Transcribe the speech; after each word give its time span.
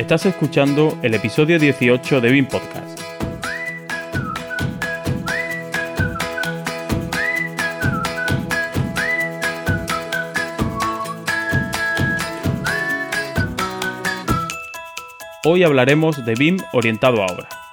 Estás 0.00 0.24
escuchando 0.24 0.98
el 1.02 1.12
episodio 1.12 1.58
18 1.58 2.22
de 2.22 2.30
BIM 2.30 2.46
Podcast. 2.46 2.98
Hoy 15.44 15.64
hablaremos 15.64 16.24
de 16.24 16.34
BIM 16.34 16.56
orientado 16.72 17.22
a 17.22 17.26
obra. 17.26 17.69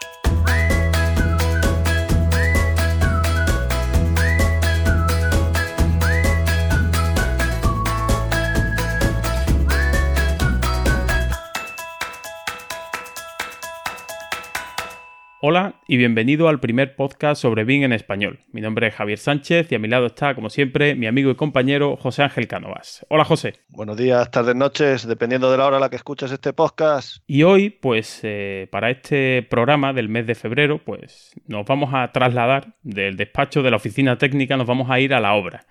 Hola 15.49 15.75
y 15.87 15.95
bienvenido 15.95 16.49
al 16.49 16.59
primer 16.59 16.97
podcast 16.97 17.41
sobre 17.41 17.63
BIM 17.63 17.83
en 17.83 17.93
español. 17.93 18.41
Mi 18.51 18.59
nombre 18.59 18.87
es 18.87 18.95
Javier 18.95 19.17
Sánchez 19.17 19.71
y 19.71 19.75
a 19.75 19.79
mi 19.79 19.87
lado 19.87 20.07
está, 20.07 20.35
como 20.35 20.49
siempre, 20.49 20.93
mi 20.93 21.07
amigo 21.07 21.31
y 21.31 21.35
compañero 21.35 21.95
José 21.95 22.23
Ángel 22.23 22.49
Cánovas. 22.49 23.05
Hola 23.07 23.23
José. 23.23 23.53
Buenos 23.69 23.95
días, 23.95 24.29
tardes, 24.29 24.57
noches, 24.57 25.07
dependiendo 25.07 25.49
de 25.49 25.57
la 25.57 25.65
hora 25.65 25.77
a 25.77 25.79
la 25.79 25.89
que 25.89 25.95
escuches 25.95 26.33
este 26.33 26.51
podcast. 26.51 27.23
Y 27.27 27.43
hoy, 27.43 27.69
pues, 27.69 28.19
eh, 28.23 28.67
para 28.73 28.89
este 28.89 29.41
programa 29.49 29.93
del 29.93 30.09
mes 30.09 30.27
de 30.27 30.35
febrero, 30.35 30.83
pues 30.83 31.31
nos 31.47 31.65
vamos 31.65 31.91
a 31.93 32.11
trasladar 32.11 32.73
del 32.83 33.15
despacho 33.15 33.63
de 33.63 33.71
la 33.71 33.77
oficina 33.77 34.17
técnica, 34.17 34.57
nos 34.57 34.67
vamos 34.67 34.91
a 34.91 34.99
ir 34.99 35.13
a 35.13 35.21
la 35.21 35.33
obra. 35.33 35.65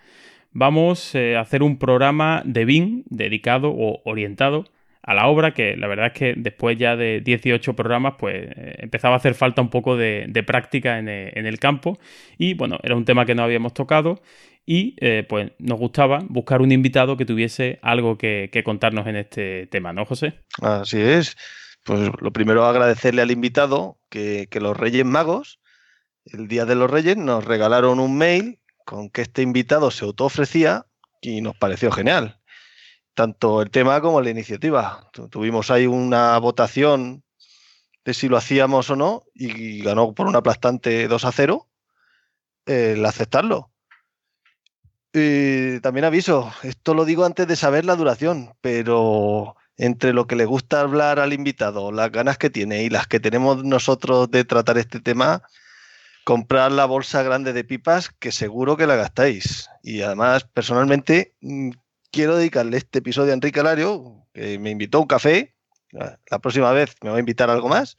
Vamos 0.53 1.15
eh, 1.15 1.37
a 1.37 1.41
hacer 1.41 1.63
un 1.63 1.79
programa 1.79 2.41
de 2.47 2.65
BIM 2.65 3.03
dedicado 3.11 3.75
o 3.77 4.01
orientado 4.07 4.65
a 5.07 5.15
la 5.15 5.29
obra, 5.29 5.55
que 5.55 5.77
la 5.77 5.87
verdad 5.87 6.09
es 6.09 6.13
que 6.13 6.35
después 6.37 6.77
ya 6.77 6.97
de 6.97 7.21
18 7.21 7.75
programas, 7.75 8.15
pues 8.19 8.35
eh, 8.35 8.75
empezaba 8.79 9.15
a 9.15 9.19
hacer 9.19 9.35
falta 9.35 9.63
un 9.63 9.71
poco 9.71 9.97
de, 9.97 10.29
práctica 10.45 10.99
eh, 10.99 11.33
en, 11.33 11.47
el 11.47 11.61
campo. 11.61 11.99
Y 12.37 12.55
bueno, 12.55 12.79
era 12.83 12.97
un 12.97 13.05
tema 13.05 13.25
que 13.25 13.37
no 13.37 13.45
habíamos 13.45 13.73
tocado 13.73 14.21
y 14.67 14.97
eh, 15.01 15.25
pues 15.29 15.53
nos 15.61 15.79
gustaba 15.79 16.19
buscar 16.29 16.61
un 16.61 16.73
invitado 16.73 17.17
que 17.17 17.25
tuviese 17.25 17.79
algo 17.83 18.19
que, 18.19 18.51
contarnos 18.65 19.07
en 19.07 19.15
este 19.15 19.69
tema, 19.69 19.93
¿no, 19.93 20.05
José? 20.05 20.41
Así 20.61 21.01
es. 21.01 21.37
Pues 21.85 22.11
lo 22.21 22.33
primero 22.33 22.65
agradecerle 22.65 23.23
al 23.23 23.31
invitado 23.31 24.01
que, 24.11 24.49
que 24.51 24.59
los 24.59 24.77
Reyes 24.77 25.05
Magos, 25.05 25.61
el 26.25 26.49
Día 26.49 26.65
de 26.65 26.75
los 26.75 26.91
Reyes, 26.91 27.17
nos 27.17 27.45
regalaron 27.45 28.01
un 28.01 28.19
mail 28.19 28.59
con 28.85 29.09
que 29.09 29.23
este 29.23 29.43
invitado 29.43 29.93
se 29.93 30.05
autoofrecía 30.05 30.87
y 31.21 31.43
nos 31.43 31.57
pareció 31.57 31.93
genial 31.93 32.36
tanto 33.17 33.63
el 33.63 33.71
tema 33.71 34.01
como 34.01 34.21
la 34.21 34.31
iniciativa. 34.31 35.11
Tuvimos 35.31 35.71
ahí 35.71 35.87
una 35.87 36.39
votación 36.39 37.25
de 38.05 38.15
si 38.15 38.29
lo 38.29 38.37
hacíamos 38.37 38.91
o 38.91 38.95
no 38.95 39.25
y 39.35 39.83
ganó 39.83 40.13
por 40.13 40.27
un 40.27 40.37
aplastante 40.37 41.09
2 41.09 41.25
a 41.25 41.33
0 41.33 41.67
el 42.67 43.05
aceptarlo. 43.05 43.71
Y 45.13 45.81
también 45.81 46.05
aviso, 46.05 46.53
esto 46.63 46.93
lo 46.93 47.07
digo 47.07 47.25
antes 47.25 47.49
de 47.49 47.57
saber 47.57 47.87
la 47.87 47.97
duración, 47.97 48.55
pero 48.61 49.57
entre 49.79 50.13
lo 50.13 50.27
que 50.27 50.37
le 50.37 50.45
gusta 50.45 50.81
hablar 50.81 51.19
al 51.19 51.33
invitado, 51.33 51.93
las 51.93 52.13
ganas 52.13 52.37
que 52.37 52.51
tiene 52.51 52.83
y 52.83 52.91
las 52.91 53.07
que 53.07 53.19
tenemos 53.19 53.65
nosotros 53.65 54.31
de 54.31 54.45
tratar 54.45 54.77
este 54.77 55.01
tema, 55.01 55.43
comprar 56.25 56.71
la 56.71 56.85
bolsa 56.85 57.23
grande 57.23 57.55
de 57.55 57.65
pipas 57.65 58.11
que 58.11 58.31
seguro 58.31 58.77
que 58.77 58.87
la 58.87 58.97
gastáis. 58.97 59.71
Y 59.83 60.03
además, 60.03 60.45
personalmente, 60.45 61.35
mm, 61.41 61.71
quiero 62.11 62.37
dedicarle 62.37 62.77
este 62.77 62.99
episodio 62.99 63.33
a 63.33 63.35
Enrique 63.35 63.61
Alario, 63.61 64.27
que 64.33 64.59
me 64.59 64.71
invitó 64.71 64.99
a 64.99 65.01
un 65.03 65.07
café. 65.07 65.55
La 65.93 66.39
próxima 66.41 66.73
vez 66.73 66.95
me 67.03 67.11
va 67.11 67.17
a 67.17 67.21
invitar 67.21 67.51
algo 67.51 67.69
más. 67.69 67.99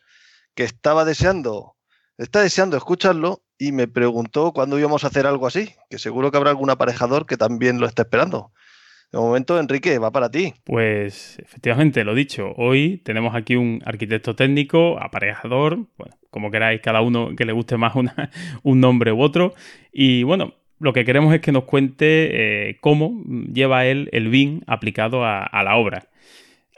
Que 0.56 0.64
estaba 0.64 1.06
deseando, 1.06 1.76
está 2.18 2.42
deseando 2.42 2.78
escucharlo 2.78 3.44
y 3.58 3.72
me 3.72 3.88
preguntó 3.88 4.52
cuándo 4.54 4.78
íbamos 4.78 5.04
a 5.04 5.08
hacer 5.08 5.28
algo 5.28 5.48
así. 5.48 5.74
Que 5.90 6.00
seguro 6.00 6.32
que 6.32 6.38
habrá 6.38 6.50
algún 6.50 6.70
aparejador 6.70 7.26
que 7.26 7.38
también 7.38 7.80
lo 7.80 7.88
está 7.88 8.04
esperando. 8.04 8.52
De 9.12 9.20
momento, 9.20 9.58
Enrique, 9.58 9.98
va 10.00 10.12
para 10.12 10.30
ti. 10.30 10.54
Pues 10.66 11.40
efectivamente, 11.40 12.04
lo 12.04 12.14
dicho, 12.14 12.52
hoy 12.58 12.98
tenemos 13.06 13.36
aquí 13.36 13.56
un 13.56 13.82
arquitecto 13.86 14.36
técnico, 14.36 15.00
aparejador, 15.00 15.88
bueno, 15.98 16.18
como 16.30 16.52
queráis, 16.52 16.82
cada 16.82 17.00
uno 17.00 17.34
que 17.36 17.46
le 17.46 17.54
guste 17.54 17.78
más 17.78 17.94
un 18.64 18.82
nombre 18.82 19.14
u 19.14 19.22
otro. 19.22 19.54
Y 19.94 20.24
bueno, 20.24 20.56
lo 20.80 20.94
que 20.94 21.06
queremos 21.06 21.34
es 21.34 21.42
que 21.42 21.52
nos 21.52 21.64
cuente 21.64 22.70
eh, 22.70 22.78
cómo 22.82 23.24
lleva 23.52 23.86
él 23.86 24.10
el 24.12 24.30
BIM 24.30 24.62
aplicado 24.68 25.26
a, 25.26 25.50
la 25.64 25.76
obra. 25.76 26.08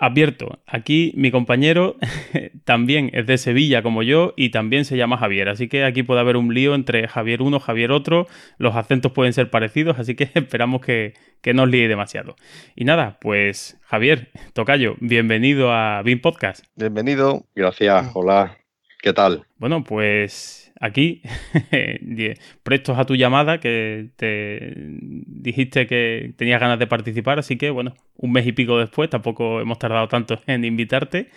Advierto, 0.02 0.60
aquí 0.66 1.12
mi 1.18 1.30
compañero 1.30 1.98
también 2.64 3.10
es 3.14 3.28
de 3.28 3.38
Sevilla 3.38 3.84
como 3.84 4.02
yo 4.02 4.34
y 4.38 4.50
también 4.50 4.86
se 4.86 4.96
llama 4.96 5.18
Javier, 5.18 5.50
así 5.50 5.68
que 5.68 5.84
aquí 5.84 6.04
puede 6.04 6.22
haber 6.22 6.38
un 6.38 6.54
lío 6.54 6.74
entre 6.74 7.10
Javier 7.10 7.42
uno, 7.42 7.60
Javier 7.60 7.92
otro, 7.92 8.26
los 8.58 8.78
acentos 8.78 9.12
pueden 9.12 9.34
ser 9.34 9.50
parecidos, 9.50 10.00
así 10.00 10.16
que 10.16 10.30
esperamos 10.36 10.80
que, 10.80 11.16
que 11.42 11.54
no 11.54 11.64
os 11.64 11.70
líe 11.70 11.90
demasiado. 11.90 12.38
Y 12.78 12.86
nada, 12.86 13.18
pues 13.20 13.78
Javier, 13.84 14.32
Tocayo, 14.54 14.96
bienvenido 15.02 15.74
a 15.74 16.02
BIM 16.02 16.22
Podcast. 16.22 16.66
Bienvenido. 16.78 17.44
Gracias, 17.54 18.12
hola, 18.14 18.59
¿qué 19.02 19.14
tal? 19.14 19.46
Bueno, 19.58 19.84
pues 19.84 20.72
aquí, 20.80 21.22
prestos 22.64 22.98
a 22.98 23.06
tu 23.06 23.16
llamada, 23.16 23.60
que 23.60 24.10
te 24.16 24.74
dijiste 24.76 25.88
que 25.88 26.34
tenías 26.38 26.60
ganas 26.60 26.80
de 26.80 26.88
participar, 26.88 27.40
así 27.40 27.58
que 27.58 27.70
bueno, 27.70 27.96
un 28.16 28.32
mes 28.32 28.46
y 28.48 28.52
pico 28.52 28.78
después, 28.78 29.10
tampoco 29.10 29.62
hemos 29.62 29.80
tardado 29.80 30.08
tanto 30.08 30.40
en 30.48 30.66
invitarte, 30.66 31.30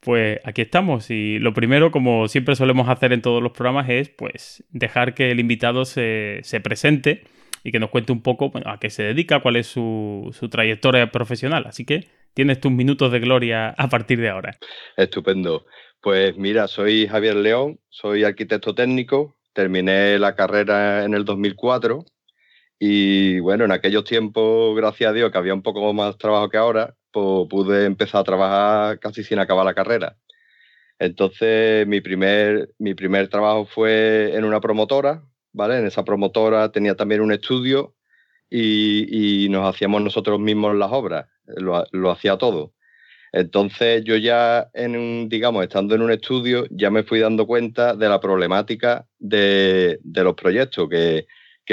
pues 0.00 0.40
aquí 0.44 0.62
estamos. 0.62 1.10
Y 1.10 1.38
lo 1.38 1.52
primero, 1.52 1.90
como 1.90 2.28
siempre 2.28 2.56
solemos 2.56 2.88
hacer 2.88 3.12
en 3.12 3.22
todos 3.22 3.42
los 3.42 3.52
programas, 3.52 3.88
es 3.88 4.08
pues 4.08 4.64
dejar 4.70 5.14
que 5.14 5.30
el 5.30 5.40
invitado 5.40 5.84
se, 5.84 6.42
presente 6.62 7.24
y 7.62 7.72
que 7.72 7.78
nos 7.78 7.90
cuente 7.90 8.12
un 8.12 8.22
poco 8.22 8.50
a 8.64 8.80
qué 8.80 8.88
se 8.88 9.02
dedica, 9.02 9.40
cuál 9.40 9.56
es 9.56 9.66
su, 9.66 10.34
su 10.38 10.48
trayectoria 10.48 11.10
profesional. 11.10 11.64
Así 11.66 11.84
que 11.84 12.08
tienes 12.32 12.60
tus 12.60 12.72
minutos 12.72 13.12
de 13.12 13.20
gloria 13.20 13.74
a 13.76 13.88
partir 13.88 14.20
de 14.20 14.30
ahora. 14.30 14.56
Estupendo. 14.96 15.66
Pues 16.02 16.34
mira, 16.38 16.66
soy 16.66 17.06
Javier 17.06 17.36
León, 17.36 17.78
soy 17.90 18.24
arquitecto 18.24 18.74
técnico, 18.74 19.36
terminé 19.52 20.18
la 20.18 20.34
carrera 20.34 21.04
en 21.04 21.12
el 21.12 21.26
2004 21.26 22.06
y 22.78 23.40
bueno, 23.40 23.66
en 23.66 23.72
aquellos 23.72 24.04
tiempos, 24.04 24.74
gracias 24.76 25.10
a 25.10 25.12
Dios, 25.12 25.30
que 25.30 25.36
había 25.36 25.52
un 25.52 25.62
poco 25.62 25.92
más 25.92 26.16
trabajo 26.16 26.48
que 26.48 26.56
ahora, 26.56 26.96
pues 27.12 27.48
pude 27.50 27.84
empezar 27.84 28.22
a 28.22 28.24
trabajar 28.24 28.98
casi 29.00 29.22
sin 29.24 29.40
acabar 29.40 29.66
la 29.66 29.74
carrera. 29.74 30.16
Entonces, 30.98 31.86
mi 31.86 32.00
primer, 32.00 32.70
mi 32.78 32.94
primer 32.94 33.28
trabajo 33.28 33.66
fue 33.66 34.34
en 34.34 34.44
una 34.44 34.60
promotora, 34.60 35.24
¿vale? 35.52 35.78
En 35.80 35.86
esa 35.86 36.04
promotora 36.04 36.72
tenía 36.72 36.96
también 36.96 37.20
un 37.20 37.32
estudio 37.32 37.94
y, 38.50 39.48
nos 39.50 39.68
hacíamos 39.68 40.02
nosotros 40.02 40.40
mismos 40.40 40.76
las 40.76 40.92
obras, 40.92 41.28
lo 41.56 42.10
hacía 42.10 42.38
todo. 42.38 42.74
Entonces 43.32 44.02
yo 44.04 44.16
ya, 44.16 44.70
en 44.74 45.28
digamos, 45.28 45.62
estando 45.62 45.94
en 45.94 46.02
un 46.02 46.10
estudio, 46.10 46.66
ya 46.70 46.90
me 46.90 47.04
fui 47.04 47.20
dando 47.20 47.46
cuenta 47.46 47.94
de 47.94 48.08
la 48.08 48.20
problemática 48.20 49.06
de, 49.18 50.00
los 50.04 50.34
proyectos, 50.34 50.88
que, 50.88 51.26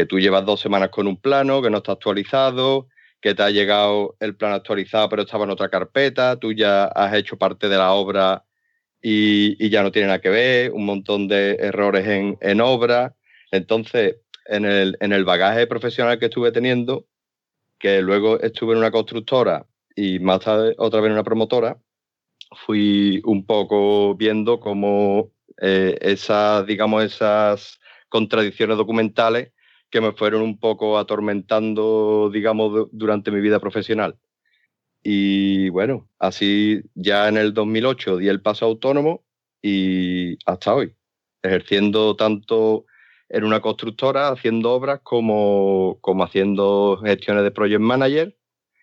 tú 0.07 0.19
llevas 0.19 0.45
dos 0.45 0.59
semanas 0.61 0.89
con 0.89 1.07
un 1.07 1.19
plano 1.19 1.59
que 1.59 1.71
no 1.71 1.77
está 1.77 1.93
actualizado, 1.93 2.87
que 3.19 3.33
te 3.33 3.41
ha 3.41 3.49
llegado 3.49 4.15
el 4.19 4.35
plano 4.35 4.53
actualizado 4.53 5.09
pero 5.09 5.23
estaba 5.23 5.45
en 5.45 5.49
otra 5.49 5.69
carpeta, 5.69 6.37
tú 6.37 6.53
ya 6.53 6.85
has 6.85 7.15
hecho 7.15 7.35
parte 7.35 7.67
de 7.67 7.77
la 7.77 7.93
obra 7.93 8.43
y, 9.01 9.69
ya 9.69 9.81
no 9.81 9.91
tiene 9.91 10.07
nada 10.07 10.21
que 10.21 10.29
ver, 10.29 10.71
un 10.71 10.85
montón 10.85 11.27
de 11.27 11.55
errores 11.55 12.05
en, 12.07 12.61
obra. 12.61 13.15
Entonces, 13.51 14.17
en 14.45 14.65
el, 14.65 14.97
en 14.99 15.13
el 15.13 15.25
bagaje 15.25 15.65
profesional 15.65 16.19
que 16.19 16.25
estuve 16.25 16.51
teniendo, 16.51 17.07
que 17.79 18.01
luego 18.01 18.39
estuve 18.39 18.73
en 18.73 18.79
una 18.79 18.91
constructora 18.91 19.65
y 19.97 20.19
más 20.19 20.41
otra 20.77 21.01
vez 21.01 21.07
en 21.07 21.13
una 21.13 21.23
promotora, 21.23 21.81
fui 22.65 23.19
un 23.25 23.45
poco 23.47 24.15
viendo 24.15 24.59
cómo 24.59 25.31
eh, 25.59 25.97
esas, 26.01 26.67
digamos, 26.67 27.03
esas 27.03 27.79
contradicciones 28.07 28.77
documentales 28.77 29.53
que 29.89 29.99
me 29.99 30.11
fueron 30.11 30.43
un 30.43 30.59
poco 30.59 30.99
atormentando, 30.99 32.29
digamos, 32.31 32.89
durante 32.91 33.31
mi 33.31 33.41
vida 33.41 33.59
profesional. 33.59 34.19
Y 35.01 35.69
bueno, 35.69 36.07
así 36.19 36.81
ya 36.93 37.27
en 37.27 37.37
el 37.37 37.55
2008 37.55 38.17
di 38.17 38.27
el 38.27 38.41
paso 38.41 38.65
autónomo 38.65 39.25
y 39.63 40.37
hasta 40.45 40.75
hoy, 40.75 40.95
ejerciendo 41.41 42.15
tanto 42.15 42.85
en 43.29 43.45
una 43.45 43.61
constructora, 43.61 44.29
haciendo 44.29 44.73
obras, 44.73 44.99
como, 45.01 45.97
como 46.01 46.23
haciendo 46.23 46.99
gestiones 47.03 47.43
de 47.43 47.51
project 47.51 47.81
manager 47.81 48.36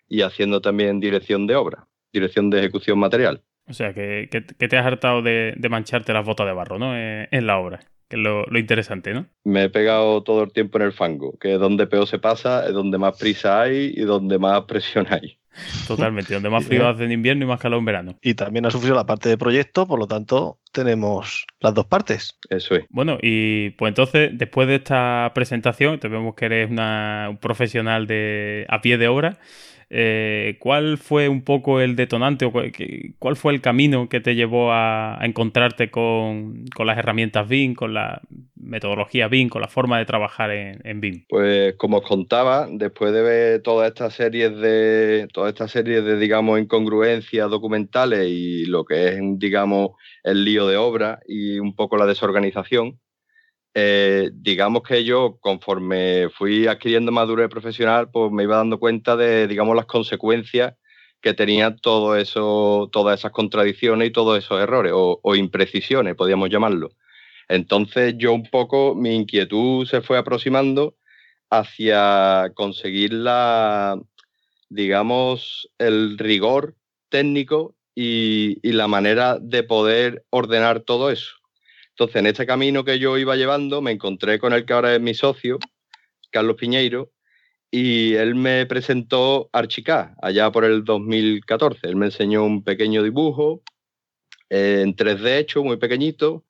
y 0.07 0.21
haciendo 0.21 0.61
también 0.61 0.99
dirección 0.99 1.47
de 1.47 1.55
obra, 1.55 1.87
dirección 2.11 2.49
de 2.49 2.59
ejecución 2.59 2.99
material. 2.99 3.41
O 3.67 3.73
sea, 3.73 3.93
que, 3.93 4.27
te 4.29 4.77
has 4.77 4.85
hartado 4.85 5.21
de, 5.21 5.55
mancharte 5.69 6.13
las 6.13 6.25
botas 6.25 6.45
de 6.45 6.53
barro, 6.53 6.77
¿no? 6.77 6.95
Eh, 6.95 7.27
en 7.31 7.47
la 7.47 7.57
obra, 7.57 7.79
que 8.07 8.17
es 8.17 8.21
lo, 8.21 8.45
interesante, 8.57 9.13
¿no? 9.13 9.25
Me 9.43 9.63
he 9.63 9.69
pegado 9.69 10.21
todo 10.23 10.43
el 10.43 10.51
tiempo 10.51 10.77
en 10.77 10.83
el 10.83 10.93
fango, 10.93 11.37
que 11.39 11.55
es 11.55 11.59
donde 11.59 11.87
peor 11.87 12.07
se 12.07 12.19
pasa, 12.19 12.67
es 12.67 12.73
donde 12.73 12.97
más 12.97 13.17
prisa 13.17 13.61
hay 13.61 13.93
y 13.95 14.01
donde 14.01 14.37
más 14.37 14.61
presión 14.67 15.07
hay. 15.09 15.39
Totalmente, 15.87 16.33
donde 16.33 16.49
más 16.49 16.65
frío 16.67 16.87
hace 16.87 17.05
en 17.05 17.11
invierno 17.11 17.45
y 17.45 17.47
más 17.47 17.59
calor 17.59 17.79
en 17.79 17.85
verano. 17.85 18.19
Y 18.21 18.35
también 18.35 18.65
ha 18.65 18.71
sufrido 18.71 18.95
la 18.95 19.05
parte 19.05 19.29
de 19.29 19.37
proyecto, 19.37 19.87
por 19.87 19.99
lo 19.99 20.07
tanto 20.07 20.59
tenemos 20.71 21.47
las 21.59 21.73
dos 21.73 21.85
partes. 21.85 22.37
Eso 22.49 22.75
es. 22.75 22.85
Bueno, 22.89 23.17
y 23.21 23.71
pues 23.71 23.89
entonces, 23.89 24.31
después 24.33 24.67
de 24.67 24.75
esta 24.75 25.31
presentación, 25.33 25.99
te 25.99 26.07
vemos 26.07 26.35
que 26.35 26.45
eres 26.45 26.69
una, 26.69 27.27
un 27.29 27.37
profesional 27.37 28.05
de 28.05 28.65
a 28.69 28.81
pie 28.81 28.97
de 28.97 29.07
obra. 29.07 29.39
Eh, 29.97 30.57
¿Cuál 30.59 30.97
fue 30.97 31.29
un 31.29 31.41
poco 31.41 31.79
el 31.79 31.95
detonante 31.95 32.43
o 32.43 32.51
cuál 33.17 33.37
fue 33.37 33.53
el 33.53 33.61
camino 33.61 34.09
que 34.09 34.19
te 34.19 34.35
llevó 34.35 34.73
a, 34.73 35.17
encontrarte 35.21 35.89
con, 35.89 36.65
las 36.83 36.97
herramientas 36.97 37.47
BIM, 37.47 37.75
con 37.75 37.93
la 37.93 38.21
metodología 38.57 39.29
BIM, 39.29 39.47
con 39.47 39.61
la 39.61 39.69
forma 39.69 39.97
de 39.97 40.03
trabajar 40.03 40.51
en, 40.51 40.81
en, 40.83 40.99
BIM? 40.99 41.23
Pues 41.29 41.75
como 41.75 41.99
os 41.99 42.03
contaba, 42.05 42.67
después 42.69 43.13
de 43.13 43.21
ver 43.21 43.61
todas 43.61 43.87
estas 43.87 44.13
series 44.13 44.57
de 44.57 45.29
todas 45.31 45.53
estas 45.53 45.71
series 45.71 46.03
de 46.03 46.19
digamos 46.19 46.59
incongruencias 46.59 47.49
documentales 47.49 48.27
y 48.27 48.65
lo 48.65 48.83
que 48.83 49.07
es 49.07 49.19
digamos 49.37 49.91
el 50.23 50.43
lío 50.43 50.67
de 50.67 50.75
obra 50.75 51.21
y 51.25 51.59
un 51.59 51.73
poco 51.73 51.95
la 51.95 52.05
desorganización, 52.05 52.99
eh, 53.77 54.31
digamos 54.33 54.83
que 54.83 55.03
yo, 55.03 55.37
conforme 55.41 56.29
fui 56.29 56.65
adquiriendo 56.65 57.11
madurez 57.11 57.49
profesional, 57.49 58.09
pues 58.09 58.31
me 58.31 58.43
iba 58.43 58.55
dando 58.55 58.79
cuenta 58.79 59.17
de, 59.17 59.47
digamos, 59.47 59.75
las 59.75 59.85
consecuencias 59.85 60.75
que 61.21 61.33
tenía 61.33 61.75
todo 61.75 62.15
eso, 62.15 62.89
todas 62.93 63.19
esas 63.19 63.31
contradicciones 63.33 64.07
y 64.07 64.11
todos 64.11 64.37
esos 64.39 64.61
errores, 64.61 64.93
o, 64.95 65.35
imprecisiones, 65.35 66.15
podríamos 66.15 66.49
llamarlo. 66.49 66.91
Entonces 67.49 68.15
yo 68.17 68.33
un 68.33 68.49
poco, 68.49 68.95
mi 68.95 69.13
inquietud 69.13 69.85
se 69.85 70.01
fue 70.01 70.17
aproximando 70.17 70.95
hacia 71.49 72.51
conseguir 72.55 73.11
la, 73.13 73.99
digamos, 74.69 75.69
el 75.79 76.17
rigor 76.17 76.75
técnico 77.09 77.75
y 77.93 78.57
la 78.71 78.87
manera 78.87 79.37
de 79.39 79.63
poder 79.63 80.25
ordenar 80.29 80.81
todo 80.81 81.11
eso. 81.11 81.44
Entonces, 81.97 82.17
en 82.17 82.27
este 82.27 82.45
camino 82.45 82.83
que 82.83 82.99
yo 82.99 83.17
iba 83.17 83.37
llevando, 83.37 83.81
me 83.81 83.91
encontré 83.91 84.37
con 84.37 84.51
el 84.51 84.65
que 84.65 84.73
ahora 84.73 84.93
es 84.93 84.99
mi 84.99 85.13
socio, 85.13 85.59
Carlos 86.29 86.57
Piñeiro, 86.57 87.13
y 87.71 88.15
él 88.15 88.35
me 88.35 88.65
presentó 88.65 89.49
Archicad 89.53 90.09
allá 90.21 90.51
por 90.51 90.65
el 90.65 90.83
2014. 90.83 91.87
Él 91.87 91.95
me 91.95 92.07
enseñó 92.07 92.43
un 92.43 92.65
pequeño 92.65 93.01
dibujo 93.01 93.61
eh, 94.49 94.81
en 94.83 94.93
3D 94.93 95.37
hecho, 95.37 95.63
muy 95.63 95.77
pequeñito, 95.77 96.43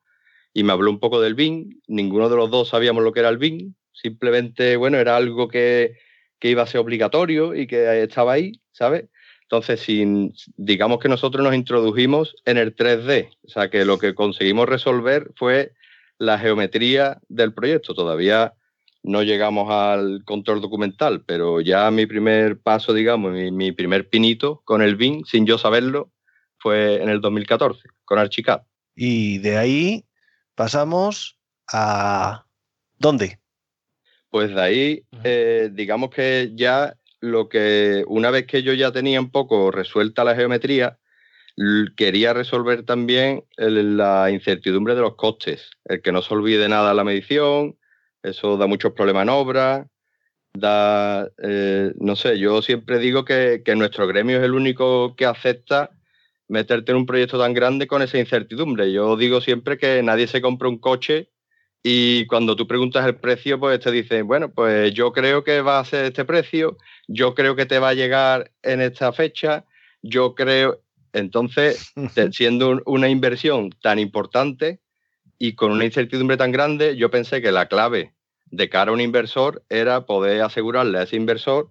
y 0.52 0.64
me 0.64 0.72
habló 0.72 0.90
un 0.90 0.98
poco 0.98 1.20
del 1.20 1.34
BIM. 1.36 1.80
Ninguno 1.86 2.28
de 2.28 2.34
los 2.34 2.50
dos 2.50 2.70
sabíamos 2.70 3.04
lo 3.04 3.12
que 3.12 3.20
era 3.20 3.28
el 3.28 3.38
BIM. 3.38 3.72
Simplemente, 3.92 4.74
bueno, 4.74 4.98
era 4.98 5.16
algo 5.16 5.46
que, 5.46 5.96
que 6.40 6.50
iba 6.50 6.64
a 6.64 6.66
ser 6.66 6.80
obligatorio 6.80 7.54
y 7.54 7.68
que 7.68 8.02
estaba 8.02 8.32
ahí, 8.32 8.60
¿sabes? 8.72 9.04
Entonces, 9.48 9.80
sin, 9.80 10.34
digamos 10.56 10.98
que 10.98 11.08
nosotros 11.08 11.44
nos 11.44 11.54
introdujimos 11.54 12.34
en 12.44 12.58
el 12.58 12.74
3D, 12.74 13.30
o 13.44 13.48
sea 13.48 13.70
que 13.70 13.84
lo 13.84 13.96
que 13.96 14.12
conseguimos 14.12 14.68
resolver 14.68 15.30
fue 15.36 15.72
la 16.18 16.36
geometría 16.36 17.20
del 17.28 17.54
proyecto. 17.54 17.94
Todavía 17.94 18.54
no 19.04 19.22
llegamos 19.22 19.70
al 19.70 20.24
control 20.24 20.60
documental, 20.60 21.22
pero 21.24 21.60
ya 21.60 21.88
mi 21.92 22.06
primer 22.06 22.58
paso, 22.58 22.92
digamos, 22.92 23.32
mi, 23.32 23.70
primer 23.70 24.08
pinito 24.08 24.62
con 24.64 24.82
el 24.82 24.96
BIM, 24.96 25.22
sin 25.24 25.46
yo 25.46 25.58
saberlo, 25.58 26.10
fue 26.58 27.00
en 27.00 27.08
el 27.08 27.20
2014, 27.20 27.88
con 28.04 28.18
Archicad. 28.18 28.62
Y 28.96 29.38
de 29.38 29.58
ahí 29.58 30.04
pasamos 30.56 31.38
a... 31.72 32.46
¿Dónde? 32.98 33.38
Pues 34.28 34.52
de 34.52 34.60
ahí, 34.60 35.02
eh, 35.22 35.70
digamos 35.72 36.10
que 36.10 36.50
ya 36.56 36.96
lo 37.26 37.48
que 37.48 38.04
una 38.06 38.30
vez 38.30 38.46
que 38.46 38.62
yo 38.62 38.72
ya 38.72 38.92
tenía 38.92 39.20
un 39.20 39.30
poco 39.30 39.70
resuelta 39.70 40.24
la 40.24 40.34
geometría, 40.34 40.98
quería 41.96 42.32
resolver 42.32 42.84
también 42.84 43.44
la 43.56 44.30
incertidumbre 44.30 44.94
de 44.94 45.00
los 45.00 45.16
costes, 45.16 45.70
el 45.84 46.02
que 46.02 46.12
no 46.12 46.22
se 46.22 46.34
olvide 46.34 46.68
nada 46.68 46.94
la 46.94 47.04
medición, 47.04 47.76
eso 48.22 48.56
da 48.56 48.66
muchos 48.66 48.92
problemas 48.92 49.22
en 49.22 49.28
obra, 49.30 49.86
da, 50.52 51.30
eh, 51.42 51.92
no 51.98 52.16
sé, 52.16 52.38
yo 52.38 52.62
siempre 52.62 52.98
digo 52.98 53.24
que, 53.24 53.62
que, 53.64 53.76
nuestro 53.76 54.06
gremio 54.06 54.38
es 54.38 54.44
el 54.44 54.54
único 54.54 55.14
que 55.16 55.26
acepta 55.26 55.90
meterte 56.48 56.92
en 56.92 56.98
un 56.98 57.06
proyecto 57.06 57.38
tan 57.38 57.54
grande 57.54 57.86
con 57.86 58.02
esa 58.02 58.18
incertidumbre. 58.18 58.92
Yo 58.92 59.16
digo 59.16 59.40
siempre 59.40 59.78
que 59.78 60.02
nadie 60.02 60.26
se 60.26 60.40
compra 60.40 60.68
un 60.68 60.78
coche 60.78 61.30
y 61.88 62.26
cuando 62.26 62.56
tú 62.56 62.66
preguntas 62.66 63.06
el 63.06 63.14
precio, 63.14 63.60
pues 63.60 63.78
te 63.78 63.92
dicen, 63.92 64.26
bueno, 64.26 64.50
pues 64.52 64.92
yo 64.92 65.12
creo 65.12 65.44
que 65.44 65.60
va 65.60 65.78
a 65.78 65.84
ser 65.84 66.06
este 66.06 66.24
precio, 66.24 66.76
yo 67.06 67.32
creo 67.36 67.54
que 67.54 67.64
te 67.64 67.78
va 67.78 67.90
a 67.90 67.94
llegar 67.94 68.50
en 68.64 68.80
esta 68.80 69.12
fecha, 69.12 69.64
yo 70.02 70.34
creo, 70.34 70.80
entonces, 71.12 71.92
siendo 72.32 72.82
una 72.86 73.08
inversión 73.08 73.70
tan 73.82 74.00
importante 74.00 74.80
y 75.38 75.54
con 75.54 75.70
una 75.70 75.84
incertidumbre 75.84 76.36
tan 76.36 76.50
grande, 76.50 76.96
yo 76.96 77.08
pensé 77.08 77.40
que 77.40 77.52
la 77.52 77.66
clave 77.66 78.14
de 78.46 78.68
cara 78.68 78.90
a 78.90 78.94
un 78.94 79.00
inversor 79.00 79.62
era 79.68 80.06
poder 80.06 80.42
asegurarle 80.42 80.98
a 80.98 81.02
ese 81.04 81.14
inversor 81.14 81.70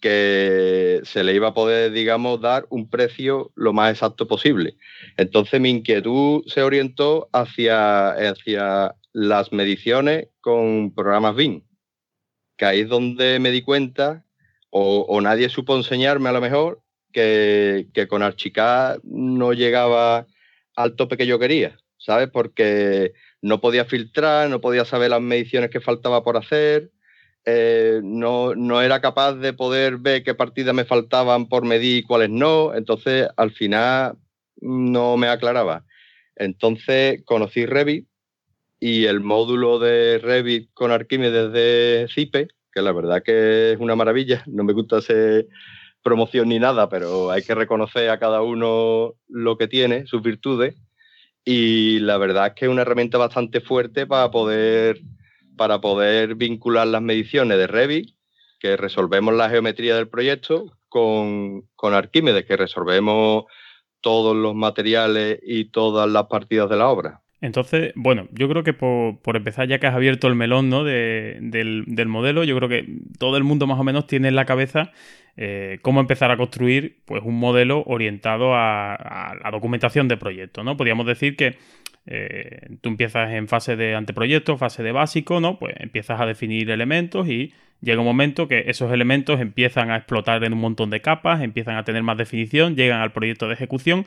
que 0.00 1.00
se 1.02 1.24
le 1.24 1.34
iba 1.34 1.48
a 1.48 1.54
poder, 1.54 1.90
digamos, 1.90 2.40
dar 2.40 2.66
un 2.70 2.88
precio 2.88 3.50
lo 3.56 3.72
más 3.72 3.90
exacto 3.90 4.28
posible. 4.28 4.76
Entonces 5.16 5.60
mi 5.60 5.70
inquietud 5.70 6.44
se 6.46 6.62
orientó 6.62 7.28
hacia, 7.32 8.10
hacia 8.10 8.94
las 9.12 9.52
mediciones 9.52 10.28
con 10.40 10.94
programas 10.94 11.34
BIM, 11.34 11.64
que 12.56 12.64
ahí 12.64 12.80
es 12.80 12.88
donde 12.88 13.38
me 13.38 13.50
di 13.50 13.62
cuenta, 13.62 14.24
o, 14.70 15.20
nadie 15.20 15.48
supo 15.48 15.76
enseñarme 15.76 16.28
a 16.28 16.32
lo 16.32 16.40
mejor, 16.40 16.82
que, 17.12 17.88
con 18.08 18.22
Archicad 18.22 18.98
no 19.02 19.52
llegaba 19.52 20.26
al 20.76 20.94
tope 20.94 21.16
que 21.16 21.26
yo 21.26 21.38
quería, 21.38 21.78
¿sabes? 21.96 22.28
Porque 22.30 23.12
no 23.40 23.60
podía 23.60 23.84
filtrar, 23.86 24.50
no 24.50 24.60
podía 24.60 24.84
saber 24.84 25.10
las 25.10 25.22
mediciones 25.22 25.70
que 25.70 25.80
faltaba 25.80 26.22
por 26.22 26.36
hacer, 26.36 26.90
eh, 27.44 28.00
no, 28.04 28.54
no, 28.54 28.82
era 28.82 29.00
capaz 29.00 29.34
de 29.34 29.54
poder 29.54 29.96
ver 29.96 30.22
qué 30.22 30.34
partidas 30.34 30.74
me 30.74 30.84
faltaban 30.84 31.48
por 31.48 31.64
medir 31.64 31.98
y 31.98 32.02
cuáles 32.02 32.28
no, 32.28 32.74
entonces 32.74 33.28
al 33.36 33.52
final 33.52 34.18
no 34.60 35.16
me 35.16 35.28
aclaraba. 35.28 35.84
Entonces 36.36 37.22
conocí 37.24 37.64
Revit 37.64 38.06
y 38.80 39.06
el 39.06 39.20
módulo 39.20 39.78
de 39.78 40.18
Revit 40.18 40.70
con 40.72 40.90
Arquímedes 40.90 41.52
de 41.52 42.08
Cipe, 42.12 42.48
que 42.72 42.82
la 42.82 42.92
verdad 42.92 43.22
que 43.22 43.72
es 43.72 43.78
una 43.78 43.96
maravilla, 43.96 44.42
no 44.46 44.64
me 44.64 44.72
gusta 44.72 44.98
hacer 44.98 45.48
promoción 46.02 46.48
ni 46.48 46.58
nada, 46.58 46.88
pero 46.88 47.30
hay 47.30 47.42
que 47.42 47.54
reconocer 47.54 48.10
a 48.10 48.18
cada 48.18 48.42
uno 48.42 49.14
lo 49.28 49.58
que 49.58 49.68
tiene, 49.68 50.06
sus 50.06 50.22
virtudes, 50.22 50.76
y 51.44 51.98
la 52.00 52.18
verdad 52.18 52.48
es 52.48 52.52
que 52.54 52.66
es 52.66 52.70
una 52.70 52.82
herramienta 52.82 53.18
bastante 53.18 53.60
fuerte 53.60 54.06
para 54.06 54.30
poder, 54.30 55.00
para 55.56 55.80
poder 55.80 56.34
vincular 56.34 56.86
las 56.86 57.02
mediciones 57.02 57.58
de 57.58 57.66
Revit, 57.66 58.14
que 58.60 58.76
resolvemos 58.76 59.34
la 59.34 59.50
geometría 59.50 59.96
del 59.96 60.08
proyecto, 60.08 60.72
con, 60.88 61.62
con 61.74 61.94
Arquímedes, 61.94 62.46
que 62.46 62.56
resolvemos 62.56 63.44
todos 64.00 64.36
los 64.36 64.54
materiales 64.54 65.40
y 65.42 65.66
todas 65.66 66.08
las 66.08 66.26
partidas 66.26 66.70
de 66.70 66.76
la 66.76 66.88
obra. 66.88 67.22
Entonces, 67.40 67.92
bueno, 67.94 68.28
yo 68.32 68.48
creo 68.48 68.64
que 68.64 68.72
por, 68.72 69.36
empezar, 69.36 69.68
ya 69.68 69.78
que 69.78 69.86
has 69.86 69.94
abierto 69.94 70.26
el 70.26 70.34
melón 70.34 70.68
¿no? 70.68 70.82
del, 70.82 71.84
modelo, 72.08 72.42
yo 72.42 72.56
creo 72.56 72.68
que 72.68 72.84
todo 73.18 73.36
el 73.36 73.44
mundo 73.44 73.66
más 73.66 73.78
o 73.78 73.84
menos 73.84 74.06
tiene 74.06 74.28
en 74.28 74.34
la 74.34 74.44
cabeza 74.44 74.90
eh, 75.36 75.78
cómo 75.82 76.00
empezar 76.00 76.32
a 76.32 76.36
construir 76.36 76.98
pues, 77.04 77.22
un 77.24 77.38
modelo 77.38 77.84
orientado 77.86 78.54
a, 78.56 79.36
la 79.42 79.50
documentación 79.52 80.08
de 80.08 80.16
proyectos. 80.16 80.64
¿no? 80.64 80.76
Podríamos 80.76 81.06
decir 81.06 81.36
que 81.36 81.56
eh, 82.06 82.70
tú 82.80 82.88
empiezas 82.88 83.30
en 83.32 83.46
fase 83.46 83.76
de 83.76 83.94
anteproyecto, 83.94 84.56
fase 84.56 84.82
de 84.82 84.92
básico, 84.92 85.40
¿no? 85.40 85.58
Pues 85.58 85.74
empiezas 85.78 86.18
a 86.20 86.24
definir 86.24 86.70
elementos 86.70 87.28
y 87.28 87.52
llega 87.82 88.00
un 88.00 88.06
momento 88.06 88.48
que 88.48 88.64
esos 88.66 88.90
elementos 88.92 89.40
empiezan 89.40 89.90
a 89.90 89.96
explotar 89.96 90.42
en 90.42 90.54
un 90.54 90.58
montón 90.58 90.88
de 90.88 91.02
capas, 91.02 91.42
empiezan 91.42 91.76
a 91.76 91.84
tener 91.84 92.02
más 92.02 92.16
definición, 92.16 92.76
llegan 92.76 93.02
al 93.02 93.12
proyecto 93.12 93.46
de 93.46 93.54
ejecución 93.54 94.06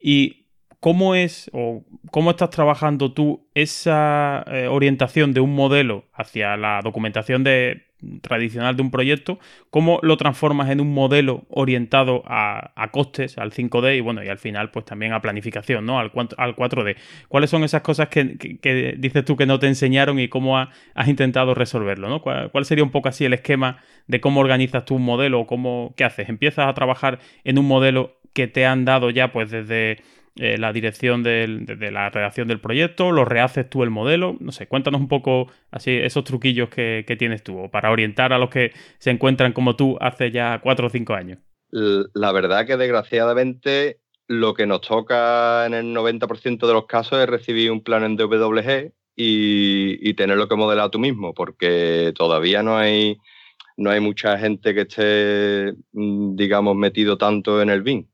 y 0.00 0.39
¿Cómo 0.80 1.14
es 1.14 1.50
o 1.52 1.84
cómo 2.10 2.30
estás 2.30 2.48
trabajando 2.48 3.12
tú 3.12 3.46
esa 3.54 4.42
eh, 4.46 4.66
orientación 4.66 5.34
de 5.34 5.40
un 5.40 5.54
modelo 5.54 6.06
hacia 6.14 6.56
la 6.56 6.80
documentación 6.82 7.44
de, 7.44 7.82
tradicional 8.22 8.76
de 8.76 8.82
un 8.82 8.90
proyecto? 8.90 9.38
¿Cómo 9.68 9.98
lo 10.02 10.16
transformas 10.16 10.70
en 10.70 10.80
un 10.80 10.94
modelo 10.94 11.44
orientado 11.50 12.22
a, 12.24 12.88
costes, 12.92 13.36
al 13.36 13.52
5D 13.52 13.98
y 13.98 14.00
bueno, 14.00 14.24
y 14.24 14.28
al 14.28 14.38
final 14.38 14.70
pues 14.70 14.86
también 14.86 15.12
a 15.12 15.20
planificación, 15.20 15.84
¿no? 15.84 15.98
Al, 15.98 16.12
al 16.38 16.56
4D. 16.56 16.96
¿Cuáles 17.28 17.50
son 17.50 17.62
esas 17.62 17.82
cosas 17.82 18.08
que, 18.08 18.24
dices 18.98 19.24
tú 19.26 19.36
que 19.36 19.44
no 19.44 19.58
te 19.58 19.66
enseñaron 19.66 20.18
y 20.18 20.28
cómo 20.28 20.56
has 20.56 21.08
intentado 21.08 21.54
resolverlo, 21.54 22.08
¿no? 22.08 22.22
¿Cuál, 22.22 22.64
sería 22.64 22.84
un 22.84 22.90
poco 22.90 23.10
así 23.10 23.26
el 23.26 23.34
esquema 23.34 23.82
de 24.06 24.22
cómo 24.22 24.40
organizas 24.40 24.86
tú 24.86 24.94
un 24.94 25.04
modelo 25.04 25.40
o 25.40 25.46
cómo, 25.46 25.92
qué 25.94 26.04
haces? 26.04 26.30
¿Empiezas 26.30 26.68
a 26.68 26.72
trabajar 26.72 27.18
en 27.44 27.58
un 27.58 27.66
modelo 27.66 28.16
que 28.32 28.46
te 28.46 28.64
han 28.64 28.86
dado 28.86 29.10
ya 29.10 29.32
pues 29.32 29.50
desde 29.50 29.98
eh, 30.36 30.58
la 30.58 30.72
dirección 30.72 31.22
de, 31.22 31.90
la 31.92 32.10
redacción 32.10 32.48
del 32.48 32.60
proyecto, 32.60 33.10
lo 33.10 33.24
rehaces 33.24 33.68
tú 33.68 33.82
el 33.82 33.90
modelo, 33.90 34.36
no 34.40 34.52
sé, 34.52 34.68
cuéntanos 34.68 35.00
un 35.00 35.08
poco 35.08 35.50
así 35.70 35.90
esos 35.90 36.24
truquillos 36.24 36.68
que, 36.68 37.04
tienes 37.18 37.42
tú 37.42 37.68
para 37.70 37.90
orientar 37.90 38.32
a 38.32 38.38
los 38.38 38.50
que 38.50 38.72
se 38.98 39.10
encuentran 39.10 39.52
como 39.52 39.76
tú 39.76 39.98
hace 40.00 40.30
ya 40.30 40.60
cuatro 40.62 40.86
o 40.86 40.90
cinco 40.90 41.14
años. 41.14 41.38
la 41.70 42.32
verdad 42.32 42.66
que 42.66 42.76
desgraciadamente 42.76 43.98
lo 44.28 44.54
que 44.54 44.66
nos 44.66 44.82
toca 44.82 45.66
en 45.66 45.74
el 45.74 45.92
90% 45.92 46.66
de 46.66 46.72
los 46.72 46.86
casos 46.86 47.18
es 47.18 47.28
recibir 47.28 47.72
un 47.72 47.82
plan 47.82 48.04
en 48.04 48.16
DWG 48.16 48.92
y, 49.16 50.08
y, 50.08 50.14
tenerlo 50.14 50.48
que 50.48 50.54
modelar 50.54 50.90
tú 50.90 51.00
mismo, 51.00 51.34
porque 51.34 52.12
todavía 52.16 52.62
no 52.62 52.76
hay, 52.76 53.18
no 53.76 53.90
hay 53.90 54.00
mucha 54.00 54.38
gente 54.38 54.74
que 54.74 54.82
esté, 54.82 55.72
mm, 55.92 56.36
digamos, 56.36 56.76
metido 56.76 57.18
tanto 57.18 57.60
en 57.60 57.70
el 57.70 57.82
BIM. 57.82 58.06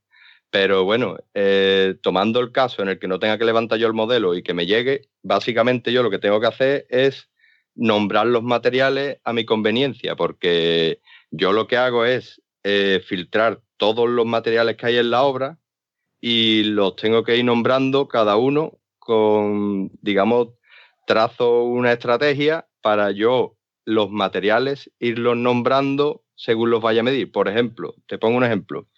Pero 0.59 0.85
bueno, 0.85 1.19
eh, 1.35 1.97
tomando 2.01 2.41
el 2.41 2.51
caso 2.51 2.81
en 2.81 2.89
el 2.89 2.99
que 2.99 3.09
no 3.09 3.19
tenga 3.19 3.37
que 3.37 3.45
levantar 3.45 3.79
yo 3.79 3.89
el 3.89 3.93
modelo 3.93 4.35
y 4.35 4.43
que 4.43 4.55
me 4.55 4.65
llegue, 4.65 5.11
básicamente 5.23 5.93
yo 5.93 6.03
lo 6.03 6.09
que 6.09 6.19
tengo 6.19 6.41
que 6.41 6.47
hacer 6.47 6.87
es 6.89 7.29
nombrar 7.75 8.27
los 8.27 8.43
materiales 8.43 9.19
a 9.23 9.35
mi 9.35 9.45
conveniencia, 9.45 10.17
porque 10.17 11.03
yo 11.31 11.53
lo 11.53 11.67
que 11.67 11.77
hago 11.77 12.07
es 12.07 12.41
eh, 12.65 13.03
filtrar 13.07 13.61
todos 13.77 14.09
los 14.09 14.25
materiales 14.25 14.79
que 14.79 14.87
hay 14.87 14.97
en 14.97 15.11
la 15.11 15.25
obra 15.25 15.59
y 16.23 16.63
los 16.63 16.97
tengo 16.97 17.23
que 17.23 17.37
ir 17.37 17.45
nombrando 17.45 18.09
cada 18.09 18.37
uno 18.37 18.79
con, 18.99 19.91
digamos, 20.01 20.55
trazo 21.07 21.65
una 21.65 21.93
estrategia 21.93 22.67
para 22.81 23.11
yo 23.11 23.59
los 23.85 24.11
materiales 24.11 24.91
irlos 25.01 25.37
nombrando 25.37 26.25
según 26.35 26.71
los 26.71 26.81
vaya 26.81 27.01
a 27.01 27.05
medir. 27.05 27.31
Por 27.31 27.47
ejemplo, 27.47 27.95
te 28.07 28.17
pongo 28.17 28.39
un 28.39 28.45
ejemplo. 28.45 28.89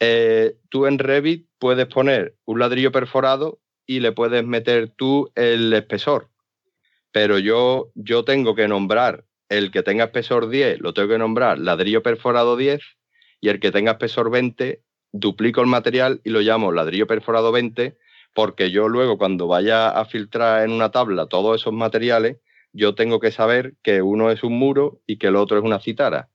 Eh, 0.00 0.56
tú 0.70 0.86
en 0.86 0.98
Revit 0.98 1.46
puedes 1.58 1.86
poner 1.86 2.34
un 2.46 2.58
ladrillo 2.58 2.90
perforado 2.90 3.60
y 3.86 4.00
le 4.00 4.12
puedes 4.12 4.44
meter 4.44 4.88
tú 4.88 5.30
el 5.34 5.72
espesor. 5.72 6.30
Pero 7.12 7.38
yo, 7.38 7.90
yo 7.94 8.24
tengo 8.24 8.54
que 8.54 8.66
nombrar 8.66 9.24
el 9.48 9.70
que 9.70 9.82
tenga 9.82 10.04
espesor 10.04 10.48
10, 10.48 10.80
lo 10.80 10.94
tengo 10.94 11.08
que 11.08 11.18
nombrar 11.18 11.58
ladrillo 11.58 12.02
perforado 12.02 12.56
10 12.56 12.80
y 13.40 13.48
el 13.48 13.60
que 13.60 13.72
tenga 13.72 13.92
espesor 13.92 14.30
20, 14.30 14.82
duplico 15.12 15.60
el 15.60 15.66
material 15.66 16.20
y 16.24 16.30
lo 16.30 16.40
llamo 16.40 16.72
ladrillo 16.72 17.06
perforado 17.06 17.52
20 17.52 17.98
porque 18.32 18.70
yo 18.70 18.88
luego 18.88 19.18
cuando 19.18 19.48
vaya 19.48 19.90
a 19.90 20.04
filtrar 20.04 20.64
en 20.64 20.72
una 20.72 20.90
tabla 20.90 21.26
todos 21.26 21.60
esos 21.60 21.72
materiales, 21.72 22.38
yo 22.72 22.94
tengo 22.94 23.18
que 23.18 23.32
saber 23.32 23.74
que 23.82 24.02
uno 24.02 24.30
es 24.30 24.44
un 24.44 24.56
muro 24.56 25.00
y 25.06 25.18
que 25.18 25.26
el 25.26 25.36
otro 25.36 25.58
es 25.58 25.64
una 25.64 25.80
citara. 25.80 26.30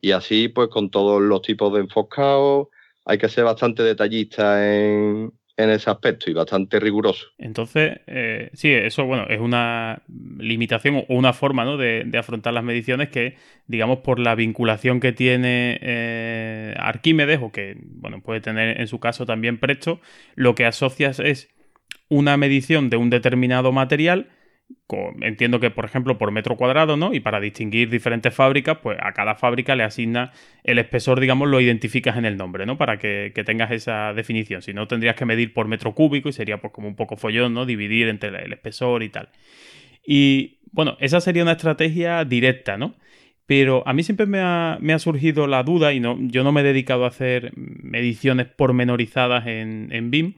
Y 0.00 0.10
así 0.10 0.48
pues 0.48 0.68
con 0.68 0.90
todos 0.90 1.22
los 1.22 1.42
tipos 1.42 1.72
de 1.72 1.80
enfoscados, 1.80 2.68
hay 3.06 3.18
que 3.18 3.28
ser 3.28 3.44
bastante 3.44 3.82
detallista 3.82 4.68
en, 4.68 5.32
ese 5.56 5.88
aspecto 5.88 6.30
y 6.30 6.34
bastante 6.34 6.78
riguroso. 6.78 7.28
Entonces, 7.38 8.00
eh, 8.06 8.50
sí, 8.52 8.70
eso 8.70 9.06
bueno, 9.06 9.26
es 9.28 9.40
una 9.40 10.02
limitación 10.38 10.96
o 10.96 11.04
una 11.08 11.32
forma 11.32 11.64
¿no? 11.64 11.78
de, 11.78 12.06
afrontar 12.18 12.52
las 12.52 12.62
mediciones 12.62 13.08
que, 13.08 13.36
digamos, 13.66 14.00
por 14.00 14.18
la 14.18 14.34
vinculación 14.34 15.00
que 15.00 15.12
tiene 15.12 15.78
eh, 15.80 16.74
Arquímedes 16.76 17.40
o 17.40 17.52
que 17.52 17.74
bueno, 17.80 18.20
puede 18.20 18.42
tener 18.42 18.78
en 18.78 18.86
su 18.86 19.00
caso 19.00 19.24
también 19.24 19.56
Presto, 19.56 19.98
lo 20.34 20.54
que 20.54 20.66
asocias 20.66 21.20
es 21.20 21.48
una 22.10 22.36
medición 22.36 22.90
de 22.90 22.98
un 22.98 23.08
determinado 23.08 23.72
material 23.72 24.28
entiendo 25.20 25.58
que, 25.58 25.70
por 25.70 25.84
ejemplo, 25.84 26.16
por 26.18 26.30
metro 26.30 26.56
cuadrado, 26.56 26.96
¿no? 26.96 27.12
Y 27.12 27.20
para 27.20 27.40
distinguir 27.40 27.90
diferentes 27.90 28.32
fábricas, 28.32 28.78
pues 28.82 28.98
a 29.00 29.12
cada 29.12 29.34
fábrica 29.34 29.74
le 29.74 29.82
asigna 29.82 30.32
el 30.62 30.78
espesor, 30.78 31.20
digamos, 31.20 31.48
lo 31.48 31.60
identificas 31.60 32.16
en 32.16 32.24
el 32.24 32.36
nombre, 32.36 32.66
¿no? 32.66 32.78
Para 32.78 32.98
que, 32.98 33.32
tengas 33.44 33.70
esa 33.72 34.12
definición. 34.12 34.62
Si 34.62 34.72
no, 34.72 34.86
tendrías 34.86 35.16
que 35.16 35.24
medir 35.24 35.52
por 35.52 35.66
metro 35.66 35.94
cúbico 35.94 36.28
y 36.28 36.32
sería 36.32 36.60
pues 36.60 36.72
como 36.72 36.88
un 36.88 36.96
poco 36.96 37.16
follón, 37.16 37.54
¿no? 37.54 37.66
Dividir 37.66 38.08
entre 38.08 38.28
el 38.28 38.52
espesor 38.52 39.02
y 39.02 39.08
tal. 39.08 39.28
Y 40.06 40.58
bueno, 40.72 40.96
esa 41.00 41.20
sería 41.20 41.42
una 41.42 41.52
estrategia 41.52 42.24
directa, 42.24 42.76
¿no? 42.76 42.94
Pero 43.46 43.84
a 43.86 43.92
mí 43.92 44.02
siempre 44.02 44.26
me 44.26 44.40
ha, 44.40 44.98
surgido 44.98 45.46
la 45.46 45.62
duda, 45.62 45.92
y 45.92 46.00
no, 46.00 46.18
yo 46.20 46.42
no 46.42 46.50
me 46.52 46.62
he 46.62 46.64
dedicado 46.64 47.04
a 47.04 47.08
hacer 47.08 47.52
mediciones 47.56 48.46
pormenorizadas 48.46 49.46
en, 49.46 49.88
en 49.92 50.10
BIM, 50.10 50.34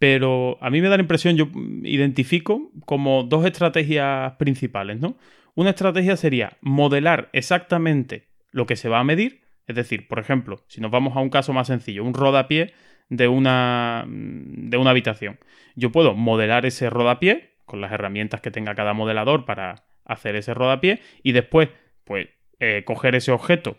pero 0.00 0.56
a 0.62 0.70
mí 0.70 0.80
me 0.80 0.88
da 0.88 0.96
la 0.96 1.02
impresión, 1.02 1.36
yo 1.36 1.48
identifico 1.82 2.72
como 2.86 3.22
dos 3.22 3.44
estrategias 3.44 4.32
principales, 4.38 4.98
¿no? 4.98 5.18
Una 5.54 5.70
estrategia 5.70 6.16
sería 6.16 6.56
modelar 6.62 7.28
exactamente 7.34 8.28
lo 8.50 8.64
que 8.64 8.76
se 8.76 8.88
va 8.88 8.98
a 8.98 9.04
medir, 9.04 9.42
es 9.66 9.76
decir, 9.76 10.08
por 10.08 10.18
ejemplo, 10.18 10.64
si 10.68 10.80
nos 10.80 10.90
vamos 10.90 11.14
a 11.14 11.20
un 11.20 11.28
caso 11.28 11.52
más 11.52 11.66
sencillo, 11.66 12.02
un 12.02 12.14
rodapié 12.14 12.72
de 13.10 13.28
una, 13.28 14.06
de 14.08 14.78
una 14.78 14.88
habitación. 14.88 15.38
Yo 15.76 15.92
puedo 15.92 16.14
modelar 16.14 16.64
ese 16.64 16.88
rodapié 16.88 17.50
con 17.66 17.82
las 17.82 17.92
herramientas 17.92 18.40
que 18.40 18.50
tenga 18.50 18.74
cada 18.74 18.94
modelador 18.94 19.44
para 19.44 19.84
hacer 20.06 20.34
ese 20.34 20.54
rodapié 20.54 21.00
y 21.22 21.32
después, 21.32 21.68
pues, 22.04 22.28
eh, 22.58 22.84
coger 22.86 23.16
ese 23.16 23.32
objeto 23.32 23.76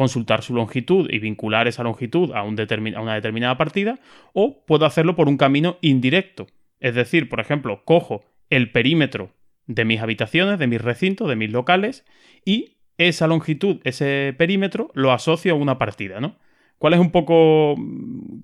consultar 0.00 0.42
su 0.42 0.54
longitud 0.54 1.10
y 1.10 1.18
vincular 1.18 1.68
esa 1.68 1.82
longitud 1.82 2.32
a, 2.32 2.42
un 2.42 2.58
a 2.58 3.00
una 3.02 3.14
determinada 3.14 3.58
partida, 3.58 3.98
o 4.32 4.64
puedo 4.64 4.86
hacerlo 4.86 5.14
por 5.14 5.28
un 5.28 5.36
camino 5.36 5.76
indirecto. 5.82 6.46
Es 6.80 6.94
decir, 6.94 7.28
por 7.28 7.38
ejemplo, 7.38 7.82
cojo 7.84 8.24
el 8.48 8.72
perímetro 8.72 9.28
de 9.66 9.84
mis 9.84 10.00
habitaciones, 10.00 10.58
de 10.58 10.68
mis 10.68 10.80
recintos, 10.80 11.28
de 11.28 11.36
mis 11.36 11.50
locales, 11.50 12.06
y 12.46 12.78
esa 12.96 13.26
longitud, 13.26 13.76
ese 13.84 14.34
perímetro, 14.38 14.90
lo 14.94 15.12
asocio 15.12 15.52
a 15.52 15.56
una 15.56 15.76
partida, 15.76 16.18
¿no? 16.18 16.36
¿Cuál 16.78 16.94
es 16.94 17.00
un 17.00 17.10
poco. 17.10 17.74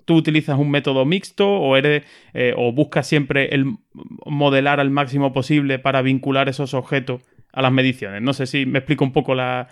¿Tú 0.05 0.13
utilizas 0.13 0.59
un 0.59 0.69
método 0.69 1.05
mixto 1.05 1.49
o, 1.49 1.75
eres, 1.75 2.03
eh, 2.35 2.53
o 2.55 2.71
buscas 2.71 3.07
siempre 3.07 3.55
el 3.55 3.65
modelar 4.27 4.79
al 4.79 4.91
máximo 4.91 5.33
posible 5.33 5.79
para 5.79 6.03
vincular 6.03 6.49
esos 6.49 6.75
objetos 6.75 7.23
a 7.57 7.61
las 7.63 7.71
mediciones. 7.71 8.21
No 8.21 8.33
sé 8.33 8.45
si 8.45 8.67
me 8.67 8.77
explico 8.77 9.03
un 9.03 9.11
poco 9.11 9.33
las 9.33 9.67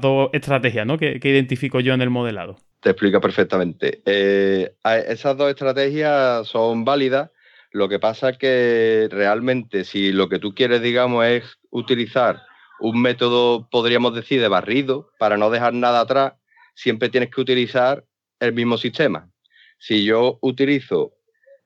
dos 0.00 0.30
estrategias 0.32 0.84
¿no? 0.84 0.98
que, 0.98 1.20
identifico 1.22 1.78
yo 1.78 1.94
en 1.94 2.02
el 2.02 2.10
modelado. 2.10 2.56
Te 2.80 2.90
explico 2.90 3.20
perfectamente. 3.20 4.02
Eh, 4.04 4.74
esas 5.06 5.36
dos 5.36 5.48
estrategias 5.48 6.48
son 6.48 6.84
válidas. 6.84 7.30
Lo 7.70 7.88
que 7.88 8.00
pasa 8.00 8.30
es 8.30 8.38
que 8.38 9.08
realmente 9.12 9.84
si 9.84 10.10
lo 10.10 10.28
que 10.28 10.40
tú 10.40 10.56
quieres, 10.56 10.82
digamos, 10.82 11.24
es 11.24 11.44
utilizar 11.70 12.42
un 12.80 13.00
método, 13.00 13.68
podríamos 13.70 14.12
decir, 14.16 14.40
de 14.40 14.48
barrido 14.48 15.08
para 15.20 15.36
no 15.36 15.50
dejar 15.50 15.74
nada 15.74 16.00
atrás, 16.00 16.32
siempre 16.74 17.10
tienes 17.10 17.30
que 17.30 17.40
utilizar 17.40 18.04
el 18.40 18.54
mismo 18.54 18.76
sistema. 18.76 19.30
Si 19.78 20.04
yo 20.04 20.40
utilizo, 20.42 21.12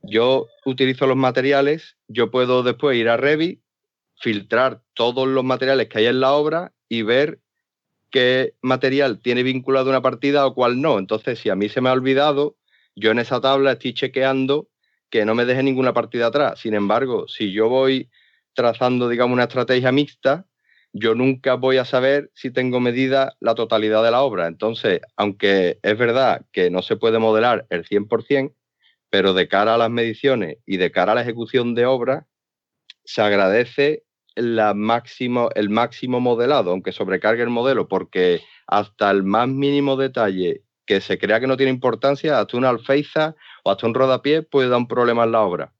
yo 0.02 0.46
utilizo 0.66 1.06
los 1.06 1.16
materiales, 1.16 1.96
yo 2.06 2.30
puedo 2.30 2.62
después 2.62 2.99
ir 2.99 3.08
a 3.08 3.16
Revit 3.16 3.62
filtrar 4.18 4.82
todos 4.94 5.28
los 5.28 5.44
materiales 5.44 5.88
que 5.88 5.99
hay 5.99 6.06
en 6.06 6.20
la 6.20 6.32
obra 6.32 6.73
y 6.88 7.02
ver 7.02 7.40
qué 8.11 8.54
material 8.62 9.20
tiene 9.20 9.42
vinculado 9.42 9.90
una 9.90 10.02
partida 10.02 10.46
o 10.46 10.54
cuál 10.54 10.80
no. 10.80 10.99
Entonces, 10.99 11.38
si 11.38 11.50
a 11.50 11.56
mí 11.56 11.68
se 11.68 11.80
me 11.80 11.88
ha 11.88 11.92
olvidado, 11.92 12.56
yo 12.94 13.11
en 13.11 13.18
esa 13.18 13.40
tabla 13.40 13.73
estoy 13.73 13.94
chequeando 13.94 14.68
que 15.11 15.25
no 15.25 15.35
me 15.35 15.44
deje 15.44 15.62
ninguna 15.62 15.92
partida 15.92 16.28
atrás. 16.28 16.61
Sin 16.61 16.75
embargo, 16.75 17.28
si 17.28 17.52
yo 17.52 17.68
voy 17.68 18.11
trazando, 18.54 19.08
digamos, 19.08 19.35
una 19.35 19.44
estrategia 19.44 19.92
mixta, 19.92 20.46
yo 20.92 21.14
nunca 21.14 21.54
voy 21.54 21.76
a 21.76 21.85
saber 21.85 22.30
si 22.35 22.50
tengo 22.50 22.80
medida 22.80 23.37
la 23.40 23.54
totalidad 23.54 24.02
de 24.02 24.11
la 24.11 24.23
obra. 24.23 24.46
Entonces, 24.46 25.00
aunque 25.16 25.78
es 25.82 25.99
verdad 25.99 26.46
que 26.52 26.70
no 26.70 26.80
se 26.80 26.96
puede 26.96 27.18
modelar 27.18 27.66
el 27.68 27.85
100%, 27.85 28.54
pero 29.11 29.35
de 29.35 29.46
cara 29.46 29.75
a 29.75 29.78
las 29.78 29.90
mediciones 29.90 30.56
y 30.64 30.78
de 30.78 30.90
cara 30.90 31.12
a 31.12 31.14
la 31.14 31.23
ejecución 31.23 31.75
de 31.75 31.87
obra, 31.87 32.26
se 33.04 33.23
agradece 33.23 34.04
la 34.37 34.75
máximo, 34.75 35.50
el 35.55 35.71
máximo 35.71 36.21
modelado, 36.21 36.71
aunque 36.71 36.93
sobrecargue 36.93 37.43
el 37.43 37.50
modelo, 37.50 37.88
porque 37.88 38.43
hasta 38.66 39.11
el 39.11 39.23
más 39.25 39.49
mínimo 39.49 39.97
detalle 39.97 40.62
que 40.87 41.00
se 41.00 41.19
crea 41.19 41.40
que 41.40 41.47
no 41.47 41.57
tiene 41.57 41.73
importancia, 41.73 42.38
hasta 42.38 42.57
una 42.57 42.69
alfeiza 42.69 43.35
o 43.64 43.71
hasta 43.71 43.87
un 43.87 43.95
rodapié 43.95 44.43
puede 44.43 44.69
dar 44.69 44.78
un 44.78 44.87
problema 44.87 45.25
en 45.25 45.33
la 45.33 45.43
obra. 45.43 45.73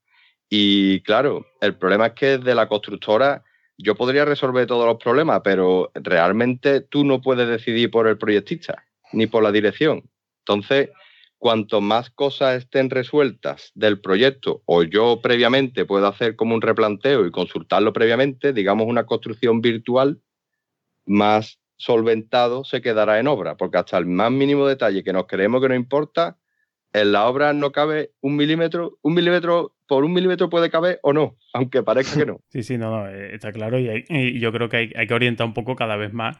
Y 0.49 1.01
claro, 1.01 1.45
el 1.61 1.75
problema 1.75 2.07
es 2.07 2.13
que 2.13 2.37
de 2.37 2.55
la 2.55 2.67
constructora 2.67 3.43
yo 3.77 3.95
podría 3.95 4.25
resolver 4.25 4.65
todos 4.65 4.85
los 4.85 4.97
problemas, 4.97 5.41
pero 5.43 5.91
realmente 5.93 6.81
tú 6.81 7.05
no 7.05 7.21
puedes 7.21 7.47
decidir 7.47 7.91
por 7.91 8.07
el 8.07 8.17
proyectista 8.17 8.83
ni 9.13 9.27
por 9.27 9.43
la 9.43 9.51
dirección. 9.51 10.09
Entonces, 10.39 10.89
cuanto 11.37 11.81
más 11.81 12.09
cosas 12.09 12.57
estén 12.57 12.89
resueltas 12.89 13.71
del 13.75 13.99
proyecto 13.99 14.63
o 14.65 14.83
yo 14.83 15.19
previamente 15.21 15.85
puedo 15.85 16.07
hacer 16.07 16.35
como 16.35 16.55
un 16.55 16.61
replanteo 16.61 17.25
y 17.25 17.31
consultarlo 17.31 17.93
previamente, 17.93 18.53
digamos 18.53 18.87
una 18.87 19.05
construcción 19.05 19.61
virtual, 19.61 20.19
más 21.05 21.59
solventado 21.77 22.63
se 22.63 22.81
quedará 22.81 23.19
en 23.19 23.27
obra, 23.27 23.55
porque 23.55 23.77
hasta 23.77 23.97
el 23.97 24.07
más 24.07 24.31
mínimo 24.31 24.67
detalle 24.67 25.03
que 25.03 25.13
nos 25.13 25.27
creemos 25.27 25.61
que 25.61 25.69
no 25.69 25.75
importa, 25.75 26.37
en 26.93 27.11
la 27.11 27.27
obra 27.27 27.53
no 27.53 27.71
cabe 27.71 28.11
un 28.21 28.35
milímetro, 28.35 28.97
un 29.01 29.13
milímetro 29.13 29.75
por 29.87 30.03
un 30.03 30.13
milímetro 30.13 30.49
puede 30.49 30.69
caber 30.69 30.99
o 31.03 31.13
no, 31.13 31.37
aunque 31.53 31.83
parezca 31.83 32.19
que 32.19 32.25
no. 32.25 32.41
Sí, 32.49 32.63
sí, 32.63 32.77
no, 32.77 32.89
no, 32.89 33.07
eh, 33.07 33.35
está 33.35 33.51
claro 33.51 33.79
y, 33.79 34.39
yo 34.39 34.51
creo 34.51 34.69
que 34.69 34.77
hay, 34.77 34.93
hay 34.95 35.07
que 35.07 35.13
orientar 35.13 35.45
un 35.45 35.53
poco 35.53 35.75
cada 35.75 35.95
vez 35.97 36.13
más 36.13 36.37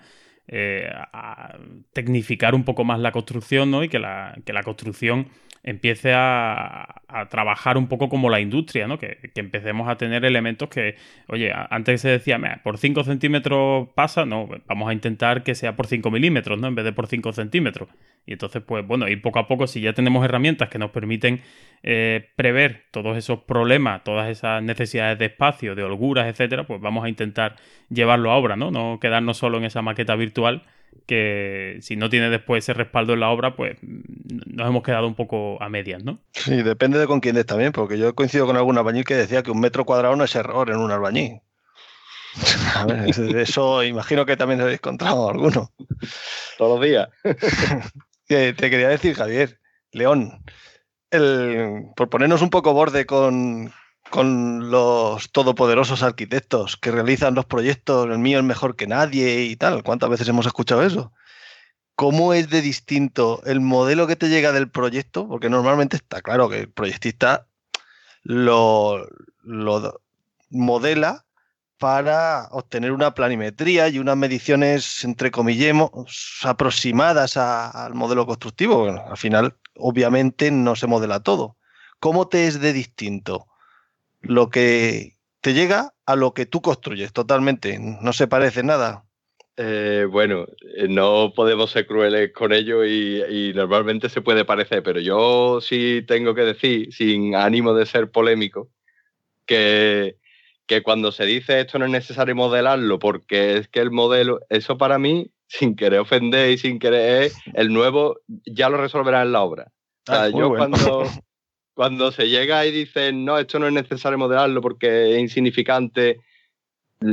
eh, 0.47 0.89
a 1.13 1.57
tecnificar 1.93 2.55
un 2.55 2.63
poco 2.63 2.83
más 2.83 2.99
la 2.99 3.11
construcción, 3.11 3.71
¿no? 3.71 3.83
Y 3.83 3.89
que 3.89 3.99
la, 3.99 4.35
que 4.45 4.53
la 4.53 4.63
construcción 4.63 5.27
empiece 5.63 6.13
a, 6.13 7.01
trabajar 7.29 7.77
un 7.77 7.87
poco 7.87 8.09
como 8.09 8.29
la 8.29 8.39
industria, 8.39 8.87
¿no? 8.87 8.99
Que, 8.99 9.17
empecemos 9.35 9.87
a 9.87 9.97
tener 9.97 10.25
elementos 10.25 10.69
que, 10.69 10.95
oye, 11.27 11.51
antes 11.69 12.01
se 12.01 12.09
decía, 12.09 12.39
por 12.63 12.77
5 12.77 13.03
centímetros 13.03 13.89
pasa, 13.95 14.25
no, 14.25 14.49
vamos 14.67 14.89
a 14.89 14.93
intentar 14.93 15.43
que 15.43 15.55
sea 15.55 15.75
por 15.75 15.87
5 15.87 16.11
milímetros, 16.11 16.59
¿no? 16.59 16.67
En 16.67 16.75
vez 16.75 16.85
de 16.85 16.91
por 16.91 17.07
5 17.07 17.31
centímetros. 17.33 17.89
Y 18.25 18.33
entonces, 18.33 18.61
pues 18.65 18.85
bueno, 18.85 19.07
y 19.07 19.15
poco 19.15 19.39
a 19.39 19.47
poco, 19.47 19.67
si 19.67 19.79
ya 19.79 19.93
tenemos 19.93 20.23
herramientas 20.25 20.69
que 20.69 20.77
nos 20.79 20.91
permiten 20.91 21.41
eh, 21.83 22.29
prever 22.35 22.83
todos 22.91 23.17
esos 23.17 23.39
problemas, 23.43 24.03
todas 24.03 24.29
esas 24.29 24.61
necesidades 24.61 25.17
de 25.17 25.25
espacio, 25.25 25.75
de 25.75 25.83
holguras, 25.83 26.27
etcétera, 26.27 26.67
pues 26.67 26.81
vamos 26.81 27.05
a 27.05 27.09
intentar 27.09 27.55
llevarlo 27.89 28.31
a 28.31 28.35
obra, 28.35 28.55
¿no? 28.57 28.69
No 28.69 28.99
quedarnos 28.99 29.37
solo 29.37 29.57
en 29.57 29.63
esa 29.63 29.81
maqueta 29.81 30.15
virtual 30.15 30.63
que 31.05 31.77
si 31.81 31.95
no 31.95 32.09
tiene 32.09 32.29
después 32.29 32.63
ese 32.63 32.73
respaldo 32.73 33.13
en 33.13 33.19
la 33.19 33.29
obra, 33.29 33.55
pues 33.55 33.77
nos 33.81 34.67
hemos 34.67 34.83
quedado 34.83 35.07
un 35.07 35.15
poco 35.15 35.61
a 35.61 35.69
medias, 35.69 36.03
¿no? 36.03 36.19
Sí, 36.31 36.63
depende 36.63 36.99
de 36.99 37.07
con 37.07 37.19
quién 37.19 37.37
es 37.37 37.45
también, 37.45 37.71
porque 37.71 37.97
yo 37.97 38.15
coincido 38.15 38.45
con 38.45 38.57
algún 38.57 38.77
albañil 38.77 39.05
que 39.05 39.15
decía 39.15 39.43
que 39.43 39.51
un 39.51 39.59
metro 39.59 39.85
cuadrado 39.85 40.15
no 40.15 40.23
es 40.23 40.35
error 40.35 40.69
en 40.69 40.77
un 40.77 40.91
albañil. 40.91 41.41
A 42.75 42.85
ver, 42.85 43.09
eso 43.37 43.83
imagino 43.83 44.25
que 44.25 44.37
también 44.37 44.61
habéis 44.61 44.79
encontrado 44.79 45.29
alguno. 45.29 45.71
Todos 46.57 46.79
los 46.79 46.87
días. 46.87 47.09
te 48.27 48.53
quería 48.55 48.89
decir, 48.89 49.15
Javier, 49.15 49.59
León, 49.91 50.43
por 51.95 52.09
ponernos 52.09 52.41
un 52.41 52.49
poco 52.49 52.73
borde 52.73 53.05
con, 53.05 53.71
con 54.09 54.69
los 54.71 55.31
todopoderosos 55.31 56.03
arquitectos 56.03 56.77
que 56.77 56.91
realizan 56.91 57.35
los 57.35 57.45
proyectos, 57.45 58.09
el 58.09 58.19
mío 58.19 58.39
es 58.39 58.43
mejor 58.43 58.75
que 58.75 58.87
nadie 58.87 59.43
y 59.43 59.55
tal. 59.55 59.83
¿Cuántas 59.83 60.09
veces 60.09 60.27
hemos 60.27 60.45
escuchado 60.45 60.83
eso? 60.83 61.11
¿Cómo 61.95 62.33
es 62.33 62.49
de 62.49 62.61
distinto 62.61 63.41
el 63.45 63.59
modelo 63.59 64.07
que 64.07 64.15
te 64.15 64.29
llega 64.29 64.51
del 64.51 64.69
proyecto? 64.69 65.27
Porque 65.27 65.49
normalmente 65.49 65.97
está 65.97 66.21
claro 66.21 66.49
que 66.49 66.59
el 66.59 66.69
proyectista 66.69 67.47
lo, 68.23 69.07
modela 70.49 71.25
para 71.77 72.47
obtener 72.51 72.91
una 72.91 73.13
planimetría 73.13 73.87
y 73.87 73.99
unas 73.99 74.17
mediciones, 74.17 75.03
entre 75.03 75.31
comillemos, 75.31 76.41
aproximadas 76.43 77.37
al 77.37 77.93
modelo 77.93 78.25
constructivo. 78.25 78.89
Al 78.89 79.17
final, 79.17 79.55
obviamente, 79.75 80.51
no 80.51 80.75
se 80.75 80.87
modela 80.87 81.21
todo. 81.21 81.55
¿Cómo 81.99 82.27
te 82.27 82.47
es 82.47 82.59
de 82.59 82.73
distinto 82.73 83.47
lo 84.21 84.49
que 84.49 85.17
te 85.41 85.53
llega 85.53 85.93
a 86.05 86.15
lo 86.15 86.33
que 86.33 86.45
tú 86.45 86.61
construyes? 86.61 87.13
Totalmente, 87.13 87.79
no 87.79 88.13
se 88.13 88.27
parece 88.27 88.63
nada. 88.63 89.05
Eh, 89.55 90.05
bueno, 90.09 90.45
eh, 90.75 90.87
no 90.87 91.33
podemos 91.35 91.71
ser 91.71 91.87
crueles 91.87 92.31
con 92.31 92.53
ello 92.53 92.85
y, 92.85 93.23
y, 93.23 93.53
normalmente 93.53 94.07
se 94.07 94.21
puede 94.21 94.45
parecer, 94.45 94.83
pero 94.83 94.99
yo 94.99 95.61
sí 95.61 96.03
tengo 96.07 96.35
que 96.35 96.41
decir, 96.41 96.93
sin 96.93 97.33
ánimo 97.33 97.73
de 97.73 97.87
ser 97.87 98.11
polémico, 98.11 98.69
que 99.47 100.17
que 100.67 100.83
cuando 100.83 101.11
se 101.11 101.25
dice 101.25 101.61
esto 101.61 101.79
no 101.79 101.85
es 101.85 101.91
necesario 101.91 102.35
modelarlo 102.35 102.99
porque 102.99 103.57
es 103.57 103.67
que 103.69 103.79
el 103.79 103.89
modelo, 103.89 104.41
eso 104.49 104.77
para 104.77 104.99
mí, 104.99 105.31
sin 105.47 105.75
querer 105.75 106.01
ofender 106.01 106.51
y 106.51 106.57
sin 106.57 106.77
querer, 106.77 107.31
el 107.53 107.73
nuevo 107.73 108.19
ya 108.45 108.69
lo 108.69 108.77
resolverá 108.77 109.21
en 109.21 109.31
la 109.31 109.41
obra. 109.41 109.71
O 110.07 110.11
sea, 110.11 110.23
ah, 110.23 110.29
yo 110.29 110.49
cuando, 110.49 111.03
cuando 111.77 112.11
se 112.11 112.27
llega 112.27 112.65
y 112.65 112.71
dicen, 112.71 113.23
no, 113.23 113.37
esto 113.37 113.59
no 113.59 113.67
es 113.67 113.73
necesario 113.73 114.17
modelarlo 114.17 114.61
porque 114.61 115.13
es 115.13 115.19
insignificante, 115.19 116.21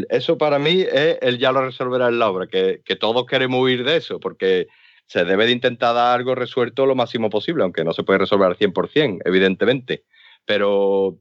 eso 0.08 0.38
para 0.38 0.58
mí 0.58 0.80
es 0.80 1.18
el 1.20 1.36
ya 1.36 1.52
lo 1.52 1.66
resolverá 1.66 2.08
en 2.08 2.18
la 2.18 2.30
obra, 2.30 2.46
que, 2.46 2.80
que 2.82 2.96
todos 2.96 3.26
queremos 3.26 3.60
huir 3.60 3.84
de 3.84 3.96
eso, 3.96 4.18
porque 4.18 4.68
se 5.04 5.26
debe 5.26 5.44
de 5.44 5.52
intentar 5.52 5.94
dar 5.94 6.18
algo 6.18 6.34
resuelto 6.34 6.86
lo 6.86 6.94
máximo 6.94 7.28
posible, 7.28 7.62
aunque 7.62 7.84
no 7.84 7.92
se 7.92 8.04
puede 8.04 8.20
resolver 8.20 8.48
al 8.48 8.56
100%, 8.56 9.20
evidentemente. 9.26 10.04
Pero 10.46 11.18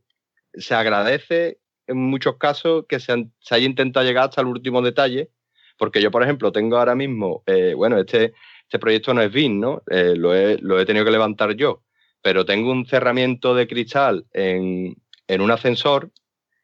se 0.54 0.74
agradece 0.74 1.60
en 1.88 1.98
muchos 1.98 2.38
casos 2.38 2.86
que 2.88 3.02
se, 3.02 3.12
haya 3.12 3.66
intentado 3.66 4.06
llegar 4.06 4.30
hasta 4.30 4.40
el 4.40 4.48
último 4.48 4.82
detalle, 4.82 5.32
porque 5.78 6.02
yo, 6.02 6.12
por 6.12 6.24
ejemplo, 6.24 6.54
tengo 6.54 6.78
ahora 6.78 6.96
mismo, 6.96 7.44
eh, 7.46 7.74
bueno, 7.76 7.98
este, 7.98 8.34
este 8.64 8.80
proyecto 8.80 9.14
no 9.14 9.22
es 9.22 9.34
BIM, 9.34 9.60
¿no? 9.60 9.84
Eh, 9.92 10.14
lo, 10.16 10.34
he, 10.34 10.58
lo, 10.60 10.80
he, 10.80 10.86
tenido 10.86 11.04
que 11.04 11.12
levantar 11.12 11.54
yo, 11.56 11.84
pero 12.24 12.46
tengo 12.46 12.72
un 12.72 12.88
cerramiento 12.88 13.54
de 13.54 13.68
cristal 13.68 14.26
en, 14.34 14.96
en 15.28 15.42
un 15.42 15.52
ascensor 15.52 16.10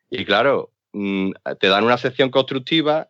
y 0.09 0.25
claro, 0.25 0.71
mm, 0.93 1.31
te 1.59 1.67
dan 1.67 1.83
una 1.83 1.97
sección 1.99 2.31
constructiva 2.31 3.09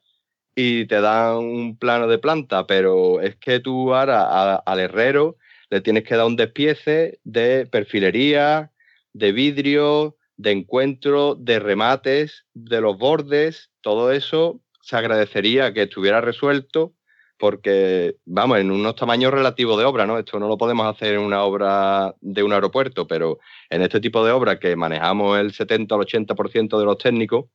y 0.56 0.86
te 0.88 1.00
dan 1.00 1.38
un 1.38 1.78
plano 1.78 2.08
de 2.08 2.18
planta, 2.18 2.68
pero 2.68 3.22
es 3.22 3.38
que 3.38 3.62
tú 3.62 3.94
ahora 3.94 4.56
al 4.56 4.80
herrero 4.80 5.38
le 5.70 5.80
tienes 5.80 6.04
que 6.04 6.16
dar 6.16 6.26
un 6.26 6.36
despiece 6.36 7.20
de 7.24 7.68
perfilería, 7.68 8.72
de 9.14 9.32
vidrio, 9.32 10.18
de 10.36 10.52
encuentro, 10.52 11.36
de 11.36 11.60
remates, 11.60 12.46
de 12.54 12.82
los 12.82 12.98
bordes, 12.98 13.70
todo 13.82 14.12
eso 14.12 14.60
se 14.82 14.98
agradecería 14.98 15.74
que 15.74 15.84
estuviera 15.84 16.20
resuelto 16.20 16.94
porque, 17.40 18.18
vamos, 18.26 18.60
en 18.60 18.70
unos 18.70 18.96
tamaños 18.96 19.34
relativos 19.34 19.80
de 19.80 19.86
obra, 19.86 20.06
¿no? 20.06 20.20
Esto 20.20 20.40
no 20.40 20.48
lo 20.48 20.58
podemos 20.58 20.86
hacer 20.86 21.16
en 21.16 21.22
una 21.22 21.44
obra 21.44 22.14
de 22.22 22.44
un 22.44 22.54
aeropuerto, 22.54 23.08
pero 23.08 23.40
en 23.70 23.82
este 23.82 24.00
tipo 24.00 24.26
de 24.26 24.32
obra 24.32 24.60
que 24.60 24.76
manejamos 24.76 25.40
el 25.40 25.54
70 25.54 25.96
al 25.96 26.02
80% 26.02 26.78
de 26.78 26.86
los 26.86 26.98
técnicos, 26.98 27.46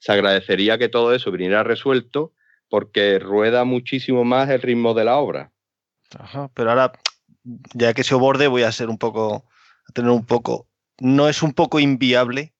se 0.00 0.12
agradecería 0.12 0.78
que 0.78 0.88
todo 0.88 1.14
eso 1.14 1.30
viniera 1.30 1.62
resuelto 1.62 2.32
porque 2.68 3.18
rueda 3.18 3.64
muchísimo 3.64 4.24
más 4.24 4.48
el 4.48 4.62
ritmo 4.62 4.94
de 4.94 5.04
la 5.04 5.16
obra. 5.16 5.52
Ajá, 6.18 6.50
pero 6.54 6.70
ahora, 6.70 6.92
ya 7.74 7.92
que 7.92 8.02
se 8.02 8.14
borde, 8.14 8.48
voy 8.48 8.62
a 8.62 8.72
ser 8.72 8.88
un 8.88 8.98
poco, 8.98 9.44
a 9.88 9.92
tener 9.92 10.10
un 10.10 10.24
poco 10.24 10.66
no 10.98 11.28
es 11.28 11.42
un 11.42 11.52
poco 11.52 11.80
inviable 11.80 12.53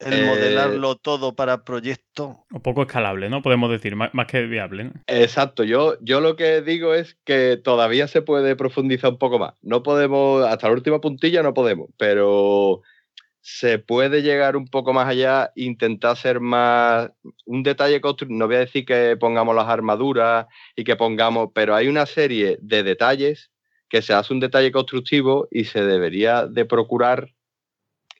el 0.00 0.12
eh, 0.12 0.26
modelarlo 0.26 0.96
todo 0.96 1.34
para 1.34 1.64
proyecto. 1.64 2.44
Un 2.50 2.60
poco 2.60 2.82
escalable, 2.82 3.28
¿no? 3.30 3.42
Podemos 3.42 3.70
decir, 3.70 3.96
más, 3.96 4.10
que 4.26 4.46
viable. 4.46 4.92
Exacto, 5.06 5.64
yo, 5.64 5.96
yo 6.00 6.20
lo 6.20 6.36
que 6.36 6.62
digo 6.62 6.94
es 6.94 7.16
que 7.24 7.56
todavía 7.56 8.08
se 8.08 8.22
puede 8.22 8.56
profundizar 8.56 9.10
un 9.10 9.18
poco 9.18 9.38
más. 9.38 9.54
No 9.62 9.82
podemos, 9.82 10.44
hasta 10.44 10.68
la 10.68 10.74
última 10.74 11.00
puntilla 11.00 11.42
no 11.42 11.54
podemos, 11.54 11.88
pero 11.96 12.82
se 13.40 13.78
puede 13.78 14.22
llegar 14.22 14.56
un 14.56 14.66
poco 14.66 14.92
más 14.92 15.06
allá, 15.06 15.52
intentar 15.54 16.10
hacer 16.10 16.40
más 16.40 17.10
un 17.44 17.62
detalle 17.62 18.00
constructivo. 18.00 18.38
No 18.38 18.46
voy 18.48 18.56
a 18.56 18.60
decir 18.60 18.84
que 18.84 19.16
pongamos 19.16 19.54
las 19.54 19.68
armaduras 19.68 20.46
y 20.74 20.82
que 20.82 20.96
pongamos, 20.96 21.50
pero 21.54 21.74
hay 21.74 21.86
una 21.86 22.06
serie 22.06 22.58
de 22.60 22.82
detalles 22.82 23.52
que 23.88 24.02
se 24.02 24.14
hace 24.14 24.34
un 24.34 24.40
detalle 24.40 24.72
constructivo 24.72 25.46
y 25.50 25.64
se 25.64 25.84
debería 25.84 26.46
de 26.48 26.64
procurar 26.64 27.35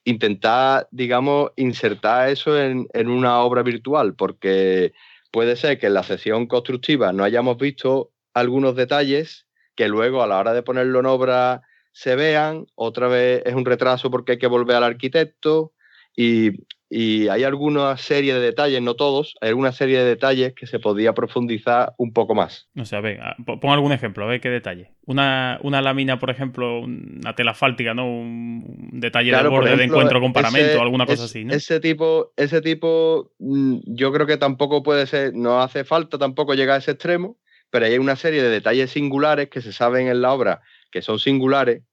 intentar, 0.07 0.87
digamos, 0.91 1.51
insertar 1.57 2.29
eso 2.29 2.57
en, 2.57 2.87
una 3.09 3.41
obra 3.41 3.61
virtual, 3.61 4.15
porque 4.15 4.93
puede 5.31 5.57
ser 5.57 5.77
que 5.79 5.87
en 5.87 5.95
la 5.95 6.03
sesión 6.03 6.47
constructiva 6.47 7.11
no 7.11 7.25
hayamos 7.25 7.57
visto 7.57 8.13
algunos 8.33 8.77
detalles 8.77 9.47
que 9.75 9.89
luego 9.89 10.23
a 10.23 10.27
la 10.27 10.39
hora 10.39 10.53
de 10.53 10.63
ponerlo 10.63 11.01
en 11.01 11.07
obra 11.07 11.61
se 11.91 12.15
vean, 12.15 12.67
otra 12.75 13.09
vez 13.09 13.43
es 13.45 13.53
un 13.53 13.65
retraso 13.65 14.09
porque 14.09 14.33
hay 14.33 14.37
que 14.37 14.47
volver 14.47 14.77
al 14.77 14.85
arquitecto 14.85 15.73
y 16.15 16.51
y 16.89 17.27
hay 17.27 17.43
alguna 17.43 17.97
serie 17.97 18.33
de 18.33 18.39
detalles, 18.39 18.81
no 18.81 18.93
todos, 18.95 19.35
hay 19.41 19.49
alguna 19.49 19.73
serie 19.73 19.99
de 19.99 20.05
detalles 20.05 20.53
que 20.53 20.67
se 20.67 20.79
podía 20.79 21.13
profundizar 21.13 21.93
un 21.97 22.13
poco 22.13 22.33
más. 22.33 22.69
O 22.77 22.85
sea, 22.85 22.99
a 22.99 23.35
pon 23.43 23.71
algún 23.71 23.91
ejemplo, 23.91 24.23
a 24.23 24.27
ver 24.27 24.39
qué 24.39 24.49
detalle. 24.49 24.91
Una, 25.05 25.59
una 25.63 25.81
lámina, 25.81 26.17
por 26.17 26.29
ejemplo, 26.29 26.79
una 26.79 27.35
tela 27.35 27.53
fáltica, 27.53 27.93
¿no? 27.93 28.07
Un 28.07 28.89
detalle 28.93 29.35
de 29.35 29.47
borde 29.49 29.75
de 29.75 29.83
encuentro 29.83 30.21
con 30.21 30.31
paramento, 30.31 30.81
alguna 30.81 31.05
cosa 31.05 31.25
así, 31.25 31.43
¿no? 31.43 31.53
Ese 31.53 31.79
tipo, 31.81 32.31
ese 32.37 32.61
tipo, 32.61 33.31
mm, 33.39 33.79
yo 33.85 34.13
creo 34.13 34.25
que 34.25 34.37
tampoco 34.37 34.81
puede 34.81 35.07
ser, 35.07 35.33
no 35.33 35.61
hace 35.61 35.83
falta 35.83 36.17
tampoco 36.17 36.53
llegar 36.53 36.75
a 36.75 36.79
ese 36.79 36.91
extremo, 36.91 37.37
pero 37.69 37.85
hay 37.85 37.97
una 37.97 38.15
serie 38.15 38.41
de 38.41 38.49
detalles 38.49 38.91
singulares 38.91 39.49
que 39.49 39.61
se 39.61 39.73
saben 39.73 40.07
en 40.07 40.21
la 40.21 40.31
obra 40.31 40.61
que 40.89 41.01
son 41.01 41.19
singulares. 41.19 41.83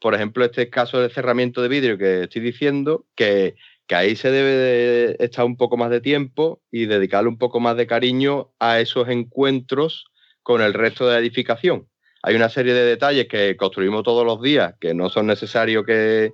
Por 0.00 0.14
ejemplo, 0.14 0.44
este 0.44 0.68
caso 0.68 1.00
de 1.00 1.08
cerramiento 1.08 1.62
de 1.62 1.68
vidrio 1.68 1.98
que 1.98 2.24
estoy 2.24 2.42
diciendo, 2.42 3.06
que 3.16 3.56
que 3.86 3.94
ahí 3.94 4.16
se 4.16 4.30
debe 4.30 4.50
de 4.50 5.16
estar 5.20 5.44
un 5.44 5.56
poco 5.56 5.76
más 5.76 5.90
de 5.90 6.00
tiempo 6.00 6.62
y 6.70 6.86
dedicarle 6.86 7.28
un 7.28 7.38
poco 7.38 7.60
más 7.60 7.76
de 7.76 7.86
cariño 7.86 8.52
a 8.58 8.80
esos 8.80 9.08
encuentros 9.08 10.06
con 10.42 10.62
el 10.62 10.74
resto 10.74 11.06
de 11.06 11.14
la 11.14 11.20
edificación. 11.20 11.88
Hay 12.22 12.34
una 12.34 12.48
serie 12.48 12.72
de 12.72 12.84
detalles 12.84 13.28
que 13.28 13.56
construimos 13.56 14.02
todos 14.02 14.24
los 14.24 14.40
días 14.40 14.74
que 14.80 14.94
no 14.94 15.10
son 15.10 15.26
necesarios 15.26 15.84
que, 15.84 16.32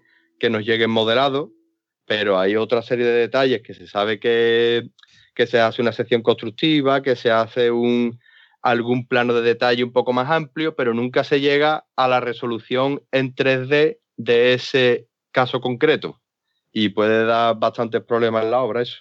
nos 0.49 0.65
lleguen 0.65 0.91
modelados, 0.91 1.51
pero 2.07 2.39
hay 2.39 2.57
otra 2.57 2.83
serie 2.83 3.05
de 3.05 3.13
detalles 3.13 3.63
que 3.63 3.75
se 3.75 3.87
sabe 3.87 4.19
que, 4.19 4.89
que 5.35 5.47
se 5.47 5.61
hace 5.61 5.83
una 5.83 5.93
sección 5.93 6.23
constructiva, 6.23 7.03
que 7.03 7.15
se 7.15 7.31
hace 7.31 7.71
un, 7.71 8.19
algún 8.63 9.07
plano 9.07 9.35
de 9.35 9.43
detalle 9.43 9.85
un 9.85 9.93
poco 9.93 10.13
más 10.13 10.31
amplio, 10.31 10.77
pero 10.77 10.95
nunca 10.95 11.25
se 11.25 11.41
llega 11.41 11.85
a 11.97 12.09
la 12.09 12.21
resolución 12.21 13.03
en 13.13 13.35
3D 13.35 13.99
de 14.17 14.55
ese 14.55 15.09
caso 15.33 15.61
concreto 15.61 16.20
y 16.73 16.91
puede 16.91 17.25
dar 17.25 17.57
bastantes 17.59 18.03
problemas 18.03 18.45
en 18.45 18.51
la 18.51 18.61
obra 18.61 18.83
eso. 18.83 18.99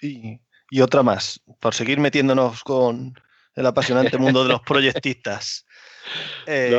Y, 0.00 0.40
otra 0.80 1.02
más, 1.02 1.40
por 1.58 1.74
seguir 1.74 1.98
metiéndonos 1.98 2.62
con 2.62 3.14
el 3.54 3.66
apasionante 3.66 4.16
mundo 4.18 4.44
de 4.44 4.50
los 4.50 4.60
proyectistas. 4.66 5.66
Eh, 6.46 6.78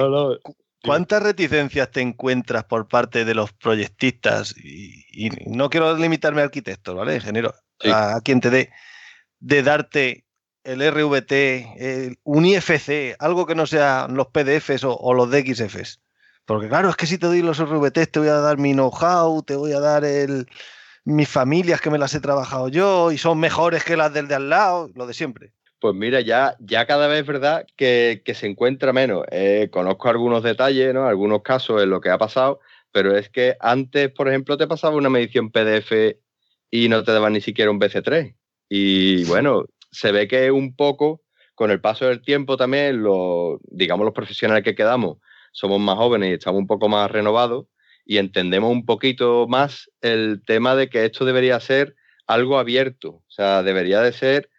¿Cuántas 0.84 1.22
reticencias 1.22 1.92
te 1.92 2.02
encuentras 2.02 2.64
por 2.64 2.88
parte 2.88 3.24
de 3.24 3.36
los 3.36 3.54
proyectistas? 3.54 4.56
Y, 4.58 5.30
no 5.46 5.70
quiero 5.70 5.96
limitarme 5.96 6.42
a 6.42 6.46
arquitectos, 6.46 6.96
¿vale? 6.96 7.16
Ingeniero, 7.16 7.54
a, 7.84 8.20
quien 8.24 8.42
te 8.42 8.50
dé, 8.50 8.72
de 9.40 9.62
darte 9.62 10.26
el 10.64 10.82
RVT, 10.82 12.18
un 12.24 12.46
IFC, 12.46 13.16
algo 13.20 13.46
que 13.46 13.56
no 13.56 13.68
sea 13.68 14.08
los 14.10 14.28
PDFs 14.28 14.84
o, 14.84 15.14
los 15.14 15.30
DXFs. 15.30 16.01
Porque 16.46 16.68
claro, 16.68 16.90
es 16.90 16.96
que 16.96 17.06
si 17.06 17.18
te 17.18 17.28
doy 17.28 17.42
los 17.42 17.60
RVT 17.60 18.08
te 18.08 18.20
voy 18.20 18.28
a 18.28 18.36
dar 18.36 18.58
mi 18.58 18.74
know-how, 18.74 19.44
te 19.44 19.56
voy 19.56 19.74
a 19.74 19.80
dar 19.80 20.04
el, 20.04 20.48
mis 21.06 21.30
familias 21.30 21.82
que 21.82 21.90
me 21.90 21.98
las 21.98 22.14
he 22.14 22.20
trabajado 22.20 22.68
yo 22.70 23.12
y 23.12 23.18
son 23.18 23.40
mejores 23.40 23.84
que 23.84 23.98
las 23.98 24.14
del 24.14 24.28
de 24.28 24.36
al 24.36 24.50
lado, 24.50 24.90
lo 24.96 25.08
de 25.08 25.14
siempre. 25.14 25.54
Pues 25.80 25.96
mira, 25.96 26.22
ya, 26.22 26.56
ya 26.60 26.86
cada 26.86 27.08
vez 27.08 27.22
es 27.22 27.26
verdad 27.26 27.66
que, 27.76 28.22
se 28.36 28.46
encuentra 28.46 28.94
menos. 28.94 29.26
Eh, 29.32 29.70
conozco 29.72 30.10
algunos 30.10 30.44
detalles, 30.44 30.94
¿no? 30.94 31.08
algunos 31.08 31.42
casos 31.42 31.82
en 31.82 31.90
lo 31.90 32.02
que 32.02 32.12
ha 32.12 32.20
pasado, 32.20 32.60
pero 32.92 33.18
es 33.18 33.30
que 33.30 33.56
antes, 33.60 34.12
por 34.12 34.28
ejemplo, 34.28 34.58
te 34.58 34.68
pasaba 34.68 34.96
una 34.96 35.10
medición 35.10 35.50
PDF 35.50 36.20
y 36.70 36.88
no 36.88 37.04
te 37.04 37.12
daban 37.12 37.34
ni 37.34 37.42
siquiera 37.42 37.72
un 37.72 37.80
BC3. 37.80 38.36
Y 38.70 39.24
bueno, 39.26 39.66
se 39.92 40.12
ve 40.12 40.28
que 40.28 40.52
un 40.52 40.76
poco, 40.76 41.24
con 41.56 41.72
el 41.72 41.82
paso 41.82 42.06
del 42.06 42.22
tiempo 42.22 42.58
también, 42.58 43.02
los, 43.02 43.60
digamos, 43.64 44.06
los 44.06 44.14
profesionales 44.14 44.64
que 44.64 44.76
quedamos, 44.76 45.18
somos 45.52 45.80
más 45.80 45.98
jóvenes 45.98 46.30
y 46.30 46.34
estamos 46.34 46.60
un 46.60 46.68
poco 46.68 46.90
más 46.90 47.10
renovados 47.12 47.66
y 48.06 48.18
entendemos 48.18 48.72
un 48.72 48.86
poquito 48.86 49.48
más 49.48 49.90
el 50.02 50.42
tema 50.46 50.76
de 50.76 50.90
que 50.90 51.06
esto 51.06 51.26
debería 51.26 51.60
ser 51.60 51.96
algo 52.28 52.58
abierto, 52.58 53.10
o 53.10 53.26
sea, 53.30 53.64
debería 53.64 54.02
de 54.02 54.14
ser 54.14 54.50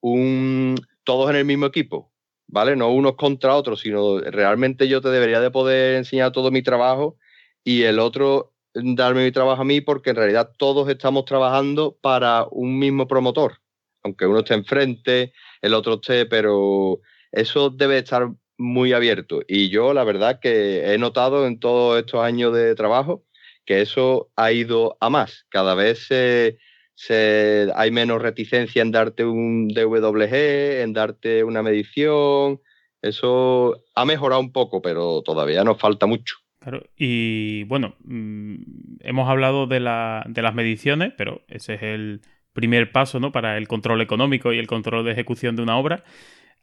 un 0.00 0.76
todos 1.04 1.30
en 1.30 1.36
el 1.36 1.44
mismo 1.44 1.66
equipo, 1.66 2.12
¿vale? 2.46 2.76
No 2.76 2.90
unos 2.90 3.16
contra 3.16 3.56
otros, 3.56 3.80
sino 3.80 4.20
realmente 4.20 4.88
yo 4.88 5.00
te 5.00 5.08
debería 5.08 5.40
de 5.40 5.50
poder 5.50 5.96
enseñar 5.96 6.32
todo 6.32 6.50
mi 6.50 6.62
trabajo 6.62 7.16
y 7.62 7.82
el 7.82 7.98
otro 7.98 8.52
darme 8.74 9.24
mi 9.24 9.32
trabajo 9.32 9.62
a 9.62 9.64
mí 9.64 9.80
porque 9.80 10.10
en 10.10 10.16
realidad 10.16 10.52
todos 10.58 10.88
estamos 10.88 11.24
trabajando 11.24 11.96
para 12.00 12.46
un 12.50 12.78
mismo 12.78 13.06
promotor, 13.06 13.58
aunque 14.02 14.26
uno 14.26 14.40
esté 14.40 14.54
enfrente, 14.54 15.32
el 15.62 15.74
otro 15.74 15.94
esté, 15.94 16.26
pero 16.26 17.00
eso 17.32 17.70
debe 17.70 17.98
estar 17.98 18.28
muy 18.58 18.92
abierto. 18.92 19.42
Y 19.46 19.68
yo 19.68 19.94
la 19.94 20.04
verdad 20.04 20.40
que 20.40 20.92
he 20.92 20.98
notado 20.98 21.46
en 21.46 21.58
todos 21.58 21.98
estos 21.98 22.22
años 22.22 22.54
de 22.54 22.74
trabajo 22.74 23.24
que 23.64 23.80
eso 23.80 24.30
ha 24.36 24.52
ido 24.52 24.96
a 25.00 25.10
más. 25.10 25.46
Cada 25.48 25.74
vez 25.74 26.06
se, 26.06 27.72
hay 27.74 27.90
menos 27.90 28.22
reticencia 28.22 28.82
en 28.82 28.90
darte 28.90 29.24
un 29.24 29.68
DWG, 29.68 30.82
en 30.82 30.92
darte 30.92 31.44
una 31.44 31.62
medición. 31.62 32.60
Eso 33.02 33.84
ha 33.94 34.04
mejorado 34.04 34.40
un 34.40 34.52
poco, 34.52 34.82
pero 34.82 35.22
todavía 35.22 35.64
nos 35.64 35.78
falta 35.78 36.06
mucho. 36.06 36.36
Claro, 36.60 36.82
y 36.96 37.64
bueno, 37.64 37.94
mm, 38.04 38.54
hemos 39.00 39.28
hablado 39.28 39.66
de, 39.66 39.80
la, 39.80 40.24
de 40.26 40.40
las 40.40 40.54
mediciones, 40.54 41.12
pero 41.16 41.42
ese 41.48 41.74
es 41.74 41.82
el 41.82 42.22
primer 42.54 42.90
paso 42.90 43.20
¿no? 43.20 43.32
para 43.32 43.58
el 43.58 43.68
control 43.68 44.00
económico 44.00 44.52
y 44.52 44.58
el 44.58 44.66
control 44.66 45.04
de 45.04 45.12
ejecución 45.12 45.56
de 45.56 45.62
una 45.62 45.76
obra. 45.76 46.04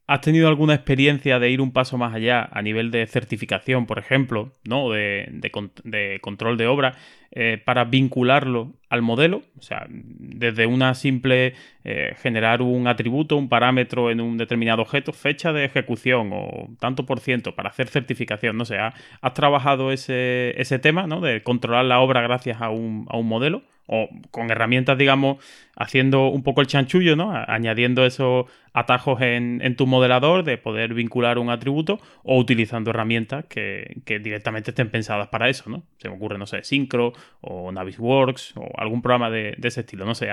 ¿Has 0.07 0.21
tenido 0.21 0.49
alguna 0.49 0.73
experiencia 0.73 1.39
de 1.39 1.49
ir 1.51 1.61
un 1.61 1.71
paso 1.71 1.97
más 1.97 2.13
allá 2.13 2.49
a 2.51 2.61
nivel 2.61 2.91
de 2.91 3.07
certificación, 3.07 3.85
por 3.85 3.97
ejemplo, 3.97 4.51
¿no? 4.65 4.89
de, 4.91 6.19
control 6.21 6.57
de 6.57 6.67
obra, 6.67 6.97
eh, 7.31 7.61
para 7.63 7.85
vincularlo 7.85 8.73
al 8.89 9.03
modelo? 9.03 9.43
O 9.57 9.61
sea, 9.61 9.85
desde 9.89 10.65
una 10.65 10.95
simple 10.95 11.53
eh, 11.85 12.13
generar 12.17 12.61
un 12.61 12.87
atributo, 12.87 13.37
un 13.37 13.47
parámetro 13.47 14.11
en 14.11 14.19
un 14.19 14.37
determinado 14.37 14.81
objeto, 14.81 15.13
fecha 15.13 15.53
de 15.53 15.63
ejecución 15.63 16.31
o 16.33 16.67
tanto 16.79 17.05
por 17.05 17.21
ciento 17.21 17.55
para 17.55 17.69
hacer 17.69 17.87
certificación. 17.87 18.57
No 18.57 18.65
sé, 18.65 18.77
¿has, 18.79 19.33
trabajado 19.33 19.93
ese, 19.93 20.59
ese 20.59 20.77
tema 20.77 21.07
¿no? 21.07 21.21
de 21.21 21.41
controlar 21.41 21.85
la 21.85 22.01
obra 22.01 22.21
gracias 22.21 22.59
a 22.61 22.69
un, 22.69 23.05
a 23.09 23.17
un 23.17 23.27
modelo? 23.29 23.63
O 23.93 24.07
con 24.31 24.49
herramientas, 24.49 24.97
digamos, 24.97 25.43
haciendo 25.75 26.29
un 26.29 26.43
poco 26.43 26.61
el 26.61 26.67
chanchullo, 26.67 27.17
¿no? 27.17 27.33
Añadiendo 27.33 28.05
esos 28.05 28.45
atajos 28.71 29.19
en, 29.19 29.75
tu 29.75 29.85
modelador 29.85 30.45
de 30.45 30.57
poder 30.57 30.93
vincular 30.93 31.37
un 31.37 31.49
atributo 31.49 31.99
o 32.23 32.39
utilizando 32.39 32.91
herramientas 32.91 33.45
que, 33.49 34.01
directamente 34.05 34.71
estén 34.71 34.89
pensadas 34.89 35.27
para 35.27 35.49
eso, 35.49 35.69
¿no? 35.69 35.83
Se 35.97 36.07
me 36.07 36.15
ocurre, 36.15 36.37
no 36.37 36.45
sé, 36.45 36.63
Synchro 36.63 37.11
o 37.41 37.69
Navisworks 37.73 38.53
o 38.55 38.69
algún 38.77 39.01
programa 39.01 39.29
de, 39.29 39.57
ese 39.61 39.81
estilo, 39.81 40.05
no 40.05 40.15
sé. 40.15 40.29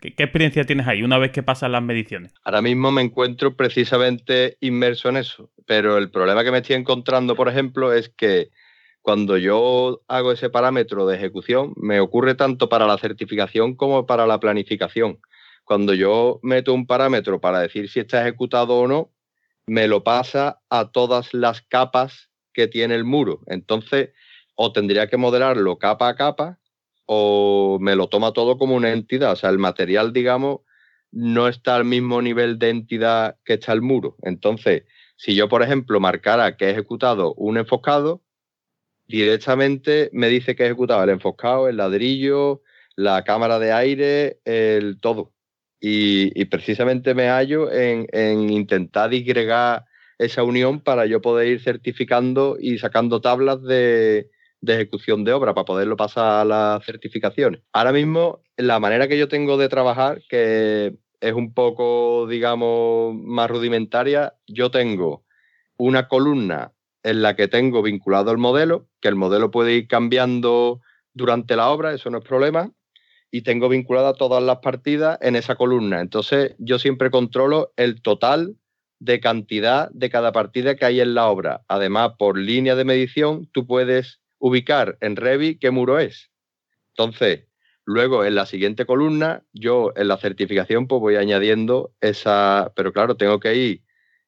¿qué, 0.00 0.14
¿Qué 0.14 0.22
experiencia 0.22 0.62
tienes 0.62 0.86
ahí 0.86 1.02
una 1.02 1.18
vez 1.18 1.32
que 1.32 1.42
pasan 1.42 1.72
las 1.72 1.82
mediciones? 1.82 2.32
Ahora 2.44 2.62
mismo 2.62 2.92
me 2.92 3.02
encuentro 3.02 3.56
precisamente 3.56 4.56
inmerso 4.60 5.08
en 5.08 5.16
eso, 5.16 5.50
pero 5.66 5.98
el 5.98 6.10
problema 6.10 6.44
que 6.44 6.52
me 6.52 6.58
estoy 6.58 6.76
encontrando, 6.76 7.34
por 7.34 7.48
ejemplo, 7.48 7.92
es 7.92 8.08
que 8.08 8.50
cuando 9.02 9.38
yo 9.38 10.02
hago 10.08 10.32
ese 10.32 10.50
parámetro 10.50 11.06
de 11.06 11.16
ejecución, 11.16 11.72
me 11.76 12.00
ocurre 12.00 12.34
tanto 12.34 12.68
para 12.68 12.86
la 12.86 12.98
certificación 12.98 13.74
como 13.74 14.06
para 14.06 14.26
la 14.26 14.40
planificación. 14.40 15.20
Cuando 15.64 15.94
yo 15.94 16.40
meto 16.42 16.74
un 16.74 16.86
parámetro 16.86 17.40
para 17.40 17.60
decir 17.60 17.88
si 17.88 18.00
está 18.00 18.20
ejecutado 18.22 18.78
o 18.78 18.88
no, 18.88 19.12
me 19.66 19.88
lo 19.88 20.02
pasa 20.04 20.60
a 20.68 20.90
todas 20.90 21.32
las 21.32 21.62
capas 21.62 22.30
que 22.52 22.66
tiene 22.66 22.94
el 22.94 23.04
muro. 23.04 23.40
Entonces, 23.46 24.10
o 24.54 24.72
tendría 24.72 25.08
que 25.08 25.16
modelarlo 25.16 25.78
capa 25.78 26.08
a 26.08 26.16
capa, 26.16 26.58
o 27.06 27.78
me 27.80 27.96
lo 27.96 28.08
toma 28.08 28.32
todo 28.32 28.58
como 28.58 28.74
una 28.74 28.92
entidad. 28.92 29.32
O 29.32 29.36
sea, 29.36 29.50
el 29.50 29.58
material, 29.58 30.12
digamos, 30.12 30.60
no 31.12 31.48
está 31.48 31.76
al 31.76 31.84
mismo 31.84 32.20
nivel 32.20 32.58
de 32.58 32.70
entidad 32.70 33.36
que 33.44 33.54
está 33.54 33.72
el 33.72 33.82
muro. 33.82 34.16
Entonces, 34.22 34.84
si 35.16 35.34
yo, 35.34 35.48
por 35.48 35.62
ejemplo, 35.62 36.00
marcara 36.00 36.56
que 36.56 36.66
he 36.66 36.70
ejecutado 36.70 37.34
un 37.34 37.58
enfocado, 37.58 38.22
directamente 39.10 40.08
me 40.12 40.28
dice 40.28 40.54
que 40.54 40.62
he 40.62 40.66
ejecutado 40.66 41.02
el 41.02 41.10
enfoscado, 41.10 41.68
el 41.68 41.76
ladrillo, 41.76 42.62
la 42.96 43.24
cámara 43.24 43.58
de 43.58 43.72
aire, 43.72 44.40
el 44.44 44.98
todo. 45.00 45.32
Y, 45.80 46.44
precisamente 46.46 47.14
me 47.14 47.28
hallo 47.28 47.70
en, 47.72 48.50
intentar 48.50 49.10
disgregar 49.10 49.84
esa 50.18 50.44
unión 50.44 50.80
para 50.80 51.06
yo 51.06 51.22
poder 51.22 51.48
ir 51.48 51.62
certificando 51.62 52.58
y 52.60 52.78
sacando 52.78 53.22
tablas 53.22 53.62
de, 53.62 54.28
de 54.60 54.74
ejecución 54.74 55.24
de 55.24 55.32
obra 55.32 55.54
para 55.54 55.64
poderlo 55.64 55.96
pasar 55.96 56.42
a 56.42 56.44
las 56.44 56.84
certificaciones. 56.84 57.62
Ahora 57.72 57.92
mismo, 57.92 58.42
la 58.56 58.78
manera 58.78 59.08
que 59.08 59.18
yo 59.18 59.28
tengo 59.28 59.56
de 59.56 59.70
trabajar, 59.70 60.20
que 60.28 60.94
es 61.20 61.32
un 61.32 61.54
poco, 61.54 62.26
digamos, 62.28 63.14
más 63.14 63.50
rudimentaria, 63.50 64.34
yo 64.46 64.70
tengo 64.70 65.24
una 65.78 66.08
columna 66.08 66.72
en 67.02 67.22
la 67.22 67.36
que 67.36 67.48
tengo 67.48 67.82
vinculado 67.82 68.30
el 68.30 68.38
modelo, 68.38 68.88
que 69.00 69.08
el 69.08 69.16
modelo 69.16 69.50
puede 69.50 69.74
ir 69.74 69.88
cambiando 69.88 70.80
durante 71.14 71.56
la 71.56 71.70
obra, 71.70 71.92
eso 71.92 72.10
no 72.10 72.18
es 72.18 72.24
problema, 72.24 72.72
y 73.30 73.42
tengo 73.42 73.68
vinculadas 73.68 74.16
todas 74.16 74.42
las 74.42 74.58
partidas 74.58 75.18
en 75.20 75.36
esa 75.36 75.56
columna. 75.56 76.00
Entonces 76.00 76.54
yo 76.58 76.78
siempre 76.78 77.10
controlo 77.10 77.72
el 77.76 78.02
total 78.02 78.56
de 78.98 79.20
cantidad 79.20 79.88
de 79.92 80.10
cada 80.10 80.32
partida 80.32 80.76
que 80.76 80.84
hay 80.84 81.00
en 81.00 81.14
la 81.14 81.28
obra. 81.28 81.62
Además, 81.68 82.12
por 82.18 82.36
línea 82.36 82.74
de 82.74 82.84
medición, 82.84 83.48
tú 83.52 83.66
puedes 83.66 84.20
ubicar 84.38 84.98
en 85.00 85.16
Revit 85.16 85.60
qué 85.60 85.70
muro 85.70 85.98
es. 85.98 86.30
Entonces, 86.96 87.46
luego 87.84 88.24
en 88.24 88.34
la 88.34 88.46
siguiente 88.46 88.84
columna, 88.84 89.42
yo 89.52 89.92
en 89.96 90.08
la 90.08 90.18
certificación 90.18 90.86
pues 90.86 91.00
voy 91.00 91.16
añadiendo 91.16 91.94
esa, 92.00 92.72
pero 92.76 92.92
claro, 92.92 93.16
tengo 93.16 93.40
que 93.40 93.54
ir 93.54 93.82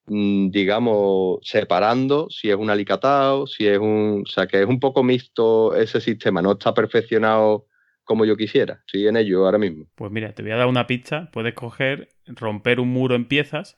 digamos, 0.07 1.39
separando 1.43 2.29
si 2.31 2.51
es 2.51 2.57
un 2.57 2.71
alicatado, 2.71 3.47
si 3.47 3.67
es 3.67 3.79
un. 3.79 4.25
O 4.27 4.31
sea, 4.31 4.47
que 4.47 4.61
es 4.61 4.67
un 4.67 4.81
poco 4.81 5.03
mixto 5.03 5.75
ese 5.77 6.01
sistema, 6.01 6.43
no 6.43 6.53
está 6.53 6.75
perfeccionado 6.75 7.67
como 8.05 8.25
yo 8.25 8.37
quisiera. 8.37 8.81
Estoy 8.87 9.07
en 9.07 9.17
ello 9.17 9.45
ahora 9.45 9.59
mismo. 9.59 9.87
Pues 9.95 10.11
mira, 10.11 10.35
te 10.35 10.43
voy 10.43 10.53
a 10.53 10.57
dar 10.57 10.67
una 10.67 10.87
pista. 10.87 11.31
Puedes 11.33 11.55
coger, 11.55 12.09
romper 12.27 12.81
un 12.81 12.89
muro 12.89 13.15
en 13.15 13.27
piezas 13.27 13.77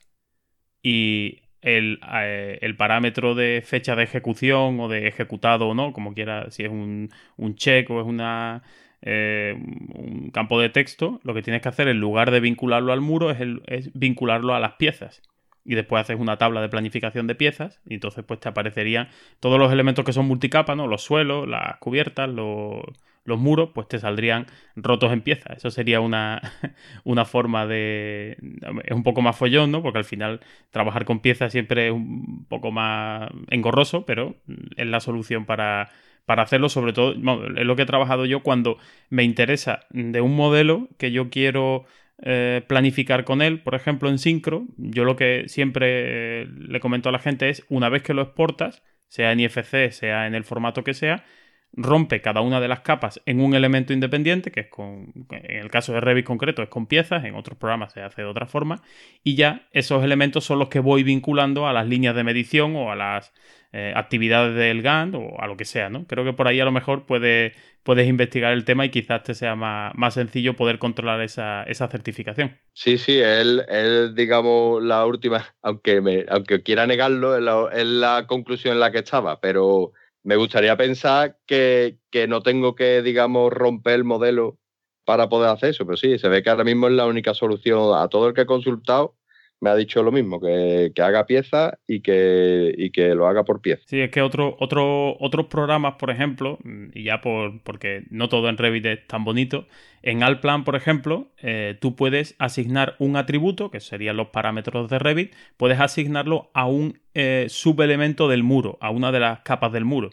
y 0.81 1.41
el, 1.61 1.99
eh, 2.21 2.57
el, 2.61 2.75
parámetro 2.75 3.35
de 3.35 3.61
fecha 3.63 3.95
de 3.95 4.03
ejecución 4.03 4.79
o 4.79 4.87
de 4.87 5.07
ejecutado 5.07 5.67
o 5.69 5.75
no, 5.75 5.93
como 5.93 6.13
quiera, 6.13 6.49
si 6.51 6.63
es 6.63 6.69
un, 6.69 7.11
un 7.37 7.55
check 7.55 7.89
o 7.89 8.01
es 8.01 8.07
una. 8.07 8.63
Eh, 9.07 9.53
un 9.93 10.31
campo 10.31 10.59
de 10.59 10.69
texto, 10.69 11.19
lo 11.21 11.35
que 11.35 11.43
tienes 11.43 11.61
que 11.61 11.69
hacer 11.69 11.87
en 11.87 11.99
lugar 11.99 12.31
de 12.31 12.39
vincularlo 12.39 12.91
al 12.91 13.01
muro 13.01 13.29
es 13.29 13.93
vincularlo 13.93 14.55
a 14.55 14.59
las 14.59 14.75
piezas 14.77 15.21
y 15.65 15.75
después 15.75 16.01
haces 16.01 16.17
una 16.19 16.37
tabla 16.37 16.61
de 16.61 16.69
planificación 16.69 17.25
de 17.27 17.35
piezas 17.35 17.81
y 17.87 17.95
entonces 17.95 18.23
pues 18.23 18.39
te 18.39 18.47
aparecerían 18.47 19.09
todos 19.39 19.59
los 19.59 19.73
elementos 19.73 20.05
que 20.05 20.13
son 20.13 20.27
multicapa, 20.27 20.75
¿no? 20.75 20.87
Los 20.87 21.01
suelos, 21.03 21.47
las 21.47 21.77
cubiertas, 21.77 22.29
los, 22.29 22.83
muros, 23.25 23.71
pues 23.73 23.87
te 23.87 23.97
saldrían 23.97 24.45
rotos 24.75 25.11
en 25.11 25.21
piezas. 25.21 25.57
Eso 25.57 25.71
sería 25.71 25.99
una, 25.99 26.39
una 27.03 27.25
forma 27.25 27.65
de... 27.65 28.37
Es 28.83 28.91
un 28.91 29.03
poco 29.03 29.23
más 29.23 29.35
follón, 29.35 29.71
¿no? 29.71 29.81
Porque 29.81 29.97
al 29.97 30.05
final 30.05 30.39
trabajar 30.69 31.03
con 31.05 31.19
piezas 31.19 31.51
siempre 31.51 31.87
es 31.87 31.93
un 31.93 32.45
poco 32.47 32.71
más 32.71 33.29
engorroso, 33.49 34.05
pero 34.05 34.35
es 34.77 34.85
la 34.85 34.99
solución 34.99 35.45
para, 35.45 35.89
para 36.25 36.43
hacerlo, 36.43 36.69
sobre 36.69 36.93
todo, 36.93 37.13
es 37.13 37.65
lo 37.65 37.75
que 37.75 37.81
he 37.81 37.87
trabajado 37.87 38.25
yo 38.25 38.43
cuando 38.43 38.77
me 39.09 39.23
interesa 39.23 39.81
de 39.89 40.21
un 40.21 40.35
modelo 40.35 40.89
que 40.99 41.11
yo 41.11 41.31
quiero 41.31 41.85
eh, 42.21 42.63
planificar 42.67 43.25
con 43.25 43.41
él, 43.41 43.61
por 43.61 43.75
ejemplo, 43.75 44.09
en 44.09 44.19
Syncro, 44.19 44.65
yo 44.77 45.03
lo 45.03 45.15
que 45.15 45.45
siempre 45.47 46.43
eh, 46.43 46.47
le 46.47 46.79
comento 46.79 47.09
a 47.09 47.11
la 47.11 47.19
gente 47.19 47.49
es, 47.49 47.65
una 47.69 47.89
vez 47.89 48.03
que 48.03 48.13
lo 48.13 48.21
exportas, 48.21 48.83
sea 49.07 49.31
en 49.31 49.41
IFC, 49.41 49.91
sea 49.91 50.27
en 50.27 50.35
el 50.35 50.43
formato 50.43 50.83
que 50.83 50.93
sea, 50.93 51.25
rompe 51.73 52.21
cada 52.21 52.41
una 52.41 52.61
de 52.61 52.69
las 52.69 52.79
capas 52.79 53.21
en 53.25 53.41
un 53.41 53.53
elemento 53.53 53.91
independiente, 53.91 54.51
que 54.51 54.61
es 54.61 54.67
con, 54.67 55.11
en 55.29 55.57
el 55.57 55.69
caso 55.69 55.93
de 55.93 55.99
Revit 55.99 56.25
concreto 56.25 56.63
es 56.63 56.69
con 56.69 56.87
piezas, 56.87 57.25
en 57.25 57.35
otros 57.35 57.57
programas 57.57 57.91
se 57.91 58.01
hace 58.01 58.21
de 58.21 58.27
otra 58.27 58.45
forma, 58.45 58.81
y 59.23 59.35
ya 59.35 59.67
esos 59.71 60.03
elementos 60.03 60.45
son 60.45 60.59
los 60.59 60.69
que 60.69 60.79
voy 60.79 61.03
vinculando 61.03 61.67
a 61.67 61.73
las 61.73 61.87
líneas 61.87 62.15
de 62.15 62.23
medición 62.23 62.75
o 62.77 62.91
a 62.91 62.95
las 62.95 63.33
eh, 63.77 63.91
actividades 63.93 64.55
del 64.55 64.81
Gantt 64.81 65.15
o 65.15 65.35
a 65.37 65.47
lo 65.47 65.57
que 65.57 65.65
sea, 65.65 65.89
¿no? 65.89 66.07
Creo 66.07 66.23
que 66.23 66.31
por 66.31 66.47
ahí 66.47 66.61
a 66.61 66.63
lo 66.63 66.71
mejor 66.71 67.05
puede, 67.05 67.51
puedes 67.83 68.07
investigar 68.07 68.53
el 68.53 68.63
tema 68.63 68.85
y 68.85 68.89
quizás 68.89 69.23
te 69.23 69.33
sea 69.33 69.57
más, 69.57 69.93
más 69.95 70.13
sencillo 70.13 70.55
poder 70.55 70.79
controlar 70.79 71.19
esa, 71.19 71.63
esa 71.63 71.89
certificación. 71.89 72.57
Sí, 72.71 72.97
sí, 72.97 73.19
él, 73.19 74.13
digamos, 74.15 74.81
la 74.81 75.05
última, 75.05 75.53
aunque, 75.61 75.99
me, 75.99 76.23
aunque 76.29 76.63
quiera 76.63 76.87
negarlo, 76.87 77.35
es 77.35 77.43
la, 77.43 77.67
es 77.73 77.85
la 77.85 78.25
conclusión 78.27 78.75
en 78.75 78.79
la 78.79 78.93
que 78.93 78.99
estaba, 78.99 79.41
pero 79.41 79.91
me 80.23 80.37
gustaría 80.37 80.77
pensar 80.77 81.37
que, 81.45 81.97
que, 82.11 82.29
no 82.29 82.41
tengo 82.41 82.75
que, 82.75 83.01
digamos, 83.01 83.51
romper 83.51 83.95
el 83.95 84.03
modelo 84.05 84.57
para 85.03 85.27
poder 85.27 85.49
hacer 85.49 85.71
eso, 85.71 85.85
pero 85.85 85.97
sí, 85.97 86.17
se 86.17 86.29
ve 86.29 86.43
que 86.43 86.49
ahora 86.49 86.63
mismo 86.63 86.87
es 86.87 86.93
la 86.93 87.07
única 87.07 87.33
solución 87.33 87.93
a 87.93 88.07
todo 88.07 88.29
el 88.29 88.33
que 88.33 88.43
he 88.43 88.45
consultado 88.45 89.17
me 89.65 89.71
ha 89.71 89.75
dicho 89.75 90.03
lo 90.03 90.11
mismo, 90.11 90.39
que, 90.39 90.91
haga 91.01 91.25
pieza 91.25 91.79
y 91.87 92.01
que, 92.01 92.91
que 92.93 93.15
lo 93.15 93.27
haga 93.27 93.43
por 93.43 93.61
pieza. 93.61 93.81
Sí, 93.87 93.99
es 93.99 94.11
que 94.11 94.21
otro, 94.21 94.55
otro, 94.59 95.17
otros 95.19 95.47
programas, 95.47 95.95
por 95.95 96.11
ejemplo, 96.11 96.59
y 96.93 97.03
ya 97.03 97.19
por, 97.19 97.59
porque 97.63 98.03
no 98.11 98.29
todo 98.29 98.47
en 98.47 98.57
Revit 98.57 98.85
es 98.85 99.07
tan 99.07 99.23
bonito, 99.23 99.65
en 100.03 100.21
Alplan, 100.21 100.65
por 100.65 100.75
ejemplo, 100.75 101.29
eh, 101.41 101.75
tú 101.81 101.95
puedes 101.95 102.35
asignar 102.37 102.95
un 102.99 103.17
atributo, 103.17 103.71
que 103.71 103.79
serían 103.79 104.17
los 104.17 104.27
parámetros 104.27 104.87
de 104.87 104.99
Revit, 104.99 105.33
puedes 105.57 105.79
asignarlo 105.79 106.51
a 106.53 106.67
un 106.67 106.99
eh, 107.15 107.47
subelemento 107.49 108.29
del 108.29 108.43
muro, 108.43 108.77
a 108.81 108.91
una 108.91 109.11
de 109.11 109.19
las 109.19 109.39
capas 109.39 109.71
del 109.71 109.83
muro. 109.83 110.11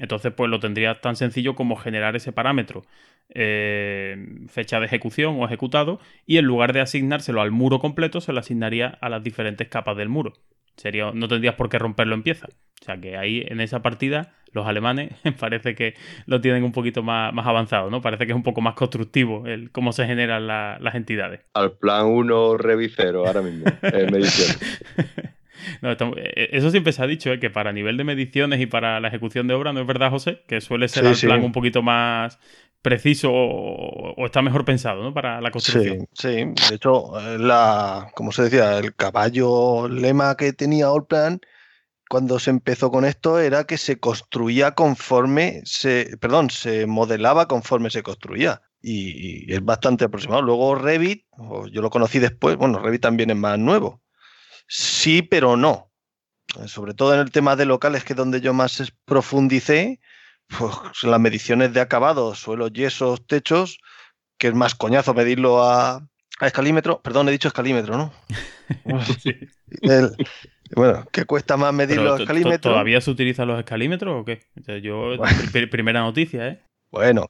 Entonces, 0.00 0.32
pues 0.32 0.50
lo 0.50 0.58
tendrías 0.58 1.00
tan 1.00 1.14
sencillo 1.14 1.54
como 1.54 1.76
generar 1.76 2.16
ese 2.16 2.32
parámetro 2.32 2.82
eh, 3.28 4.16
fecha 4.48 4.80
de 4.80 4.86
ejecución 4.86 5.36
o 5.38 5.44
ejecutado 5.44 6.00
y 6.26 6.38
en 6.38 6.46
lugar 6.46 6.72
de 6.72 6.80
asignárselo 6.80 7.42
al 7.42 7.52
muro 7.52 7.78
completo 7.78 8.20
se 8.20 8.32
lo 8.32 8.40
asignaría 8.40 8.98
a 9.00 9.08
las 9.08 9.22
diferentes 9.22 9.68
capas 9.68 9.96
del 9.96 10.08
muro. 10.08 10.32
Sería, 10.76 11.12
no 11.12 11.28
tendrías 11.28 11.54
por 11.54 11.68
qué 11.68 11.78
romperlo 11.78 12.14
en 12.14 12.22
piezas. 12.22 12.50
O 12.80 12.84
sea 12.84 12.98
que 12.98 13.18
ahí 13.18 13.44
en 13.46 13.60
esa 13.60 13.82
partida 13.82 14.32
los 14.52 14.66
alemanes 14.66 15.12
parece 15.38 15.74
que 15.74 15.94
lo 16.24 16.40
tienen 16.40 16.64
un 16.64 16.72
poquito 16.72 17.02
más, 17.02 17.34
más 17.34 17.46
avanzado, 17.46 17.90
¿no? 17.90 18.00
Parece 18.00 18.24
que 18.24 18.32
es 18.32 18.36
un 18.36 18.42
poco 18.42 18.62
más 18.62 18.74
constructivo 18.74 19.46
el 19.46 19.70
cómo 19.70 19.92
se 19.92 20.06
generan 20.06 20.46
las 20.46 20.94
entidades. 20.94 21.42
Al 21.52 21.72
plan 21.72 22.06
1 22.06 22.56
revisero 22.56 23.26
ahora 23.26 23.42
mismo, 23.42 23.66
en 23.82 24.10
medición. 24.10 24.56
Eh, 25.82 26.48
eso 26.52 26.70
siempre 26.70 26.92
se 26.92 27.02
ha 27.02 27.06
dicho, 27.06 27.32
¿eh? 27.32 27.40
que 27.40 27.50
para 27.50 27.72
nivel 27.72 27.96
de 27.96 28.04
mediciones 28.04 28.60
y 28.60 28.66
para 28.66 29.00
la 29.00 29.08
ejecución 29.08 29.46
de 29.46 29.54
obra, 29.54 29.72
¿no 29.72 29.80
es 29.80 29.86
verdad, 29.86 30.10
José? 30.10 30.42
Que 30.46 30.60
suele 30.60 30.88
ser 30.88 31.06
el 31.06 31.16
plan 31.16 31.42
un 31.42 31.52
poquito 31.52 31.82
más, 31.82 32.38
preciso 32.82 33.30
o, 33.32 34.26
está 34.26 34.42
mejor 34.42 34.64
pensado 34.64 35.02
¿no? 35.02 35.14
para 35.14 35.40
la 35.40 35.50
construcción. 35.50 36.08
Sí, 36.12 36.28
sí. 36.28 36.68
De 36.68 36.76
hecho, 36.76 37.18
eh, 37.20 37.38
la, 37.38 38.10
como 38.14 38.32
se 38.32 38.44
decía, 38.44 38.78
el 38.78 38.94
caballo 38.94 39.88
lema 39.88 40.36
que 40.36 40.52
tenía 40.52 40.86
Allplan 40.86 41.40
cuando 42.08 42.40
se 42.40 42.50
empezó 42.50 42.90
con 42.90 43.04
esto 43.04 43.38
era 43.38 43.64
que 43.64 43.78
se 43.78 44.00
construía 44.00 44.72
conforme 44.72 45.60
se, 45.64 46.16
perdón, 46.20 46.50
se 46.50 46.86
modelaba 46.86 47.46
conforme 47.46 47.88
se 47.90 48.02
construía. 48.02 48.62
Y, 48.82 49.52
es 49.52 49.64
bastante 49.64 50.06
aproximado. 50.06 50.42
Luego 50.42 50.74
Revit, 50.74 51.26
yo 51.70 51.82
lo 51.82 51.90
conocí 51.90 52.18
después, 52.18 52.56
bueno, 52.56 52.80
Revit 52.80 53.02
también 53.02 53.30
es 53.30 53.36
más 53.36 53.58
nuevo. 53.58 53.99
Sí, 54.70 55.22
pero 55.22 55.56
no. 55.56 55.90
Sobre 56.66 56.94
todo 56.94 57.12
en 57.12 57.20
el 57.20 57.32
tema 57.32 57.56
de 57.56 57.66
locales, 57.66 58.04
que 58.04 58.12
es 58.12 58.16
donde 58.16 58.40
yo 58.40 58.54
más 58.54 58.92
profundicé, 59.04 60.00
pues, 60.58 60.72
las 61.02 61.18
mediciones 61.18 61.72
de 61.72 61.80
acabados, 61.80 62.38
suelos, 62.38 62.72
yesos, 62.72 63.26
techos, 63.26 63.80
que 64.38 64.46
es 64.48 64.54
más 64.54 64.76
coñazo 64.76 65.12
medirlo 65.12 65.64
a, 65.64 66.08
escalímetro. 66.40 67.02
Perdón, 67.02 67.28
he 67.28 67.32
dicho 67.32 67.48
escalímetro, 67.48 67.96
¿no? 67.96 68.12
bueno, 70.76 71.04
¿qué 71.10 71.24
cuesta 71.24 71.56
más 71.56 71.74
medirlo 71.74 72.14
a 72.14 72.20
escalímetro? 72.20 72.70
¿Todavía 72.70 73.00
se 73.00 73.10
utilizan 73.10 73.48
los 73.48 73.58
escalímetros 73.58 74.22
o 74.22 74.24
qué? 74.24 74.46
Yo, 74.80 75.16
primera 75.70 76.00
noticia, 76.00 76.46
¿eh? 76.46 76.62
Bueno, 76.92 77.26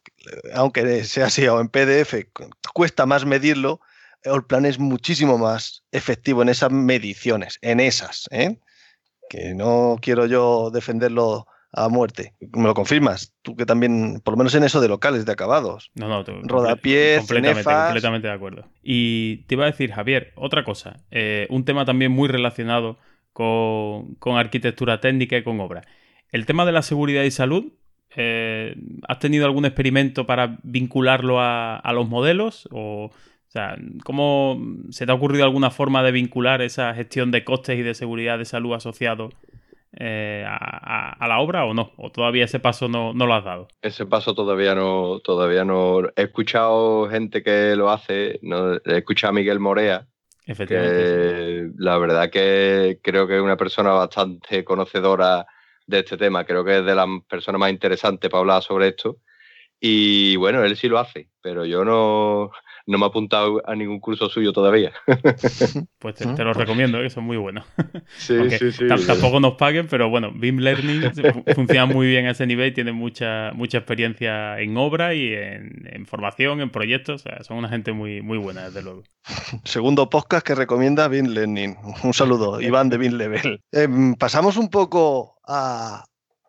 aunque 0.54 1.04
sea 1.04 1.26
así 1.26 1.46
o 1.48 1.58
en 1.60 1.68
PDF, 1.68 2.14
cuesta 2.74 3.06
más 3.06 3.24
medirlo. 3.24 3.80
El 4.22 4.44
plan 4.44 4.66
es 4.66 4.78
muchísimo 4.78 5.38
más 5.38 5.84
efectivo 5.92 6.42
en 6.42 6.50
esas 6.50 6.70
mediciones, 6.70 7.58
en 7.62 7.80
esas, 7.80 8.28
¿eh? 8.30 8.58
Que 9.28 9.54
no 9.54 9.98
quiero 10.00 10.26
yo 10.26 10.70
defenderlo 10.70 11.46
a 11.72 11.88
muerte. 11.88 12.34
¿Me 12.52 12.64
lo 12.64 12.74
confirmas? 12.74 13.34
Tú 13.42 13.56
que 13.56 13.64
también, 13.64 14.20
por 14.24 14.34
lo 14.34 14.38
menos 14.38 14.54
en 14.54 14.64
eso 14.64 14.80
de 14.80 14.88
locales, 14.88 15.24
de 15.24 15.32
acabados. 15.32 15.90
No, 15.94 16.08
no, 16.08 16.24
Rodapiés, 16.42 17.18
completamente, 17.18 17.64
completamente 17.64 18.28
de 18.28 18.34
acuerdo. 18.34 18.68
Y 18.82 19.44
te 19.46 19.54
iba 19.54 19.64
a 19.64 19.70
decir, 19.70 19.92
Javier, 19.92 20.32
otra 20.34 20.64
cosa. 20.64 21.00
Eh, 21.10 21.46
un 21.50 21.64
tema 21.64 21.84
también 21.84 22.12
muy 22.12 22.28
relacionado 22.28 22.98
con, 23.32 24.16
arquitectura 24.36 25.00
técnica 25.00 25.36
y 25.36 25.44
con 25.44 25.60
obra. 25.60 25.82
El 26.32 26.46
tema 26.46 26.66
de 26.66 26.72
la 26.72 26.82
seguridad 26.82 27.22
y 27.22 27.30
salud. 27.30 27.72
Eh, 28.16 28.74
¿Has 29.06 29.20
tenido 29.20 29.46
algún 29.46 29.64
experimento 29.64 30.26
para 30.26 30.58
vincularlo 30.64 31.40
a, 31.40 31.76
a 31.76 31.92
los 31.92 32.08
modelos? 32.08 32.68
O, 32.72 33.12
o 33.50 33.52
sea, 33.52 33.76
¿cómo 34.04 34.60
se 34.90 35.06
te 35.06 35.10
ha 35.10 35.14
ocurrido 35.16 35.42
alguna 35.42 35.72
forma 35.72 36.04
de 36.04 36.12
vincular 36.12 36.62
esa 36.62 36.94
gestión 36.94 37.32
de 37.32 37.42
costes 37.42 37.80
y 37.80 37.82
de 37.82 37.94
seguridad 37.94 38.38
de 38.38 38.44
salud 38.44 38.74
asociado 38.74 39.30
eh, 39.98 40.44
a, 40.46 41.26
la 41.26 41.40
obra 41.40 41.64
o 41.64 41.74
no? 41.74 41.90
¿O 41.96 42.12
todavía 42.12 42.44
ese 42.44 42.60
paso 42.60 42.86
no, 42.86 43.12
lo 43.12 43.34
has 43.34 43.42
dado? 43.42 43.66
Ese 43.82 44.06
paso 44.06 44.36
todavía 44.36 44.76
no, 44.76 45.18
todavía 45.18 45.64
no. 45.64 45.98
He 46.14 46.22
escuchado 46.22 47.08
gente 47.10 47.42
que 47.42 47.74
lo 47.74 47.90
hace, 47.90 48.38
no, 48.42 48.74
he 48.74 48.98
escuchado 48.98 49.30
a 49.30 49.34
Miguel 49.34 49.58
Morea. 49.58 50.06
Efectivamente. 50.46 51.72
La 51.76 51.98
verdad 51.98 52.30
que 52.30 53.00
creo 53.02 53.26
que 53.26 53.34
es 53.34 53.42
una 53.42 53.56
persona 53.56 53.90
bastante 53.90 54.62
conocedora 54.62 55.44
de 55.88 55.98
este 55.98 56.16
tema. 56.16 56.44
Creo 56.44 56.64
que 56.64 56.78
es 56.78 56.84
de 56.84 56.94
las 56.94 57.08
personas 57.28 57.58
más 57.58 57.72
interesantes 57.72 58.30
para 58.30 58.42
hablar 58.42 58.62
sobre 58.62 58.86
esto. 58.86 59.16
Y 59.80 60.36
bueno, 60.36 60.62
él 60.62 60.76
sí 60.76 60.88
lo 60.88 61.00
hace, 61.00 61.30
pero 61.40 61.64
yo 61.64 61.84
no, 61.84 62.52
no 62.90 62.98
me 62.98 63.04
ha 63.04 63.08
apuntado 63.08 63.62
a 63.64 63.74
ningún 63.76 64.00
curso 64.00 64.28
suyo 64.28 64.52
todavía. 64.52 64.92
Pues 65.98 66.14
te, 66.14 66.44
lo 66.44 66.54
recomiendo, 66.54 67.00
que 67.00 67.10
son 67.10 67.24
muy 67.24 67.36
buenos. 67.36 67.64
Sí, 68.16 68.50
sí, 68.50 68.72
sí. 68.72 68.86
Tampoco 68.88 69.38
nos 69.38 69.54
paguen, 69.54 69.86
pero 69.88 70.08
bueno, 70.08 70.32
BIM 70.32 70.58
Learning 70.58 71.12
funciona 71.54 71.86
muy 71.86 72.08
bien 72.08 72.26
a 72.26 72.30
ese 72.30 72.46
nivel, 72.46 72.72
tiene 72.74 72.92
mucha, 72.92 73.52
mucha 73.54 73.78
experiencia 73.78 74.58
en 74.58 74.76
obra 74.76 75.14
y 75.14 75.32
en, 75.32 76.06
formación, 76.06 76.60
en 76.60 76.70
proyectos. 76.70 77.20
O 77.20 77.28
sea, 77.28 77.44
son 77.44 77.58
una 77.58 77.68
gente 77.68 77.92
muy, 77.92 78.22
muy 78.22 78.38
buena, 78.38 78.64
desde 78.64 78.82
luego. 78.82 79.02
Segundo 79.64 80.08
podcast 80.10 80.46
que 80.46 80.54
recomienda 80.54 81.08
BIM 81.08 81.26
Learning. 81.26 81.76
Un 82.02 82.14
saludo, 82.14 82.60
Iván 82.62 82.88
de 82.88 82.98
BIM 82.98 83.12
Level. 83.12 83.60
Em, 83.72 84.14
pasamos 84.14 84.56
un 84.56 84.68
poco 84.68 85.38
a, 85.46 86.04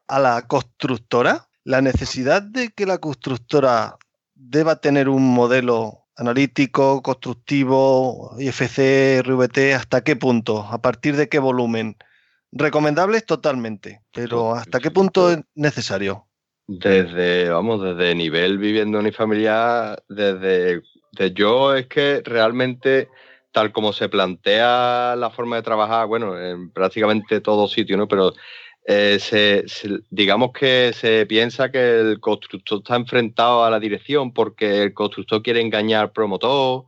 a 0.07 0.19
la 0.19 0.47
constructora. 0.47 1.47
La 1.63 1.81
necesidad 1.81 2.41
de 2.41 2.69
que 2.69 2.85
la 2.85 2.97
constructora 2.97 3.97
deba 4.33 4.77
tener 4.77 5.09
un 5.09 5.33
modelo 5.33 6.00
analítico, 6.21 7.01
constructivo, 7.01 8.35
IFC, 8.37 9.23
RVT, 9.23 9.73
¿hasta 9.73 10.03
qué 10.03 10.15
punto? 10.15 10.67
¿A 10.69 10.81
partir 10.81 11.15
de 11.15 11.27
qué 11.27 11.39
volumen? 11.39 11.97
Recomendables 12.51 13.25
totalmente, 13.25 14.01
pero 14.13 14.53
¿hasta 14.53 14.79
qué 14.79 14.91
punto 14.91 15.31
es 15.31 15.39
necesario? 15.55 16.27
Desde, 16.67 17.49
vamos, 17.49 17.81
desde 17.81 18.13
nivel 18.13 18.59
viviendo 18.59 18.99
unifamiliar, 18.99 20.03
desde, 20.07 20.81
desde 21.11 21.33
yo 21.33 21.75
es 21.75 21.87
que 21.87 22.21
realmente 22.23 23.09
tal 23.51 23.71
como 23.71 23.91
se 23.91 24.07
plantea 24.07 25.15
la 25.17 25.29
forma 25.31 25.55
de 25.57 25.63
trabajar, 25.63 26.07
bueno, 26.07 26.39
en 26.39 26.71
prácticamente 26.71 27.41
todo 27.41 27.67
sitio, 27.67 27.97
¿no? 27.97 28.07
Pero 28.07 28.33
eh, 28.85 29.17
se, 29.19 29.63
digamos 30.09 30.51
que 30.53 30.91
se 30.93 31.25
piensa 31.27 31.71
que 31.71 31.99
el 31.99 32.19
constructor 32.19 32.79
está 32.79 32.95
enfrentado 32.95 33.63
a 33.63 33.69
la 33.69 33.79
dirección 33.79 34.33
porque 34.33 34.83
el 34.83 34.93
constructor 34.93 35.43
quiere 35.43 35.61
engañar 35.61 36.01
al 36.05 36.11
promotor 36.11 36.85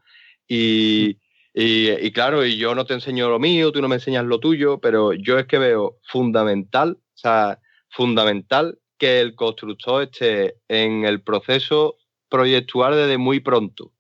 y, 0.48 1.20
y, 1.54 2.12
claro, 2.12 2.46
y 2.46 2.58
yo 2.58 2.74
no 2.74 2.86
te 2.86 2.96
enseño 2.96 3.30
lo 3.30 3.40
mío, 3.40 3.72
tú 3.72 3.82
no 3.82 3.88
me 3.88 3.96
enseñas 3.96 4.26
lo 4.26 4.40
tuyo, 4.40 4.80
pero 4.80 5.14
yo 5.14 5.38
es 5.38 5.46
que 5.46 5.60
veo 5.60 6.00
fundamental, 6.04 6.98
o 7.00 7.18
sea, 7.18 7.60
fundamental 7.90 8.80
que 8.98 9.20
el 9.20 9.36
constructor 9.36 10.04
esté 10.04 10.56
en 10.68 11.06
el 11.06 11.22
proceso 11.22 11.98
proyectual 12.28 12.96
desde 12.96 13.20
muy 13.20 13.40
pronto, 13.40 13.92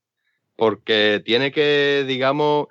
porque 0.55 1.21
tiene 1.23 1.51
que, 1.51 2.05
digamos, 2.07 2.67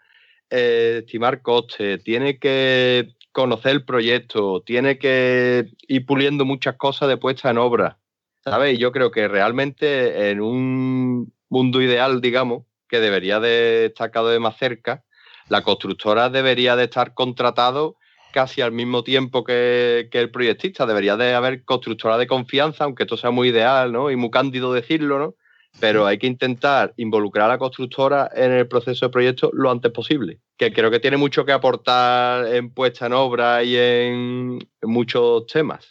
eh, 0.51 0.99
estimar 1.05 1.43
costes, 1.43 2.03
tiene 2.03 2.39
que 2.39 3.15
conocer 3.33 3.73
el 3.73 3.85
proyecto, 3.85 4.63
tiene 4.63 4.99
que 4.99 5.71
ir 5.89 6.07
puliendo 6.07 6.45
muchas 6.45 6.77
cosas 6.77 7.09
de 7.09 7.17
puesta 7.17 7.51
en 7.51 7.59
obra. 7.59 7.99
¿Sabes? 8.45 8.79
Yo 8.79 8.93
creo 8.93 9.11
que 9.11 9.29
realmente 9.29 10.31
en 10.31 10.41
un 10.41 11.33
mundo 11.49 11.81
ideal, 11.81 12.21
digamos, 12.21 12.65
que 12.89 13.01
debería 13.01 13.41
de 13.41 13.87
estar 13.87 14.11
cada 14.11 14.31
vez 14.31 14.41
más 14.41 14.57
cerca, 14.57 15.05
la 15.49 15.63
constructora 15.63 16.29
debería 16.29 16.77
de 16.77 16.85
estar 16.85 17.15
contratado 17.15 17.97
casi 18.33 18.63
al 18.63 18.73
mismo 18.73 19.05
tiempo 19.05 19.45
que, 19.45 20.09
el 20.11 20.31
proyectista. 20.31 20.87
Debería 20.87 21.17
de 21.17 21.35
haber 21.35 21.65
constructora 21.65 22.19
de 22.19 22.27
confianza, 22.27 22.85
aunque 22.85 23.05
esto 23.05 23.17
sea 23.17 23.31
muy 23.31 23.49
ideal 23.49 23.93
¿no? 23.93 24.11
y 24.11 24.17
muy 24.17 24.31
cándido 24.31 24.73
decirlo, 24.73 25.19
¿no? 25.19 25.35
Pero 25.81 26.07
hay 26.07 26.19
que 26.19 26.27
intentar 26.27 26.93
involucrar 26.97 27.47
a 27.47 27.55
la 27.55 27.59
constructora 27.59 28.31
en 28.35 28.53
el 28.53 28.69
proceso 28.69 29.07
de 29.07 29.11
proyecto 29.11 29.51
lo 29.53 29.71
antes 29.71 29.91
posible, 29.93 30.41
que 30.57 30.73
creo 30.73 30.91
que 30.91 31.01
tiene 31.01 31.17
mucho 31.17 31.45
que 31.45 31.53
aportar 31.53 32.47
en 32.55 32.71
puesta 32.71 33.07
en 33.07 33.13
obra 33.13 33.63
y 33.63 33.77
en, 33.77 34.59
muchos 34.83 35.47
temas. 35.47 35.87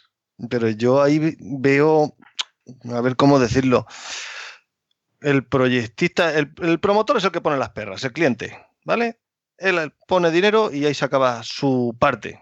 Pero 0.48 0.68
yo 0.70 1.02
ahí 1.02 1.36
veo, 1.38 2.16
a 2.90 3.00
ver 3.00 3.16
cómo 3.16 3.38
decirlo, 3.38 3.86
el 5.20 5.44
proyectista, 5.44 6.36
el, 6.36 6.80
promotor 6.80 7.16
es 7.16 7.24
el 7.24 7.32
que 7.32 7.40
pone 7.40 7.58
las 7.58 7.70
perras, 7.70 8.02
el 8.04 8.12
cliente, 8.12 8.58
¿vale? 8.84 9.20
Él 9.58 9.92
pone 10.08 10.30
dinero 10.30 10.72
y 10.72 10.84
ahí 10.86 10.94
se 10.94 11.04
acaba 11.04 11.42
su 11.44 11.96
parte. 11.98 12.40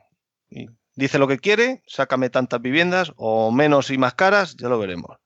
dice 0.95 1.19
lo 1.19 1.29
que 1.29 1.39
quiere, 1.39 1.83
sácame 1.87 2.31
tantas 2.31 2.63
viviendas 2.63 3.13
o 3.17 3.51
menos 3.51 3.91
y 3.91 3.99
más 3.99 4.15
caras, 4.15 4.57
ya 4.57 4.69
lo 4.69 4.79
veremos. 4.79 5.19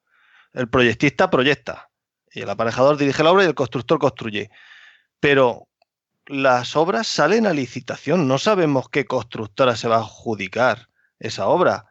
El 0.53 0.69
proyectista 0.69 1.31
proyecta 1.31 1.91
y 2.35 2.43
el 2.43 2.51
aparejador 2.51 2.97
dirige 2.97 3.23
la 3.23 3.33
obra 3.33 3.45
y 3.45 3.47
el 3.47 3.55
constructor 3.55 3.99
construye. 3.99 4.51
Pero 5.21 5.69
las 6.27 6.75
obras 6.77 7.07
salen 7.07 7.47
a 7.47 7.53
licitación, 7.53 8.27
no 8.27 8.39
sabemos 8.39 8.89
qué 8.89 9.05
constructora 9.05 9.77
se 9.77 9.89
va 9.89 9.97
a 9.97 10.01
adjudicar 10.01 10.89
esa 11.19 11.47
obra 11.47 11.87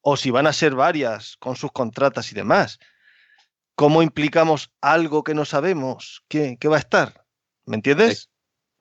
o 0.00 0.16
si 0.16 0.30
van 0.30 0.46
a 0.46 0.52
ser 0.52 0.74
varias 0.74 1.36
con 1.38 1.56
sus 1.56 1.72
contratas 1.72 2.30
y 2.30 2.34
demás. 2.34 2.78
¿Cómo 3.74 4.02
implicamos 4.02 4.70
algo 4.80 5.24
que 5.24 5.34
no 5.34 5.44
sabemos? 5.44 6.22
¿Qué, 6.28 6.58
va 6.66 6.76
a 6.76 6.80
estar? 6.80 7.24
¿Me 7.64 7.76
entiendes? 7.76 8.30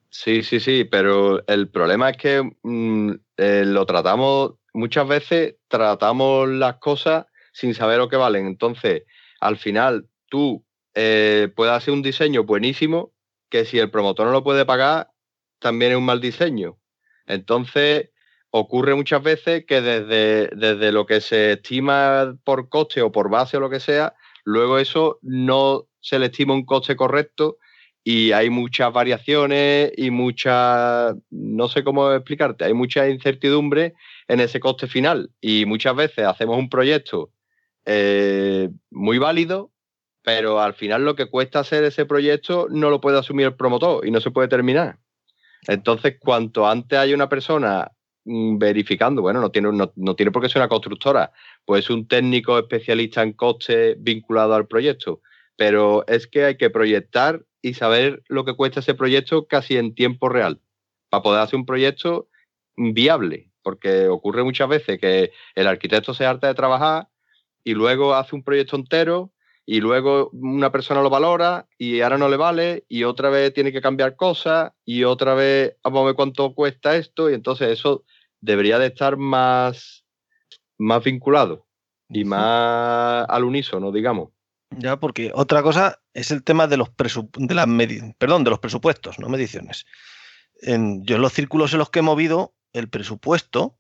Sí, 0.10 0.44
sí, 0.44 0.60
sí, 0.60 0.86
pero 0.86 1.46
el 1.48 1.70
problema 1.70 2.12
es 2.12 2.18
que 2.18 2.52
mm, 2.64 3.12
eh, 3.38 3.64
lo 3.66 3.86
tratamos, 3.86 4.54
muchas 4.74 5.08
veces 5.08 5.56
tratamos 5.68 6.48
las 6.48 6.78
cosas 6.78 7.26
sin 7.52 7.74
saber 7.74 7.98
lo 7.98 8.08
que 8.08 8.16
valen. 8.16 8.48
Entonces, 8.48 9.04
al 9.42 9.58
final, 9.58 10.08
tú 10.30 10.65
eh, 10.96 11.50
puede 11.56 11.72
hacer 11.72 11.94
un 11.94 12.02
diseño 12.02 12.44
buenísimo 12.44 13.14
que 13.50 13.66
si 13.66 13.78
el 13.78 13.92
promotor 13.92 14.26
no 14.26 14.32
lo 14.32 14.44
puede 14.44 14.66
pagar, 14.66 15.12
también 15.60 15.92
es 15.92 15.98
un 15.98 16.06
mal 16.06 16.22
diseño. 16.22 16.78
Entonces, 17.28 18.10
ocurre 18.50 18.96
muchas 18.96 19.22
veces 19.22 19.66
que 19.66 19.82
desde, 19.82 20.48
desde 20.56 20.92
lo 20.92 21.06
que 21.06 21.22
se 21.22 21.54
estima 21.54 22.36
por 22.44 22.70
coste 22.70 23.02
o 23.02 23.12
por 23.12 23.30
base 23.30 23.58
o 23.58 23.60
lo 23.60 23.70
que 23.70 23.80
sea, 23.80 24.16
luego 24.46 24.80
eso 24.80 25.20
no 25.22 25.88
se 26.00 26.20
le 26.20 26.28
estima 26.28 26.54
un 26.54 26.66
coste 26.66 26.96
correcto 26.96 27.58
y 28.08 28.32
hay 28.32 28.50
muchas 28.50 28.94
variaciones 28.94 29.92
y 29.98 30.12
muchas, 30.12 31.16
no 31.32 31.68
sé 31.68 31.84
cómo 31.84 32.14
explicarte, 32.14 32.64
hay 32.64 32.74
mucha 32.74 33.10
incertidumbre 33.10 33.96
en 34.28 34.40
ese 34.40 34.60
coste 34.60 34.88
final 34.88 35.32
y 35.42 35.66
muchas 35.66 35.96
veces 35.96 36.26
hacemos 36.26 36.58
un 36.58 36.70
proyecto 36.70 37.32
eh, 37.84 38.70
muy 38.92 39.18
válido, 39.18 39.72
pero 40.26 40.60
al 40.60 40.74
final 40.74 41.06
lo 41.06 41.16
que 41.16 41.28
cuesta 41.28 41.60
hacer 41.60 41.84
ese 41.84 42.08
proyecto 42.08 42.68
no 42.72 42.90
lo 42.90 43.00
puede 43.00 43.20
asumir 43.20 43.46
el 43.46 43.54
promotor 43.54 44.06
y 44.08 44.10
no 44.10 44.20
se 44.20 44.32
puede 44.32 44.48
terminar. 44.48 44.98
Entonces, 45.68 46.16
cuanto 46.20 46.68
antes 46.68 46.98
hay 46.98 47.14
una 47.14 47.30
persona 47.30 47.92
mm, 48.26 48.58
verificando, 48.58 49.22
bueno, 49.22 49.40
no 49.40 49.52
tiene, 49.52 49.70
no, 49.72 50.16
tiene 50.16 50.32
por 50.32 50.42
qué 50.42 50.50
ser 50.50 50.64
una 50.64 50.68
constructora, 50.68 51.32
pues 51.64 51.92
un 51.92 52.08
técnico 52.08 52.58
especialista 52.58 53.22
en 53.22 53.34
coste 53.34 53.98
vinculado 54.00 54.56
al 54.56 54.66
proyecto, 54.66 55.22
pero 55.56 56.04
es 56.08 56.26
que 56.26 56.46
hay 56.46 56.58
que 56.58 56.72
proyectar 56.72 57.46
y 57.62 57.76
saber 57.76 58.24
lo 58.28 58.46
que 58.46 58.56
cuesta 58.56 58.80
ese 58.80 58.96
proyecto 58.96 59.46
casi 59.46 59.78
en 59.78 59.94
tiempo 59.94 60.28
real, 60.28 60.60
para 61.10 61.22
poder 61.22 61.42
hacer 61.42 61.60
un 61.60 61.68
proyecto 61.68 62.30
viable, 62.76 63.52
porque 63.62 64.08
ocurre 64.08 64.44
muchas 64.44 64.70
veces 64.70 65.00
que 65.00 65.32
el 65.54 65.68
arquitecto 65.68 66.16
se 66.16 66.26
harta 66.26 66.48
de 66.48 66.56
trabajar 66.56 67.10
y 67.64 67.76
luego 67.76 68.16
hace 68.16 68.36
un 68.36 68.44
proyecto 68.44 68.76
entero 68.76 69.32
y 69.66 69.82
luego 69.82 70.30
una 70.34 70.72
persona 70.72 71.02
lo 71.02 71.10
valora 71.10 71.68
y 71.78 72.02
ahora 72.02 72.18
no 72.18 72.30
le 72.30 72.38
vale 72.38 72.86
y 72.88 73.04
otra 73.04 73.30
vez 73.30 73.54
tiene 73.54 73.72
que 73.72 73.82
cambiar 73.82 74.16
cosas 74.16 74.72
y 74.86 75.04
otra 75.04 75.34
vez 75.34 75.76
vamos 75.84 76.04
a 76.04 76.06
ver 76.06 76.16
cuánto 76.16 76.54
cuesta 76.54 76.96
esto 76.96 77.30
y 77.30 77.34
entonces 77.34 77.70
eso 77.70 78.04
debería 78.42 78.78
de 78.78 78.88
estar 78.88 79.18
más, 79.18 80.06
más 80.78 81.04
vinculado 81.04 81.66
y 82.10 82.24
más 82.24 83.26
al 83.28 83.44
unísono, 83.44 83.92
digamos. 83.92 84.30
Ya, 84.70 85.00
porque 85.00 85.32
otra 85.34 85.64
cosa 85.64 86.00
es 86.14 86.32
el 86.32 86.44
tema 86.44 86.68
de 86.68 86.78
los, 86.78 86.90
de 87.38 87.56
las 87.56 87.68
perdón, 88.18 88.44
de 88.44 88.50
los 88.50 88.60
presupuestos, 88.60 89.20
no 89.20 89.30
mediciones. 89.30 89.86
En, 90.62 91.04
yo 91.06 91.16
en 91.16 91.22
los 91.22 91.34
círculos 91.34 91.74
en 91.74 91.80
los 91.80 91.90
que 91.90 92.00
he 92.00 92.04
movido, 92.04 92.54
el 92.74 92.90
presupuesto 92.90 93.80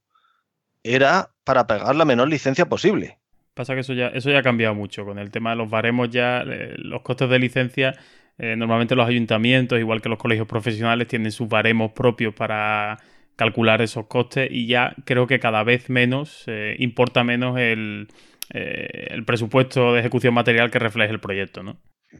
era 0.83 1.35
para 1.43 1.67
pagar 1.67 1.95
la 1.95 2.05
menor 2.05 2.29
licencia 2.29 2.67
posible. 2.67 3.19
Pasa 3.55 3.73
que 3.73 3.79
eso 3.79 3.93
ya, 3.93 4.09
eso 4.09 4.29
ya 4.29 4.39
ha 4.39 4.43
cambiado 4.43 4.75
mucho. 4.75 5.05
Con 5.05 5.17
el 5.17 5.31
tema 5.31 5.51
de 5.51 5.55
los 5.55 5.69
baremos 5.69 6.09
ya, 6.09 6.41
eh, 6.41 6.75
los 6.77 7.01
costes 7.03 7.29
de 7.29 7.39
licencia, 7.39 7.95
eh, 8.37 8.55
normalmente 8.57 8.95
los 8.95 9.07
ayuntamientos, 9.07 9.79
igual 9.79 10.01
que 10.01 10.09
los 10.09 10.19
colegios 10.19 10.45
profesionales, 10.45 11.07
tienen 11.07 11.31
sus 11.31 11.47
baremos 11.47 11.93
propios 11.93 12.35
para 12.35 12.99
calcular 13.37 13.81
esos 13.81 14.07
costes 14.07 14.49
y 14.51 14.67
ya 14.67 14.93
creo 15.05 15.25
que 15.25 15.39
cada 15.39 15.63
vez 15.63 15.89
menos 15.89 16.43
eh, 16.47 16.75
importa 16.79 17.23
menos 17.23 17.57
el, 17.57 18.09
el, 18.49 19.25
presupuesto 19.25 19.93
de 19.93 20.01
ejecución 20.01 20.33
material 20.33 20.69
que 20.69 20.79
refleje 20.79 21.13
el 21.13 21.19
proyecto, 21.21 21.63
¿no? 21.63 21.77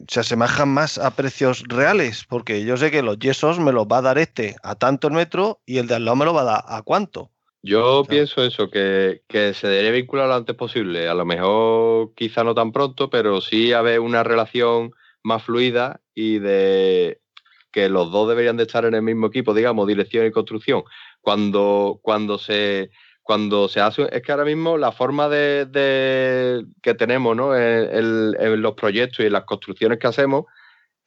Se 0.08 0.22
asemejan 0.22 0.70
más 0.70 0.98
a 0.98 1.16
precios 1.16 1.64
reales, 1.68 2.26
porque 2.28 2.64
yo 2.64 2.78
sé 2.78 2.92
que 2.92 3.02
los 3.02 3.20
yesos 3.20 3.60
me 3.60 3.74
los 3.74 3.88
va 3.88 3.98
a 3.98 4.02
dar 4.02 4.18
este 4.18 4.56
a 4.64 4.76
tanto 4.76 5.10
el 5.10 5.14
metro 5.14 5.62
y 5.66 5.78
el 5.80 5.88
de 5.88 5.96
al 5.96 6.06
lado 6.06 6.16
me 6.16 6.26
lo 6.26 6.34
va 6.34 6.42
a 6.42 6.46
dar 6.46 6.64
a 6.66 6.82
cuánto. 6.82 7.32
Yo 7.68 8.04
pienso 8.08 8.44
eso, 8.44 8.70
que, 8.70 9.22
se 9.28 9.68
debería 9.68 9.90
vincular 9.90 10.28
lo 10.28 10.36
antes 10.36 10.56
posible. 10.56 11.08
A 11.08 11.16
lo 11.16 11.26
mejor 11.26 12.14
quizá 12.16 12.44
no 12.44 12.54
tan 12.54 12.72
pronto, 12.72 13.10
pero 13.10 13.42
sí 13.42 13.74
haber 13.74 14.02
una 14.02 14.24
relación 14.24 14.92
más 15.24 15.42
fluida 15.42 16.00
y 16.14 16.38
de 16.38 17.22
que 17.72 17.90
los 17.90 18.12
dos 18.12 18.30
deberían 18.30 18.56
de 18.56 18.64
estar 18.64 18.86
en 18.86 18.94
el 18.94 19.02
mismo 19.02 19.28
equipo, 19.28 19.56
digamos, 19.56 19.88
dirección 19.88 20.28
y 20.28 20.32
construcción. 20.32 20.84
Cuando, 21.22 22.00
cuando 22.04 22.38
se 22.38 22.92
cuando 23.24 23.68
se 23.68 23.82
hace, 23.82 24.08
es 24.12 24.22
que 24.22 24.32
ahora 24.32 24.46
mismo 24.46 24.78
la 24.78 24.92
forma 24.92 25.28
de, 25.28 26.64
que 26.84 26.94
tenemos 26.94 27.36
¿no? 27.36 27.58
en, 27.58 28.62
los 28.62 28.74
proyectos 28.76 29.22
y 29.22 29.24
en 29.26 29.34
las 29.34 29.46
construcciones 29.46 29.98
que 29.98 30.06
hacemos, 30.06 30.46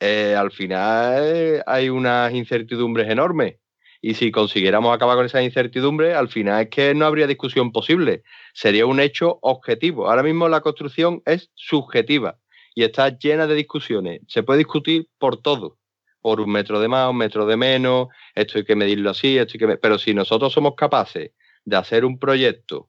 eh, 0.01 0.35
al 0.37 0.51
final 0.51 1.63
hay 1.67 1.89
unas 1.89 2.33
incertidumbres 2.35 3.09
enormes 3.09 3.59
y 4.01 4.15
si 4.15 4.31
consiguiéramos 4.31 4.95
acabar 4.95 5.17
con 5.17 5.27
esa 5.27 5.43
incertidumbre, 5.43 6.15
al 6.15 6.29
final 6.29 6.63
es 6.63 6.69
que 6.71 6.95
no 6.95 7.07
habría 7.07 7.27
discusión 7.27 7.73
posible. 7.73 8.23
Sería 8.55 8.87
un 8.87 9.01
hecho 9.01 9.39
objetivo. 9.43 10.09
Ahora 10.09 10.23
mismo 10.23 10.49
la 10.49 10.61
construcción 10.61 11.21
es 11.27 11.51
subjetiva 11.55 12.39
y 12.75 12.85
está 12.85 13.19
llena 13.19 13.47
de 13.47 13.57
discusiones. 13.57 14.21
Se 14.29 14.45
puede 14.45 14.59
discutir 14.59 15.09
por 15.19 15.43
todo, 15.43 15.79
por 16.21 16.41
un 16.41 16.51
metro 16.51 16.79
de 16.81 16.87
más, 16.87 17.11
un 17.11 17.17
metro 17.17 17.45
de 17.47 17.57
menos, 17.57 18.09
esto 18.35 18.59
hay 18.59 18.65
que 18.65 18.77
medirlo 18.77 19.11
así, 19.11 19.37
esto 19.37 19.55
hay 19.55 19.59
que... 19.59 19.77
Pero 19.79 19.99
si 19.99 20.15
nosotros 20.15 20.53
somos 20.53 20.75
capaces 20.77 21.33
de 21.65 21.77
hacer 21.77 22.05
un 22.05 22.19
proyecto 22.19 22.89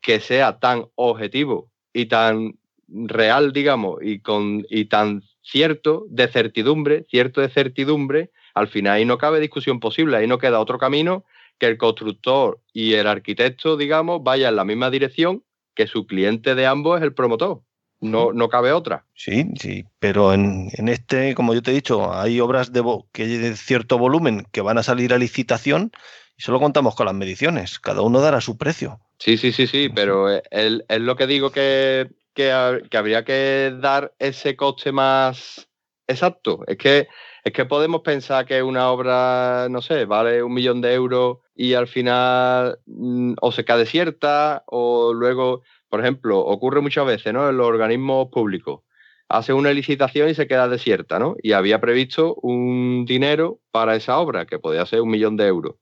que 0.00 0.20
sea 0.20 0.58
tan 0.58 0.86
objetivo 0.94 1.70
y 1.92 2.06
tan 2.06 2.58
real, 2.88 3.52
digamos, 3.52 3.98
y, 4.00 4.20
con, 4.20 4.64
y 4.70 4.86
tan 4.86 5.22
cierto 5.42 6.06
de 6.08 6.28
certidumbre, 6.28 7.04
cierto 7.10 7.42
de 7.42 7.50
certidumbre, 7.50 8.30
al 8.58 8.68
final 8.68 8.94
ahí 8.94 9.04
no 9.04 9.18
cabe 9.18 9.40
discusión 9.40 9.80
posible, 9.80 10.16
ahí 10.16 10.26
no 10.26 10.38
queda 10.38 10.60
otro 10.60 10.78
camino 10.78 11.24
que 11.58 11.66
el 11.66 11.76
constructor 11.76 12.60
y 12.72 12.94
el 12.94 13.06
arquitecto, 13.06 13.76
digamos, 13.76 14.22
vayan 14.22 14.50
en 14.50 14.56
la 14.56 14.64
misma 14.64 14.90
dirección, 14.90 15.42
que 15.74 15.86
su 15.86 16.06
cliente 16.06 16.54
de 16.54 16.66
ambos 16.66 16.98
es 16.98 17.04
el 17.04 17.14
promotor. 17.14 17.62
No, 18.00 18.32
no 18.32 18.48
cabe 18.48 18.70
otra. 18.70 19.04
Sí, 19.14 19.44
sí, 19.60 19.84
pero 19.98 20.32
en, 20.32 20.70
este, 20.86 21.34
como 21.34 21.52
yo 21.52 21.62
te 21.62 21.72
he 21.72 21.74
dicho, 21.74 22.14
hay 22.14 22.38
obras 22.38 22.72
de, 22.72 22.84
que 23.12 23.26
de 23.26 23.56
cierto 23.56 23.98
volumen 23.98 24.46
que 24.52 24.60
van 24.60 24.78
a 24.78 24.84
salir 24.84 25.12
a 25.12 25.18
licitación 25.18 25.90
y 26.36 26.42
solo 26.42 26.60
contamos 26.60 26.94
con 26.94 27.06
las 27.06 27.14
mediciones. 27.16 27.80
Cada 27.80 28.02
uno 28.02 28.20
dará 28.20 28.40
su 28.40 28.56
precio. 28.56 29.00
Sí, 29.18 29.36
sí, 29.36 29.50
sí, 29.50 29.66
sí, 29.66 29.88
pero 29.92 30.28
es, 30.30 30.82
lo 31.00 31.16
que 31.16 31.26
digo 31.26 31.50
que, 31.50 32.08
que 32.34 32.52
habría 32.52 33.24
que 33.24 33.74
dar 33.80 34.14
ese 34.20 34.54
coste 34.54 34.92
más 34.92 35.68
exacto. 36.06 36.62
Es 36.68 36.78
que 36.78 37.08
es 37.48 37.52
que 37.52 37.64
podemos 37.64 38.02
pensar 38.02 38.46
que 38.46 38.62
una 38.62 38.90
obra, 38.90 39.68
no 39.70 39.82
sé, 39.82 40.04
vale 40.04 40.42
un 40.42 40.52
millón 40.54 40.80
de 40.80 40.94
euros 40.94 41.38
y 41.54 41.74
al 41.74 41.88
final 41.88 42.78
mm, 42.86 43.34
o 43.40 43.52
se 43.52 43.64
queda 43.64 43.78
desierta 43.78 44.64
o 44.66 45.12
luego, 45.12 45.62
por 45.88 46.00
ejemplo, 46.00 46.38
ocurre 46.40 46.80
muchas 46.80 47.06
veces, 47.06 47.32
¿no? 47.32 47.48
En 47.48 47.56
los 47.56 47.66
organismos 47.66 48.28
públicos. 48.28 48.82
Hace 49.28 49.52
una 49.52 49.72
licitación 49.72 50.28
y 50.30 50.34
se 50.34 50.46
queda 50.46 50.68
desierta, 50.68 51.18
¿no? 51.18 51.36
Y 51.42 51.52
había 51.52 51.80
previsto 51.80 52.34
un 52.36 53.04
dinero 53.06 53.60
para 53.70 53.96
esa 53.96 54.18
obra, 54.18 54.46
que 54.46 54.58
podía 54.58 54.86
ser 54.86 55.00
un 55.00 55.10
millón 55.10 55.36
de 55.36 55.46
euros. 55.46 55.76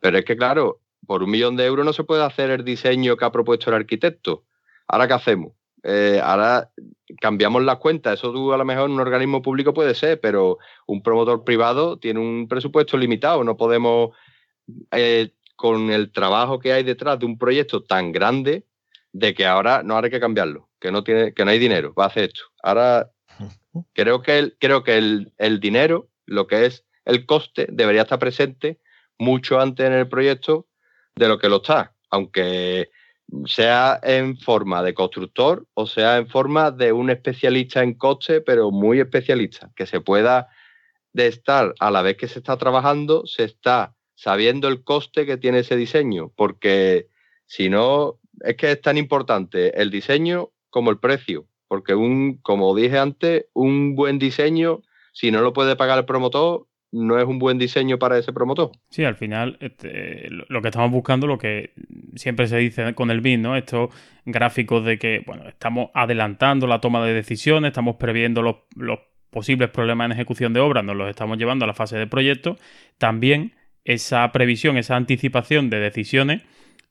Pero 0.00 0.18
es 0.18 0.24
que, 0.24 0.36
claro, 0.36 0.80
por 1.06 1.22
un 1.22 1.30
millón 1.30 1.56
de 1.56 1.66
euros 1.66 1.84
no 1.84 1.92
se 1.92 2.04
puede 2.04 2.24
hacer 2.24 2.50
el 2.50 2.64
diseño 2.64 3.16
que 3.16 3.24
ha 3.24 3.32
propuesto 3.32 3.70
el 3.70 3.76
arquitecto. 3.76 4.44
¿Ahora 4.88 5.08
qué 5.08 5.14
hacemos? 5.14 5.52
Eh, 5.84 6.18
ahora 6.22 6.70
cambiamos 7.20 7.62
las 7.62 7.76
cuentas. 7.76 8.18
Eso 8.18 8.32
tú 8.32 8.52
a 8.52 8.56
lo 8.56 8.64
mejor 8.64 8.86
en 8.86 8.94
un 8.94 9.00
organismo 9.00 9.42
público 9.42 9.74
puede 9.74 9.94
ser, 9.94 10.20
pero 10.20 10.58
un 10.86 11.02
promotor 11.02 11.44
privado 11.44 11.98
tiene 11.98 12.20
un 12.20 12.48
presupuesto 12.48 12.96
limitado. 12.96 13.44
No 13.44 13.56
podemos 13.56 14.16
eh, 14.90 15.30
con 15.56 15.90
el 15.90 16.10
trabajo 16.10 16.58
que 16.58 16.72
hay 16.72 16.82
detrás 16.82 17.18
de 17.18 17.26
un 17.26 17.38
proyecto 17.38 17.82
tan 17.82 18.12
grande 18.12 18.64
de 19.12 19.34
que 19.34 19.46
ahora 19.46 19.82
no 19.82 19.96
hay 19.96 20.10
que 20.10 20.18
cambiarlo, 20.18 20.68
que 20.80 20.90
no, 20.90 21.04
tiene, 21.04 21.34
que 21.34 21.44
no 21.44 21.50
hay 21.50 21.58
dinero, 21.58 21.94
va 21.94 22.04
a 22.04 22.08
hacer 22.08 22.24
esto. 22.24 22.42
Ahora 22.62 23.10
creo 23.92 24.22
que, 24.22 24.38
el, 24.38 24.56
creo 24.58 24.82
que 24.82 24.96
el, 24.96 25.32
el 25.38 25.60
dinero, 25.60 26.08
lo 26.26 26.46
que 26.46 26.66
es 26.66 26.84
el 27.04 27.26
coste, 27.26 27.66
debería 27.70 28.02
estar 28.02 28.18
presente 28.18 28.80
mucho 29.18 29.60
antes 29.60 29.86
en 29.86 29.92
el 29.92 30.08
proyecto 30.08 30.66
de 31.14 31.28
lo 31.28 31.38
que 31.38 31.48
lo 31.48 31.56
está, 31.56 31.94
aunque 32.10 32.90
sea 33.46 33.98
en 34.02 34.36
forma 34.38 34.82
de 34.82 34.94
constructor 34.94 35.66
o 35.74 35.86
sea 35.86 36.18
en 36.18 36.28
forma 36.28 36.70
de 36.70 36.92
un 36.92 37.10
especialista 37.10 37.82
en 37.82 37.94
coste, 37.94 38.40
pero 38.40 38.70
muy 38.70 39.00
especialista, 39.00 39.70
que 39.74 39.86
se 39.86 40.00
pueda 40.00 40.48
de 41.12 41.28
estar 41.28 41.74
a 41.80 41.90
la 41.90 42.02
vez 42.02 42.16
que 42.16 42.28
se 42.28 42.40
está 42.40 42.56
trabajando, 42.56 43.26
se 43.26 43.44
está 43.44 43.94
sabiendo 44.14 44.68
el 44.68 44.84
coste 44.84 45.26
que 45.26 45.36
tiene 45.36 45.60
ese 45.60 45.76
diseño, 45.76 46.32
porque 46.36 47.08
si 47.46 47.68
no, 47.68 48.18
es 48.40 48.56
que 48.56 48.72
es 48.72 48.80
tan 48.80 48.98
importante 48.98 49.80
el 49.80 49.90
diseño 49.90 50.50
como 50.70 50.90
el 50.90 50.98
precio, 50.98 51.46
porque 51.68 51.94
un, 51.94 52.38
como 52.38 52.74
dije 52.74 52.98
antes, 52.98 53.46
un 53.52 53.94
buen 53.94 54.18
diseño, 54.18 54.82
si 55.12 55.30
no 55.30 55.40
lo 55.40 55.52
puede 55.52 55.76
pagar 55.76 55.98
el 55.98 56.04
promotor, 56.04 56.66
no 56.94 57.18
es 57.18 57.26
un 57.26 57.40
buen 57.40 57.58
diseño 57.58 57.98
para 57.98 58.16
ese 58.18 58.32
promotor. 58.32 58.70
Sí, 58.88 59.04
al 59.04 59.16
final 59.16 59.58
este, 59.60 60.28
lo 60.30 60.62
que 60.62 60.68
estamos 60.68 60.92
buscando, 60.92 61.26
lo 61.26 61.38
que 61.38 61.72
siempre 62.14 62.46
se 62.46 62.56
dice 62.58 62.94
con 62.94 63.10
el 63.10 63.20
BIM, 63.20 63.42
¿no? 63.42 63.56
Estos 63.56 63.90
gráficos 64.24 64.84
de 64.84 64.98
que, 64.98 65.22
bueno, 65.26 65.48
estamos 65.48 65.90
adelantando 65.92 66.68
la 66.68 66.80
toma 66.80 67.04
de 67.04 67.12
decisiones, 67.12 67.70
estamos 67.70 67.96
previendo 67.96 68.42
los, 68.42 68.56
los 68.76 69.00
posibles 69.30 69.70
problemas 69.70 70.06
en 70.06 70.12
ejecución 70.12 70.52
de 70.52 70.60
obra, 70.60 70.82
nos 70.82 70.94
los 70.94 71.10
estamos 71.10 71.36
llevando 71.36 71.64
a 71.64 71.68
la 71.68 71.74
fase 71.74 71.98
de 71.98 72.06
proyecto. 72.06 72.56
También 72.96 73.54
esa 73.84 74.30
previsión, 74.30 74.76
esa 74.76 74.94
anticipación 74.94 75.70
de 75.70 75.80
decisiones 75.80 76.42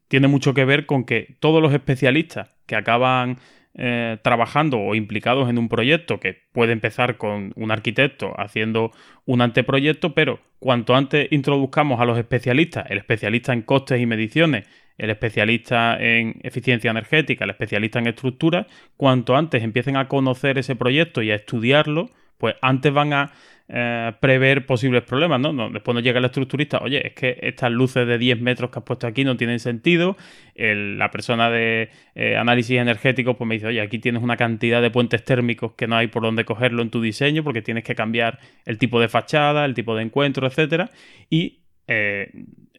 tiene 0.09 0.27
mucho 0.27 0.53
que 0.53 0.65
ver 0.65 0.85
con 0.85 1.05
que 1.05 1.37
todos 1.39 1.61
los 1.61 1.73
especialistas 1.73 2.49
que 2.65 2.75
acaban 2.75 3.37
eh, 3.75 4.17
trabajando 4.21 4.79
o 4.79 4.93
implicados 4.93 5.49
en 5.49 5.57
un 5.57 5.67
proyecto 5.67 6.19
que 6.19 6.43
puede 6.51 6.73
empezar 6.73 7.17
con 7.17 7.53
un 7.55 7.71
arquitecto 7.71 8.33
haciendo 8.37 8.91
un 9.25 9.41
anteproyecto, 9.41 10.13
pero 10.13 10.39
cuanto 10.59 10.95
antes 10.95 11.27
introduzcamos 11.31 11.99
a 11.99 12.05
los 12.05 12.19
especialistas, 12.19 12.85
el 12.91 12.99
especialista 12.99 13.51
en 13.51 13.63
costes 13.63 13.99
y 13.99 14.05
mediciones, 14.05 14.67
el 14.99 15.09
especialista 15.09 15.97
en 15.99 16.39
eficiencia 16.43 16.91
energética, 16.91 17.45
el 17.45 17.49
especialista 17.49 17.97
en 17.97 18.07
estructura, 18.07 18.67
cuanto 18.95 19.35
antes 19.35 19.63
empiecen 19.63 19.97
a 19.97 20.07
conocer 20.07 20.59
ese 20.59 20.75
proyecto 20.75 21.23
y 21.23 21.31
a 21.31 21.35
estudiarlo, 21.35 22.09
pues 22.43 22.55
antes 22.61 22.91
van 22.91 23.13
a 23.13 23.31
eh, 23.69 24.11
prever 24.19 24.65
posibles 24.65 25.03
problemas, 25.03 25.39
¿no? 25.39 25.69
Después 25.69 25.95
nos 25.95 26.03
llega 26.03 26.19
el 26.19 26.25
estructurista, 26.25 26.79
oye, 26.79 27.07
es 27.07 27.13
que 27.13 27.39
estas 27.41 27.71
luces 27.71 28.05
de 28.05 28.17
10 28.17 28.41
metros 28.41 28.69
que 28.69 28.79
has 28.79 28.83
puesto 28.83 29.07
aquí 29.07 29.23
no 29.23 29.37
tienen 29.37 29.61
sentido. 29.61 30.17
la 30.55 31.09
persona 31.09 31.49
de 31.49 31.89
eh, 32.15 32.35
análisis 32.35 32.77
energético 32.77 33.37
pues 33.37 33.47
me 33.47 33.55
dice, 33.55 33.67
oye, 33.67 33.79
aquí 33.79 33.97
tienes 33.97 34.21
una 34.21 34.35
cantidad 34.35 34.81
de 34.81 34.91
puentes 34.91 35.23
térmicos 35.23 35.71
que 35.77 35.87
no 35.87 35.95
hay 35.95 36.07
por 36.07 36.23
dónde 36.23 36.43
cogerlo 36.43 36.81
en 36.81 36.89
tu 36.89 37.01
diseño 37.01 37.45
porque 37.45 37.61
tienes 37.61 37.85
que 37.85 37.95
cambiar 37.95 38.39
el 38.65 38.77
tipo 38.77 38.99
de 38.99 39.07
fachada, 39.07 39.63
el 39.63 39.73
tipo 39.73 39.95
de 39.95 40.03
encuentro, 40.03 40.45
etcétera. 40.45 40.89
Y 41.29 41.61
eh, 41.87 42.29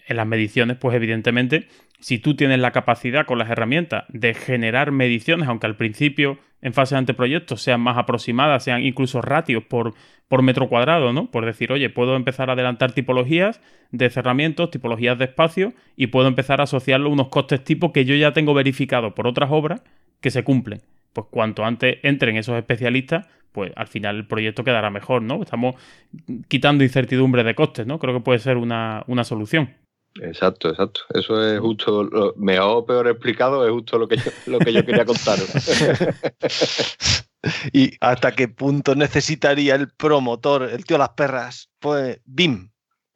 en 0.07 0.17
las 0.19 0.27
mediciones, 0.27 0.77
pues 0.77 0.95
evidentemente, 0.95 1.69
si 2.01 2.19
tú 2.19 2.35
tienes 2.37 2.59
la 2.59 2.73
capacidad 2.73 3.27
con 3.27 3.39
las 3.39 3.51
herramientas 3.51 4.05
de 4.09 4.35
generar 4.35 4.93
mediciones, 4.93 5.49
aunque 5.49 5.67
al 5.67 5.77
principio 5.77 6.39
en 6.61 6.73
fase 6.73 6.95
de 6.95 7.01
anteproyecto 7.01 7.57
sean 7.57 7.81
más 7.81 7.99
aproximadas, 7.99 8.65
sean 8.65 8.83
incluso 8.83 9.21
ratios 9.23 9.65
por, 9.65 9.95
por 10.29 10.43
metro 10.43 10.69
cuadrado, 10.69 11.13
¿no? 11.13 11.31
Por 11.31 11.45
decir, 11.45 11.73
oye, 11.73 11.91
puedo 11.91 12.17
empezar 12.17 12.49
a 12.49 12.55
adelantar 12.55 12.93
tipologías 12.93 13.61
de 13.91 14.11
cerramientos, 14.11 14.71
tipologías 14.71 15.19
de 15.19 15.27
espacio 15.27 15.75
y 15.97 16.09
puedo 16.09 16.27
empezar 16.27 16.61
a 16.61 16.65
asociarlo 16.65 17.11
a 17.11 17.13
unos 17.13 17.29
costes 17.29 17.63
tipo 17.65 17.93
que 17.93 18.05
yo 18.05 18.15
ya 18.15 18.33
tengo 18.33 18.55
verificado 18.55 19.15
por 19.15 19.27
otras 19.27 19.51
obras 19.53 19.83
que 20.21 20.31
se 20.31 20.43
cumplen. 20.43 20.81
Pues 21.13 21.27
cuanto 21.31 21.65
antes 21.65 21.99
entren 22.03 22.37
esos 22.37 22.57
especialistas, 22.57 23.27
pues 23.53 23.73
al 23.77 23.87
final 23.87 24.17
el 24.17 24.27
proyecto 24.27 24.65
quedará 24.65 24.91
mejor, 24.91 25.23
¿no? 25.23 25.43
Estamos 25.43 25.77
quitando 26.49 26.83
incertidumbre 26.83 27.45
de 27.45 27.55
costes, 27.55 27.87
¿no? 27.87 27.99
Creo 27.99 28.15
que 28.15 28.21
puede 28.21 28.41
ser 28.41 28.57
una, 28.57 29.05
una 29.07 29.23
solución. 29.23 29.84
Exacto, 30.21 30.69
exacto. 30.69 31.01
Eso 31.13 31.43
es 31.45 31.61
justo, 31.61 32.05
lo, 32.05 32.35
mejor 32.37 32.77
o 32.77 32.87
peor 32.87 33.09
explicado, 33.09 33.67
es 33.67 33.73
justo 33.73 33.99
lo 33.99 34.09
que 34.09 34.17
yo, 34.17 34.31
lo 34.47 34.59
que 34.59 34.73
yo 34.73 34.85
quería 34.85 35.05
contaros. 35.05 35.49
¿Y 37.73 37.93
hasta 38.01 38.33
qué 38.33 38.49
punto 38.49 38.95
necesitaría 38.95 39.75
el 39.75 39.91
promotor, 39.91 40.63
el 40.65 40.85
tío 40.85 40.99
las 40.99 41.11
perras? 41.11 41.71
Pues 41.79 42.21
BIM, 42.25 42.71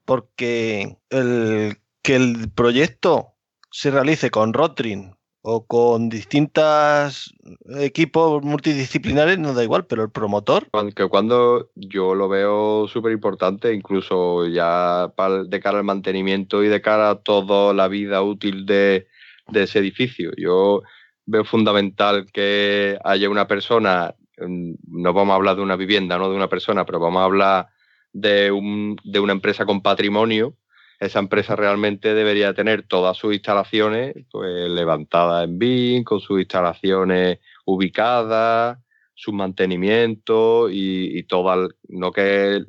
porque 0.04 0.98
el, 1.10 1.78
que 2.02 2.16
el 2.16 2.50
proyecto 2.50 3.34
se 3.70 3.90
realice 3.90 4.30
con 4.30 4.52
Rotring 4.52 5.17
o 5.50 5.64
con 5.64 6.10
distintos 6.10 7.34
equipos 7.80 8.42
multidisciplinares, 8.42 9.38
no 9.38 9.54
da 9.54 9.64
igual, 9.64 9.86
pero 9.86 10.02
el 10.02 10.10
promotor. 10.10 10.68
Que 10.94 11.08
cuando 11.08 11.70
yo 11.74 12.14
lo 12.14 12.28
veo 12.28 12.86
súper 12.86 13.12
importante, 13.12 13.72
incluso 13.72 14.46
ya 14.46 15.10
de 15.46 15.60
cara 15.60 15.78
al 15.78 15.84
mantenimiento 15.84 16.62
y 16.62 16.68
de 16.68 16.82
cara 16.82 17.08
a 17.08 17.14
toda 17.14 17.72
la 17.72 17.88
vida 17.88 18.20
útil 18.20 18.66
de, 18.66 19.06
ese 19.54 19.78
edificio. 19.78 20.32
Yo 20.36 20.82
veo 21.24 21.46
fundamental 21.46 22.26
que 22.30 22.98
haya 23.02 23.30
una 23.30 23.48
persona, 23.48 24.14
mm, 24.36 24.74
no 25.00 25.14
vamos 25.14 25.32
a 25.32 25.36
hablar 25.36 25.56
de 25.56 25.62
una 25.62 25.76
vivienda, 25.76 26.18
no 26.18 26.28
de 26.28 26.36
una 26.36 26.48
persona, 26.48 26.84
pero 26.84 27.00
vamos 27.00 27.22
a 27.22 27.24
hablar 27.24 27.68
de, 28.12 28.50
un, 28.52 28.96
de 29.02 29.18
una 29.18 29.32
empresa 29.32 29.64
con 29.64 29.80
patrimonio 29.80 30.58
esa 30.98 31.20
empresa 31.20 31.54
realmente 31.56 32.14
debería 32.14 32.54
tener 32.54 32.82
todas 32.82 33.16
sus 33.16 33.32
instalaciones 33.34 34.14
pues, 34.30 34.70
levantadas 34.70 35.44
en 35.44 35.58
BIM, 35.58 36.04
con 36.04 36.20
sus 36.20 36.40
instalaciones 36.40 37.38
ubicadas, 37.64 38.78
su 39.14 39.32
mantenimiento 39.32 40.68
y, 40.70 41.22
todo. 41.24 41.68
no 41.88 42.12
que 42.12 42.62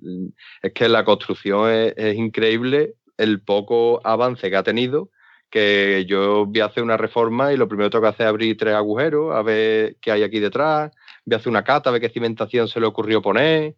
es 0.62 0.74
que 0.74 0.90
la 0.90 1.06
construcción 1.06 1.70
es, 1.72 2.16
increíble 2.16 2.96
el 3.18 3.42
poco 3.42 4.02
avance 4.04 4.50
que 4.50 4.56
ha 4.56 4.64
tenido 4.64 5.10
que 5.50 6.06
yo 6.08 6.46
voy 6.46 6.60
a 6.60 6.66
hacer 6.66 6.84
una 6.84 6.98
reforma 6.98 7.54
y 7.54 7.58
lo 7.58 7.68
primero 7.68 7.90
que 7.90 7.94
tengo 7.94 8.04
que 8.04 8.10
hacer 8.10 8.26
es 8.28 8.30
abrir 8.30 8.58
tres 8.58 8.76
agujeros, 8.76 9.36
a 9.36 9.42
ver 9.42 9.98
qué 10.02 10.12
hay 10.12 10.24
aquí 10.24 10.40
detrás, 10.40 10.92
voy 11.26 11.34
a 11.34 11.38
hacer 11.38 11.50
una 11.50 11.64
cata, 11.64 11.90
a 11.90 11.94
ver 11.94 12.02
qué 12.02 12.10
cimentación 12.10 12.68
se 12.68 12.80
le 12.80 12.86
ocurrió 12.86 13.22
poner, 13.22 13.76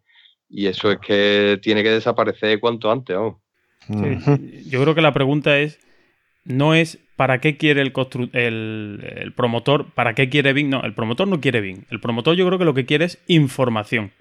y 0.50 0.66
eso 0.66 0.90
es 0.90 0.98
que 0.98 1.58
tiene 1.62 1.82
que 1.82 1.90
desaparecer 1.90 2.60
cuanto 2.60 2.90
antes. 2.90 3.16
Yo 3.88 4.82
creo 4.82 4.94
que 4.94 5.02
la 5.02 5.12
pregunta 5.12 5.58
es, 5.58 5.78
no 6.44 6.74
es 6.74 6.98
para 7.16 7.40
qué 7.40 7.56
quiere 7.56 7.82
el, 7.82 7.92
el, 8.32 9.32
promotor, 9.32 9.92
para 9.92 10.14
qué 10.14 10.28
quiere 10.28 10.52
BIM. 10.52 10.70
No, 10.70 10.82
el 10.82 10.94
promotor 10.94 11.28
no 11.28 11.40
quiere 11.40 11.60
BIM. 11.60 11.84
El 11.90 12.00
promotor 12.00 12.36
yo 12.36 12.46
creo 12.46 12.58
que 12.58 12.64
lo 12.64 12.74
que 12.74 12.86
quiere 12.86 13.04
es 13.04 13.22
información. 13.26 14.12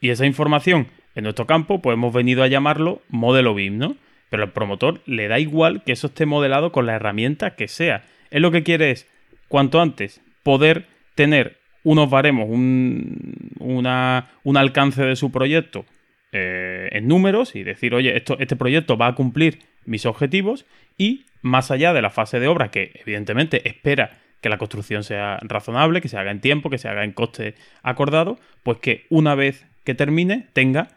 Y 0.00 0.10
esa 0.10 0.26
información, 0.26 0.88
en 1.14 1.24
nuestro 1.24 1.46
campo, 1.46 1.80
pues 1.80 1.94
hemos 1.94 2.12
venido 2.12 2.42
a 2.42 2.48
llamarlo 2.48 3.00
modelo 3.08 3.54
BIM, 3.54 3.78
¿no? 3.78 3.96
Pero 4.28 4.42
al 4.42 4.52
promotor 4.52 5.00
le 5.06 5.28
da 5.28 5.38
igual 5.38 5.82
que 5.84 5.92
eso 5.92 6.08
esté 6.08 6.26
modelado 6.26 6.72
con 6.72 6.86
la 6.86 6.96
herramienta 6.96 7.54
que 7.54 7.68
sea. 7.68 8.04
Él 8.30 8.42
lo 8.42 8.50
que 8.50 8.62
quiere 8.62 8.90
es, 8.90 9.06
cuanto 9.48 9.80
antes, 9.80 10.20
poder 10.42 10.86
tener 11.14 11.58
unos 11.84 12.10
baremos, 12.10 12.48
un, 12.50 13.54
una, 13.60 14.30
un 14.42 14.56
alcance 14.56 15.04
de 15.04 15.16
su 15.16 15.30
proyecto 15.30 15.86
eh, 16.32 16.88
en 16.92 17.08
números 17.08 17.54
y 17.54 17.62
decir, 17.62 17.94
oye, 17.94 18.16
esto, 18.16 18.36
este 18.38 18.56
proyecto 18.56 18.96
va 18.96 19.08
a 19.08 19.14
cumplir 19.14 19.60
mis 19.84 20.06
objetivos 20.06 20.66
y 20.98 21.24
más 21.42 21.70
allá 21.70 21.92
de 21.92 22.02
la 22.02 22.10
fase 22.10 22.40
de 22.40 22.48
obra, 22.48 22.70
que 22.70 22.92
evidentemente 22.94 23.68
espera 23.68 24.18
que 24.40 24.48
la 24.48 24.58
construcción 24.58 25.04
sea 25.04 25.38
razonable, 25.42 26.00
que 26.00 26.08
se 26.08 26.18
haga 26.18 26.30
en 26.30 26.40
tiempo, 26.40 26.70
que 26.70 26.78
se 26.78 26.88
haga 26.88 27.04
en 27.04 27.12
coste 27.12 27.54
acordado, 27.82 28.38
pues 28.62 28.78
que 28.78 29.06
una 29.08 29.34
vez 29.34 29.66
que 29.84 29.94
termine 29.94 30.46
tenga 30.52 30.88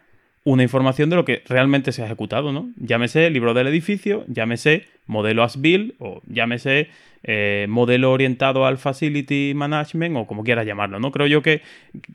una 0.44 0.64
información 0.64 1.10
de 1.10 1.16
lo 1.16 1.26
que 1.26 1.44
realmente 1.48 1.92
se 1.92 2.02
ha 2.02 2.06
ejecutado, 2.06 2.52
¿no? 2.52 2.72
Llámese 2.78 3.30
libro 3.30 3.54
del 3.54 3.68
edificio, 3.68 4.26
llámese 4.28 4.88
modelo 5.06 5.44
as-built 5.44 5.96
o 6.00 6.22
llámese 6.28 6.90
eh, 7.24 7.68
modelo 7.70 8.12
orientado 8.12 8.66
al 8.66 8.78
facility 8.78 9.54
management 9.56 10.16
o 10.18 10.26
como 10.26 10.44
quieras 10.44 10.66
llamarlo, 10.66 11.00
¿no? 11.00 11.12
Creo 11.12 11.28
yo 11.28 11.42
que, 11.42 11.62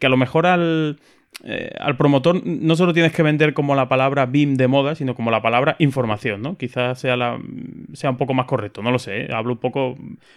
que 0.00 0.06
a 0.06 0.10
lo 0.10 0.16
mejor 0.16 0.46
al, 0.46 0.98
eh, 1.42 1.70
al 1.78 1.96
promotor 1.96 2.46
no 2.46 2.76
solo 2.76 2.92
tienes 2.92 3.12
que 3.12 3.22
vender 3.22 3.54
como 3.54 3.74
la 3.74 3.88
palabra 3.88 4.26
BIM 4.26 4.54
de 4.56 4.68
moda, 4.68 4.94
sino 4.94 5.14
como 5.14 5.30
la 5.30 5.42
palabra 5.42 5.76
información, 5.78 6.42
¿no? 6.42 6.56
Quizás 6.56 7.00
sea, 7.00 7.16
la, 7.16 7.38
sea 7.92 8.10
un 8.10 8.16
poco 8.16 8.34
más 8.34 8.46
correcto, 8.46 8.82
no 8.82 8.90
lo 8.90 8.98
sé. 8.98 9.22
¿eh? 9.22 9.28
Hablo 9.32 9.54
un 9.54 9.58
poco 9.58 9.96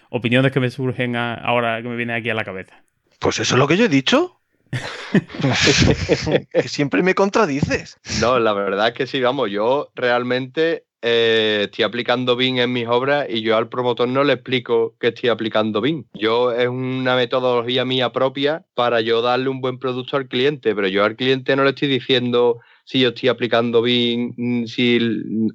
opiniones 0.10 0.52
que 0.52 0.60
me 0.60 0.70
surgen 0.70 1.16
ahora 1.16 1.82
que 1.82 1.90
me 1.90 1.96
vienen 1.96 2.16
aquí 2.16 2.30
a 2.30 2.34
la 2.34 2.44
cabeza. 2.44 2.84
Pues 3.20 3.40
eso 3.40 3.56
es 3.56 3.60
lo 3.60 3.68
que 3.68 3.78
yo 3.78 3.86
he 3.86 3.90
dicho. 3.90 4.42
que 6.52 6.68
siempre 6.68 7.04
me 7.04 7.16
contradices. 7.16 7.98
No, 8.20 8.40
la 8.40 8.54
verdad 8.54 8.90
es 8.90 8.94
que 8.94 9.08
sí, 9.08 9.22
vamos, 9.22 9.50
yo 9.52 9.92
realmente 9.96 10.87
eh, 11.02 11.62
estoy 11.66 11.84
aplicando 11.84 12.36
BIM 12.36 12.60
en 12.60 12.74
mis 12.74 12.88
obras 12.88 13.28
y 13.30 13.42
yo 13.42 13.56
al 13.56 13.70
promotor 13.70 14.08
no 14.08 14.24
le 14.24 14.34
explico 14.34 14.96
que 15.00 15.10
estoy 15.10 15.30
aplicando 15.30 15.82
BIM. 15.82 16.06
Yo 16.14 16.52
es 16.52 16.68
una 16.68 17.16
metodología 17.16 17.86
mía 17.86 18.12
propia 18.12 18.66
para 18.74 19.02
yo 19.02 19.22
darle 19.22 19.50
un 19.50 19.62
buen 19.62 19.78
producto 19.80 20.18
al 20.18 20.28
cliente, 20.28 20.74
pero 20.76 20.88
yo 20.88 21.04
al 21.04 21.16
cliente 21.16 21.56
no 21.56 21.64
le 21.64 21.70
estoy 21.70 21.88
diciendo 21.88 22.60
si 22.84 23.02
yo 23.02 23.10
estoy 23.10 23.30
aplicando 23.30 23.82
BIM, 23.82 24.34
mm, 24.38 24.66
si 24.66 25.00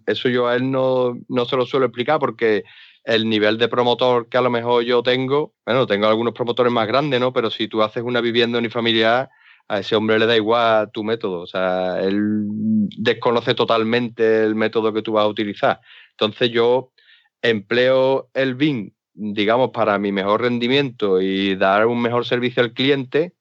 eso 0.07 0.29
yo 0.29 0.47
a 0.47 0.55
él 0.55 0.71
no, 0.71 1.19
no 1.29 1.45
se 1.45 1.57
lo 1.57 1.67
suelo 1.67 1.87
explicar 1.87 2.19
porque 2.19 2.65
el 3.05 3.29
nivel 3.29 3.59
de 3.59 3.69
promotor 3.69 4.29
que 4.29 4.37
a 4.39 4.43
lo 4.43 4.51
mejor 4.51 4.85
yo 4.85 5.03
tengo, 5.03 5.55
bueno, 5.67 5.87
tengo 5.87 6.07
algunos 6.07 6.35
promotores 6.35 6.73
más 6.73 6.87
grandes, 6.87 7.21
¿no? 7.21 7.33
Pero 7.33 7.51
si 7.51 7.69
tú 7.69 7.83
haces 7.83 8.03
una 8.05 8.21
vivienda 8.21 8.59
unifamiliar, 8.59 9.31
a 9.73 9.79
ese 9.79 9.97
hombre 9.97 10.19
le 10.19 10.27
da 10.27 10.37
igual 10.37 10.91
tu 10.93 11.03
método, 11.03 11.41
o 11.41 11.47
sea, 11.47 11.99
él 12.03 12.45
desconoce 12.99 13.55
totalmente 13.55 14.45
el 14.45 14.55
método 14.55 14.93
que 14.93 15.01
tú 15.01 15.13
vas 15.13 15.25
a 15.25 15.29
utilizar. 15.29 15.81
Entonces 16.11 16.51
yo 16.51 16.91
empleo 17.41 18.29
el 18.35 18.55
BIM, 18.55 18.91
digamos, 19.15 19.71
para 19.71 19.99
mi 19.99 20.13
mejor 20.13 20.43
rendimiento 20.43 21.23
y 21.23 21.55
dar 21.55 21.87
un 21.87 22.03
mejor 22.03 22.27
servicio 22.27 22.63
al 22.63 22.75
cliente, 22.75 23.33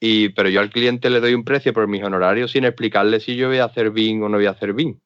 y, 0.00 0.30
pero 0.30 0.48
yo 0.48 0.60
al 0.60 0.70
cliente 0.70 1.10
le 1.10 1.20
doy 1.20 1.34
un 1.34 1.44
precio 1.44 1.74
por 1.74 1.86
mis 1.86 2.02
honorarios 2.02 2.52
sin 2.52 2.64
explicarle 2.64 3.20
si 3.20 3.36
yo 3.36 3.48
voy 3.48 3.58
a 3.58 3.66
hacer 3.66 3.90
BIM 3.90 4.22
o 4.22 4.30
no 4.30 4.38
voy 4.38 4.46
a 4.46 4.52
hacer 4.52 4.72
BIM. 4.72 4.98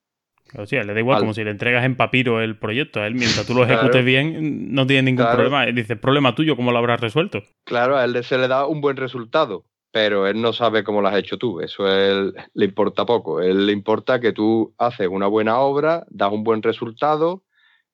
O 0.57 0.65
sea, 0.65 0.85
le 0.85 0.95
da 0.95 1.01
igual, 1.01 1.19
como 1.19 1.35
si 1.35 1.43
le 1.43 1.51
entregas 1.51 1.85
en 1.85 1.97
papiro 1.97 2.41
el 2.41 2.57
proyecto 2.57 3.01
a 3.01 3.09
él, 3.09 3.17
mientras 3.17 3.45
tú 3.45 3.53
lo 3.53 3.65
ejecutes 3.65 4.05
bien, 4.05 4.73
no 4.73 4.87
tiene 4.87 5.03
ningún 5.11 5.27
problema. 5.27 5.67
Dice, 5.67 5.97
problema 5.97 6.37
tuyo, 6.37 6.55
¿cómo 6.55 6.71
lo 6.71 6.79
habrás 6.79 7.01
resuelto? 7.01 7.43
Claro, 7.65 7.97
a 7.97 8.05
él 8.05 8.23
se 8.23 8.39
le 8.39 8.47
da 8.47 8.65
un 8.69 8.81
buen 8.81 8.97
resultado 8.97 9.65
pero 9.91 10.27
él 10.27 10.41
no 10.41 10.53
sabe 10.53 10.85
cómo 10.85 11.01
lo 11.01 11.09
has 11.09 11.17
hecho 11.17 11.39
tú. 11.39 11.61
Eso 11.61 11.89
él, 11.89 12.35
le 12.55 12.65
importa 12.65 13.07
poco. 13.07 13.41
él 13.41 13.67
le 13.67 13.73
importa 13.73 14.21
que 14.21 14.33
tú 14.33 14.75
haces 14.79 15.09
una 15.09 15.27
buena 15.27 15.59
obra, 15.59 16.05
das 16.11 16.33
un 16.33 16.45
buen 16.45 16.63
resultado 16.63 17.45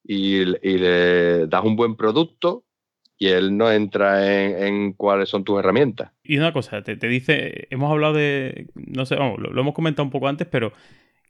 y, 0.02 0.44
le 0.44 1.46
das 1.46 1.64
un 1.64 1.76
buen 1.76 1.96
producto 1.96 2.64
y 3.16 3.28
él 3.28 3.56
no 3.56 3.70
entra 3.70 4.66
en, 4.66 4.92
cuáles 4.92 5.28
son 5.28 5.44
tus 5.44 5.58
herramientas. 5.58 6.10
Y 6.22 6.36
una 6.36 6.52
cosa, 6.52 6.82
te, 6.82 6.96
dice, 6.96 7.68
hemos 7.70 7.90
hablado 7.90 8.14
de, 8.14 8.68
no 8.74 9.06
sé, 9.06 9.14
vamos, 9.14 9.38
lo, 9.38 9.58
hemos 9.58 9.74
comentado 9.74 10.04
un 10.04 10.10
poco 10.10 10.28
antes, 10.28 10.48
pero 10.48 10.72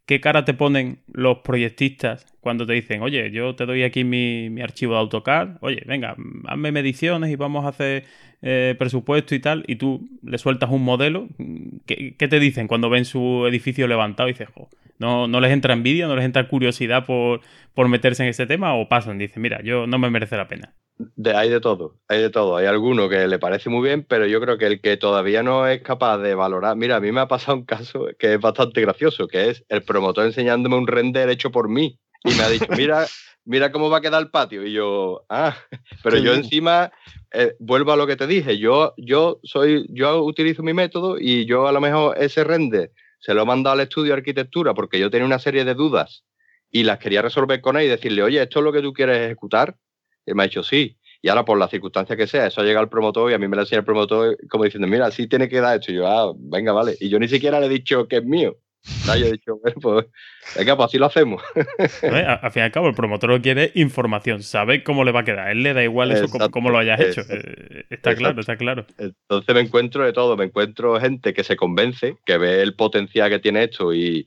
¿qué 0.07 0.20
cara 0.20 0.44
te 0.44 0.55
ponen 0.55 0.98
los 1.12 1.38
proyectistas 1.38 2.26
cuando 2.40 2.66
te 2.66 2.74
dicen, 2.74 3.02
oye, 3.02 3.30
yo 3.30 3.55
te 3.55 3.66
doy 3.66 3.82
aquí 3.84 4.05
mi, 4.05 4.50
mi 4.50 4.61
archivo 4.61 4.94
de 4.94 5.00
AutoCAD, 5.00 5.59
oye, 5.61 5.82
venga, 5.86 6.16
hazme 6.46 6.72
mediciones 6.72 7.30
y 7.30 7.36
vamos 7.36 7.64
a 7.64 7.68
hacer 7.68 8.05
eh, 8.42 8.74
presupuesto 8.78 9.34
y 9.34 9.40
tal, 9.40 9.64
y 9.66 9.76
tú 9.76 10.09
le 10.22 10.36
sueltas 10.38 10.70
un 10.70 10.82
modelo, 10.82 11.28
¿qué, 11.86 12.14
te 12.18 12.40
dicen 12.40 12.68
cuando 12.68 12.90
ven 12.90 13.07
su 13.07 13.46
edificio 13.46 13.88
levantado 13.88 14.28
y 14.28 14.32
dices, 14.32 14.48
¿no, 14.98 15.26
¿no 15.26 15.40
les 15.40 15.52
entra 15.52 15.72
envidia, 15.72 16.07
no 16.07 16.16
les 16.16 16.24
entra 16.24 16.48
curiosidad 16.48 17.07
por, 17.07 17.40
por 17.72 17.88
meterse 17.88 18.22
en 18.22 18.28
ese 18.28 18.46
tema 18.46 18.74
o 18.74 18.88
pasan? 18.88 19.18
Dicen, 19.18 19.42
mira, 19.42 19.62
yo 19.62 19.86
no 19.86 19.98
me 19.98 20.11
merece 20.11 20.36
la 20.36 20.48
pena. 20.48 20.74
De, 20.97 21.34
hay 21.34 21.51
de 21.51 21.61
todo, 21.61 21.99
hay 22.09 22.22
de 22.22 22.30
todo. 22.30 22.57
Hay 22.57 22.66
alguno 22.66 23.09
que 23.09 23.26
le 23.26 23.38
parece 23.38 23.68
muy 23.68 23.86
bien, 23.86 24.05
pero 24.09 24.26
yo 24.26 24.40
creo 24.40 24.59
que 24.59 24.66
el 24.66 24.80
que 24.80 24.97
todavía 24.97 25.42
no 25.42 25.66
es 25.66 25.82
capaz 25.82 26.18
de 26.18 26.34
valorar. 26.34 26.76
Mira, 26.76 26.97
a 26.97 27.01
mí 27.01 27.11
me 27.11 27.20
ha 27.20 27.28
pasado 27.28 27.59
un 27.59 27.64
caso 27.64 28.09
que 28.18 28.34
es 28.34 28.40
bastante 28.40 28.80
gracioso, 28.80 29.26
que 29.26 29.51
es 29.51 29.64
el 29.68 29.82
promotor 29.82 30.26
enseñándome 30.26 30.76
un 30.76 30.86
render 30.86 31.28
hecho 31.30 31.51
por 31.51 31.68
mí. 31.68 31.99
Y 32.22 32.34
me 32.34 32.42
ha 32.42 32.49
dicho, 32.49 32.66
mira, 32.78 33.07
mira 33.45 33.72
cómo 33.72 33.90
va 33.90 33.99
a 33.99 34.01
quedar 34.01 34.22
el 34.22 34.30
patio. 34.30 34.66
Y 34.66 34.72
yo, 34.72 35.24
ah, 35.28 35.57
pero 36.03 36.18
yo 36.18 36.32
encima 36.34 36.92
eh, 37.32 37.57
vuelvo 37.59 37.92
a 37.92 37.97
lo 37.97 38.07
que 38.07 38.16
te 38.16 38.26
dije, 38.26 38.59
yo, 38.59 38.95
yo, 38.97 39.40
soy, 39.42 39.86
yo 39.88 40.22
utilizo 40.22 40.62
mi 40.62 40.72
método 40.72 41.16
y 41.18 41.45
yo 41.45 41.66
a 41.66 41.72
lo 41.72 41.80
mejor 41.80 42.16
ese 42.18 42.45
render 42.45 42.92
se 43.18 43.34
lo 43.34 43.42
he 43.42 43.47
mandado 43.47 43.74
al 43.74 43.80
estudio 43.80 44.12
de 44.12 44.18
arquitectura 44.18 44.74
porque 44.74 44.99
yo 44.99 45.11
tenía 45.11 45.26
una 45.26 45.38
serie 45.38 45.64
de 45.64 45.74
dudas 45.74 46.24
y 46.70 46.82
las 46.82 46.99
quería 46.99 47.22
resolver 47.22 47.61
con 47.61 47.76
él 47.76 47.84
y 47.84 47.88
decirle, 47.88 48.22
oye, 48.22 48.42
¿esto 48.42 48.59
es 48.59 48.64
lo 48.64 48.72
que 48.72 48.82
tú 48.82 48.92
quieres 48.92 49.18
ejecutar? 49.18 49.76
Y 50.26 50.34
me 50.34 50.42
ha 50.42 50.46
dicho, 50.46 50.62
sí. 50.62 50.96
Y 51.22 51.28
ahora, 51.28 51.44
por 51.44 51.58
las 51.58 51.70
circunstancias 51.70 52.18
que 52.18 52.26
sea, 52.26 52.46
eso 52.46 52.60
ha 52.60 52.64
llegado 52.64 52.82
al 52.82 52.90
promotor 52.90 53.30
y 53.30 53.34
a 53.34 53.38
mí 53.38 53.48
me 53.48 53.56
lo 53.56 53.62
enseña 53.62 53.78
el 53.78 53.84
promotor 53.84 54.36
como 54.48 54.64
diciendo, 54.64 54.86
mira, 54.86 55.10
sí 55.10 55.26
tiene 55.26 55.48
que 55.48 55.60
dar 55.60 55.78
esto. 55.78 55.90
Y 55.90 55.96
yo, 55.96 56.06
ah, 56.06 56.32
venga, 56.36 56.72
vale. 56.72 56.96
Y 57.00 57.08
yo 57.08 57.18
ni 57.18 57.28
siquiera 57.28 57.60
le 57.60 57.66
he 57.66 57.70
dicho 57.70 58.06
que 58.08 58.16
es 58.16 58.24
mío. 58.24 58.58
No, 59.06 59.16
yo 59.16 59.26
he 59.26 59.32
dicho, 59.32 59.56
bueno, 59.62 59.76
pues, 59.80 60.06
venga, 60.56 60.76
pues 60.76 60.86
así 60.86 60.98
lo 60.98 61.06
hacemos. 61.06 61.42
al 62.02 62.52
fin 62.52 62.60
y 62.60 62.64
al 62.64 62.72
cabo, 62.72 62.88
el 62.88 62.94
promotor 62.94 63.30
lo 63.30 63.40
quiere 63.40 63.72
información, 63.74 64.42
sabe 64.42 64.84
cómo 64.84 65.04
le 65.04 65.12
va 65.12 65.20
a 65.20 65.24
quedar. 65.24 65.48
A 65.48 65.52
él 65.52 65.62
le 65.62 65.72
da 65.72 65.82
igual 65.82 66.10
eso 66.10 66.28
como, 66.50 66.70
lo 66.70 66.78
hayas 66.78 67.00
hecho. 67.00 67.22
Eh, 67.22 67.86
está 67.88 68.14
claro, 68.14 68.40
está 68.40 68.56
claro. 68.56 68.86
Entonces 68.98 69.54
me 69.54 69.60
encuentro 69.62 70.04
de 70.04 70.12
todo. 70.12 70.36
Me 70.36 70.44
encuentro 70.44 71.00
gente 71.00 71.32
que 71.32 71.44
se 71.44 71.56
convence, 71.56 72.16
que 72.26 72.36
ve 72.36 72.60
el 72.60 72.74
potencial 72.74 73.30
que 73.30 73.38
tiene 73.38 73.64
esto 73.64 73.94
y, 73.94 74.26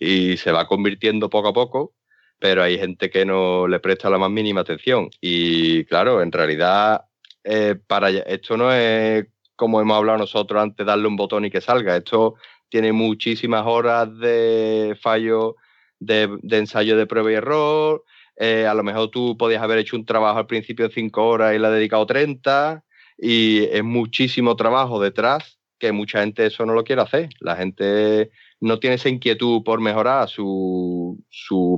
se 0.00 0.52
va 0.52 0.66
convirtiendo 0.66 1.28
poco 1.28 1.48
a 1.48 1.52
poco, 1.52 1.92
pero 2.38 2.62
hay 2.62 2.78
gente 2.78 3.10
que 3.10 3.24
no 3.24 3.66
le 3.66 3.80
presta 3.80 4.10
la 4.10 4.18
más 4.18 4.30
mínima 4.30 4.60
atención. 4.60 5.10
Y 5.20 5.84
claro, 5.84 6.22
en 6.22 6.32
realidad, 6.32 7.02
eh, 7.44 7.76
para 7.86 8.10
esto 8.10 8.56
no 8.56 8.72
es 8.72 9.26
como 9.56 9.80
hemos 9.80 9.96
hablado 9.96 10.18
nosotros 10.18 10.62
antes, 10.62 10.86
darle 10.86 11.08
un 11.08 11.16
botón 11.16 11.44
y 11.44 11.50
que 11.50 11.60
salga. 11.60 11.96
Esto 11.96 12.36
tiene 12.68 12.92
muchísimas 12.92 13.66
horas 13.66 14.16
de 14.18 14.96
fallo 15.00 15.56
de, 15.98 16.38
ensayo 16.50 16.96
de 16.96 17.06
prueba 17.06 17.32
y 17.32 17.34
error. 17.34 18.04
Eh, 18.36 18.66
a 18.66 18.74
lo 18.74 18.84
mejor 18.84 19.10
tú 19.10 19.36
podías 19.36 19.60
haber 19.60 19.78
hecho 19.78 19.96
un 19.96 20.04
trabajo 20.04 20.38
al 20.38 20.46
principio 20.46 20.86
de 20.86 20.94
cinco 20.94 21.26
horas 21.26 21.56
y 21.56 21.58
le 21.58 21.66
has 21.66 21.72
dedicado 21.72 22.06
30 22.06 22.84
y 23.18 23.64
es 23.64 23.82
muchísimo 23.82 24.54
trabajo 24.54 25.00
detrás 25.00 25.58
que 25.80 25.90
mucha 25.90 26.20
gente 26.20 26.46
eso 26.46 26.64
no 26.64 26.74
lo 26.74 26.84
quiere 26.84 27.02
hacer. 27.02 27.28
La 27.40 27.56
gente 27.56 28.30
no 28.60 28.78
tiene 28.78 28.96
esa 28.96 29.08
inquietud 29.08 29.62
por 29.62 29.80
mejorar 29.80 30.28
su, 30.28 31.18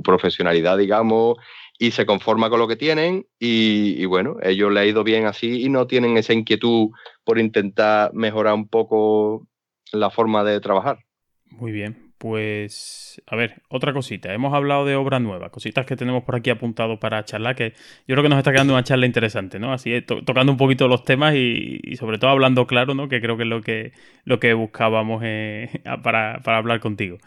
profesionalidad, 0.03 0.77
digamos, 0.77 1.37
y 1.77 1.91
se 1.91 2.05
conforma 2.05 2.49
con 2.49 2.59
lo 2.59 2.67
que 2.67 2.75
tienen 2.75 3.25
y, 3.39 4.01
y, 4.01 4.05
bueno, 4.05 4.37
ellos 4.41 4.71
le 4.71 4.79
ha 4.79 4.85
ido 4.85 5.03
bien 5.03 5.25
así 5.25 5.63
y 5.63 5.69
no 5.69 5.87
tienen 5.87 6.17
esa 6.17 6.33
inquietud 6.33 6.89
por 7.23 7.39
intentar 7.39 8.13
mejorar 8.13 8.53
un 8.53 8.67
poco 8.67 9.47
la 9.91 10.09
forma 10.09 10.43
de 10.43 10.59
trabajar. 10.59 10.99
Muy 11.45 11.71
bien, 11.71 12.10
pues 12.21 13.19
a 13.25 13.35
ver, 13.35 13.63
otra 13.67 13.93
cosita. 13.93 14.31
Hemos 14.31 14.53
hablado 14.53 14.85
de 14.85 14.95
obra 14.95 15.19
nueva, 15.19 15.49
cositas 15.49 15.87
que 15.87 15.95
tenemos 15.95 16.23
por 16.23 16.35
aquí 16.35 16.51
apuntado 16.51 16.99
para 16.99 17.25
charlar, 17.25 17.55
que 17.55 17.71
yo 18.07 18.13
creo 18.13 18.21
que 18.21 18.29
nos 18.29 18.37
está 18.37 18.51
quedando 18.51 18.73
una 18.73 18.83
charla 18.83 19.07
interesante, 19.07 19.57
¿no? 19.57 19.73
Así, 19.73 19.99
tocando 20.03 20.51
un 20.51 20.57
poquito 20.59 20.87
los 20.87 21.03
temas 21.03 21.33
y, 21.33 21.79
sobre 21.97 22.19
todo 22.19 22.29
hablando 22.29 22.67
claro, 22.67 22.93
¿no? 22.93 23.09
Que 23.09 23.21
creo 23.21 23.37
que 23.37 23.43
es 23.43 23.49
lo 23.49 23.61
que, 23.61 23.93
lo 24.23 24.39
que 24.39 24.53
buscábamos 24.53 25.23
eh, 25.25 25.81
para, 26.03 26.35
hablar 26.45 26.79
contigo. 26.79 27.17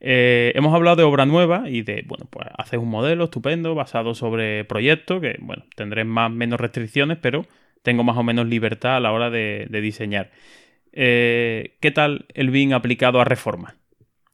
Eh, 0.00 0.52
hemos 0.54 0.74
hablado 0.74 0.96
de 0.96 1.04
obra 1.04 1.24
nueva 1.24 1.70
y 1.70 1.80
de, 1.80 2.04
bueno, 2.06 2.26
pues 2.28 2.46
haces 2.58 2.78
un 2.78 2.90
modelo 2.90 3.24
estupendo 3.24 3.74
basado 3.74 4.14
sobre 4.14 4.66
proyectos, 4.66 5.22
que, 5.22 5.38
bueno, 5.40 5.64
tendré 5.76 6.04
más 6.04 6.30
menos 6.30 6.60
restricciones, 6.60 7.16
pero 7.22 7.46
tengo 7.82 8.04
más 8.04 8.18
o 8.18 8.22
menos 8.22 8.46
libertad 8.46 8.96
a 8.96 9.00
la 9.00 9.12
hora 9.12 9.30
de 9.30 9.66
diseñar. 9.80 10.30
Eh, 10.92 11.76
¿qué 11.80 11.90
tal 11.90 12.26
el 12.34 12.50
BIM 12.50 12.74
aplicado 12.74 13.20
a 13.20 13.24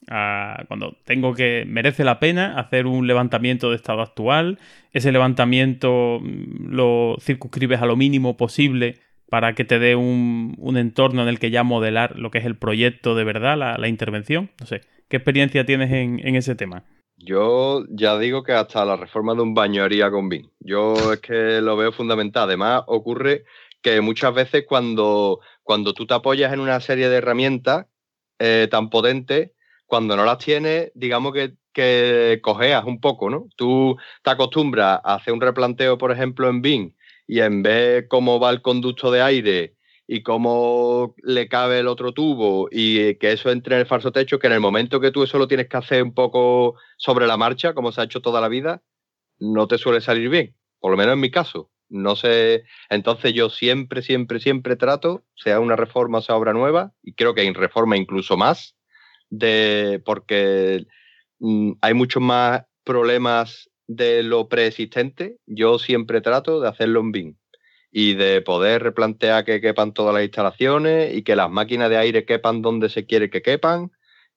cuando 0.07 0.97
tengo 1.05 1.33
que, 1.33 1.65
merece 1.67 2.03
la 2.03 2.19
pena 2.19 2.59
hacer 2.59 2.87
un 2.87 3.07
levantamiento 3.07 3.69
de 3.69 3.75
estado 3.75 4.01
actual, 4.01 4.59
ese 4.91 5.11
levantamiento 5.11 6.19
mm, 6.21 6.73
lo 6.73 7.17
circunscribes 7.19 7.81
a 7.81 7.85
lo 7.85 7.95
mínimo 7.95 8.37
posible 8.37 8.99
para 9.29 9.53
que 9.53 9.65
te 9.65 9.77
dé 9.77 9.95
un, 9.95 10.55
entorno 10.75 11.21
en 11.21 11.27
el 11.27 11.39
que 11.39 11.51
ya 11.51 11.63
modelar 11.63 12.17
lo 12.17 12.31
que 12.31 12.39
es 12.39 12.45
el 12.45 12.57
proyecto 12.57 13.13
de 13.13 13.23
verdad, 13.23 13.57
la, 13.57 13.87
intervención. 13.87 14.49
No 14.59 14.65
sé, 14.65 14.81
¿qué 15.07 15.17
experiencia 15.17 15.65
tienes 15.65 15.91
en, 15.91 16.19
en, 16.25 16.35
ese 16.35 16.55
tema? 16.55 16.83
Yo 17.17 17.83
ya 17.89 18.17
digo 18.17 18.43
que 18.43 18.53
hasta 18.53 18.85
la 18.85 18.95
reforma 18.95 19.35
de 19.35 19.41
un 19.41 19.53
baño 19.53 19.83
haría 19.83 20.09
con 20.09 20.29
BIM. 20.29 20.49
Yo 20.59 20.93
es 21.13 21.19
que 21.19 21.61
lo 21.61 21.77
veo 21.77 21.91
fundamental. 21.91 22.45
Además, 22.45 22.83
ocurre 22.87 23.43
que 23.81 24.01
muchas 24.01 24.33
veces 24.33 24.65
cuando 24.67 25.39
cuando 25.69 25.93
tú 25.93 26.07
te 26.07 26.15
apoyas 26.15 26.51
en 26.51 26.61
una 26.61 26.79
serie 26.79 27.09
de 27.09 27.17
herramientas 27.17 27.85
eh, 28.39 28.67
tan 28.71 28.89
potentes, 28.89 29.51
cuando 29.89 30.15
no 30.15 30.23
las 30.23 30.37
tienes, 30.37 30.91
digamos 30.93 31.33
que, 31.33 31.55
que 31.73 32.39
cojeas 32.43 32.85
un 32.85 33.01
poco, 33.01 33.29
¿no? 33.29 33.47
Tú 33.55 33.97
te 34.23 34.29
acostumbras 34.29 35.01
a 35.03 35.15
hacer 35.15 35.33
un 35.33 35.41
replanteo, 35.41 35.97
por 35.97 36.11
ejemplo, 36.11 36.47
en 36.47 36.61
BIM, 36.61 36.93
y 37.27 37.39
en 37.41 37.63
vez 37.63 38.05
cómo 38.07 38.39
va 38.39 38.51
el 38.51 38.61
conducto 38.61 39.11
de 39.11 39.21
aire 39.21 39.75
y 40.07 40.21
cómo 40.21 41.15
le 41.23 41.47
cabe 41.49 41.79
el 41.79 41.87
otro 41.87 42.13
tubo 42.13 42.67
y 42.71 43.15
que 43.15 43.31
eso 43.31 43.51
entre 43.51 43.75
en 43.75 43.81
el 43.81 43.87
falso 43.87 44.11
techo, 44.11 44.37
que 44.37 44.47
en 44.47 44.53
el 44.53 44.59
momento 44.59 44.99
que 44.99 45.11
tú 45.11 45.23
eso 45.23 45.39
lo 45.39 45.47
tienes 45.47 45.67
que 45.67 45.77
hacer 45.77 46.03
un 46.03 46.13
poco 46.13 46.75
sobre 46.97 47.25
la 47.25 47.37
marcha, 47.37 47.73
como 47.73 47.91
se 47.91 48.01
ha 48.01 48.05
hecho 48.05 48.21
toda 48.21 48.41
la 48.41 48.47
vida, 48.47 48.83
no 49.39 49.67
te 49.67 49.79
suele 49.79 50.01
salir 50.01 50.29
bien, 50.29 50.55
por 50.79 50.91
lo 50.91 50.97
menos 50.97 51.13
en 51.13 51.19
mi 51.19 51.31
caso. 51.31 51.71
No 51.89 52.15
sé, 52.15 52.63
entonces 52.91 53.33
yo 53.33 53.49
siempre, 53.49 54.03
siempre, 54.03 54.39
siempre 54.39 54.75
trato, 54.75 55.23
sea 55.35 55.59
una 55.59 55.75
reforma 55.75 56.21
sea 56.21 56.35
obra 56.35 56.53
nueva, 56.53 56.93
y 57.01 57.13
creo 57.13 57.33
que 57.33 57.41
hay 57.41 57.51
reforma 57.53 57.97
incluso 57.97 58.37
más, 58.37 58.75
de 59.29 60.01
porque 60.05 60.85
mm, 61.39 61.73
hay 61.81 61.93
muchos 61.93 62.21
más 62.21 62.63
problemas 62.83 63.69
de 63.87 64.23
lo 64.23 64.49
preexistente. 64.49 65.37
Yo 65.45 65.79
siempre 65.79 66.21
trato 66.21 66.61
de 66.61 66.69
hacerlo 66.69 66.99
en 67.01 67.11
BIM 67.11 67.35
y 67.91 68.13
de 68.13 68.41
poder 68.41 68.83
replantear 68.83 69.45
que 69.45 69.61
quepan 69.61 69.93
todas 69.93 70.13
las 70.13 70.23
instalaciones 70.23 71.15
y 71.15 71.23
que 71.23 71.35
las 71.35 71.49
máquinas 71.49 71.89
de 71.89 71.97
aire 71.97 72.25
quepan 72.25 72.61
donde 72.61 72.89
se 72.89 73.05
quiere 73.05 73.29
que 73.29 73.41
quepan 73.41 73.91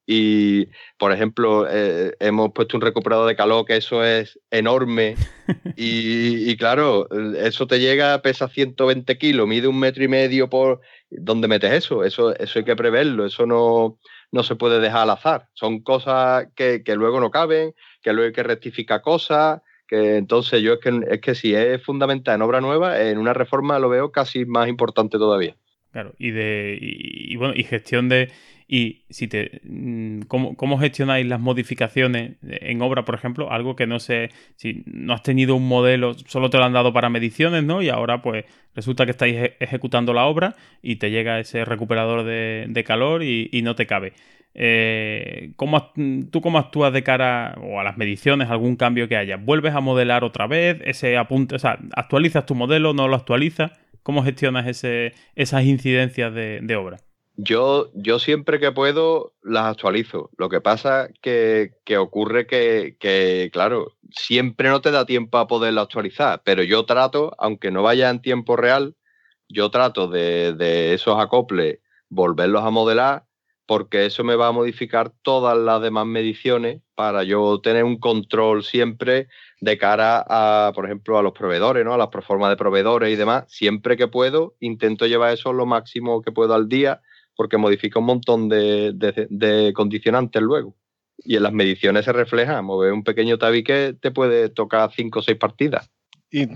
y, 0.07 0.69
por 0.99 1.13
ejemplo, 1.13 1.67
eh, 1.71 2.15
hemos 2.19 2.53
puesto 2.53 2.77
un 2.77 2.81
recuperador 2.81 3.29
de 3.29 3.37
calor 3.37 3.65
que 3.65 3.77
eso 3.77 4.05
es 4.05 4.39
enorme 4.51 5.15
y, 5.77 6.57
claro, 6.57 7.09
eso 7.37 7.67
te 7.67 7.79
llega, 7.79 8.21
pesa 8.21 8.49
120 8.49 9.17
kilos, 9.17 9.47
mide 9.47 9.69
un 9.69 9.79
metro 9.79 10.03
y 10.05 10.09
medio 10.09 10.49
por... 10.51 10.81
¿Dónde 11.11 11.47
metes 11.47 11.73
eso? 11.73 12.05
Eso, 12.05 12.35
eso 12.37 12.59
hay 12.59 12.65
que 12.65 12.75
preverlo, 12.75 13.27
eso 13.27 13.47
no, 13.47 13.99
no 14.33 14.43
se 14.43 14.57
puede 14.57 14.81
dejar 14.81 15.03
al 15.03 15.11
azar. 15.11 15.49
Son 15.53 15.81
cosas 15.81 16.49
que, 16.57 16.83
que 16.83 16.97
luego 16.97 17.21
no 17.21 17.31
caben, 17.31 17.75
que 18.03 18.13
luego 18.13 18.27
hay 18.27 18.33
que 18.33 18.43
rectificar 18.43 19.03
cosas, 19.03 19.61
que 19.87 20.17
entonces 20.17 20.63
yo 20.63 20.75
es 20.75 20.81
que, 20.81 21.01
es 21.11 21.21
que 21.21 21.35
si 21.35 21.55
es 21.55 21.83
fundamental 21.83 22.37
en 22.37 22.43
obra 22.43 22.61
nueva, 22.61 23.01
en 23.01 23.19
una 23.19 23.35
reforma 23.35 23.79
lo 23.79 23.91
veo 23.91 24.11
casi 24.11 24.47
más 24.47 24.69
importante 24.69 25.19
todavía. 25.19 25.55
Claro, 25.93 26.15
y 26.19 26.31
de 26.31 26.79
y, 26.81 27.37
bueno, 27.37 27.53
y 27.55 27.65
gestión 27.65 28.09
de 28.09 28.31
y 28.75 29.05
si 29.11 29.29
te 29.29 29.61
mm, 29.65 30.23
¿cómo, 30.29 30.57
¿cómo, 30.57 30.79
gestionáis 30.79 31.27
las 31.27 31.39
modificaciones 31.39 32.37
en 32.41 32.81
obra, 32.81 33.05
por 33.05 33.15
ejemplo? 33.15 33.53
Algo 33.53 33.77
que 33.77 33.87
no 33.87 34.01
sé, 34.01 34.31
si 34.57 34.83
no 34.87 35.13
has 35.13 35.23
tenido 35.23 35.57
un 35.57 35.69
modelo, 35.69 36.15
solo 36.15 36.49
te 36.49 36.57
lo 36.57 36.65
han 36.65 36.73
dado 36.73 36.91
para 36.91 37.11
mediciones, 37.11 37.65
¿no? 37.65 37.83
Y 37.83 37.91
ahora 37.91 38.23
pues 38.23 38.47
resulta 38.75 39.05
que 39.05 39.11
estáis 39.11 39.37
ejecutando 39.61 40.15
la 40.15 40.25
obra 40.25 40.57
y 40.81 40.97
te 40.97 41.11
llega 41.11 41.39
ese 41.39 41.67
recuperador 41.67 42.25
de, 42.25 42.85
calor 42.87 43.23
y, 43.23 43.51
y, 43.53 43.61
no 43.61 43.75
te 43.75 43.87
cabe. 43.87 44.15
Eh, 44.55 45.53
¿cómo, 45.57 45.93
¿Tú 46.31 46.41
cómo 46.41 46.57
actúas 46.57 46.95
de 46.95 47.03
cara 47.03 47.59
o 47.61 47.79
a 47.79 47.85
las 47.85 47.99
mediciones, 47.99 48.49
algún 48.49 48.77
cambio 48.77 49.07
que 49.07 49.19
haya? 49.19 49.37
¿Vuelves 49.37 49.75
a 49.75 49.81
modelar 49.81 50.25
otra 50.25 50.47
vez? 50.47 50.79
Ese 50.87 51.19
apunte, 51.19 51.57
o 51.57 51.59
sea, 51.59 51.79
¿actualizas 51.95 52.47
tu 52.47 52.55
modelo? 52.55 52.95
¿No 52.95 53.07
lo 53.07 53.17
actualizas? 53.17 53.73
¿Cómo 54.03 54.25
gestionas 54.25 54.67
ese, 54.67 55.13
esas 55.37 55.65
incidencias 55.65 56.33
de, 56.33 56.77
obra? 56.77 56.97
Yo, 57.37 57.91
yo 57.95 58.19
siempre 58.19 58.61
que 58.61 58.73
puedo 58.73 59.33
las 59.43 59.65
actualizo. 59.67 60.31
Lo 60.37 60.49
que 60.49 60.61
pasa 60.61 61.09
que, 61.23 61.73
que 61.85 61.97
ocurre 61.97 62.47
que, 62.47 62.97
que, 63.01 63.51
claro, 63.53 63.93
siempre 64.11 64.69
no 64.69 64.81
te 64.81 64.91
da 64.91 65.07
tiempo 65.07 65.39
a 65.39 65.47
poderlo 65.47 65.81
actualizar, 65.81 66.43
pero 66.45 66.63
yo 66.63 66.85
trato, 66.85 67.35
aunque 67.39 67.71
no 67.71 67.83
vaya 67.83 68.11
en 68.11 68.21
tiempo 68.21 68.57
real, 68.57 68.97
yo 69.49 69.71
trato 69.71 70.09
de, 70.09 70.53
de 70.53 70.95
esos 70.95 71.19
acoples 71.19 71.81
volverlos 72.09 72.65
a 72.65 72.71
modelar 72.71 73.25
porque 73.67 74.05
eso 74.05 74.25
me 74.25 74.37
va 74.37 74.49
a 74.49 74.53
modificar 74.53 75.13
todas 75.23 75.57
las 75.57 75.81
demás 75.81 76.05
mediciones 76.07 76.83
para 76.95 77.23
yo 77.23 77.61
tener 77.63 77.85
un 77.85 77.99
control 77.99 78.65
siempre 78.65 79.29
de 79.61 79.79
cara 79.79 80.25
a, 80.29 80.73
por 80.75 80.85
ejemplo, 80.85 81.19
a 81.19 81.23
los 81.23 81.33
proveedores, 81.33 81.85
¿no? 81.85 81.95
A 81.95 81.99
las 81.99 82.09
proformas 82.09 82.51
de 82.51 82.57
proveedores 82.57 83.11
y 83.11 83.17
demás. 83.17 83.45
Siempre 83.49 83.97
que 83.97 84.09
puedo, 84.09 84.57
intento 84.61 85.07
llevar 85.07 85.33
eso 85.33 85.53
lo 85.53 85.65
máximo 85.65 86.21
que 86.21 86.33
puedo 86.33 86.55
al 86.55 86.69
día, 86.69 87.01
porque 87.37 87.59
modifica 87.59 87.99
un 87.99 88.07
montón 88.07 88.49
de, 88.49 89.73
condicionantes 89.75 90.43
luego. 90.43 90.77
Y 91.19 91.37
en 91.37 91.45
las 91.45 91.53
mediciones 91.53 92.05
se 92.05 92.13
refleja, 92.13 92.63
mover 92.63 92.93
un 92.93 93.05
pequeño 93.05 93.39
tabique 93.39 93.95
te 94.01 94.11
puede 94.11 94.49
tocar 94.49 94.91
cinco 94.95 95.21
o 95.21 95.23
seis 95.23 95.39
partidas. 95.39 95.91
Y 96.31 96.49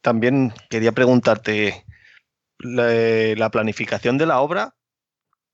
también 0.00 0.52
quería 0.70 0.92
preguntarte, 0.92 1.84
la 2.58 3.50
planificación 3.50 4.16
de 4.16 4.26
la 4.26 4.40
obra 4.40 4.74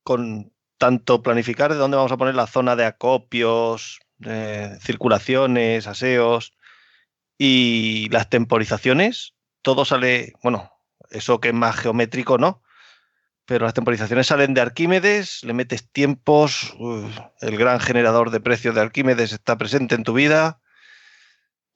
con 0.02 0.52
tanto 0.78 1.22
planificar 1.22 1.72
de 1.72 1.78
dónde 1.78 1.96
vamos 1.96 2.12
a 2.12 2.16
poner 2.16 2.34
la 2.34 2.46
zona 2.46 2.76
de 2.76 2.84
acopios, 2.84 4.00
circulaciones, 4.80 5.86
aseos 5.86 6.54
y 7.38 8.08
las 8.10 8.28
temporizaciones, 8.28 9.34
todo 9.62 9.84
sale, 9.84 10.34
bueno, 10.42 10.70
eso 11.10 11.40
que 11.40 11.48
es 11.48 11.54
más 11.54 11.76
geométrico, 11.76 12.38
¿no? 12.38 12.62
Pero 13.50 13.64
las 13.64 13.74
temporizaciones 13.74 14.28
salen 14.28 14.54
de 14.54 14.60
Arquímedes, 14.60 15.42
le 15.42 15.54
metes 15.54 15.90
tiempos, 15.90 16.72
el 17.40 17.56
gran 17.56 17.80
generador 17.80 18.30
de 18.30 18.38
precios 18.38 18.76
de 18.76 18.80
Arquímedes 18.80 19.32
está 19.32 19.58
presente 19.58 19.96
en 19.96 20.04
tu 20.04 20.12
vida. 20.12 20.60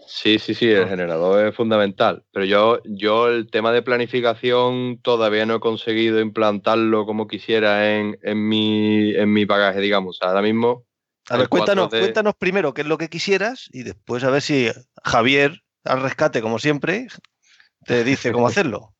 Sí, 0.06 0.38
sí, 0.38 0.54
sí, 0.54 0.70
el 0.70 0.86
generador 0.86 1.44
es 1.44 1.56
fundamental. 1.56 2.22
Pero 2.30 2.44
yo, 2.46 2.78
yo 2.84 3.26
el 3.26 3.50
tema 3.50 3.72
de 3.72 3.82
planificación 3.82 5.00
todavía 5.02 5.46
no 5.46 5.56
he 5.56 5.60
conseguido 5.60 6.20
implantarlo 6.20 7.06
como 7.06 7.26
quisiera 7.26 7.92
en, 7.92 8.20
en, 8.22 8.48
mi, 8.48 9.12
en 9.16 9.32
mi 9.32 9.44
bagaje, 9.44 9.80
digamos. 9.80 10.18
Ahora 10.20 10.42
mismo. 10.42 10.86
A 11.28 11.36
ver, 11.36 11.48
cuéntanos, 11.48 11.88
cuéntanos 11.88 12.36
primero 12.36 12.72
qué 12.72 12.82
es 12.82 12.86
lo 12.86 12.98
que 12.98 13.08
quisieras 13.08 13.68
y 13.72 13.82
después 13.82 14.22
a 14.22 14.30
ver 14.30 14.42
si 14.42 14.70
Javier, 15.02 15.64
al 15.82 16.02
rescate, 16.02 16.40
como 16.40 16.60
siempre, 16.60 17.08
te 17.84 18.04
dice 18.04 18.30
cómo 18.30 18.46
hacerlo. 18.46 18.93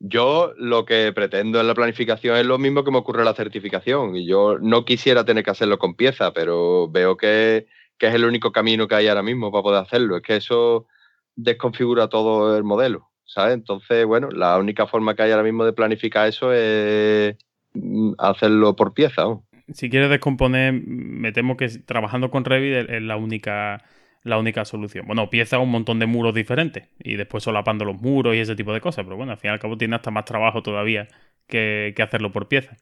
Yo 0.00 0.52
lo 0.56 0.84
que 0.84 1.12
pretendo 1.12 1.60
en 1.60 1.66
la 1.66 1.74
planificación 1.74 2.36
es 2.36 2.46
lo 2.46 2.58
mismo 2.58 2.84
que 2.84 2.90
me 2.90 2.98
ocurre 2.98 3.20
en 3.20 3.26
la 3.26 3.34
certificación. 3.34 4.16
Y 4.16 4.26
yo 4.26 4.58
no 4.60 4.84
quisiera 4.84 5.24
tener 5.24 5.44
que 5.44 5.50
hacerlo 5.50 5.78
con 5.78 5.94
pieza, 5.94 6.32
pero 6.32 6.88
veo 6.88 7.16
que 7.16 7.66
que 7.98 8.06
es 8.06 8.14
el 8.14 8.24
único 8.24 8.52
camino 8.52 8.88
que 8.88 8.94
hay 8.94 9.08
ahora 9.08 9.22
mismo 9.22 9.50
para 9.50 9.62
poder 9.62 9.82
hacerlo. 9.82 10.16
Es 10.16 10.22
que 10.22 10.36
eso 10.36 10.86
desconfigura 11.34 12.08
todo 12.08 12.56
el 12.56 12.64
modelo, 12.64 13.10
¿sabes? 13.24 13.54
Entonces, 13.54 14.06
bueno, 14.06 14.30
la 14.30 14.56
única 14.58 14.86
forma 14.86 15.14
que 15.14 15.22
hay 15.22 15.32
ahora 15.32 15.42
mismo 15.42 15.64
de 15.64 15.72
planificar 15.72 16.28
eso 16.28 16.52
es 16.52 17.36
mm, 17.74 18.12
hacerlo 18.18 18.76
por 18.76 18.94
pieza. 18.94 19.24
Si 19.72 19.90
quieres 19.90 20.08
descomponer, 20.08 20.72
me 20.72 21.32
temo 21.32 21.56
que 21.56 21.68
trabajando 21.68 22.30
con 22.30 22.44
Revit 22.44 22.88
es 22.88 23.02
la 23.02 23.16
única 23.16 23.84
la 24.22 24.38
única 24.38 24.64
solución. 24.64 25.06
Bueno, 25.06 25.30
pieza 25.30 25.58
un 25.58 25.70
montón 25.70 25.98
de 25.98 26.06
muros 26.06 26.34
diferentes 26.34 26.88
y 26.98 27.16
después 27.16 27.44
solapando 27.44 27.84
los 27.84 28.00
muros 28.00 28.34
y 28.34 28.40
ese 28.40 28.56
tipo 28.56 28.72
de 28.72 28.80
cosas, 28.80 29.04
pero 29.04 29.16
bueno, 29.16 29.32
al 29.32 29.38
fin 29.38 29.50
y 29.50 29.52
al 29.52 29.60
cabo 29.60 29.76
tiene 29.76 29.96
hasta 29.96 30.10
más 30.10 30.24
trabajo 30.24 30.62
todavía 30.62 31.08
que, 31.46 31.92
que 31.96 32.02
hacerlo 32.02 32.32
por 32.32 32.48
pieza. 32.48 32.76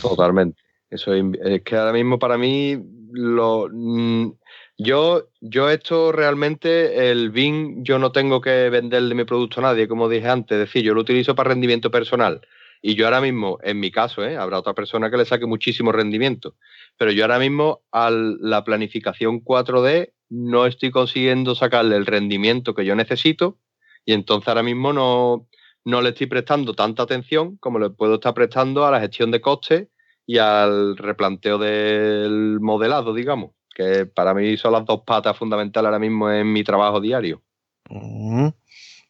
Totalmente. 0.00 0.62
Eso 0.88 1.12
es, 1.14 1.62
que 1.62 1.76
ahora 1.76 1.92
mismo 1.92 2.18
para 2.18 2.38
mí 2.38 2.78
lo 3.12 3.68
mm, 3.70 4.32
yo, 4.78 5.28
yo 5.40 5.70
esto 5.70 6.12
realmente, 6.12 7.10
el 7.10 7.30
BIM, 7.30 7.82
yo 7.82 7.98
no 7.98 8.12
tengo 8.12 8.40
que 8.40 8.68
venderle 8.68 9.14
mi 9.14 9.24
producto 9.24 9.60
a 9.60 9.64
nadie, 9.64 9.88
como 9.88 10.08
dije 10.08 10.28
antes, 10.28 10.56
es 10.56 10.66
decir, 10.66 10.84
yo 10.84 10.94
lo 10.94 11.00
utilizo 11.00 11.34
para 11.34 11.50
rendimiento 11.50 11.90
personal. 11.90 12.40
Y 12.82 12.94
yo 12.94 13.06
ahora 13.06 13.22
mismo, 13.22 13.58
en 13.62 13.80
mi 13.80 13.90
caso, 13.90 14.24
¿eh? 14.24 14.36
habrá 14.36 14.58
otra 14.58 14.74
persona 14.74 15.10
que 15.10 15.16
le 15.16 15.24
saque 15.24 15.46
muchísimo 15.46 15.92
rendimiento, 15.92 16.56
pero 16.98 17.10
yo 17.10 17.24
ahora 17.24 17.38
mismo 17.38 17.82
a 17.90 18.10
la 18.10 18.64
planificación 18.64 19.42
4D 19.42 20.12
no 20.28 20.66
estoy 20.66 20.90
consiguiendo 20.90 21.54
sacarle 21.54 21.96
el 21.96 22.06
rendimiento 22.06 22.74
que 22.74 22.84
yo 22.84 22.94
necesito 22.94 23.58
y 24.04 24.12
entonces 24.12 24.48
ahora 24.48 24.62
mismo 24.62 24.92
no, 24.92 25.48
no 25.84 26.00
le 26.00 26.10
estoy 26.10 26.26
prestando 26.26 26.74
tanta 26.74 27.02
atención 27.02 27.56
como 27.58 27.78
le 27.78 27.90
puedo 27.90 28.14
estar 28.14 28.34
prestando 28.34 28.86
a 28.86 28.90
la 28.90 29.00
gestión 29.00 29.30
de 29.30 29.40
costes 29.40 29.88
y 30.26 30.38
al 30.38 30.96
replanteo 30.96 31.58
del 31.58 32.58
modelado, 32.60 33.14
digamos, 33.14 33.52
que 33.74 34.06
para 34.06 34.34
mí 34.34 34.56
son 34.56 34.72
las 34.72 34.84
dos 34.84 35.02
patas 35.06 35.36
fundamentales 35.36 35.86
ahora 35.86 36.00
mismo 36.00 36.30
en 36.30 36.52
mi 36.52 36.64
trabajo 36.64 37.00
diario. 37.00 37.42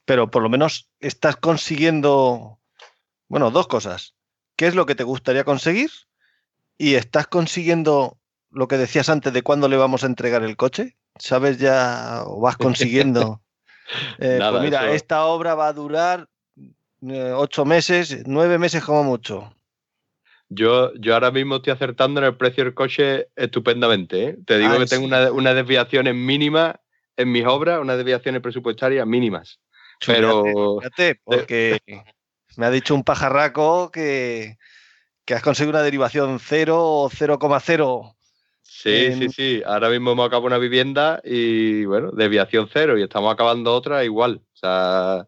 Pero 0.04 0.30
por 0.30 0.42
lo 0.42 0.50
menos 0.50 0.90
estás 1.00 1.36
consiguiendo, 1.36 2.60
bueno, 3.28 3.50
dos 3.50 3.66
cosas. 3.66 4.14
¿Qué 4.56 4.66
es 4.66 4.74
lo 4.74 4.86
que 4.86 4.94
te 4.94 5.04
gustaría 5.04 5.44
conseguir? 5.44 5.90
¿Y 6.78 6.94
estás 6.94 7.26
consiguiendo 7.26 8.18
lo 8.50 8.68
que 8.68 8.76
decías 8.76 9.08
antes 9.08 9.32
de 9.32 9.42
cuándo 9.42 9.68
le 9.68 9.76
vamos 9.76 10.04
a 10.04 10.06
entregar 10.06 10.42
el 10.42 10.56
coche? 10.56 10.96
¿Sabes 11.18 11.58
ya 11.58 12.22
o 12.26 12.40
vas 12.40 12.56
consiguiendo? 12.56 13.40
Eh, 14.18 14.40
pues 14.40 14.62
mira, 14.62 14.90
esta 14.90 15.26
obra 15.26 15.54
va 15.54 15.68
a 15.68 15.72
durar 15.72 16.28
eh, 17.08 17.32
ocho 17.32 17.64
meses, 17.64 18.24
nueve 18.26 18.58
meses 18.58 18.84
como 18.84 19.04
mucho. 19.04 19.54
Yo, 20.48 20.92
yo 20.94 21.14
ahora 21.14 21.30
mismo 21.30 21.56
estoy 21.56 21.72
acertando 21.72 22.20
en 22.20 22.26
el 22.26 22.36
precio 22.36 22.64
del 22.64 22.74
coche 22.74 23.28
estupendamente. 23.36 24.24
¿eh? 24.24 24.36
Te 24.44 24.58
digo 24.58 24.76
que 24.76 24.86
tengo 24.86 25.06
una, 25.06 25.30
unas 25.30 25.54
desviaciones 25.54 26.16
mínimas 26.16 26.74
en 27.16 27.30
mis 27.30 27.46
obras, 27.46 27.80
unas 27.80 27.96
desviaciones 27.96 28.42
presupuestarias 28.42 29.06
mínimas. 29.06 29.60
Pero. 30.04 30.78
Fíjate, 30.80 31.20
porque 31.22 31.78
me 32.56 32.66
ha 32.66 32.70
dicho 32.70 32.94
un 32.94 33.04
pajarraco 33.04 33.90
que, 33.90 34.56
que 35.24 35.34
has 35.34 35.42
conseguido 35.42 35.70
una 35.70 35.82
derivación 35.82 36.38
0 36.40 36.76
o 36.78 37.10
0,0. 37.10 38.15
Sí, 38.86 39.12
sí, 39.12 39.28
sí. 39.28 39.62
Ahora 39.66 39.90
mismo 39.90 40.12
hemos 40.12 40.26
acabado 40.26 40.46
una 40.46 40.58
vivienda 40.58 41.20
y, 41.24 41.84
bueno, 41.84 42.10
desviación 42.12 42.68
cero 42.72 42.98
y 42.98 43.02
estamos 43.02 43.32
acabando 43.32 43.74
otra 43.74 44.04
igual. 44.04 44.42
O 44.54 44.56
sea, 44.56 45.26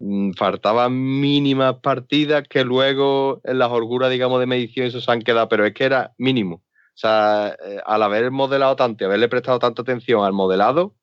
Mm, 0.00 0.32
faltaban 0.32 1.20
mínimas 1.20 1.76
partidas 1.82 2.48
que 2.48 2.64
luego 2.64 3.42
en 3.44 3.58
las 3.58 3.70
holguras, 3.70 4.10
digamos, 4.10 4.40
de 4.40 4.46
medición 4.46 4.86
eso 4.86 5.00
se 5.00 5.12
han 5.12 5.20
quedado, 5.20 5.48
pero 5.48 5.66
es 5.66 5.74
que 5.74 5.84
era 5.84 6.14
mínimo. 6.16 6.56
O 6.56 6.98
sea, 7.00 7.54
eh, 7.64 7.80
al 7.84 8.02
haber 8.02 8.30
modelado 8.30 8.76
tanto 8.76 9.04
y 9.04 9.06
haberle 9.06 9.28
prestado 9.28 9.58
tanta 9.58 9.82
atención 9.82 10.24
al 10.24 10.32
modelado, 10.32 10.96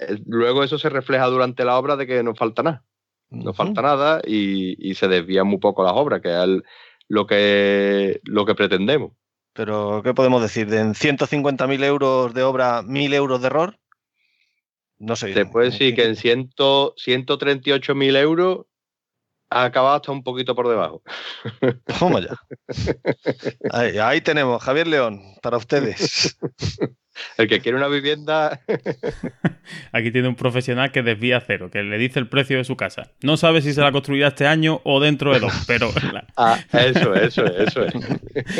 eh, 0.00 0.18
luego 0.26 0.64
eso 0.64 0.76
se 0.76 0.88
refleja 0.88 1.26
durante 1.26 1.64
la 1.64 1.78
obra 1.78 1.96
de 1.96 2.06
que 2.08 2.22
no 2.24 2.34
falta 2.34 2.64
nada. 2.64 2.84
No 3.30 3.54
falta 3.54 3.80
nada 3.82 4.20
y, 4.24 4.94
se 4.94 5.08
desvían 5.08 5.46
muy 5.46 5.58
poco 5.58 5.82
las 5.82 5.94
obras, 5.94 6.20
que 6.20 6.30
es 6.30 6.62
lo, 7.08 7.26
que, 7.26 8.20
lo 8.24 8.44
que 8.44 8.54
pretendemos. 8.54 9.12
Pero, 9.54 10.02
¿qué 10.02 10.12
podemos 10.14 10.42
decir? 10.42 10.68
¿De 10.68 10.80
en 10.80 10.94
150.000 10.94 11.84
euros 11.84 12.34
de 12.34 12.42
obra, 12.42 12.82
1.000 12.82 13.14
euros 13.14 13.40
de 13.40 13.46
error? 13.46 13.78
No 14.98 15.16
sé. 15.16 15.28
Después 15.28 15.74
sí 15.74 15.94
que 15.94 16.04
en 16.04 16.16
138.000 16.16 18.16
euros 18.16 18.66
ha 19.50 19.64
acabado 19.64 19.96
hasta 19.96 20.12
un 20.12 20.24
poquito 20.24 20.54
por 20.54 20.68
debajo. 20.68 21.02
Vamos 22.00 22.26
ya. 22.26 22.36
Ahí, 23.70 24.20
tenemos, 24.20 24.62
Javier 24.62 24.86
León, 24.88 25.22
para 25.40 25.56
ustedes. 25.56 26.36
El 27.36 27.48
que 27.48 27.60
quiere 27.60 27.76
una 27.78 27.88
vivienda. 27.88 28.60
Aquí 29.92 30.10
tiene 30.10 30.28
un 30.28 30.34
profesional 30.34 30.92
que 30.92 31.02
desvía 31.02 31.40
cero, 31.40 31.70
que 31.70 31.82
le 31.82 31.98
dice 31.98 32.18
el 32.18 32.28
precio 32.28 32.56
de 32.56 32.64
su 32.64 32.76
casa. 32.76 33.10
No 33.22 33.36
sabe 33.36 33.62
si 33.62 33.72
se 33.72 33.80
la 33.80 33.92
construirá 33.92 34.28
este 34.28 34.46
año 34.46 34.80
o 34.84 35.00
dentro 35.00 35.32
de 35.32 35.40
dos, 35.40 35.52
pero. 35.66 35.90
ah, 36.36 36.58
eso, 36.72 37.14
eso, 37.14 37.44
eso 37.44 37.84
es. 37.84 37.94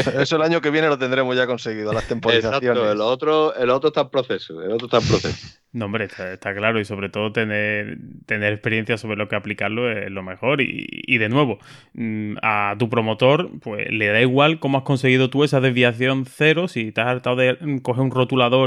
Eso 0.06 0.36
el 0.36 0.42
año 0.42 0.60
que 0.60 0.70
viene 0.70 0.88
lo 0.88 0.98
tendremos 0.98 1.36
ya 1.36 1.46
conseguido, 1.46 1.92
las 1.92 2.06
temporizaciones. 2.06 2.62
Exacto, 2.62 2.92
el 2.92 3.00
otro, 3.00 3.54
el 3.54 3.70
otro 3.70 3.88
está 3.88 4.02
en 4.02 4.08
proceso, 4.10 4.62
el 4.62 4.72
otro 4.72 4.86
está 4.86 4.98
en 4.98 5.08
proceso. 5.08 5.58
No, 5.74 5.86
hombre, 5.86 6.04
está, 6.04 6.54
claro 6.54 6.78
y 6.78 6.84
sobre 6.84 7.08
todo 7.08 7.32
tener, 7.32 7.98
tener 8.26 8.52
experiencia 8.52 8.96
sobre 8.96 9.16
lo 9.16 9.26
que 9.26 9.34
aplicarlo 9.34 9.90
es 9.90 10.08
lo 10.08 10.22
mejor. 10.22 10.60
Y, 10.60 11.18
de 11.18 11.28
nuevo, 11.28 11.58
mm, 11.94 12.36
a 12.42 12.76
tu 12.78 12.88
promotor, 12.88 13.50
pues 13.58 13.90
le 13.90 14.06
da 14.06 14.20
igual 14.20 14.60
cómo 14.60 14.78
has 14.78 14.84
conseguido 14.84 15.30
tú 15.30 15.42
esa 15.42 15.60
desviación 15.60 16.26
cero, 16.26 16.68
si 16.68 16.92
te 16.92 17.00
has 17.00 17.08
hartado 17.08 17.34
de 17.34 17.80
coger 17.82 18.02
un 18.04 18.10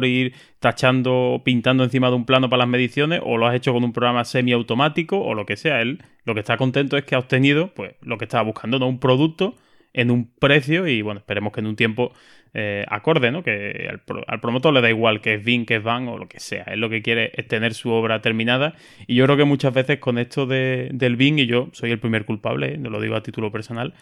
ir 0.04 0.34
tachando, 0.60 1.42
pintando 1.44 1.84
encima 1.84 2.10
de 2.10 2.16
un 2.16 2.26
plano 2.26 2.50
para 2.50 2.60
las 2.60 2.68
mediciones, 2.68 3.22
o 3.24 3.38
lo 3.38 3.48
has 3.48 3.56
hecho 3.56 3.74
con 3.74 3.84
un 3.84 3.94
programa 3.94 4.26
semiautomático, 4.26 5.20
o 5.20 5.34
lo 5.34 5.46
que 5.46 5.58
sea. 5.58 5.82
Él 5.82 6.02
lo 6.26 6.34
que 6.34 6.42
está 6.42 6.58
contento 6.58 6.98
es 6.98 7.06
que 7.06 7.16
ha 7.16 7.20
obtenido 7.20 7.74
pues 7.74 7.96
lo 8.02 8.18
que 8.18 8.26
estaba 8.26 8.44
buscando, 8.44 8.80
¿no? 8.80 8.88
Un 8.88 9.00
producto 9.00 9.56
en 9.94 10.12
un 10.12 10.30
precio 10.30 10.88
y 10.88 11.02
bueno, 11.02 11.20
esperemos 11.20 11.52
que 11.52 11.60
en 11.60 11.68
un 11.68 11.76
tiempo 11.76 12.12
eh, 12.54 12.86
acorde, 12.88 13.32
¿no? 13.32 13.44
Que 13.44 13.90
al, 13.90 14.40
promotor 14.40 14.74
le 14.74 14.82
da 14.82 14.90
igual 14.90 15.22
que 15.22 15.36
es 15.36 15.44
VIN, 15.44 15.66
que 15.66 15.78
es 15.78 15.84
VAN 15.84 16.08
o 16.08 16.18
lo 16.18 16.28
que 16.28 16.40
sea. 16.40 16.64
Él 16.64 16.80
lo 16.80 16.90
que 16.90 17.02
quiere 17.02 17.32
es 17.36 17.48
tener 17.48 17.74
su 17.74 17.92
obra 17.92 18.22
terminada 18.22 18.76
y 19.08 19.16
yo 19.16 19.26
creo 19.26 19.38
que 19.38 19.44
muchas 19.44 19.74
veces 19.74 20.00
con 20.00 20.18
esto 20.18 20.46
de, 20.46 20.90
del 20.94 21.16
VIN, 21.16 21.40
y 21.40 21.46
yo 21.48 21.70
soy 21.74 21.92
el 21.92 22.00
primer 22.00 22.26
culpable, 22.26 22.74
¿eh? 22.74 22.78
no 22.78 22.90
lo 22.90 23.02
digo 23.02 23.16
a 23.16 23.24
título 23.24 23.52
personal, 23.52 23.94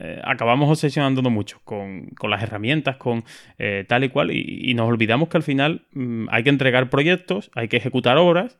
eh, 0.00 0.20
acabamos 0.24 0.70
obsesionándonos 0.70 1.32
mucho 1.32 1.60
con, 1.64 2.10
las 2.22 2.42
herramientas, 2.42 2.96
con 2.96 3.24
tal 3.86 4.04
y 4.04 4.08
cual, 4.08 4.30
y, 4.30 4.72
nos 4.74 4.88
olvidamos 4.88 5.28
que 5.28 5.36
al 5.36 5.42
final 5.42 5.86
mm, 5.92 6.26
hay 6.30 6.42
que 6.42 6.50
entregar 6.50 6.90
proyectos, 6.90 7.50
hay 7.54 7.68
que 7.68 7.76
ejecutar 7.76 8.16
obras 8.18 8.58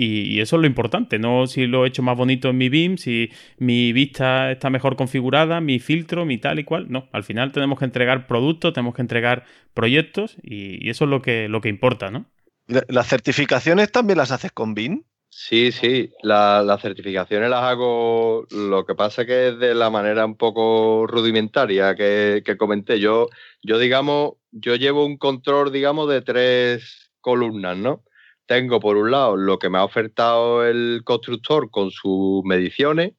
y, 0.00 0.40
eso 0.40 0.56
es 0.56 0.60
lo 0.60 0.68
importante, 0.68 1.18
no 1.18 1.48
si 1.48 1.66
lo 1.66 1.84
he 1.84 1.88
hecho 1.88 2.04
más 2.04 2.16
bonito 2.16 2.50
en 2.50 2.56
mi 2.56 2.68
BIM, 2.68 2.98
si 2.98 3.30
mi 3.58 3.92
vista 3.92 4.52
está 4.52 4.70
mejor 4.70 4.94
configurada, 4.94 5.60
mi 5.60 5.80
filtro, 5.80 6.24
mi 6.24 6.38
tal 6.38 6.60
y 6.60 6.64
cual. 6.64 6.86
No, 6.88 7.08
al 7.10 7.24
final 7.24 7.50
tenemos 7.50 7.80
que 7.80 7.84
entregar 7.84 8.28
productos, 8.28 8.72
tenemos 8.72 8.94
que 8.94 9.02
entregar 9.02 9.44
proyectos 9.74 10.36
y, 10.40 10.88
eso 10.88 11.04
es 11.04 11.10
lo 11.10 11.20
que, 11.20 11.48
lo 11.48 11.60
que 11.60 11.68
importa, 11.68 12.12
¿no? 12.12 12.26
¿Las 12.68 13.08
certificaciones 13.08 13.90
también 13.90 14.18
las 14.18 14.30
haces 14.30 14.52
con 14.52 14.74
BIM? 14.74 15.02
Sí, 15.30 15.72
sí, 15.72 16.12
las 16.22 16.80
certificaciones 16.80 17.50
las 17.50 17.62
hago, 17.62 18.46
lo 18.50 18.84
que 18.84 18.94
pasa 18.94 19.24
que 19.24 19.48
es 19.48 19.58
de 19.58 19.74
la 19.74 19.90
manera 19.90 20.24
un 20.24 20.36
poco 20.36 21.06
rudimentaria 21.06 21.94
que, 21.94 22.42
que 22.44 22.56
comenté. 22.56 22.98
Yo, 22.98 23.28
yo, 23.62 23.78
digamos, 23.78 24.32
yo 24.50 24.74
llevo 24.76 25.04
un 25.04 25.18
control, 25.18 25.70
digamos, 25.70 26.08
de 26.08 26.22
tres 26.22 27.12
columnas, 27.20 27.76
¿no? 27.76 28.04
tengo 28.48 28.80
por 28.80 28.96
un 28.96 29.10
lado 29.12 29.36
lo 29.36 29.58
que 29.58 29.68
me 29.68 29.78
ha 29.78 29.84
ofertado 29.84 30.66
el 30.66 31.02
constructor 31.04 31.70
con 31.70 31.90
sus 31.90 32.42
mediciones, 32.44 33.12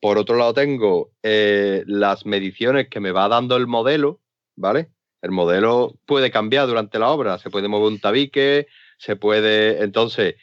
por 0.00 0.18
otro 0.18 0.36
lado 0.36 0.52
tengo 0.54 1.10
eh, 1.22 1.82
las 1.86 2.26
mediciones 2.26 2.88
que 2.88 3.00
me 3.00 3.10
va 3.10 3.28
dando 3.28 3.56
el 3.56 3.66
modelo, 3.66 4.20
¿vale? 4.56 4.90
El 5.22 5.32
modelo 5.32 5.98
puede 6.04 6.30
cambiar 6.30 6.68
durante 6.68 6.98
la 6.98 7.08
obra, 7.08 7.38
se 7.38 7.50
puede 7.50 7.66
mover 7.66 7.92
un 7.92 7.98
tabique, 7.98 8.68
se 8.98 9.16
puede, 9.16 9.82
entonces, 9.82 10.36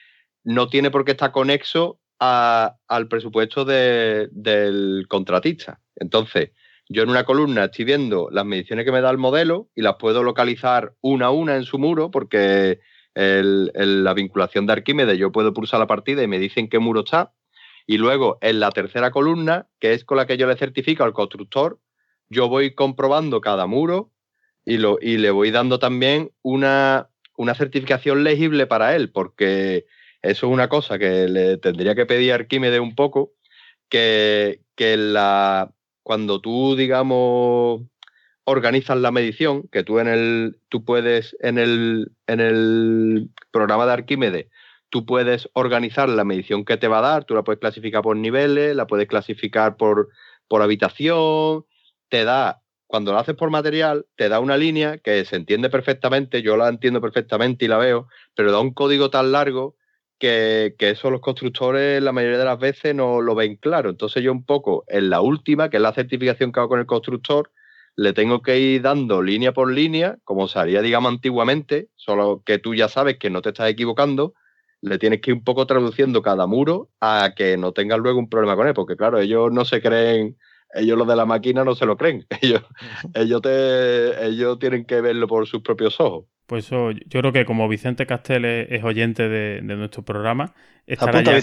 no 0.46 0.70
tiene 0.70 0.92
por 0.92 1.04
qué 1.04 1.12
estar 1.12 1.32
conexo 1.32 2.00
al 2.20 3.08
presupuesto 3.10 3.66
del 3.66 5.06
contratista. 5.10 5.82
Entonces, 5.98 6.52
yo 6.88 7.04
en 7.04 7.10
una 7.10 7.26
columna 7.26 7.66
estoy 7.66 7.84
viendo 7.84 8.30
las 8.32 8.46
mediciones 8.46 8.86
que 8.86 8.92
me 8.92 9.02
da 9.02 9.10
el 9.10 9.18
modelo 9.18 9.70
y 9.76 9.82
las 9.82 9.96
puedo 9.96 10.24
localizar 10.24 10.94
una 11.02 11.28
a 11.28 11.32
una 11.32 11.56
en 11.56 11.64
su 11.64 11.78
muro 11.78 12.12
porque 12.12 12.80
la 13.16 14.14
vinculación 14.14 14.66
de 14.66 14.74
Arquímedes, 14.74 15.18
yo 15.18 15.32
puedo 15.32 15.54
pulsar 15.54 15.80
la 15.80 15.88
partida 15.88 16.22
y 16.24 16.28
me 16.28 16.40
dicen 16.40 16.70
qué 16.70 16.80
muro 16.80 17.02
está. 17.02 17.34
Y 17.88 17.98
luego 17.98 18.38
en 18.42 18.60
la 18.60 18.72
tercera 18.72 19.12
columna, 19.12 19.68
que 19.80 19.94
es 19.94 20.06
con 20.06 20.18
la 20.18 20.26
que 20.26 20.38
yo 20.38 20.48
le 20.48 20.58
certifico 20.58 21.04
al 21.04 21.14
constructor, 21.14 21.80
yo 22.30 22.50
voy 22.50 22.74
comprobando 22.74 23.42
cada 23.42 23.68
muro 23.68 24.12
y, 24.64 24.78
lo, 24.78 24.98
y 25.02 25.18
le 25.18 25.32
voy 25.32 25.52
dando 25.52 25.80
también 25.80 26.32
una, 26.42 27.10
una 27.38 27.54
certificación 27.54 28.24
legible 28.24 28.68
para 28.68 28.96
él, 28.96 29.12
porque 29.12 29.86
eso 30.26 30.48
es 30.48 30.54
una 30.54 30.70
cosa 30.70 30.98
que 30.98 31.28
le 31.28 31.58
tendría 31.58 31.96
que 31.96 32.06
pedir 32.06 32.32
a 32.32 32.36
Arquímedes 32.36 32.80
un 32.80 32.96
poco, 32.96 33.34
que, 33.90 34.62
que 34.76 34.98
la, 34.98 35.72
cuando 36.04 36.42
tú, 36.42 36.76
digamos, 36.76 37.82
organizas 38.44 38.98
la 38.98 39.12
medición, 39.12 39.68
que 39.72 39.84
tú 39.84 40.00
en 40.00 40.08
el, 40.08 40.60
tú 40.70 40.84
puedes 40.84 41.36
en 41.42 41.58
el, 41.58 42.12
en 42.28 42.40
el 42.40 43.30
programa 43.52 43.86
de 43.86 43.94
Arquímedes, 43.94 44.48
tú 44.90 45.06
puedes 45.06 45.50
organizar 45.54 46.10
la 46.10 46.24
medición 46.24 46.66
que 46.66 46.78
te 46.78 46.88
va 46.88 47.00
a 47.00 47.10
dar, 47.10 47.26
tú 47.26 47.36
la 47.36 47.44
puedes 47.44 47.60
clasificar 47.60 48.02
por 48.02 48.18
niveles, 48.18 48.76
la 48.76 48.88
puedes 48.88 49.08
clasificar 49.08 49.78
por, 49.78 50.10
por 50.48 50.62
habitación, 50.62 51.66
te 52.10 52.24
da, 52.24 52.62
cuando 52.88 53.12
lo 53.12 53.20
haces 53.20 53.36
por 53.36 53.50
material, 53.50 54.06
te 54.16 54.30
da 54.30 54.40
una 54.40 54.58
línea 54.58 54.98
que 55.00 55.26
se 55.26 55.36
entiende 55.36 55.70
perfectamente, 55.70 56.42
yo 56.42 56.58
la 56.58 56.70
entiendo 56.70 57.02
perfectamente 57.02 57.66
y 57.66 57.68
la 57.68 57.78
veo, 57.78 58.08
pero 58.36 58.52
da 58.52 58.60
un 58.60 58.74
código 58.74 59.10
tan 59.10 59.32
largo 59.32 59.76
que, 60.20 60.76
que, 60.78 60.92
eso 60.92 61.12
los 61.12 61.22
constructores 61.22 62.02
la 62.02 62.12
mayoría 62.12 62.38
de 62.38 62.46
las 62.46 62.60
veces 62.60 62.96
no 62.96 63.22
lo 63.22 63.36
ven 63.36 63.58
claro. 63.58 63.90
Entonces 63.90 64.24
yo 64.24 64.32
un 64.32 64.46
poco 64.46 64.84
en 64.88 65.10
la 65.10 65.22
última, 65.22 65.70
que 65.70 65.78
es 65.78 65.84
la 65.84 65.94
certificación 65.94 66.52
que 66.52 66.60
hago 66.60 66.70
con 66.70 66.80
el 66.80 66.86
constructor, 66.86 67.52
le 67.96 68.14
tengo 68.14 68.42
que 68.42 68.60
ir 68.60 68.82
dando 68.82 69.22
línea 69.22 69.54
por 69.54 69.72
línea, 69.72 70.18
como 70.24 70.48
se 70.48 70.60
haría, 70.60 70.82
digamos, 70.82 71.12
antiguamente, 71.12 71.90
solo 71.96 72.44
que 72.46 72.60
tú 72.60 72.76
ya 72.76 72.90
sabes 72.90 73.18
que 73.18 73.30
no 73.30 73.42
te 73.42 73.50
estás 73.50 73.70
equivocando, 73.70 74.34
le 74.82 75.00
tienes 75.00 75.22
que 75.22 75.32
ir 75.32 75.38
un 75.38 75.44
poco 75.44 75.66
traduciendo 75.66 76.22
cada 76.22 76.46
muro 76.46 76.90
a 77.00 77.34
que 77.36 77.58
no 77.58 77.72
tengas 77.72 78.00
luego 78.00 78.20
un 78.20 78.30
problema 78.30 78.56
con 78.56 78.68
él, 78.68 78.74
porque 78.74 78.98
claro, 78.98 79.20
ellos 79.20 79.52
no 79.52 79.66
se 79.66 79.82
creen, 79.82 80.38
ellos 80.74 80.98
los 80.98 81.08
de 81.08 81.16
la 81.16 81.26
máquina 81.26 81.64
no 81.64 81.76
se 81.76 81.86
lo 81.86 81.98
creen, 81.98 82.26
ellos, 82.42 82.62
ellos, 83.14 83.42
te, 83.42 84.26
ellos 84.26 84.60
tienen 84.60 84.86
que 84.86 85.02
verlo 85.02 85.28
por 85.28 85.48
sus 85.48 85.62
propios 85.62 86.00
ojos. 86.00 86.26
Pues 86.48 86.70
yo 86.70 86.92
creo 87.10 87.32
que 87.32 87.44
como 87.44 87.68
Vicente 87.68 88.06
Castel 88.06 88.46
es, 88.46 88.84
oyente 88.84 89.28
de, 89.28 89.62
nuestro 89.64 90.04
programa, 90.04 90.54
estará 90.86 91.24
ya 91.24 91.42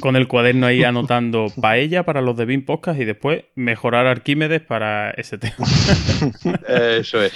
con, 0.00 0.16
el 0.16 0.28
cuaderno 0.28 0.66
ahí 0.66 0.84
anotando 0.84 1.46
paella 1.60 2.02
para 2.04 2.20
los 2.20 2.36
de 2.36 2.44
BIM 2.44 2.66
Podcast 2.66 3.00
y 3.00 3.06
después 3.06 3.44
mejorar 3.54 4.06
Arquímedes 4.06 4.60
para 4.60 5.12
ese 5.12 5.38
tema. 5.38 5.54
Eso 6.68 7.22
es. 7.22 7.32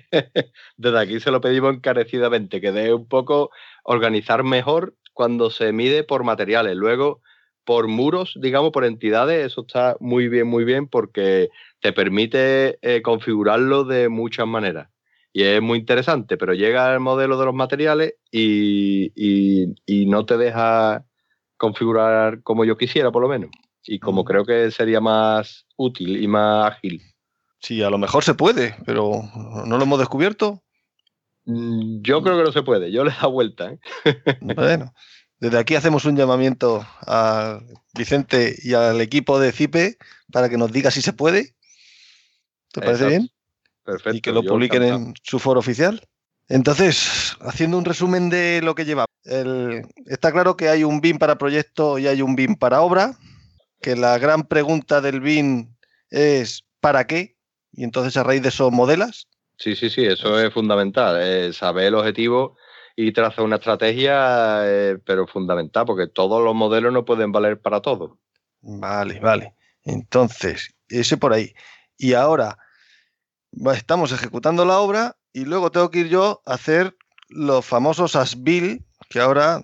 Desde 0.78 0.98
aquí 0.98 1.20
se 1.20 1.30
lo 1.30 1.42
pedimos 1.42 1.74
encarecidamente, 1.74 2.62
que 2.62 2.72
dé 2.72 2.94
un 2.94 3.06
poco 3.06 3.50
organizar 3.82 4.42
mejor 4.42 4.94
cuando 5.12 5.50
se 5.50 5.70
mide 5.74 6.02
por 6.02 6.24
materiales. 6.24 6.76
Luego, 6.76 7.20
por 7.66 7.88
muros, 7.88 8.38
digamos, 8.40 8.70
por 8.70 8.86
entidades, 8.86 9.44
eso 9.44 9.66
está 9.66 9.98
muy 10.00 10.28
bien, 10.28 10.46
muy 10.46 10.64
bien, 10.64 10.88
porque 10.88 11.50
te 11.80 11.92
permite 11.92 12.78
eh, 12.80 13.02
configurarlo 13.02 13.84
de 13.84 14.08
muchas 14.08 14.46
maneras 14.46 14.88
y 15.32 15.44
es 15.44 15.62
muy 15.62 15.78
interesante, 15.78 16.36
pero 16.36 16.54
llega 16.54 16.92
el 16.92 17.00
modelo 17.00 17.38
de 17.38 17.44
los 17.44 17.54
materiales 17.54 18.14
y, 18.30 19.12
no 20.06 20.26
te 20.26 20.36
deja 20.36 21.04
configurar 21.56 22.42
como 22.42 22.64
yo 22.64 22.76
quisiera, 22.76 23.12
por 23.12 23.22
lo 23.22 23.28
menos. 23.28 23.50
Y 23.84 23.98
como 23.98 24.22
mm. 24.22 24.24
creo 24.24 24.44
que 24.44 24.70
sería 24.70 25.00
más 25.00 25.66
útil 25.76 26.22
y 26.22 26.26
más 26.26 26.72
ágil. 26.72 27.02
Sí, 27.60 27.82
a 27.82 27.90
lo 27.90 27.98
mejor 27.98 28.24
se 28.24 28.34
puede, 28.34 28.74
pero 28.84 29.22
¿no 29.66 29.76
lo 29.76 29.84
hemos 29.84 29.98
descubierto? 29.98 30.62
Mm, 31.44 32.02
yo 32.02 32.22
creo 32.22 32.38
que 32.38 32.44
no 32.44 32.52
se 32.52 32.62
puede, 32.62 32.90
yo 32.90 33.04
le 33.04 33.12
da 33.12 33.26
vuelta. 33.26 33.72
¿eh? 33.72 33.78
Bueno, 34.40 34.92
desde 35.38 35.58
aquí 35.58 35.74
hacemos 35.74 36.04
un 36.06 36.16
llamamiento 36.16 36.84
a 37.06 37.60
Vicente 37.94 38.56
y 38.62 38.74
al 38.74 39.00
equipo 39.00 39.38
de 39.38 39.52
CIPE 39.52 39.96
para 40.32 40.48
que 40.48 40.56
nos 40.56 40.72
diga 40.72 40.90
si 40.90 41.02
se 41.02 41.12
puede. 41.12 41.54
¿Te 42.72 42.80
parece 42.80 43.06
bien? 43.06 43.30
Y 44.12 44.20
que 44.20 44.32
lo 44.32 44.42
publiquen 44.42 44.82
en 44.82 45.14
su 45.22 45.38
foro 45.38 45.60
oficial. 45.60 46.02
Entonces, 46.48 47.36
haciendo 47.40 47.78
un 47.78 47.84
resumen 47.84 48.28
de 48.28 48.60
lo 48.62 48.74
que 48.74 48.84
lleva, 48.84 49.04
está 50.06 50.32
claro 50.32 50.56
que 50.56 50.68
hay 50.68 50.84
un 50.84 51.00
BIM 51.00 51.18
para 51.18 51.38
proyecto 51.38 51.98
y 51.98 52.06
hay 52.06 52.22
un 52.22 52.34
BIM 52.34 52.56
para 52.56 52.80
obra, 52.80 53.16
que 53.80 53.96
la 53.96 54.18
gran 54.18 54.44
pregunta 54.44 55.00
del 55.00 55.20
BIM 55.20 55.74
es 56.10 56.64
¿para 56.80 57.06
qué? 57.06 57.36
Y 57.72 57.84
entonces 57.84 58.16
a 58.16 58.24
raíz 58.24 58.42
de 58.42 58.48
eso 58.48 58.70
modelas. 58.70 59.28
Sí, 59.56 59.76
sí, 59.76 59.90
sí, 59.90 60.04
eso 60.04 60.40
es 60.40 60.52
fundamental, 60.52 61.52
saber 61.52 61.86
el 61.86 61.94
objetivo 61.94 62.56
y 62.96 63.12
trazar 63.12 63.44
una 63.44 63.56
estrategia, 63.56 64.62
eh, 64.64 64.98
pero 65.04 65.26
fundamental, 65.26 65.84
porque 65.86 66.06
todos 66.06 66.42
los 66.42 66.54
modelos 66.54 66.92
no 66.92 67.04
pueden 67.04 67.32
valer 67.32 67.60
para 67.60 67.80
todo. 67.80 68.18
Vale, 68.60 69.20
vale. 69.20 69.54
Entonces, 69.84 70.74
ese 70.88 71.16
por 71.16 71.32
ahí. 71.32 71.54
Y 71.96 72.14
ahora, 72.14 72.58
estamos 73.74 74.12
ejecutando 74.12 74.64
la 74.64 74.78
obra 74.78 75.16
y 75.32 75.44
luego 75.44 75.70
tengo 75.70 75.90
que 75.90 76.00
ir 76.00 76.08
yo 76.08 76.42
a 76.46 76.54
hacer 76.54 76.96
los 77.28 77.64
famosos 77.64 78.16
ASBIL, 78.16 78.84
que 79.08 79.20
ahora 79.20 79.62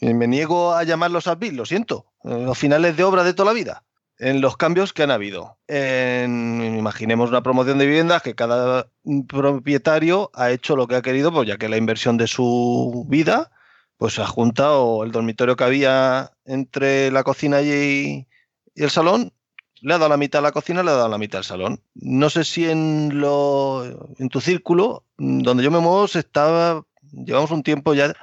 Me 0.00 0.26
niego 0.28 0.74
a 0.74 0.84
llamarlos 0.84 1.26
ASBIL, 1.26 1.56
lo 1.56 1.66
siento. 1.66 2.06
Los 2.22 2.58
finales 2.58 2.96
de 2.96 3.04
obra 3.04 3.24
de 3.24 3.34
toda 3.34 3.52
la 3.52 3.54
vida. 3.54 3.84
En 4.18 4.40
los 4.40 4.56
cambios 4.56 4.92
que 4.92 5.02
han 5.04 5.10
habido. 5.10 5.58
imaginemos 5.68 7.30
una 7.30 7.42
promoción 7.42 7.78
de 7.78 7.86
viviendas 7.86 8.22
que 8.22 8.34
cada 8.34 8.90
propietario 9.28 10.30
ha 10.34 10.50
hecho 10.50 10.76
lo 10.76 10.86
que 10.86 10.96
ha 10.96 11.02
querido, 11.02 11.32
pues 11.32 11.48
ya 11.48 11.56
que 11.56 11.68
la 11.68 11.76
inversión 11.76 12.16
de 12.16 12.26
su 12.26 13.06
vida, 13.08 13.50
pues 13.96 14.18
ha 14.18 14.26
juntado 14.26 15.04
el 15.04 15.12
dormitorio 15.12 15.56
que 15.56 15.64
había 15.64 16.32
entre 16.44 17.10
la 17.10 17.22
cocina 17.22 17.62
y 17.62 18.26
el 18.74 18.90
salón, 18.90 19.32
le 19.80 19.94
ha 19.94 19.98
dado 19.98 20.08
la 20.08 20.16
mitad 20.16 20.40
a 20.40 20.42
la 20.42 20.52
cocina, 20.52 20.82
le 20.82 20.90
ha 20.90 20.94
dado 20.94 21.08
la 21.08 21.18
mitad 21.18 21.38
al 21.38 21.44
salón. 21.44 21.82
No 21.94 22.30
sé 22.30 22.44
si 22.44 22.68
en, 22.68 23.20
lo, 23.20 23.84
en 24.18 24.28
tu 24.28 24.40
círculo, 24.40 25.04
donde 25.16 25.62
yo 25.62 25.70
me 25.70 25.80
muevo, 25.80 26.08
se 26.08 26.20
estaba, 26.20 26.84
llevamos 27.12 27.50
un 27.50 27.62
tiempo 27.62 27.94
ya 27.94 28.14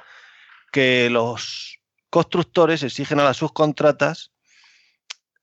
que 0.72 1.08
los 1.10 1.78
constructores 2.10 2.82
exigen 2.82 3.20
a 3.20 3.24
las 3.24 3.38
subcontratas 3.38 4.32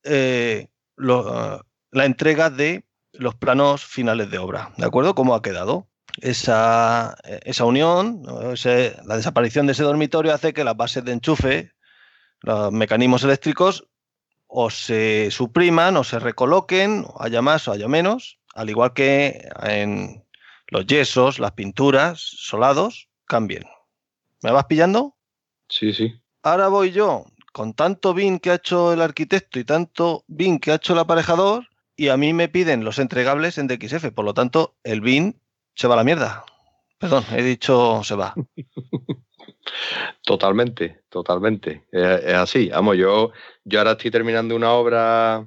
eh, 0.04 0.68
la 0.96 2.04
entrega 2.04 2.50
de 2.50 2.84
los 3.12 3.34
planos 3.34 3.84
finales 3.84 4.30
de 4.30 4.38
obra. 4.38 4.72
¿De 4.76 4.86
acuerdo? 4.86 5.14
¿Cómo 5.14 5.34
ha 5.34 5.42
quedado? 5.42 5.88
Esa, 6.20 7.16
esa 7.24 7.64
unión, 7.64 8.22
la 8.24 9.16
desaparición 9.16 9.66
de 9.66 9.72
ese 9.72 9.82
dormitorio 9.82 10.32
hace 10.32 10.52
que 10.52 10.64
las 10.64 10.76
bases 10.76 11.04
de 11.04 11.12
enchufe, 11.12 11.72
los 12.40 12.70
mecanismos 12.70 13.24
eléctricos, 13.24 13.88
o 14.46 14.70
se 14.70 15.30
supriman 15.30 15.96
o 15.96 16.04
se 16.04 16.18
recoloquen, 16.18 17.04
o 17.06 17.22
haya 17.22 17.42
más 17.42 17.68
o 17.68 17.72
haya 17.72 17.88
menos, 17.88 18.38
al 18.54 18.70
igual 18.70 18.92
que 18.92 19.48
en 19.62 20.24
los 20.68 20.86
yesos, 20.86 21.38
las 21.38 21.52
pinturas, 21.52 22.20
solados, 22.20 23.08
cambien. 23.26 23.64
¿Me 24.42 24.52
vas 24.52 24.66
pillando? 24.66 25.16
Sí, 25.68 25.92
sí. 25.92 26.20
Ahora 26.42 26.68
voy 26.68 26.92
yo, 26.92 27.26
con 27.52 27.74
tanto 27.74 28.14
BIN 28.14 28.38
que 28.38 28.50
ha 28.50 28.54
hecho 28.54 28.92
el 28.92 29.00
arquitecto 29.00 29.58
y 29.58 29.64
tanto 29.64 30.24
BIN 30.26 30.58
que 30.58 30.72
ha 30.72 30.76
hecho 30.76 30.92
el 30.92 30.98
aparejador, 30.98 31.68
y 31.96 32.08
a 32.08 32.16
mí 32.16 32.32
me 32.32 32.48
piden 32.48 32.84
los 32.84 32.98
entregables 32.98 33.58
en 33.58 33.68
DXF. 33.68 34.10
Por 34.12 34.24
lo 34.24 34.34
tanto, 34.34 34.74
el 34.82 35.00
BIN 35.00 35.40
se 35.74 35.86
va 35.86 35.94
a 35.94 35.96
la 35.98 36.04
mierda. 36.04 36.44
Perdón, 36.98 37.24
he 37.32 37.42
dicho 37.42 38.02
se 38.04 38.14
va. 38.14 38.34
Totalmente, 40.24 41.02
totalmente. 41.08 41.84
Es, 41.90 42.34
así. 42.34 42.68
Vamos, 42.70 42.96
yo, 42.96 43.32
yo 43.64 43.78
ahora 43.78 43.92
estoy 43.92 44.10
terminando 44.10 44.56
una 44.56 44.72
obra, 44.72 45.46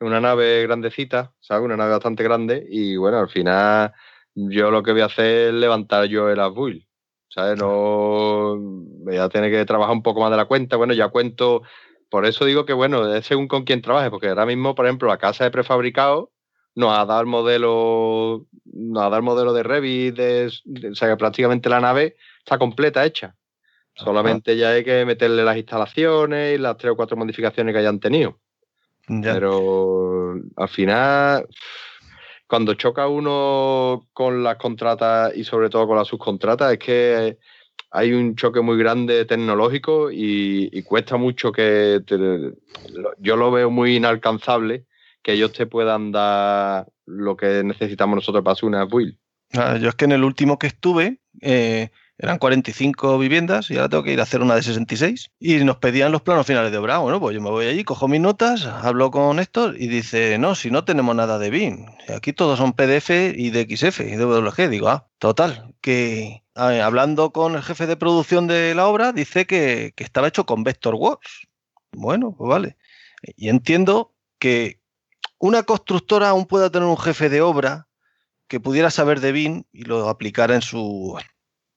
una 0.00 0.20
nave 0.20 0.62
grandecita, 0.62 1.32
¿sabes? 1.40 1.64
Una 1.64 1.76
nave 1.76 1.92
bastante 1.92 2.22
grande. 2.22 2.66
Y 2.68 2.96
bueno, 2.96 3.18
al 3.18 3.28
final 3.28 3.92
yo 4.34 4.70
lo 4.70 4.82
que 4.82 4.92
voy 4.92 5.02
a 5.02 5.06
hacer 5.06 5.48
es 5.48 5.54
levantar 5.54 6.06
yo 6.06 6.30
el 6.30 6.40
Asbuil. 6.40 6.86
¿Sabes? 7.28 7.58
No 7.58 8.56
voy 8.58 9.16
a 9.16 9.28
tener 9.28 9.52
que 9.52 9.64
trabajar 9.64 9.94
un 9.94 10.02
poco 10.02 10.20
más 10.20 10.30
de 10.30 10.36
la 10.36 10.46
cuenta. 10.46 10.76
Bueno, 10.76 10.94
ya 10.94 11.08
cuento. 11.08 11.62
Por 12.08 12.26
eso 12.26 12.44
digo 12.44 12.66
que, 12.66 12.72
bueno, 12.72 13.14
es 13.14 13.26
según 13.26 13.46
con 13.46 13.64
quién 13.64 13.82
trabaje, 13.82 14.10
porque 14.10 14.28
ahora 14.28 14.46
mismo, 14.46 14.74
por 14.74 14.86
ejemplo, 14.86 15.08
la 15.08 15.18
casa 15.18 15.44
de 15.44 15.50
prefabricado 15.52 16.32
nos 16.74 16.96
ha 16.96 17.04
dado 17.04 17.20
el 17.20 17.26
modelo, 17.26 18.46
nos 18.64 19.00
ha 19.00 19.04
dado 19.04 19.16
el 19.16 19.22
modelo 19.22 19.52
de 19.52 19.62
Revit, 19.62 20.18
o 20.18 20.94
sea 20.94 21.08
que 21.08 21.16
prácticamente 21.16 21.68
la 21.68 21.80
nave 21.80 22.16
está 22.38 22.58
completa 22.58 23.04
hecha. 23.04 23.36
Solamente 23.94 24.56
ya 24.56 24.70
hay 24.70 24.84
que 24.84 25.04
meterle 25.04 25.44
las 25.44 25.56
instalaciones 25.56 26.54
y 26.54 26.58
las 26.58 26.76
tres 26.76 26.92
o 26.92 26.96
cuatro 26.96 27.16
modificaciones 27.16 27.72
que 27.74 27.80
hayan 27.80 28.00
tenido. 28.00 28.38
Pero 29.06 30.34
al 30.56 30.68
final, 30.68 31.46
cuando 32.46 32.74
choca 32.74 33.08
uno 33.08 34.06
con 34.12 34.42
las 34.42 34.56
contratas 34.56 35.36
y 35.36 35.42
sobre 35.42 35.68
todo 35.68 35.88
con 35.88 35.96
las 35.96 36.08
subcontratas, 36.08 36.72
es 36.72 36.78
que 36.78 37.38
hay 37.90 38.12
un 38.12 38.36
choque 38.36 38.60
muy 38.60 38.78
grande 38.78 39.24
tecnológico 39.24 40.10
y, 40.12 40.82
cuesta 40.82 41.16
mucho 41.16 41.50
que 41.50 42.00
yo 43.18 43.36
lo 43.36 43.50
veo 43.50 43.70
muy 43.70 43.96
inalcanzable 43.96 44.84
que 45.22 45.32
ellos 45.32 45.52
te 45.52 45.66
puedan 45.66 46.12
dar 46.12 46.86
lo 47.06 47.36
que 47.36 47.62
necesitamos 47.64 48.16
nosotros 48.16 48.42
para 48.44 48.52
hacer 48.52 48.68
una 48.68 48.84
build. 48.84 49.16
Ah, 49.52 49.76
yo 49.76 49.88
es 49.88 49.94
que 49.94 50.04
en 50.04 50.12
el 50.12 50.24
último 50.24 50.58
que 50.58 50.68
estuve, 50.68 51.20
eh, 51.40 51.90
eran 52.22 52.38
45 52.38 53.18
viviendas 53.18 53.70
y 53.70 53.76
ahora 53.76 53.88
tengo 53.88 54.02
que 54.02 54.12
ir 54.12 54.20
a 54.20 54.24
hacer 54.24 54.42
una 54.42 54.54
de 54.54 54.62
66. 54.62 55.30
Y 55.40 55.64
nos 55.64 55.78
pedían 55.78 56.12
los 56.12 56.20
planos 56.20 56.46
finales 56.46 56.70
de 56.70 56.76
obra. 56.76 56.98
Bueno, 56.98 57.18
pues 57.18 57.34
yo 57.34 57.40
me 57.40 57.48
voy 57.48 57.66
allí, 57.66 57.82
cojo 57.82 58.08
mis 58.08 58.20
notas, 58.20 58.66
hablo 58.66 59.10
con 59.10 59.38
Héctor 59.38 59.76
y 59.80 59.88
dice, 59.88 60.36
no, 60.36 60.54
si 60.54 60.70
no 60.70 60.84
tenemos 60.84 61.16
nada 61.16 61.38
de 61.38 61.48
BIM. 61.48 61.86
Aquí 62.14 62.34
todos 62.34 62.58
son 62.58 62.74
PDF 62.74 63.08
y 63.10 63.50
DXF 63.50 64.00
y 64.00 64.16
DWG. 64.16 64.68
Digo, 64.68 64.88
ah, 64.88 65.08
total, 65.18 65.74
que 65.80 66.42
hablando 66.54 67.32
con 67.32 67.54
el 67.54 67.62
jefe 67.62 67.86
de 67.86 67.96
producción 67.96 68.46
de 68.46 68.74
la 68.74 68.86
obra, 68.86 69.12
dice 69.12 69.46
que, 69.46 69.94
que 69.96 70.04
estaba 70.04 70.28
hecho 70.28 70.44
con 70.44 70.62
Vectorworks. 70.62 71.48
Bueno, 71.92 72.34
pues 72.36 72.50
vale. 72.50 72.76
Y 73.34 73.48
entiendo 73.48 74.12
que 74.38 74.78
una 75.38 75.62
constructora 75.62 76.28
aún 76.28 76.44
pueda 76.44 76.68
tener 76.68 76.86
un 76.86 76.98
jefe 76.98 77.30
de 77.30 77.40
obra 77.40 77.88
que 78.46 78.60
pudiera 78.60 78.90
saber 78.90 79.20
de 79.20 79.32
BIM 79.32 79.62
y 79.72 79.84
lo 79.84 80.06
aplicara 80.10 80.54
en 80.54 80.60
su 80.60 81.16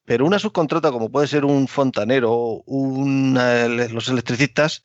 pero 0.06 0.26
una 0.26 0.40
subcontrata, 0.40 0.92
como 0.92 1.12
puede 1.12 1.28
ser 1.28 1.46
un 1.46 1.68
fontanero, 1.68 2.64
un, 2.66 3.38
los 3.92 4.10
electricistas, 4.10 4.84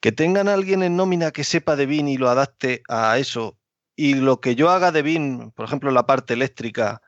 que 0.00 0.12
tengan 0.12 0.48
a 0.48 0.54
alguien 0.54 0.82
en 0.82 0.96
nómina 0.96 1.30
que 1.30 1.44
sepa 1.44 1.76
de 1.76 1.86
BIN 1.86 2.08
y 2.08 2.16
lo 2.16 2.28
adapte 2.28 2.82
a 2.88 3.18
eso, 3.18 3.58
y 3.96 4.14
lo 4.14 4.40
que 4.40 4.54
yo 4.54 4.70
haga 4.70 4.92
de 4.92 5.02
BIN, 5.02 5.50
por 5.52 5.66
ejemplo, 5.66 5.88
en 5.88 5.94
la 5.94 6.06
parte 6.06 6.34
eléctrica, 6.34 7.02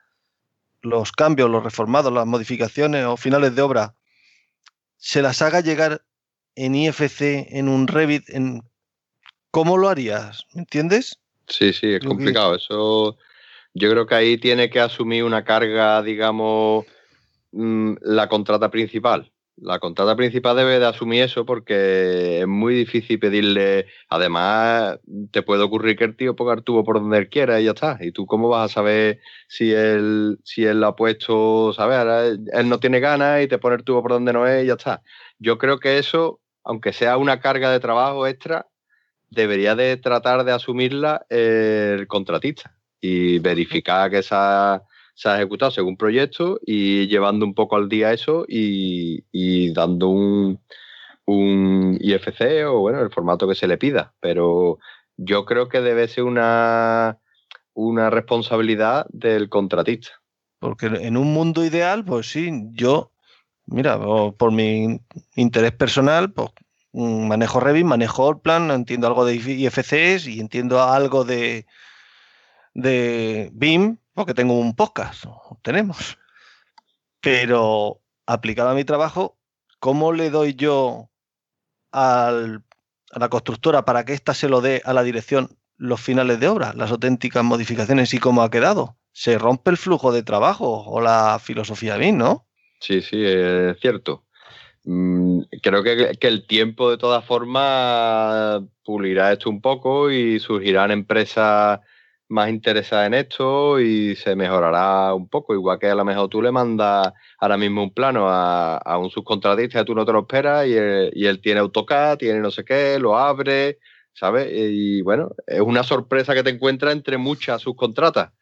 los 0.82 1.12
cambios, 1.12 1.50
los 1.50 1.64
reformados, 1.64 2.12
las 2.12 2.26
modificaciones 2.26 3.04
o 3.06 3.16
finales 3.16 3.54
de 3.54 3.62
obra, 3.62 3.94
se 4.96 5.22
las 5.22 5.42
haga 5.42 5.60
llegar 5.60 6.02
en 6.54 6.74
IFC, 6.74 7.48
en 7.50 7.68
un 7.68 7.86
Revit, 7.86 8.28
en 8.30 8.62
¿cómo 9.50 9.76
lo 9.76 9.88
harías? 9.88 10.46
¿Me 10.52 10.60
entiendes? 10.60 11.18
Sí, 11.48 11.72
sí, 11.72 11.94
es 11.94 12.04
complicado. 12.04 12.54
Eso 12.54 13.18
yo 13.74 13.90
creo 13.90 14.06
que 14.06 14.14
ahí 14.14 14.38
tiene 14.38 14.70
que 14.70 14.80
asumir 14.80 15.24
una 15.24 15.44
carga, 15.44 16.02
digamos, 16.02 16.86
la 17.56 18.28
contrata 18.28 18.70
principal. 18.70 19.32
La 19.58 19.78
contrata 19.78 20.14
principal 20.16 20.54
debe 20.54 20.78
de 20.78 20.84
asumir 20.84 21.22
eso 21.22 21.46
porque 21.46 22.40
es 22.40 22.46
muy 22.46 22.74
difícil 22.74 23.18
pedirle. 23.18 23.86
Además, 24.10 25.00
te 25.30 25.42
puede 25.42 25.62
ocurrir 25.62 25.96
que 25.96 26.04
el 26.04 26.16
tío 26.16 26.36
ponga 26.36 26.52
el 26.52 26.62
tubo 26.62 26.84
por 26.84 27.00
donde 27.00 27.16
él 27.16 27.30
quiera 27.30 27.58
y 27.58 27.64
ya 27.64 27.70
está. 27.70 27.96
¿Y 28.02 28.12
tú 28.12 28.26
cómo 28.26 28.50
vas 28.50 28.70
a 28.70 28.74
saber 28.74 29.20
si 29.48 29.72
él, 29.72 30.38
si 30.44 30.64
él 30.66 30.84
ha 30.84 30.94
puesto, 30.94 31.72
¿sabes? 31.72 32.38
él 32.52 32.68
no 32.68 32.78
tiene 32.80 33.00
ganas 33.00 33.42
y 33.42 33.48
te 33.48 33.58
pone 33.58 33.76
el 33.76 33.84
tubo 33.84 34.02
por 34.02 34.12
donde 34.12 34.34
no 34.34 34.46
es 34.46 34.64
y 34.64 34.66
ya 34.66 34.74
está. 34.74 35.02
Yo 35.38 35.56
creo 35.56 35.78
que 35.78 35.98
eso, 35.98 36.40
aunque 36.62 36.92
sea 36.92 37.16
una 37.16 37.40
carga 37.40 37.72
de 37.72 37.80
trabajo 37.80 38.26
extra, 38.26 38.66
debería 39.30 39.74
de 39.74 39.96
tratar 39.96 40.44
de 40.44 40.52
asumirla 40.52 41.24
el 41.30 42.06
contratista 42.06 42.76
y 43.00 43.38
verificar 43.38 44.10
que 44.10 44.18
esa 44.18 44.82
se 45.16 45.30
ha 45.30 45.36
ejecutado 45.36 45.70
según 45.70 45.96
proyecto 45.96 46.60
y 46.64 47.08
llevando 47.08 47.46
un 47.46 47.54
poco 47.54 47.76
al 47.76 47.88
día 47.88 48.12
eso 48.12 48.44
y, 48.46 49.72
dando 49.72 50.08
un, 50.08 50.60
un, 51.24 51.98
IFC 51.98 52.66
o 52.66 52.80
bueno, 52.80 53.00
el 53.00 53.10
formato 53.10 53.48
que 53.48 53.54
se 53.54 53.66
le 53.66 53.78
pida. 53.78 54.12
Pero 54.20 54.78
yo 55.16 55.46
creo 55.46 55.70
que 55.70 55.80
debe 55.80 56.06
ser 56.06 56.24
una, 56.24 57.18
una 57.72 58.10
responsabilidad 58.10 59.06
del 59.08 59.48
contratista. 59.48 60.10
Porque 60.58 60.86
en 60.86 61.16
un 61.16 61.32
mundo 61.32 61.64
ideal, 61.64 62.04
pues 62.04 62.30
sí, 62.30 62.50
yo, 62.72 63.10
mira, 63.64 63.98
por 63.98 64.52
mi 64.52 65.00
interés 65.34 65.72
personal, 65.72 66.30
pues 66.30 66.50
mm, 66.92 67.28
manejo 67.28 67.58
Revit, 67.58 67.86
manejo 67.86 68.28
el 68.28 68.40
plan, 68.40 68.70
entiendo 68.70 69.06
algo 69.06 69.24
de 69.24 69.36
IFCs 69.36 70.26
y 70.26 70.40
entiendo 70.40 70.82
algo 70.82 71.24
de, 71.24 71.64
de 72.74 73.48
BIM, 73.54 73.96
porque 74.16 74.32
tengo 74.32 74.58
un 74.58 74.74
podcast, 74.74 75.26
tenemos. 75.60 76.16
Pero 77.20 78.00
aplicado 78.24 78.70
a 78.70 78.74
mi 78.74 78.82
trabajo, 78.82 79.36
¿cómo 79.78 80.12
le 80.12 80.30
doy 80.30 80.54
yo 80.54 81.10
a 81.92 82.32
la 83.14 83.28
constructora 83.28 83.84
para 83.84 84.06
que 84.06 84.14
ésta 84.14 84.32
se 84.32 84.48
lo 84.48 84.62
dé 84.62 84.80
a 84.86 84.94
la 84.94 85.02
dirección 85.02 85.50
los 85.76 86.00
finales 86.00 86.40
de 86.40 86.48
obra, 86.48 86.72
las 86.74 86.90
auténticas 86.90 87.44
modificaciones 87.44 88.14
y 88.14 88.18
cómo 88.18 88.42
ha 88.42 88.50
quedado? 88.50 88.96
Se 89.12 89.36
rompe 89.36 89.70
el 89.70 89.76
flujo 89.76 90.12
de 90.12 90.22
trabajo 90.22 90.84
o 90.86 91.02
la 91.02 91.38
filosofía 91.38 91.98
BIM, 91.98 92.16
¿no? 92.16 92.46
Sí, 92.80 93.02
sí, 93.02 93.22
es 93.22 93.78
cierto. 93.80 94.24
Mm, 94.84 95.42
creo 95.62 95.82
que, 95.82 96.16
que, 96.18 96.26
el 96.26 96.46
tiempo, 96.46 96.90
de 96.90 96.96
todas 96.96 97.22
formas, 97.22 98.62
pulirá 98.82 99.32
esto 99.32 99.50
un 99.50 99.60
poco 99.60 100.10
y 100.10 100.40
surgirán 100.40 100.90
empresas 100.90 101.80
más 102.28 102.48
interesada 102.48 103.06
en 103.06 103.14
esto 103.14 103.80
y 103.80 104.16
se 104.16 104.34
mejorará 104.34 105.14
un 105.14 105.28
poco. 105.28 105.54
Igual 105.54 105.78
que 105.78 105.88
a 105.88 105.94
lo 105.94 106.04
mejor 106.04 106.28
tú 106.28 106.42
le 106.42 106.52
mandas 106.52 107.12
ahora 107.38 107.56
mismo 107.56 107.82
un 107.82 107.92
plano 107.92 108.26
a, 108.28 108.98
un 108.98 109.10
subcontratista 109.10 109.80
y 109.80 109.84
tú 109.84 109.94
no 109.94 110.04
te 110.04 110.12
lo 110.12 110.20
esperas 110.20 110.66
y 110.66 110.74
él, 110.74 111.40
tiene 111.42 111.60
AutoCAD, 111.60 112.18
tiene 112.18 112.40
no 112.40 112.50
sé 112.50 112.64
qué, 112.64 112.98
lo 112.98 113.16
abre, 113.16 113.78
¿sabes? 114.12 114.48
Y 114.50 115.02
bueno, 115.02 115.30
es 115.46 115.60
una 115.60 115.82
sorpresa 115.82 116.34
que 116.34 116.42
te 116.42 116.50
encuentras 116.50 116.92
entre 116.92 117.18
muchas 117.18 117.62
subcontratas. 117.62 118.32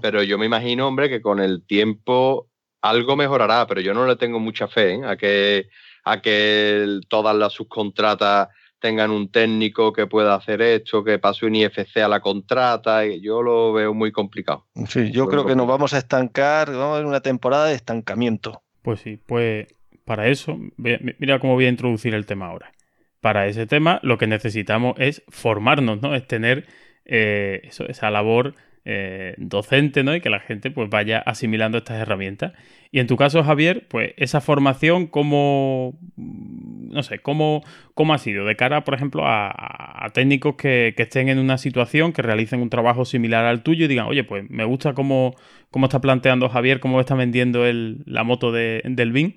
Pero 0.00 0.22
yo 0.22 0.38
me 0.38 0.46
imagino, 0.46 0.88
hombre, 0.88 1.10
que 1.10 1.20
con 1.20 1.40
el 1.40 1.66
tiempo 1.66 2.48
algo 2.80 3.16
mejorará, 3.16 3.66
pero 3.66 3.80
yo 3.80 3.92
no 3.92 4.06
le 4.06 4.16
tengo 4.16 4.40
mucha 4.40 4.66
fe 4.66 4.94
¿eh? 4.94 5.00
a, 5.04 5.16
que, 5.16 5.68
a 6.04 6.20
que 6.22 7.00
todas 7.08 7.36
las 7.36 7.52
subcontratas 7.52 8.48
tengan 8.84 9.10
un 9.10 9.30
técnico 9.30 9.94
que 9.94 10.06
pueda 10.06 10.34
hacer 10.34 10.60
esto, 10.60 11.02
que 11.02 11.18
pase 11.18 11.46
un 11.46 11.54
IFC 11.54 11.96
a 12.04 12.08
la 12.08 12.20
contrata. 12.20 13.02
Yo 13.06 13.40
lo 13.40 13.72
veo 13.72 13.94
muy 13.94 14.12
complicado. 14.12 14.66
Sí, 14.88 15.10
yo 15.10 15.26
creo 15.26 15.46
que 15.46 15.56
nos 15.56 15.66
vamos 15.66 15.94
a 15.94 15.98
estancar, 15.98 16.70
vamos 16.70 16.96
a 16.96 16.98
ver 16.98 17.06
una 17.06 17.22
temporada 17.22 17.68
de 17.68 17.76
estancamiento. 17.76 18.60
Pues 18.82 19.00
sí, 19.00 19.18
pues 19.24 19.68
para 20.04 20.28
eso, 20.28 20.58
mira 20.76 21.38
cómo 21.38 21.54
voy 21.54 21.64
a 21.64 21.70
introducir 21.70 22.12
el 22.12 22.26
tema 22.26 22.48
ahora. 22.48 22.74
Para 23.22 23.46
ese 23.46 23.66
tema 23.66 24.00
lo 24.02 24.18
que 24.18 24.26
necesitamos 24.26 24.96
es 24.98 25.22
formarnos, 25.30 26.02
¿no? 26.02 26.14
Es 26.14 26.26
tener 26.26 26.66
eh, 27.06 27.62
eso, 27.64 27.88
esa 27.88 28.10
labor 28.10 28.54
eh, 28.86 29.34
docente, 29.38 30.04
¿no? 30.04 30.14
Y 30.14 30.20
que 30.20 30.28
la 30.28 30.40
gente 30.40 30.70
pues 30.70 30.90
vaya 30.90 31.18
asimilando 31.18 31.78
estas 31.78 32.00
herramientas. 32.00 32.52
Y 32.90 33.00
en 33.00 33.06
tu 33.06 33.16
caso, 33.16 33.42
Javier, 33.42 33.86
pues 33.88 34.12
esa 34.18 34.40
formación, 34.40 35.06
¿cómo, 35.06 35.98
no 36.16 37.02
sé, 37.02 37.18
cómo, 37.18 37.64
cómo 37.94 38.14
ha 38.14 38.18
sido 38.18 38.44
de 38.44 38.56
cara, 38.56 38.84
por 38.84 38.94
ejemplo, 38.94 39.22
a, 39.26 40.06
técnicos 40.12 40.56
que, 40.56 40.94
estén 40.96 41.28
en 41.28 41.38
una 41.38 41.58
situación, 41.58 42.12
que 42.12 42.22
realicen 42.22 42.60
un 42.60 42.70
trabajo 42.70 43.04
similar 43.04 43.46
al 43.46 43.62
tuyo 43.62 43.86
y 43.86 43.88
digan, 43.88 44.06
oye, 44.06 44.22
pues 44.22 44.48
me 44.50 44.64
gusta 44.64 44.92
cómo, 44.92 45.34
cómo 45.70 45.86
está 45.86 46.00
planteando 46.00 46.48
Javier, 46.48 46.78
cómo 46.78 47.00
está 47.00 47.14
vendiendo 47.14 47.66
el, 47.66 48.02
la 48.06 48.22
moto 48.22 48.52
del 48.52 49.12
BIN. 49.12 49.36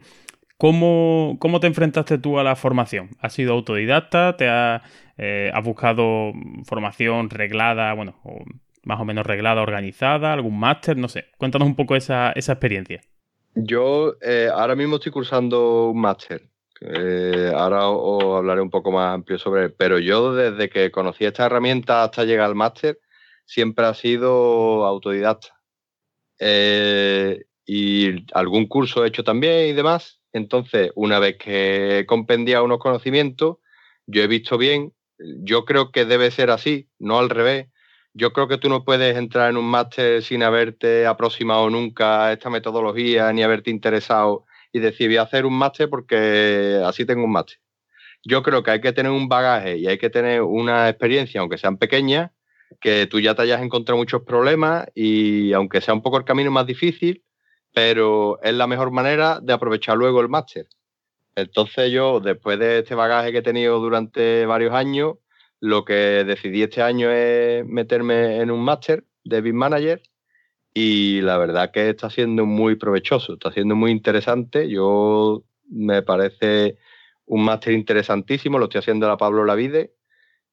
¿Cómo, 0.58 1.38
¿Cómo, 1.40 1.60
te 1.60 1.68
enfrentaste 1.68 2.18
tú 2.18 2.40
a 2.40 2.44
la 2.44 2.56
formación? 2.56 3.12
¿Has 3.22 3.34
sido 3.34 3.54
autodidacta? 3.54 4.38
¿Te 4.38 4.48
eh, 5.18 5.52
has 5.54 5.64
buscado 5.64 6.34
formación 6.66 7.30
reglada, 7.30 7.94
bueno, 7.94 8.16
más 8.88 9.00
o 9.00 9.06
menos 9.06 9.26
reglada, 9.26 9.62
organizada, 9.62 10.34
algún 10.34 10.60
máster? 10.60 10.98
No 10.98 11.08
sé. 11.08 11.26
Cuéntanos 11.38 11.68
un 11.68 11.76
poco 11.76 11.96
esa, 11.96 12.32
experiencia. 12.32 13.02
Yo 13.54 14.16
eh, 14.22 14.50
ahora 14.54 14.76
mismo 14.76 14.96
estoy 14.96 15.12
cursando 15.12 15.90
un 15.90 16.02
máster. 16.02 16.50
ahora 17.56 17.90
os 17.90 18.38
hablaré 18.38 18.62
un 18.62 18.70
poco 18.70 18.92
más 18.92 19.14
amplio 19.14 19.38
sobre 19.38 19.66
él. 19.66 19.74
Pero 19.78 20.00
yo 20.00 20.34
desde 20.34 20.70
que 20.70 20.92
conocí 20.92 21.26
esta 21.26 21.46
herramienta 21.46 22.04
hasta 22.04 22.24
llegar 22.24 22.46
al 22.46 22.56
máster, 22.56 23.00
siempre 23.46 23.86
ha 23.86 23.94
sido 23.94 24.86
autodidacta. 24.86 25.60
Eh, 26.40 27.46
y 27.66 28.26
algún 28.34 28.68
curso 28.68 29.04
he 29.04 29.08
hecho 29.08 29.24
también 29.24 29.68
y 29.68 29.74
demás, 29.74 30.18
entonces, 30.34 30.92
una 30.96 31.20
vez 31.20 31.38
que 31.38 32.00
he 32.00 32.06
compendiado 32.06 32.64
unos 32.64 32.80
conocimientos, 32.80 33.58
yo 34.06 34.22
he 34.22 34.28
visto 34.28 34.58
bien, 34.58 34.94
yo 35.18 35.66
creo 35.66 35.92
que 35.92 36.06
debe 36.06 36.32
ser 36.32 36.52
así, 36.52 36.90
no 37.00 37.20
al 37.20 37.30
revés. 37.30 37.68
Yo 38.20 38.34
creo 38.34 38.48
que 38.48 38.58
tú 38.58 38.68
no 38.68 38.84
puedes 38.84 39.16
entrar 39.16 39.52
en 39.52 39.58
un 39.58 39.66
máster 39.70 40.24
sin 40.24 40.42
haberte 40.42 41.06
aproximado 41.06 41.70
nunca 41.70 42.26
a 42.26 42.34
esta 42.34 42.50
metodología 42.50 43.32
ni 43.32 43.44
haberte 43.44 43.70
interesado 43.70 44.46
y 44.74 44.80
decir, 44.80 45.08
voy 45.10 45.18
a 45.18 45.22
hacer 45.22 45.46
un 45.46 45.54
máster 45.54 45.88
porque 45.88 46.82
así 46.84 47.06
tengo 47.06 47.26
un 47.26 47.32
máster. 47.32 47.60
Yo 48.24 48.42
creo 48.42 48.64
que 48.64 48.72
hay 48.72 48.82
que 48.82 48.92
tener 48.92 49.12
un 49.12 49.30
bagaje 49.30 49.78
y 49.78 49.86
hay 49.86 50.00
que 50.00 50.10
tener 50.10 50.42
una 50.42 50.90
experiencia, 50.90 51.42
aunque 51.42 51.60
sean 51.60 51.78
pequeñas, 51.78 52.32
que 52.82 53.06
tú 53.06 53.20
ya 53.20 53.36
te 53.36 53.44
hayas 53.44 53.62
encontrado 53.62 54.00
muchos 54.00 54.24
problemas 54.24 54.88
y 54.96 55.54
aunque 55.54 55.80
sea 55.80 55.94
un 55.94 56.02
poco 56.02 56.18
el 56.18 56.26
camino 56.26 56.50
más 56.50 56.66
difícil, 56.66 57.24
pero 57.72 58.42
es 58.42 58.56
la 58.56 58.66
mejor 58.66 58.90
manera 58.90 59.40
de 59.44 59.54
aprovechar 59.54 59.96
luego 59.96 60.22
el 60.22 60.30
máster. 60.30 60.68
Entonces 61.36 61.92
yo, 61.92 62.20
después 62.20 62.58
de 62.58 62.80
este 62.80 62.96
bagaje 62.96 63.32
que 63.32 63.38
he 63.38 63.44
tenido 63.44 63.80
durante 63.80 64.48
varios 64.48 64.74
años, 64.74 65.18
lo 65.60 65.86
que 65.86 66.24
decidí 66.24 66.64
este 66.64 66.82
año 66.82 67.10
es 67.12 67.66
meterme 67.66 68.38
en 68.38 68.52
un 68.52 68.62
máster 68.62 69.06
de 69.24 69.42
Big 69.42 69.54
Manager 69.54 70.02
y 70.74 71.22
la 71.22 71.38
verdad 71.38 71.72
que 71.72 71.90
está 71.90 72.10
siendo 72.10 72.46
muy 72.46 72.76
provechoso, 72.76 73.34
está 73.34 73.52
siendo 73.52 73.76
muy 73.76 73.92
interesante. 73.92 74.70
Yo 74.70 75.44
me 75.70 76.04
parece 76.04 76.78
un 77.26 77.44
máster 77.44 77.74
interesantísimo, 77.74 78.60
lo 78.60 78.66
estoy 78.66 78.80
haciendo 78.80 79.10
a 79.10 79.18
Pablo 79.18 79.44
Lavide 79.44 79.94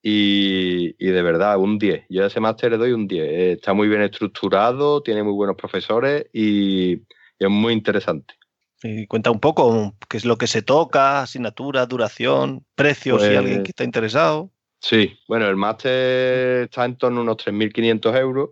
y, 0.02 0.94
y, 0.98 1.10
de 1.10 1.22
verdad, 1.22 1.58
un 1.58 1.78
10. 1.78 2.06
Yo 2.08 2.24
a 2.24 2.26
ese 2.28 2.40
máster 2.40 2.72
le 2.72 2.78
doy 2.78 2.92
un 2.92 3.06
10. 3.06 3.56
Está 3.58 3.74
muy 3.74 3.88
bien 3.88 4.02
estructurado, 4.02 5.02
tiene 5.02 5.22
muy 5.22 5.32
buenos 5.32 5.56
profesores 5.56 6.26
y, 6.32 7.02
es 7.38 7.50
muy 7.50 7.72
interesante. 7.72 8.34
Y 8.82 9.06
cuenta 9.06 9.30
un 9.30 9.40
poco 9.40 9.94
qué 10.08 10.16
es 10.16 10.24
lo 10.24 10.38
que 10.38 10.46
se 10.46 10.62
toca, 10.62 11.22
asignatura, 11.22 11.86
duración, 11.86 12.64
precios, 12.74 13.22
si 13.22 13.34
alguien 13.34 13.56
pues 13.56 13.64
que 13.64 13.70
está 13.70 13.84
interesado. 13.84 14.53
Sí, 14.86 15.18
bueno, 15.26 15.48
el 15.48 15.56
máster 15.56 16.64
está 16.64 16.84
en 16.84 16.98
torno 16.98 17.20
a 17.20 17.22
unos 17.22 17.38
3.500 17.38 18.18
euros 18.18 18.50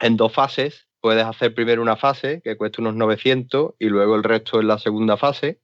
en 0.00 0.16
dos 0.16 0.32
fases. 0.32 0.88
Puedes 1.00 1.24
hacer 1.24 1.54
primero 1.54 1.80
una 1.80 1.94
fase 1.94 2.40
que 2.42 2.56
cuesta 2.56 2.82
unos 2.82 2.96
900 2.96 3.74
y 3.78 3.86
luego 3.86 4.16
el 4.16 4.24
resto 4.24 4.60
en 4.60 4.66
la 4.66 4.80
segunda 4.80 5.16
fase. 5.16 5.60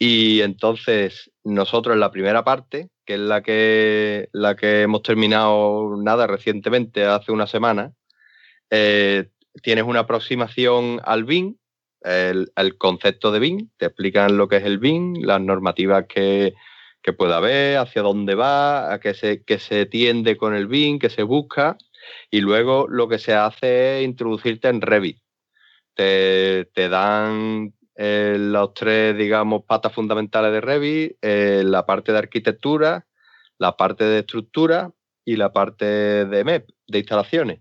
Y 0.00 0.40
entonces 0.40 1.30
nosotros 1.44 1.94
en 1.94 2.00
la 2.00 2.10
primera 2.10 2.42
parte, 2.42 2.90
que 3.06 3.14
es 3.14 3.20
la 3.20 3.40
que, 3.40 4.30
la 4.32 4.56
que 4.56 4.82
hemos 4.82 5.02
terminado 5.02 5.96
nada 5.96 6.26
recientemente, 6.26 7.04
hace 7.04 7.30
una 7.30 7.46
semana, 7.46 7.92
eh, 8.68 9.28
tienes 9.62 9.84
una 9.84 10.00
aproximación 10.00 11.00
al 11.04 11.22
BIM, 11.22 11.56
el, 12.02 12.50
concepto 12.78 13.30
de 13.30 13.38
BIM, 13.38 13.70
te 13.76 13.86
explican 13.86 14.36
lo 14.36 14.48
que 14.48 14.56
es 14.56 14.64
el 14.64 14.78
BIM, 14.78 15.22
las 15.22 15.40
normativas 15.40 16.06
que, 16.08 16.56
que 17.02 17.12
puede 17.12 17.34
haber, 17.34 17.78
hacia 17.78 18.02
dónde 18.02 18.34
va, 18.34 18.92
a 18.92 19.00
qué 19.00 19.14
se, 19.14 19.42
se 19.58 19.86
tiende 19.86 20.36
con 20.36 20.54
el 20.54 20.66
BIM, 20.66 20.98
qué 20.98 21.10
se 21.10 21.22
busca, 21.22 21.76
y 22.30 22.40
luego 22.40 22.86
lo 22.88 23.08
que 23.08 23.18
se 23.18 23.34
hace 23.34 23.98
es 23.98 24.04
introducirte 24.04 24.68
en 24.68 24.80
Revit. 24.80 25.18
Te, 25.94 26.66
dan 26.74 27.74
eh, 27.96 28.36
los 28.38 28.72
tres, 28.74 29.16
digamos, 29.16 29.64
patas 29.64 29.92
fundamentales 29.92 30.52
de 30.52 30.60
Revit, 30.60 31.16
eh, 31.20 31.62
la 31.64 31.84
parte 31.86 32.12
de 32.12 32.18
arquitectura, 32.18 33.06
la 33.58 33.76
parte 33.76 34.04
de 34.04 34.20
estructura 34.20 34.92
y 35.24 35.36
la 35.36 35.52
parte 35.52 35.84
de 35.84 36.44
MEP, 36.44 36.68
de 36.86 36.98
instalaciones. 36.98 37.60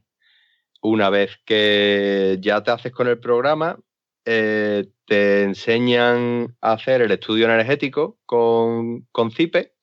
Una 0.81 1.09
vez 1.09 1.39
que 1.43 2.37
ya 2.39 2.61
te 2.61 2.71
haces 2.71 2.91
con 2.91 3.07
el 3.07 3.19
programa, 3.19 3.79
eh, 4.25 4.87
te 5.07 5.43
enseñan 5.43 6.55
a 6.61 6.73
hacer 6.73 7.01
el 7.01 7.11
estudio 7.11 7.45
energético 7.45 8.19
con, 8.25 9.07
con 9.11 9.31
CIPE, 9.31 9.73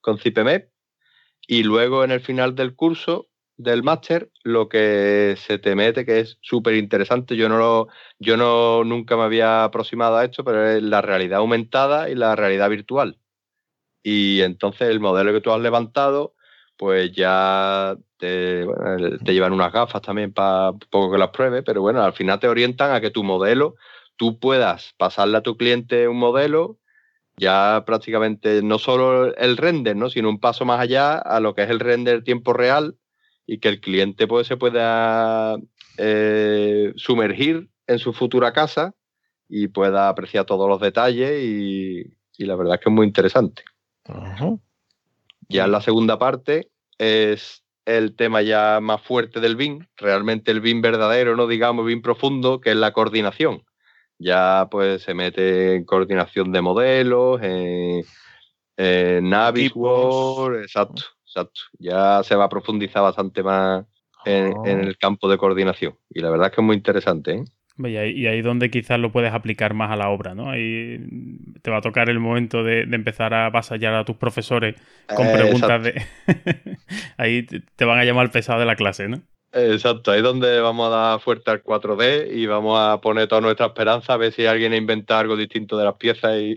con 0.00 0.18
CIPEMEP, 0.18 0.70
y 1.46 1.64
luego 1.64 2.04
en 2.04 2.12
el 2.12 2.20
final 2.20 2.54
del 2.54 2.76
curso 2.76 3.28
del 3.56 3.82
máster 3.82 4.30
lo 4.42 4.68
que 4.68 5.34
se 5.36 5.58
te 5.58 5.74
mete 5.74 6.06
que 6.06 6.20
es 6.20 6.38
súper 6.40 6.76
interesante 6.76 7.36
yo 7.36 7.48
no 7.50 7.58
lo, 7.58 7.88
yo 8.18 8.38
no 8.38 8.84
nunca 8.84 9.18
me 9.18 9.24
había 9.24 9.64
aproximado 9.64 10.16
a 10.16 10.24
esto 10.24 10.44
pero 10.44 10.66
es 10.66 10.82
la 10.82 11.02
realidad 11.02 11.40
aumentada 11.40 12.08
y 12.08 12.14
la 12.14 12.36
realidad 12.36 12.70
virtual. 12.70 13.18
Y 14.02 14.40
entonces 14.40 14.88
el 14.88 15.00
modelo 15.00 15.32
que 15.32 15.42
tú 15.42 15.50
has 15.52 15.60
levantado 15.60 16.34
pues 16.76 17.12
ya 17.12 17.96
te, 18.16 18.64
llevan 19.24 19.52
unas 19.52 19.72
gafas 19.72 20.00
también 20.00 20.32
para 20.32 20.72
poco 20.90 21.12
que 21.12 21.18
las 21.18 21.28
pruebes, 21.28 21.62
pero 21.66 21.82
bueno, 21.82 22.02
al 22.02 22.14
final 22.14 22.40
te 22.40 22.48
orientan 22.48 22.92
a 22.92 23.02
que 23.02 23.10
tu 23.10 23.22
modelo, 23.22 23.74
tú 24.20 24.38
puedas 24.38 24.92
pasarle 24.98 25.38
a 25.38 25.42
tu 25.42 25.56
cliente 25.56 26.06
un 26.06 26.18
modelo, 26.18 26.78
ya 27.38 27.84
prácticamente 27.86 28.62
no 28.62 28.78
solo 28.78 29.34
el 29.34 29.56
render, 29.56 29.96
¿no? 29.96 30.10
sino 30.10 30.28
un 30.28 30.38
paso 30.38 30.66
más 30.66 30.78
allá 30.78 31.16
a 31.16 31.40
lo 31.40 31.54
que 31.54 31.62
es 31.62 31.70
el 31.70 31.80
render 31.80 32.22
tiempo 32.22 32.52
real 32.52 32.98
y 33.46 33.60
que 33.60 33.70
el 33.70 33.80
cliente 33.80 34.26
pues, 34.26 34.46
se 34.46 34.58
pueda 34.58 35.56
eh, 35.96 36.92
sumergir 36.96 37.70
en 37.86 37.98
su 37.98 38.12
futura 38.12 38.52
casa 38.52 38.94
y 39.48 39.68
pueda 39.68 40.10
apreciar 40.10 40.44
todos 40.44 40.68
los 40.68 40.82
detalles 40.82 41.42
y, 41.42 42.04
la 42.44 42.56
verdad 42.56 42.74
es 42.74 42.80
que 42.80 42.90
es 42.90 42.94
muy 42.94 43.06
interesante. 43.06 43.64
Ya 45.48 45.64
en 45.64 45.72
la 45.72 45.80
segunda 45.80 46.18
parte 46.18 46.70
es 46.98 47.64
el 47.86 48.14
tema 48.16 48.42
ya 48.42 48.80
más 48.82 49.00
fuerte 49.00 49.40
del 49.40 49.56
BIM, 49.56 49.86
realmente 49.96 50.50
el 50.50 50.60
BIM 50.60 50.82
verdadero, 50.82 51.36
no 51.36 51.46
digamos 51.46 51.86
BIM 51.86 52.02
profundo, 52.02 52.60
que 52.60 52.72
es 52.72 52.76
la 52.76 52.92
coordinación. 52.92 53.64
Ya 54.20 54.68
pues 54.70 55.02
se 55.02 55.14
mete 55.14 55.74
en 55.74 55.84
coordinación 55.84 56.52
de 56.52 56.60
modelos, 56.60 57.40
en, 57.42 58.04
Navisworks, 59.28 60.62
exacto, 60.62 61.02
exacto. 61.26 61.60
Ya 61.78 62.22
se 62.22 62.36
va 62.36 62.44
a 62.44 62.48
profundizar 62.48 63.02
bastante 63.02 63.42
más 63.42 63.84
en, 64.24 64.46
en, 64.66 64.80
oh. 64.80 64.88
el 64.88 64.98
campo 64.98 65.28
de 65.28 65.38
coordinación. 65.38 65.98
Y 66.10 66.20
la 66.20 66.30
verdad 66.30 66.48
es 66.48 66.54
que 66.54 66.60
es 66.60 66.66
muy 66.66 66.76
interesante. 66.76 67.32
¿eh? 67.32 67.44
Y 67.88 67.96
ahí, 67.96 68.26
es 68.26 68.44
donde 68.44 68.70
quizás 68.70 68.98
lo 68.98 69.12
puedes 69.12 69.32
aplicar 69.32 69.74
más 69.74 69.90
a 69.90 69.96
la 69.96 70.10
obra, 70.10 70.34
¿no? 70.34 70.50
Ahí 70.50 70.98
te 71.62 71.70
va 71.70 71.78
a 71.78 71.82
tocar 71.82 72.10
el 72.10 72.18
momento 72.18 72.62
de, 72.62 72.82
empezar 72.82 73.32
a 73.32 73.48
vasallar 73.50 73.94
a 73.94 74.04
tus 74.04 74.16
profesores 74.16 74.76
con 75.08 75.26
eh, 75.26 75.32
preguntas 75.32 75.82
de... 75.82 76.02
ahí 77.16 77.46
te 77.76 77.84
van 77.84 77.98
a 77.98 78.04
llamar 78.04 78.30
pesado 78.30 78.60
de 78.60 78.66
la 78.66 78.76
clase, 78.76 79.08
¿no? 79.08 79.22
Exacto, 79.52 80.12
ahí 80.12 80.18
es 80.18 80.22
donde 80.22 80.60
vamos 80.60 80.86
a 80.86 80.90
dar 80.90 81.20
fuerte 81.20 81.50
al 81.50 81.62
4D 81.62 82.32
y 82.32 82.46
vamos 82.46 82.78
a 82.78 83.00
poner 83.00 83.26
toda 83.26 83.40
nuestra 83.40 83.66
esperanza 83.66 84.12
a 84.12 84.16
ver 84.16 84.32
si 84.32 84.46
alguien 84.46 84.72
inventa 84.72 85.18
algo 85.18 85.36
distinto 85.36 85.76
de 85.76 85.84
las 85.84 85.94
piezas 85.94 86.36
y... 86.38 86.54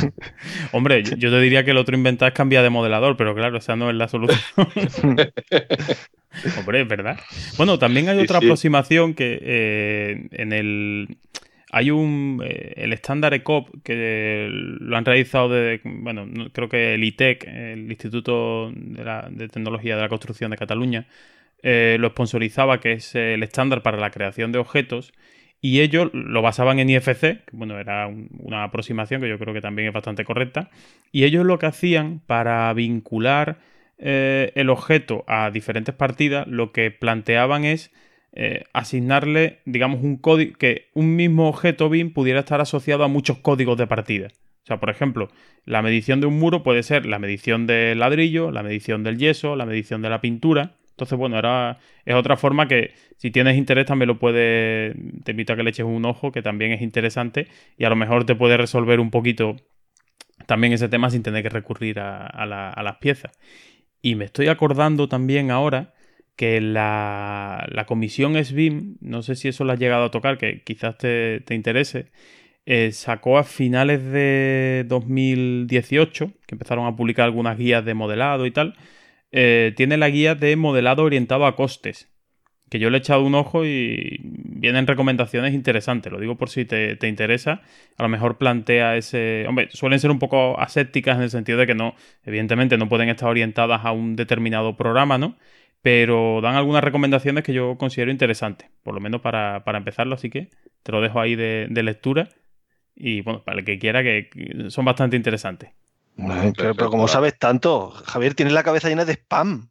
Hombre, 0.72 1.02
yo 1.02 1.30
te 1.30 1.40
diría 1.40 1.64
que 1.64 1.72
el 1.72 1.76
otro 1.76 1.94
inventar 1.94 2.28
es 2.28 2.34
cambiar 2.34 2.62
de 2.62 2.70
modelador, 2.70 3.18
pero 3.18 3.34
claro, 3.34 3.58
esa 3.58 3.76
no 3.76 3.90
es 3.90 3.96
la 3.96 4.08
solución. 4.08 4.40
Hombre, 6.58 6.80
es 6.80 6.88
verdad. 6.88 7.18
Bueno, 7.58 7.78
también 7.78 8.08
hay 8.08 8.18
otra 8.18 8.38
aproximación 8.38 9.12
que 9.12 9.38
eh, 9.42 10.28
en 10.32 10.52
el 10.52 11.18
hay 11.76 11.90
un. 11.90 12.42
Eh, 12.42 12.72
el 12.76 12.92
estándar 12.92 13.34
ECOP 13.34 13.68
que 13.82 14.48
lo 14.50 14.96
han 14.96 15.04
realizado 15.04 15.50
de. 15.50 15.80
Bueno, 15.84 16.26
creo 16.52 16.68
que 16.68 16.94
el 16.94 17.04
ITEC, 17.04 17.44
el 17.46 17.90
Instituto 17.90 18.70
de, 18.72 19.48
Tecnología 19.48 19.96
de 19.96 20.02
la 20.02 20.08
Construcción 20.08 20.50
de 20.52 20.56
Cataluña, 20.56 21.06
eh, 21.62 21.96
lo 22.00 22.10
sponsorizaba, 22.10 22.80
que 22.80 22.92
es 22.92 23.14
el 23.14 23.42
estándar 23.42 23.82
para 23.82 23.98
la 23.98 24.10
creación 24.10 24.52
de 24.52 24.58
objetos. 24.58 25.12
Y 25.60 25.80
ellos 25.80 26.10
lo 26.12 26.42
basaban 26.42 26.78
en 26.78 26.90
IFC, 26.90 27.20
que 27.20 27.52
bueno, 27.52 27.78
era 27.78 28.08
una 28.08 28.64
aproximación 28.64 29.20
que 29.20 29.28
yo 29.28 29.38
creo 29.38 29.54
que 29.54 29.60
también 29.60 29.88
es 29.88 29.94
bastante 29.94 30.24
correcta. 30.24 30.70
Y 31.12 31.24
ellos 31.24 31.44
lo 31.44 31.58
que 31.58 31.66
hacían 31.66 32.20
para 32.26 32.72
vincular 32.74 33.58
eh, 33.98 34.52
el 34.54 34.68
objeto 34.68 35.24
a 35.26 35.50
diferentes 35.50 35.94
partidas, 35.94 36.46
lo 36.46 36.72
que 36.72 36.90
planteaban 36.90 37.64
es 37.64 37.90
eh, 38.32 38.64
asignarle, 38.74 39.60
digamos, 39.64 40.02
un 40.02 40.18
código, 40.18 40.58
que 40.58 40.90
un 40.92 41.16
mismo 41.16 41.48
objeto 41.48 41.88
BIM 41.88 42.12
pudiera 42.12 42.40
estar 42.40 42.60
asociado 42.60 43.02
a 43.02 43.08
muchos 43.08 43.38
códigos 43.38 43.78
de 43.78 43.86
partida. 43.86 44.28
O 44.28 44.66
sea, 44.66 44.78
por 44.78 44.90
ejemplo, 44.90 45.30
la 45.64 45.80
medición 45.80 46.20
de 46.20 46.26
un 46.26 46.38
muro 46.38 46.62
puede 46.62 46.82
ser 46.82 47.06
la 47.06 47.18
medición 47.18 47.66
del 47.66 47.98
ladrillo, 47.98 48.50
la 48.50 48.62
medición 48.62 49.04
del 49.04 49.16
yeso, 49.16 49.56
la 49.56 49.64
medición 49.64 50.02
de 50.02 50.10
la 50.10 50.20
pintura. 50.20 50.72
Entonces, 50.96 51.18
bueno, 51.18 51.38
era, 51.38 51.78
es 52.06 52.14
otra 52.14 52.38
forma 52.38 52.68
que 52.68 52.94
si 53.18 53.30
tienes 53.30 53.58
interés 53.58 53.84
también 53.84 54.08
lo 54.08 54.18
puede, 54.18 54.94
te 55.24 55.32
invito 55.32 55.52
a 55.52 55.56
que 55.56 55.62
le 55.62 55.68
eches 55.68 55.84
un 55.84 56.06
ojo, 56.06 56.32
que 56.32 56.40
también 56.40 56.72
es 56.72 56.80
interesante 56.80 57.48
y 57.76 57.84
a 57.84 57.90
lo 57.90 57.96
mejor 57.96 58.24
te 58.24 58.34
puede 58.34 58.56
resolver 58.56 58.98
un 58.98 59.10
poquito 59.10 59.56
también 60.46 60.72
ese 60.72 60.88
tema 60.88 61.10
sin 61.10 61.22
tener 61.22 61.42
que 61.42 61.50
recurrir 61.50 62.00
a, 62.00 62.46
las 62.46 62.96
piezas. 62.96 63.38
Y 64.00 64.14
me 64.14 64.24
estoy 64.24 64.48
acordando 64.48 65.06
también 65.06 65.50
ahora 65.50 65.92
que 66.34 66.62
la, 66.62 67.66
la 67.70 67.84
comisión 67.84 68.42
SBIM, 68.42 68.96
no 69.02 69.20
sé 69.20 69.34
si 69.36 69.48
eso 69.48 69.64
lo 69.64 69.72
has 69.74 69.78
llegado 69.78 70.04
a 70.04 70.10
tocar, 70.10 70.38
que 70.38 70.62
quizás 70.62 70.96
te, 70.96 71.42
interese, 71.50 72.10
eh, 72.64 72.90
sacó 72.92 73.36
a 73.36 73.44
finales 73.44 74.02
de 74.02 74.86
2018, 74.88 76.32
que 76.46 76.54
empezaron 76.54 76.86
a 76.86 76.96
publicar 76.96 77.26
algunas 77.26 77.58
guías 77.58 77.84
de 77.84 77.92
modelado 77.92 78.46
y 78.46 78.50
tal, 78.50 78.76
eh, 79.32 79.72
tiene 79.76 79.96
la 79.96 80.08
guía 80.08 80.34
de 80.34 80.56
modelado 80.56 81.02
orientado 81.04 81.46
a 81.46 81.56
costes, 81.56 82.10
que 82.68 82.78
yo 82.78 82.90
le 82.90 82.98
he 82.98 83.00
echado 83.00 83.22
un 83.22 83.34
ojo 83.34 83.64
y 83.64 84.18
vienen 84.22 84.86
recomendaciones 84.86 85.54
interesantes, 85.54 86.12
lo 86.12 86.18
digo 86.18 86.36
por 86.36 86.50
si 86.50 86.64
te, 86.64 86.96
te 86.96 87.08
interesa, 87.08 87.62
a 87.96 88.02
lo 88.02 88.08
mejor 88.08 88.38
plantea 88.38 88.96
ese... 88.96 89.44
Hombre, 89.48 89.68
suelen 89.70 90.00
ser 90.00 90.10
un 90.10 90.18
poco 90.18 90.58
asépticas 90.58 91.16
en 91.16 91.22
el 91.22 91.30
sentido 91.30 91.58
de 91.58 91.66
que 91.66 91.74
no, 91.74 91.94
evidentemente 92.24 92.76
no 92.76 92.88
pueden 92.88 93.08
estar 93.08 93.28
orientadas 93.28 93.84
a 93.84 93.92
un 93.92 94.16
determinado 94.16 94.76
programa, 94.76 95.18
¿no? 95.18 95.36
pero 95.86 96.40
dan 96.40 96.56
algunas 96.56 96.82
recomendaciones 96.82 97.44
que 97.44 97.52
yo 97.52 97.78
considero 97.78 98.10
interesantes, 98.10 98.68
por 98.82 98.92
lo 98.92 99.00
menos 99.00 99.20
para, 99.20 99.62
empezarlo, 99.64 100.16
así 100.16 100.30
que 100.30 100.50
te 100.82 100.90
lo 100.90 101.00
dejo 101.00 101.20
ahí 101.20 101.36
de, 101.36 101.68
lectura 101.84 102.28
y 102.96 103.20
bueno, 103.20 103.44
para 103.44 103.60
el 103.60 103.64
que 103.64 103.78
quiera, 103.78 104.02
que 104.02 104.28
son 104.68 104.84
bastante 104.84 105.14
interesantes. 105.14 105.70
Pero, 106.56 106.90
como 106.90 107.08
sabes 107.08 107.38
tanto, 107.38 107.90
Javier, 107.90 108.34
tienes 108.34 108.54
la 108.54 108.62
cabeza 108.62 108.88
llena 108.88 109.04
de 109.04 109.14
spam. 109.14 109.68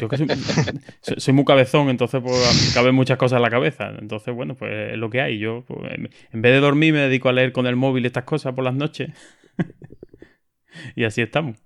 Yo 0.00 0.08
que 0.08 0.16
soy, 0.16 0.26
muy 1.34 1.44
cabezón, 1.44 1.90
entonces 1.90 2.20
pues 2.20 2.72
caben 2.74 2.94
muchas 2.94 3.18
cosas 3.18 3.36
en 3.36 3.42
la 3.42 3.50
cabeza. 3.50 3.92
Entonces, 3.98 4.34
bueno, 4.34 4.54
pues 4.54 4.92
es 4.92 4.98
lo 4.98 5.10
que 5.10 5.20
hay. 5.20 5.38
Yo, 5.38 5.64
pues, 5.66 5.92
en 5.92 6.42
vez 6.42 6.52
de 6.52 6.60
dormir, 6.60 6.92
me 6.92 7.00
dedico 7.00 7.28
a 7.28 7.32
leer 7.32 7.52
con 7.52 7.66
el 7.66 7.76
móvil 7.76 8.04
estas 8.06 8.24
cosas 8.24 8.54
por 8.54 8.64
las 8.64 8.74
noches. 8.74 9.10
y 10.96 11.04
así 11.04 11.22
estamos. 11.22 11.56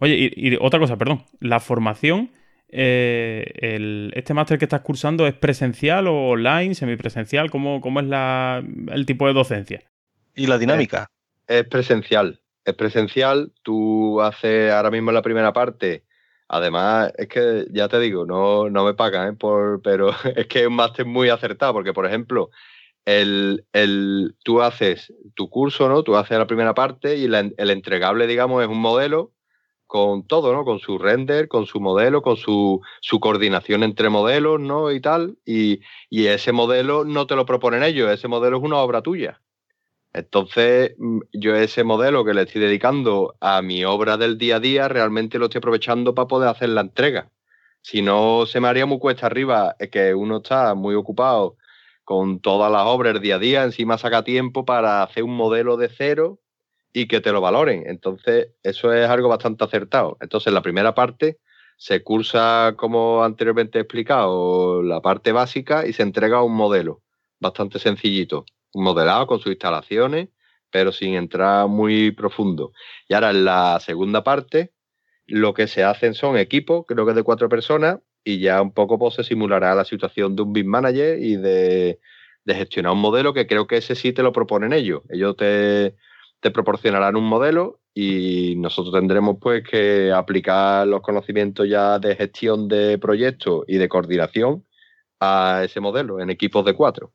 Oye, 0.00 0.32
y 0.34 0.56
otra 0.60 0.80
cosa, 0.80 0.96
perdón. 0.96 1.24
La 1.40 1.60
formación 1.60 2.30
eh, 2.74 4.10
¿este 4.14 4.32
máster 4.32 4.58
que 4.58 4.64
estás 4.64 4.80
cursando 4.80 5.26
es 5.26 5.34
presencial 5.34 6.06
o 6.06 6.30
online, 6.30 6.74
semipresencial? 6.74 7.50
¿Cómo, 7.50 7.82
cómo 7.82 8.00
es 8.00 8.06
la, 8.06 8.64
el 8.88 9.04
tipo 9.06 9.26
de 9.26 9.34
docencia? 9.34 9.82
¿Y 10.34 10.46
la 10.46 10.56
dinámica? 10.56 11.06
Es, 11.46 11.64
presencial. 11.66 12.40
Es 12.64 12.74
presencial. 12.74 13.52
Tú 13.62 14.20
haces 14.20 14.72
ahora 14.72 14.90
mismo 14.90 15.12
la 15.12 15.22
primera 15.22 15.52
parte. 15.52 16.04
Además, 16.48 17.12
es 17.16 17.28
que 17.28 17.66
ya 17.72 17.88
te 17.88 17.98
digo, 17.98 18.26
no, 18.26 18.68
no 18.70 18.84
me 18.84 18.94
pagan, 18.94 19.34
¿eh? 19.34 19.36
Por, 19.36 19.80
pero 19.82 20.10
es 20.36 20.46
que 20.46 20.60
es 20.62 20.66
un 20.66 20.76
máster 20.76 21.06
muy 21.06 21.28
acertado, 21.28 21.72
porque, 21.72 21.92
por 21.92 22.06
ejemplo, 22.06 22.50
el, 23.04 23.64
el, 23.72 24.36
tú 24.44 24.62
haces 24.62 25.12
tu 25.34 25.48
curso, 25.48 25.88
¿no? 25.88 26.02
Tú 26.02 26.16
haces 26.16 26.38
la 26.38 26.46
primera 26.46 26.74
parte 26.74 27.16
y 27.16 27.24
el 27.24 27.70
entregable, 27.70 28.26
digamos, 28.26 28.62
es 28.62 28.68
un 28.68 28.80
modelo 28.80 29.32
con 29.92 30.26
todo, 30.26 30.54
¿no? 30.54 30.64
Con 30.64 30.78
su 30.78 30.96
render, 30.96 31.48
con 31.48 31.66
su 31.66 31.78
modelo, 31.78 32.22
con 32.22 32.38
su, 32.38 32.80
coordinación 33.20 33.82
entre 33.82 34.08
modelos, 34.08 34.58
¿no? 34.58 34.90
Y 34.90 35.02
tal. 35.02 35.36
Y, 35.44 35.80
ese 36.10 36.50
modelo 36.52 37.04
no 37.04 37.26
te 37.26 37.36
lo 37.36 37.44
proponen 37.44 37.82
ellos, 37.82 38.10
ese 38.10 38.26
modelo 38.26 38.56
es 38.56 38.62
una 38.62 38.78
obra 38.78 39.02
tuya. 39.02 39.42
Entonces, 40.12 40.94
mm, 40.98 41.20
yo 41.32 41.54
ese 41.56 41.84
modelo 41.84 42.24
que 42.24 42.34
le 42.34 42.42
estoy 42.42 42.60
dedicando 42.60 43.34
a 43.40 43.62
mi 43.62 43.84
obra 43.84 44.16
del 44.16 44.38
día 44.38 44.56
a 44.56 44.60
día, 44.60 44.88
realmente 44.88 45.38
lo 45.38 45.46
estoy 45.46 45.58
aprovechando 45.58 46.14
para 46.14 46.28
poder 46.28 46.48
hacer 46.48 46.68
la 46.70 46.82
entrega. 46.82 47.30
Si 47.82 48.02
no, 48.02 48.46
se 48.46 48.60
me 48.60 48.68
haría 48.68 48.86
muy 48.86 48.98
cuesta 48.98 49.26
arriba, 49.26 49.74
es 49.78 49.90
que 49.90 50.14
uno 50.14 50.38
está 50.38 50.74
muy 50.74 50.94
ocupado 50.94 51.56
con 52.04 52.40
todas 52.40 52.70
las 52.70 52.84
obras 52.86 53.20
día 53.20 53.36
a 53.36 53.38
día, 53.38 53.64
encima 53.64 53.98
saca 53.98 54.24
tiempo 54.24 54.64
para 54.64 55.02
hacer 55.02 55.24
un 55.24 55.36
modelo 55.36 55.76
de 55.76 55.88
cero 55.88 56.40
y 56.92 57.08
que 57.08 57.20
te 57.20 57.32
lo 57.32 57.40
valoren. 57.40 57.84
Entonces, 57.86 58.50
eso 58.62 58.92
es 58.92 59.08
algo 59.08 59.28
bastante 59.28 59.64
acertado. 59.64 60.18
Entonces, 60.20 60.52
la 60.52 60.62
primera 60.62 60.94
parte 60.94 61.38
se 61.76 62.02
cursa, 62.02 62.74
como 62.76 63.24
anteriormente 63.24 63.78
he 63.78 63.82
explicado, 63.82 64.82
la 64.82 65.00
parte 65.00 65.32
básica 65.32 65.86
y 65.86 65.92
se 65.92 66.02
entrega 66.02 66.42
un 66.42 66.54
modelo 66.54 67.02
bastante 67.40 67.78
sencillito, 67.78 68.44
modelado 68.74 69.26
con 69.26 69.40
sus 69.40 69.52
instalaciones, 69.52 70.28
pero 70.70 70.92
sin 70.92 71.14
entrar 71.14 71.68
muy 71.68 72.10
profundo. 72.12 72.72
Y 73.08 73.14
ahora 73.14 73.30
en 73.30 73.44
la 73.44 73.78
segunda 73.80 74.24
parte, 74.24 74.72
lo 75.26 75.54
que 75.54 75.66
se 75.66 75.84
hacen 75.84 76.14
son 76.14 76.36
equipos, 76.36 76.84
creo 76.86 77.06
que 77.06 77.12
de 77.12 77.22
cuatro 77.22 77.48
personas, 77.48 78.00
y 78.24 78.40
ya 78.40 78.62
un 78.62 78.72
poco 78.72 78.98
pues, 78.98 79.14
se 79.14 79.24
simulará 79.24 79.74
la 79.74 79.84
situación 79.84 80.36
de 80.36 80.42
un 80.42 80.52
BIM 80.52 80.66
manager 80.66 81.18
y 81.18 81.36
de, 81.36 82.00
de 82.44 82.54
gestionar 82.54 82.92
un 82.92 83.00
modelo 83.00 83.32
que 83.34 83.46
creo 83.46 83.66
que 83.66 83.76
ese 83.78 83.94
sí 83.94 84.12
te 84.12 84.22
lo 84.22 84.32
proponen 84.32 84.72
ellos. 84.72 85.02
Ellos 85.10 85.36
te, 85.36 85.96
te 86.40 86.50
proporcionarán 86.50 87.16
un 87.16 87.24
modelo 87.24 87.80
y 87.94 88.54
nosotros 88.56 88.94
tendremos 88.94 89.36
pues 89.40 89.62
que 89.68 90.12
aplicar 90.12 90.86
los 90.86 91.02
conocimientos 91.02 91.68
ya 91.68 91.98
de 91.98 92.16
gestión 92.16 92.68
de 92.68 92.98
proyectos 92.98 93.64
y 93.68 93.76
de 93.78 93.88
coordinación 93.88 94.64
a 95.20 95.62
ese 95.64 95.80
modelo 95.80 96.20
en 96.20 96.30
equipos 96.30 96.64
de 96.64 96.74
cuatro. 96.74 97.12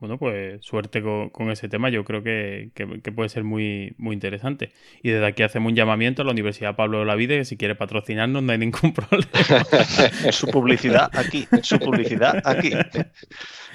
Bueno, 0.00 0.16
pues 0.16 0.64
suerte 0.64 1.02
con, 1.02 1.50
ese 1.50 1.68
tema, 1.68 1.88
yo 1.88 2.04
creo 2.04 2.22
que, 2.22 2.70
puede 3.14 3.28
ser 3.28 3.42
muy, 3.42 3.94
muy 3.98 4.14
interesante. 4.14 4.72
Y 5.02 5.10
desde 5.10 5.26
aquí 5.26 5.42
hacemos 5.42 5.70
un 5.70 5.76
llamamiento 5.76 6.22
a 6.22 6.24
la 6.24 6.30
Universidad 6.30 6.76
Pablo 6.76 7.00
de 7.00 7.04
la 7.04 7.16
Vida, 7.16 7.34
que 7.34 7.44
si 7.44 7.56
quiere 7.56 7.74
patrocinarnos 7.74 8.42
no 8.42 8.52
hay 8.52 8.58
ningún 8.58 8.92
problema. 8.94 9.64
su 10.30 10.46
publicidad 10.48 11.10
aquí, 11.14 11.48
su 11.62 11.78
publicidad 11.78 12.40
aquí. 12.44 12.70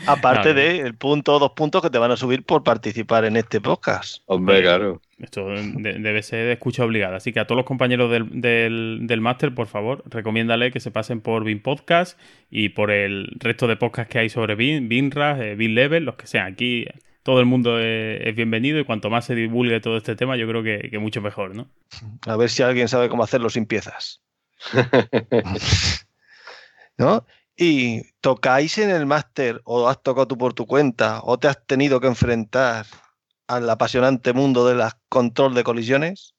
Aparte 0.07 0.53
del 0.53 0.95
punto, 0.95 1.39
dos 1.39 1.51
puntos 1.51 1.82
que 1.82 1.89
te 1.89 1.97
van 1.97 2.11
a 2.11 2.17
subir 2.17 2.43
por 2.43 2.63
participar 2.63 3.26
en 3.26 3.36
este 3.36 3.59
podcast. 3.59 4.24
Hombre, 4.26 4.61
claro. 4.61 5.01
Esto 5.24 5.47
debe 5.47 6.21
ser 6.21 6.45
de 6.45 6.53
escucha 6.53 6.84
obligada. 6.84 7.15
Así 7.15 7.32
que 7.32 7.39
a 7.39 7.47
todos 7.47 7.57
los 7.57 7.65
compañeros 7.65 8.11
del, 8.11 9.07
del, 9.07 9.21
máster, 9.21 9.55
por 9.55 9.67
favor, 9.67 10.03
recomiéndale 10.05 10.71
que 10.71 10.82
se 10.82 10.91
pasen 10.91 11.21
por 11.21 11.45
BIM 11.45 11.61
Podcast 11.61 12.19
y 12.49 12.69
por 12.69 12.91
el 12.91 13.30
resto 13.39 13.67
de 13.67 13.78
podcasts 13.78 14.11
que 14.11 14.19
hay 14.19 14.30
sobre 14.30 14.55
BIM, 14.55 14.89
BIMRAS, 14.89 15.39
eh, 15.39 15.55
BIM 15.55 15.76
Level, 15.76 16.03
los 16.03 16.15
que 16.15 16.28
sean. 16.28 16.51
Aquí 16.51 16.86
todo 17.24 17.39
el 17.39 17.45
mundo 17.45 17.80
es, 17.80 18.36
bienvenido 18.36 18.80
y 18.80 18.84
cuanto 18.84 19.09
más 19.09 19.24
se 19.24 19.34
divulgue 19.34 19.80
todo 19.80 19.95
este 19.95 20.17
tema, 20.17 20.36
yo 20.36 20.45
creo 20.45 20.61
que, 20.61 20.89
que 20.89 20.99
mucho 20.99 21.21
mejor, 21.21 21.55
¿no? 21.55 21.69
A 22.28 22.36
ver 22.36 22.49
si 22.49 22.61
alguien 22.61 22.89
sabe 22.89 23.07
cómo 23.07 23.24
hacerlo 23.24 23.49
sin 23.49 23.65
piezas. 23.65 24.21
¿No? 26.97 27.26
¿Y 27.56 28.02
tocáis 28.19 28.77
en 28.77 28.89
el 28.89 29.06
máster 29.06 29.61
o 29.64 29.88
has 29.88 30.03
tocado 30.03 30.27
tú 30.27 30.38
por 30.38 30.53
tu 30.53 30.65
cuenta 30.65 31.22
o 31.23 31.39
te 31.39 31.48
has 31.48 31.65
tenido 31.65 32.02
que 32.02 32.07
enfrentar 32.07 32.85
al 33.48 33.70
apasionante 33.70 34.34
mundo 34.34 34.68
del 34.68 34.82
control 35.10 35.53
de 35.53 35.64
colisiones? 35.64 36.36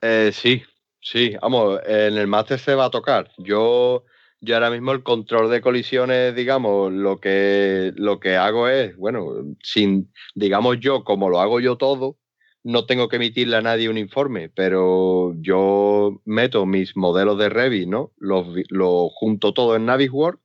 Eh, 0.00 0.30
sí, 0.32 0.62
sí, 1.00 1.34
vamos, 1.40 1.80
en 1.86 2.16
el 2.16 2.26
máster 2.26 2.58
se 2.58 2.74
va 2.74 2.86
a 2.86 2.90
tocar. 2.90 3.30
Yo, 3.38 4.04
yo 4.40 4.54
ahora 4.54 4.70
mismo 4.70 4.92
el 4.92 5.02
control 5.02 5.50
de 5.50 5.60
colisiones, 5.60 6.34
digamos, 6.34 6.92
lo 6.92 7.18
que, 7.18 7.92
lo 7.96 8.20
que 8.20 8.36
hago 8.36 8.68
es, 8.68 8.96
bueno, 8.96 9.26
sin, 9.62 10.12
digamos 10.34 10.78
yo, 10.80 11.04
como 11.04 11.28
lo 11.28 11.40
hago 11.40 11.60
yo 11.60 11.76
todo, 11.76 12.18
no 12.64 12.86
tengo 12.86 13.08
que 13.08 13.16
emitirle 13.16 13.56
a 13.56 13.62
nadie 13.62 13.88
un 13.88 13.98
informe, 13.98 14.50
pero 14.50 15.34
yo 15.40 16.20
meto 16.24 16.66
mis 16.66 16.96
modelos 16.96 17.38
de 17.38 17.48
Revit, 17.48 17.88
¿no? 17.88 18.12
Los, 18.18 18.46
lo 18.68 19.08
junto 19.10 19.54
todo 19.54 19.76
en 19.76 19.86
Navisworks 19.86 20.42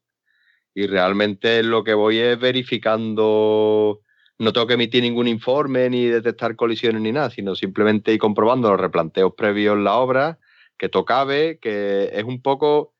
y 0.76 0.88
realmente 0.88 1.64
lo 1.64 1.84
que 1.84 1.94
voy 1.94 2.20
es 2.20 2.40
verificando 2.40 4.02
no 4.40 4.54
tengo 4.54 4.68
que 4.68 4.74
emitir 4.74 5.04
ningún 5.04 5.28
informe 5.28 5.90
ni 5.90 6.06
detectar 6.06 6.56
colisiones 6.56 7.02
ni 7.02 7.12
nada, 7.12 7.30
sino 7.30 7.56
simplemente 7.56 8.14
ir 8.14 8.20
comprobando 8.20 8.70
los 8.72 8.80
replanteos 8.80 9.34
previos 9.36 9.78
en 9.78 9.84
la 9.84 9.96
obra, 9.96 10.40
que 10.78 10.90
tocabe, 10.90 11.60
que 11.60 12.10
es 12.14 12.24
un 12.24 12.42
poco, 12.42 12.94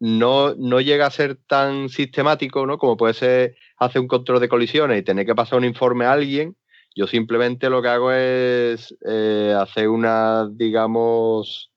no, 0.00 0.54
no 0.56 0.80
llega 0.80 1.06
a 1.06 1.10
ser 1.10 1.36
tan 1.46 1.88
sistemático, 1.88 2.66
¿no? 2.66 2.78
Como 2.78 2.96
puede 2.96 3.14
ser 3.14 3.56
hacer 3.76 4.00
un 4.00 4.08
control 4.08 4.40
de 4.40 4.48
colisiones 4.48 4.98
y 4.98 5.04
tener 5.04 5.26
que 5.26 5.34
pasar 5.34 5.58
un 5.58 5.64
informe 5.64 6.04
a 6.06 6.12
alguien, 6.12 6.56
yo 6.94 7.06
simplemente 7.06 7.70
lo 7.70 7.82
que 7.82 7.88
hago 7.88 8.12
es 8.12 8.94
eh, 9.06 9.54
hacer 9.58 9.88
una, 9.88 10.48
digamos, 10.50 11.72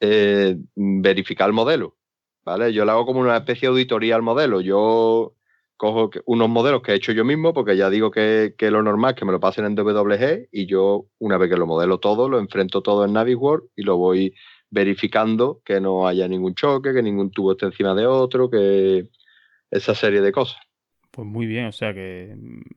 eh, 0.00 0.56
verificar 0.74 1.48
el 1.48 1.54
modelo. 1.54 1.96
¿Vale? 2.44 2.72
Yo 2.72 2.86
le 2.86 2.92
hago 2.92 3.04
como 3.04 3.20
una 3.20 3.36
especie 3.36 3.68
de 3.68 3.72
auditoría 3.72 4.14
al 4.16 4.22
modelo. 4.22 4.62
Yo 4.62 5.34
cojo 5.78 6.10
unos 6.26 6.50
modelos 6.50 6.82
que 6.82 6.92
he 6.92 6.96
hecho 6.96 7.12
yo 7.12 7.24
mismo, 7.24 7.54
porque 7.54 7.76
ya 7.76 7.88
digo 7.88 8.10
que, 8.10 8.54
lo 8.60 8.82
normal 8.82 9.12
es 9.12 9.16
que 9.16 9.24
me 9.24 9.32
lo 9.32 9.40
pasen 9.40 9.64
en 9.64 9.74
WG 9.74 10.48
y 10.52 10.66
yo, 10.66 11.06
una 11.18 11.38
vez 11.38 11.48
que 11.48 11.56
lo 11.56 11.66
modelo 11.66 11.98
todo, 11.98 12.28
lo 12.28 12.38
enfrento 12.38 12.82
todo 12.82 13.06
en 13.06 13.14
Navisworld 13.14 13.70
y 13.76 13.82
lo 13.84 13.96
voy 13.96 14.34
verificando 14.70 15.62
que 15.64 15.80
no 15.80 16.06
haya 16.06 16.28
ningún 16.28 16.54
choque, 16.54 16.92
que 16.92 17.02
ningún 17.02 17.30
tubo 17.30 17.52
esté 17.52 17.66
encima 17.66 17.94
de 17.94 18.06
otro, 18.06 18.50
que 18.50 19.08
esa 19.70 19.94
serie 19.94 20.20
de 20.20 20.32
cosas. 20.32 20.58
Pues 21.12 21.26
muy 21.26 21.46
bien, 21.46 21.66
o 21.66 21.72
sea 21.72 21.94
que 21.94 22.34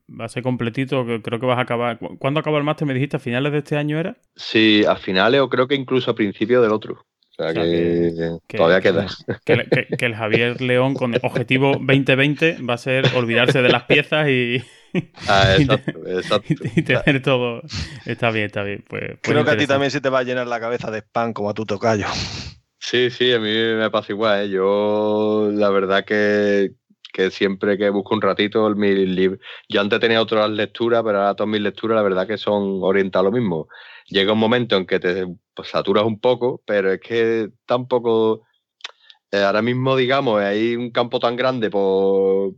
va 0.09 0.25
a 0.25 0.29
ser 0.29 0.43
completito, 0.43 1.05
creo 1.21 1.39
que 1.39 1.45
vas 1.45 1.57
a 1.57 1.61
acabar. 1.61 1.99
¿Cuándo 2.17 2.39
acaba 2.39 2.59
el 2.59 2.63
máster? 2.63 2.87
¿Me 2.87 2.93
dijiste 2.93 3.17
a 3.17 3.19
finales 3.19 3.51
de 3.51 3.57
este 3.57 3.75
año 3.77 3.99
era? 3.99 4.17
Sí, 4.35 4.83
a 4.87 4.95
finales 4.95 5.41
o 5.41 5.49
creo 5.49 5.67
que 5.67 5.75
incluso 5.75 6.11
a 6.11 6.15
principios 6.15 6.61
del 6.63 6.71
otro. 6.71 7.05
O 7.41 7.53
sea, 7.53 7.53
que, 7.53 8.57
todavía 8.57 8.81
queda. 8.81 9.07
Que, 9.45 10.05
el 10.05 10.15
Javier 10.15 10.61
León 10.61 10.93
con 10.93 11.15
objetivo 11.21 11.71
2020 11.73 12.57
va 12.61 12.75
a 12.75 12.77
ser 12.77 13.05
olvidarse 13.15 13.61
de 13.61 13.69
las 13.69 13.83
piezas 13.83 14.27
y. 14.29 14.63
Ah, 15.27 15.55
exacto, 15.59 15.99
exacto. 16.05 16.53
y 16.75 16.81
tener 16.83 17.21
todo. 17.21 17.61
Está 18.05 18.29
bien, 18.29 18.45
está 18.45 18.63
bien. 18.63 18.83
Pues, 18.87 19.03
pues 19.05 19.19
creo 19.21 19.43
que 19.43 19.51
a 19.51 19.57
ti 19.57 19.65
también 19.65 19.89
se 19.89 20.01
te 20.01 20.09
va 20.09 20.19
a 20.19 20.23
llenar 20.23 20.47
la 20.47 20.59
cabeza 20.59 20.91
de 20.91 20.99
spam 20.99 21.33
como 21.33 21.49
a 21.49 21.53
tu 21.53 21.65
tocayo. 21.65 22.05
Sí, 22.77 23.09
sí, 23.09 23.31
a 23.31 23.39
mí 23.39 23.51
me 23.51 23.89
pasa 23.89 24.11
igual. 24.11 24.45
¿eh? 24.45 24.49
Yo, 24.49 25.49
la 25.53 25.69
verdad 25.69 26.03
que, 26.03 26.71
que 27.11 27.31
siempre 27.31 27.77
que 27.77 27.89
busco 27.89 28.15
un 28.15 28.21
ratito, 28.21 28.69
mi 28.75 29.05
libro. 29.05 29.39
Yo 29.69 29.81
antes 29.81 29.99
tenía 29.99 30.21
otras 30.21 30.49
lecturas, 30.49 31.03
pero 31.03 31.19
ahora 31.19 31.35
todas 31.35 31.51
mis 31.51 31.61
lecturas, 31.61 31.95
la 31.95 32.01
verdad 32.01 32.27
que 32.27 32.37
son 32.37 32.79
orientadas 32.81 33.25
a 33.25 33.29
lo 33.29 33.37
mismo. 33.37 33.67
Llega 34.07 34.33
un 34.33 34.39
momento 34.39 34.77
en 34.77 34.85
que 34.85 34.99
te 34.99 35.27
pues, 35.53 35.69
saturas 35.69 36.03
un 36.05 36.19
poco, 36.19 36.61
pero 36.65 36.91
es 36.91 36.99
que 36.99 37.49
tampoco. 37.65 38.43
Eh, 39.33 39.43
ahora 39.43 39.61
mismo, 39.61 39.95
digamos, 39.95 40.41
hay 40.41 40.75
un 40.75 40.91
campo 40.91 41.19
tan 41.19 41.37
grande 41.37 41.69
por, 41.69 42.55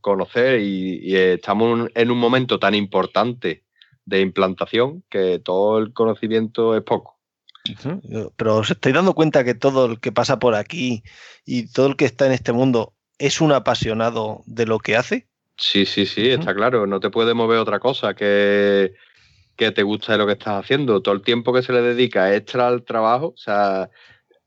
conocer 0.00 0.60
y, 0.60 1.16
estamos 1.16 1.88
en 1.94 2.10
un 2.10 2.18
momento 2.18 2.58
tan 2.58 2.74
importante 2.74 3.64
de 4.04 4.20
implantación 4.20 5.02
que 5.08 5.38
todo 5.38 5.78
el 5.78 5.94
conocimiento 5.94 6.76
es 6.76 6.82
poco. 6.82 7.18
Pero 8.36 8.56
os 8.56 8.70
estáis 8.70 8.94
dando 8.94 9.14
cuenta 9.14 9.44
que 9.44 9.54
todo 9.54 9.86
el 9.86 10.00
que 10.00 10.12
pasa 10.12 10.38
por 10.38 10.54
aquí 10.54 11.02
y 11.46 11.72
todo 11.72 11.86
el 11.86 11.96
que 11.96 12.04
está 12.04 12.26
en 12.26 12.32
este 12.32 12.52
mundo 12.52 12.93
es 13.18 13.40
un 13.40 13.52
apasionado 13.52 14.42
de 14.46 14.66
lo 14.66 14.78
que 14.78 14.96
hace. 14.96 15.26
Sí, 15.56 15.86
sí, 15.86 16.06
sí, 16.06 16.30
está 16.30 16.54
claro. 16.54 16.86
No 16.86 17.00
te 17.00 17.10
puede 17.10 17.34
mover 17.34 17.58
otra 17.58 17.78
cosa 17.78 18.14
que, 18.14 18.94
que 19.56 19.70
te 19.70 19.82
gusta 19.82 20.16
lo 20.16 20.26
que 20.26 20.32
estás 20.32 20.64
haciendo. 20.64 21.00
Todo 21.00 21.14
el 21.14 21.22
tiempo 21.22 21.52
que 21.52 21.62
se 21.62 21.72
le 21.72 21.80
dedica 21.80 22.34
extra 22.34 22.66
al 22.66 22.82
trabajo, 22.84 23.28
o 23.28 23.36
sea, 23.36 23.88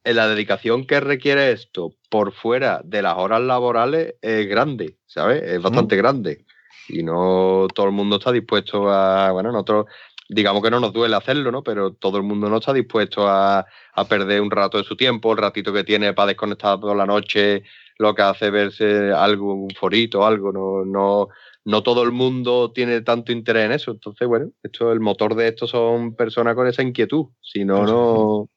en 0.03 0.15
la 0.15 0.27
dedicación 0.27 0.85
que 0.85 0.99
requiere 0.99 1.51
esto 1.51 1.93
por 2.09 2.33
fuera 2.33 2.81
de 2.83 3.01
las 3.01 3.17
horas 3.17 3.41
laborales 3.41 4.15
es 4.21 4.47
grande, 4.47 4.97
¿sabes? 5.05 5.43
Es 5.43 5.61
bastante 5.61 5.95
grande. 5.95 6.45
Y 6.89 7.03
no 7.03 7.67
todo 7.73 7.87
el 7.87 7.91
mundo 7.91 8.17
está 8.17 8.31
dispuesto 8.31 8.89
a, 8.89 9.31
bueno, 9.31 9.51
nosotros 9.51 9.87
digamos 10.29 10.61
que 10.61 10.71
no 10.71 10.79
nos 10.79 10.93
duele 10.93 11.15
hacerlo, 11.15 11.51
¿no? 11.51 11.63
Pero 11.63 11.93
todo 11.93 12.17
el 12.17 12.23
mundo 12.23 12.49
no 12.49 12.57
está 12.57 12.73
dispuesto 12.73 13.27
a, 13.27 13.65
a 13.93 14.07
perder 14.07 14.41
un 14.41 14.51
rato 14.51 14.77
de 14.77 14.83
su 14.83 14.95
tiempo, 14.95 15.31
el 15.31 15.37
ratito 15.37 15.71
que 15.71 15.83
tiene 15.83 16.13
para 16.13 16.27
desconectar 16.27 16.79
toda 16.79 16.95
la 16.95 17.05
noche 17.05 17.63
lo 17.99 18.13
que 18.15 18.21
hace 18.21 18.49
verse 18.49 19.11
algo, 19.11 19.53
un 19.53 19.69
forito, 19.71 20.25
algo, 20.25 20.51
no, 20.51 20.85
no, 20.85 21.29
no 21.65 21.83
todo 21.83 22.03
el 22.03 22.11
mundo 22.11 22.71
tiene 22.71 23.01
tanto 23.01 23.31
interés 23.31 23.65
en 23.65 23.71
eso. 23.73 23.91
Entonces, 23.91 24.27
bueno, 24.27 24.51
esto, 24.63 24.91
el 24.91 24.99
motor 24.99 25.35
de 25.35 25.49
esto 25.49 25.67
son 25.67 26.15
personas 26.15 26.55
con 26.55 26.67
esa 26.67 26.83
inquietud, 26.83 27.27
si 27.41 27.65
no, 27.65 27.85
no, 27.85 28.49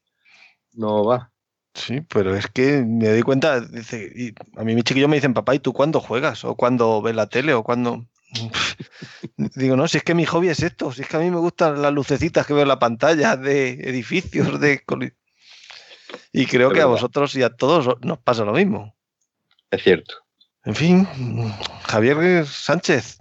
no 0.74 1.04
va. 1.04 1.32
Sí, 1.74 2.00
pero 2.02 2.34
es 2.34 2.48
que 2.48 2.84
me 2.84 3.08
doy 3.08 3.22
cuenta, 3.22 3.60
dice, 3.60 4.12
y 4.14 4.34
a 4.58 4.64
mí 4.64 4.74
mis 4.74 4.84
chiquillos 4.84 5.08
me 5.08 5.16
dicen, 5.16 5.34
papá, 5.34 5.54
¿y 5.54 5.60
tú 5.60 5.72
cuándo 5.72 6.00
juegas? 6.00 6.44
¿O 6.44 6.56
cuándo 6.56 7.00
ves 7.00 7.14
la 7.14 7.28
tele? 7.28 7.54
¿O 7.54 7.62
cuándo...? 7.62 8.06
Digo, 9.56 9.76
no, 9.76 9.88
si 9.88 9.98
es 9.98 10.04
que 10.04 10.14
mi 10.14 10.24
hobby 10.24 10.48
es 10.48 10.62
esto, 10.62 10.92
si 10.92 11.02
es 11.02 11.08
que 11.08 11.16
a 11.16 11.20
mí 11.20 11.30
me 11.30 11.38
gustan 11.38 11.80
las 11.82 11.92
lucecitas 11.92 12.46
que 12.46 12.54
veo 12.54 12.62
en 12.62 12.68
la 12.68 12.78
pantalla 12.78 13.36
de 13.36 13.70
edificios, 13.70 14.60
de... 14.60 14.82
Y 16.32 16.46
creo 16.46 16.70
que 16.70 16.80
a 16.80 16.86
vosotros 16.86 17.34
y 17.36 17.42
a 17.42 17.50
todos 17.50 17.96
nos 18.02 18.18
pasa 18.18 18.44
lo 18.44 18.52
mismo. 18.52 18.94
Es 19.70 19.82
cierto. 19.82 20.14
En 20.64 20.74
fin, 20.74 21.06
Javier 21.84 22.44
Sánchez, 22.44 23.18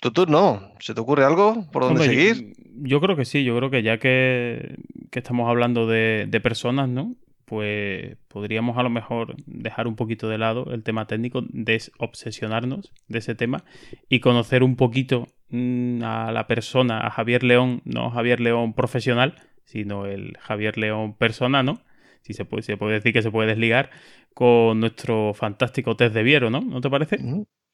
tu 0.00 0.12
turno. 0.12 0.72
¿Se 0.78 0.94
te 0.94 1.00
ocurre 1.00 1.24
algo 1.24 1.66
por 1.72 1.82
dónde 1.82 2.04
seguir? 2.04 2.54
Yo, 2.82 3.00
creo 3.00 3.16
que 3.16 3.24
sí, 3.24 3.44
yo 3.44 3.56
creo 3.56 3.70
que 3.70 3.82
ya 3.82 3.98
que, 3.98 4.76
estamos 5.12 5.48
hablando 5.48 5.86
de, 5.86 6.40
personas, 6.42 6.88
¿no? 6.88 7.16
Pues 7.44 8.16
podríamos 8.28 8.78
a 8.78 8.84
lo 8.84 8.90
mejor 8.90 9.34
dejar 9.46 9.88
un 9.88 9.96
poquito 9.96 10.28
de 10.28 10.38
lado 10.38 10.72
el 10.72 10.84
tema 10.84 11.06
técnico, 11.06 11.42
desobsesionarnos 11.48 12.92
de 13.08 13.18
ese 13.18 13.34
tema 13.34 13.64
y 14.08 14.20
conocer 14.20 14.62
un 14.62 14.76
poquito 14.76 15.26
mm, 15.48 16.04
a 16.04 16.30
la 16.30 16.46
persona, 16.46 17.04
a 17.04 17.10
Javier 17.10 17.42
León, 17.42 17.82
no 17.84 18.10
Javier 18.10 18.38
León 18.38 18.72
profesional, 18.72 19.34
sino 19.64 20.06
el 20.06 20.36
Javier 20.38 20.78
León 20.78 21.14
persona, 21.14 21.64
¿no? 21.64 21.82
Si 22.22 22.34
se 22.34 22.44
puede, 22.44 22.62
se 22.62 22.76
puede 22.76 22.94
decir 22.94 23.12
que 23.12 23.22
se 23.22 23.32
puede 23.32 23.48
desligar 23.48 23.90
con 24.34 24.80
nuestro 24.80 25.34
fantástico 25.34 25.96
test 25.96 26.14
de 26.14 26.22
Viero, 26.22 26.50
¿no? 26.50 26.60
¿No 26.60 26.80
te 26.80 26.90
parece? 26.90 27.18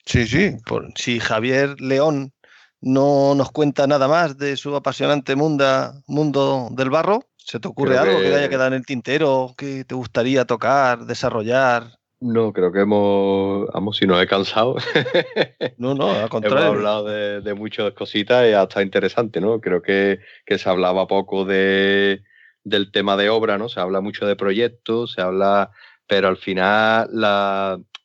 Sí, 0.04 0.26
sí. 0.26 0.56
si 0.94 1.18
Javier 1.18 1.80
León 1.80 2.32
no 2.80 3.34
nos 3.34 3.50
cuenta 3.50 3.86
nada 3.86 4.06
más 4.08 4.38
de 4.38 4.56
su 4.56 4.74
apasionante 4.76 5.34
mundo 5.34 6.68
del 6.70 6.90
barro, 6.90 7.20
¿se 7.36 7.58
te 7.60 7.68
ocurre 7.68 7.98
algo 7.98 8.18
que... 8.18 8.28
te 8.28 8.34
haya 8.36 8.48
quedado 8.48 8.68
en 8.68 8.74
el 8.74 8.86
tintero 8.86 9.54
que 9.56 9.84
te 9.84 9.94
gustaría 9.94 10.44
tocar, 10.44 11.06
desarrollar? 11.06 11.98
No, 12.18 12.52
creo 12.52 12.72
que 12.72 12.80
hemos, 12.80 13.66
vamos, 13.72 13.98
si 13.98 14.06
nos 14.06 14.22
he 14.22 14.26
cansado. 14.26 14.76
no, 15.76 15.94
no, 15.94 16.10
al 16.12 16.28
contrario. 16.30 16.66
Hemos 16.66 16.76
hablado 16.76 17.04
de, 17.04 17.54
muchas 17.54 17.92
cositas 17.92 18.48
y 18.48 18.52
hasta 18.52 18.82
interesante, 18.82 19.40
¿no? 19.40 19.60
Creo 19.60 19.82
que, 19.82 20.20
que 20.46 20.56
se 20.56 20.68
hablaba 20.68 21.06
poco 21.06 21.44
de, 21.44 22.22
del 22.64 22.90
tema 22.90 23.16
de 23.16 23.28
obra, 23.28 23.58
¿no? 23.58 23.68
Se 23.68 23.80
habla 23.80 24.00
mucho 24.00 24.26
de 24.26 24.34
proyectos, 24.34 25.12
se 25.12 25.20
habla 25.20 25.70
pero 26.06 26.28
al 26.28 26.36
final 26.36 27.08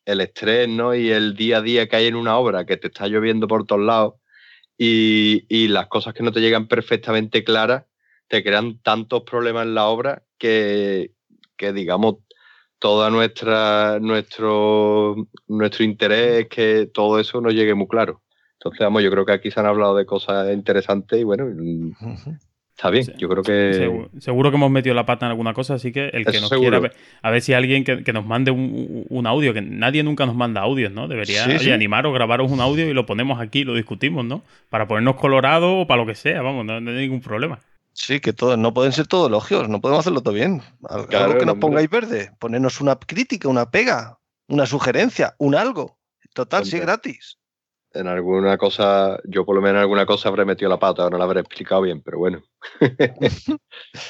el 0.05 0.21
estrés 0.21 0.67
¿no? 0.67 0.95
y 0.95 1.11
el 1.11 1.35
día 1.35 1.57
a 1.57 1.61
día 1.61 1.87
que 1.87 1.95
hay 1.95 2.07
en 2.07 2.15
una 2.15 2.37
obra, 2.37 2.65
que 2.65 2.77
te 2.77 2.87
está 2.87 3.07
lloviendo 3.07 3.47
por 3.47 3.65
todos 3.65 3.81
lados, 3.81 4.13
y, 4.77 5.67
las 5.67 5.87
cosas 5.87 6.13
que 6.15 6.23
no 6.23 6.31
te 6.31 6.41
llegan 6.41 6.67
perfectamente 6.67 7.43
claras, 7.43 7.85
te 8.27 8.43
crean 8.43 8.79
tantos 8.81 9.21
problemas 9.23 9.67
en 9.67 9.75
la 9.75 9.85
obra 9.87 10.23
que, 10.39 11.11
digamos, 11.59 12.15
toda 12.79 13.11
nuestra 13.11 13.99
nuestro 14.01 15.27
nuestro 15.47 15.83
interés 15.83 16.41
es 16.41 16.47
que 16.49 16.89
todo 16.91 17.19
eso 17.19 17.41
nos 17.41 17.53
llegue 17.53 17.75
muy 17.75 17.87
claro. 17.87 18.23
Entonces, 18.53 18.79
vamos, 18.79 19.03
yo 19.03 19.11
creo 19.11 19.25
que 19.25 19.33
aquí 19.33 19.51
se 19.51 19.59
han 19.59 19.67
hablado 19.67 19.95
de 19.95 20.07
cosas 20.07 20.51
interesantes 20.51 21.19
y 21.19 21.23
bueno, 21.23 21.45
Está 22.75 22.89
bien, 22.89 23.05
yo 23.17 23.29
creo 23.29 23.43
que. 23.43 24.09
Seguro, 24.19 24.49
que 24.49 24.57
hemos 24.57 24.71
metido 24.71 24.95
la 24.95 25.05
pata 25.05 25.27
en 25.27 25.31
alguna 25.31 25.53
cosa, 25.53 25.75
así 25.75 25.91
que 25.91 26.07
el 26.07 26.25
que 26.25 26.41
nos 26.41 26.49
quiera. 26.49 26.91
A 27.21 27.29
ver 27.29 27.41
si 27.41 27.53
alguien 27.53 27.83
que, 27.83 28.13
nos 28.13 28.25
mande 28.25 28.51
un, 28.51 29.27
audio, 29.27 29.53
que 29.53 29.61
nadie 29.61 30.03
nunca 30.03 30.25
nos 30.25 30.35
manda 30.35 30.61
audios, 30.61 30.91
¿no? 30.91 31.07
Debería 31.07 31.45
animar 31.73 32.05
o 32.05 32.13
grabaros 32.13 32.51
un 32.51 32.59
audio 32.59 32.89
y 32.89 32.93
lo 32.93 33.05
ponemos 33.05 33.39
aquí, 33.39 33.63
lo 33.63 33.75
discutimos, 33.75 34.25
¿no? 34.25 34.43
Para 34.69 34.87
ponernos 34.87 35.15
colorado 35.17 35.79
o 35.79 35.87
para 35.87 36.01
lo 36.01 36.07
que 36.07 36.15
sea, 36.15 36.41
vamos, 36.41 36.65
no, 36.65 36.73
hay 36.73 36.81
ningún 36.81 37.21
problema. 37.21 37.59
Sí, 37.93 38.19
que 38.19 38.33
todo, 38.33 38.55
no 38.55 38.73
pueden 38.73 38.93
ser 38.93 39.05
todos 39.05 39.27
elogios, 39.27 39.67
no 39.67 39.81
podemos 39.81 39.99
hacerlo 39.99 40.21
todo 40.21 40.33
bien. 40.33 40.61
Algo 40.89 41.37
que 41.37 41.45
nos 41.45 41.57
pongáis 41.57 41.89
verde, 41.89 42.31
ponernos 42.39 42.81
una 42.81 42.95
crítica, 42.95 43.49
una 43.49 43.69
pega, 43.69 44.17
una 44.47 44.65
sugerencia, 44.65 45.35
un 45.37 45.55
algo. 45.55 45.97
Total, 46.33 46.65
sí, 46.65 46.79
gratis 46.79 47.37
en 47.93 48.07
alguna 48.07 48.57
cosa, 48.57 49.19
yo 49.25 49.45
por 49.45 49.55
lo 49.55 49.61
menos 49.61 49.77
en 49.77 49.81
alguna 49.81 50.05
cosa 50.05 50.29
habré 50.29 50.45
metido 50.45 50.69
la 50.69 50.79
pata, 50.79 51.09
no 51.09 51.17
la 51.17 51.25
habré 51.25 51.41
explicado 51.41 51.81
bien, 51.81 52.01
pero 52.01 52.19
bueno. 52.19 52.41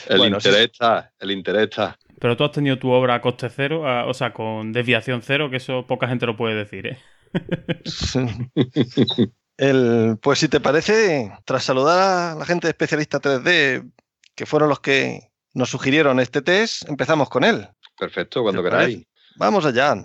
el 0.07 0.25
interés 0.25 0.71
está, 0.71 1.11
el 1.19 1.31
interés 1.31 1.63
está. 1.63 1.97
Pero 2.19 2.37
tú 2.37 2.43
has 2.43 2.51
tenido 2.51 2.77
tu 2.77 2.89
obra 2.91 3.15
a 3.15 3.21
coste 3.21 3.49
cero, 3.49 3.83
o 4.07 4.13
sea, 4.13 4.33
con 4.33 4.71
desviación 4.71 5.21
cero, 5.23 5.49
que 5.49 5.57
eso 5.57 5.85
poca 5.87 6.07
gente 6.07 6.25
lo 6.25 6.37
puede 6.37 6.55
decir, 6.55 6.87
¿eh? 6.87 6.99
el, 9.57 10.17
pues 10.21 10.39
si 10.39 10.47
te 10.47 10.59
parece, 10.59 11.31
tras 11.45 11.63
saludar 11.63 12.33
a 12.33 12.35
la 12.35 12.45
gente 12.45 12.67
de 12.67 12.71
especialista 12.71 13.19
3D, 13.19 13.91
que 14.35 14.45
fueron 14.45 14.69
los 14.69 14.79
que 14.79 15.31
nos 15.53 15.69
sugirieron 15.69 16.19
este 16.19 16.41
test, 16.41 16.87
empezamos 16.87 17.29
con 17.29 17.43
él. 17.43 17.67
Perfecto, 17.97 18.43
cuando 18.43 18.63
queráis. 18.63 19.03
Vamos 19.37 19.65
allá. 19.65 19.95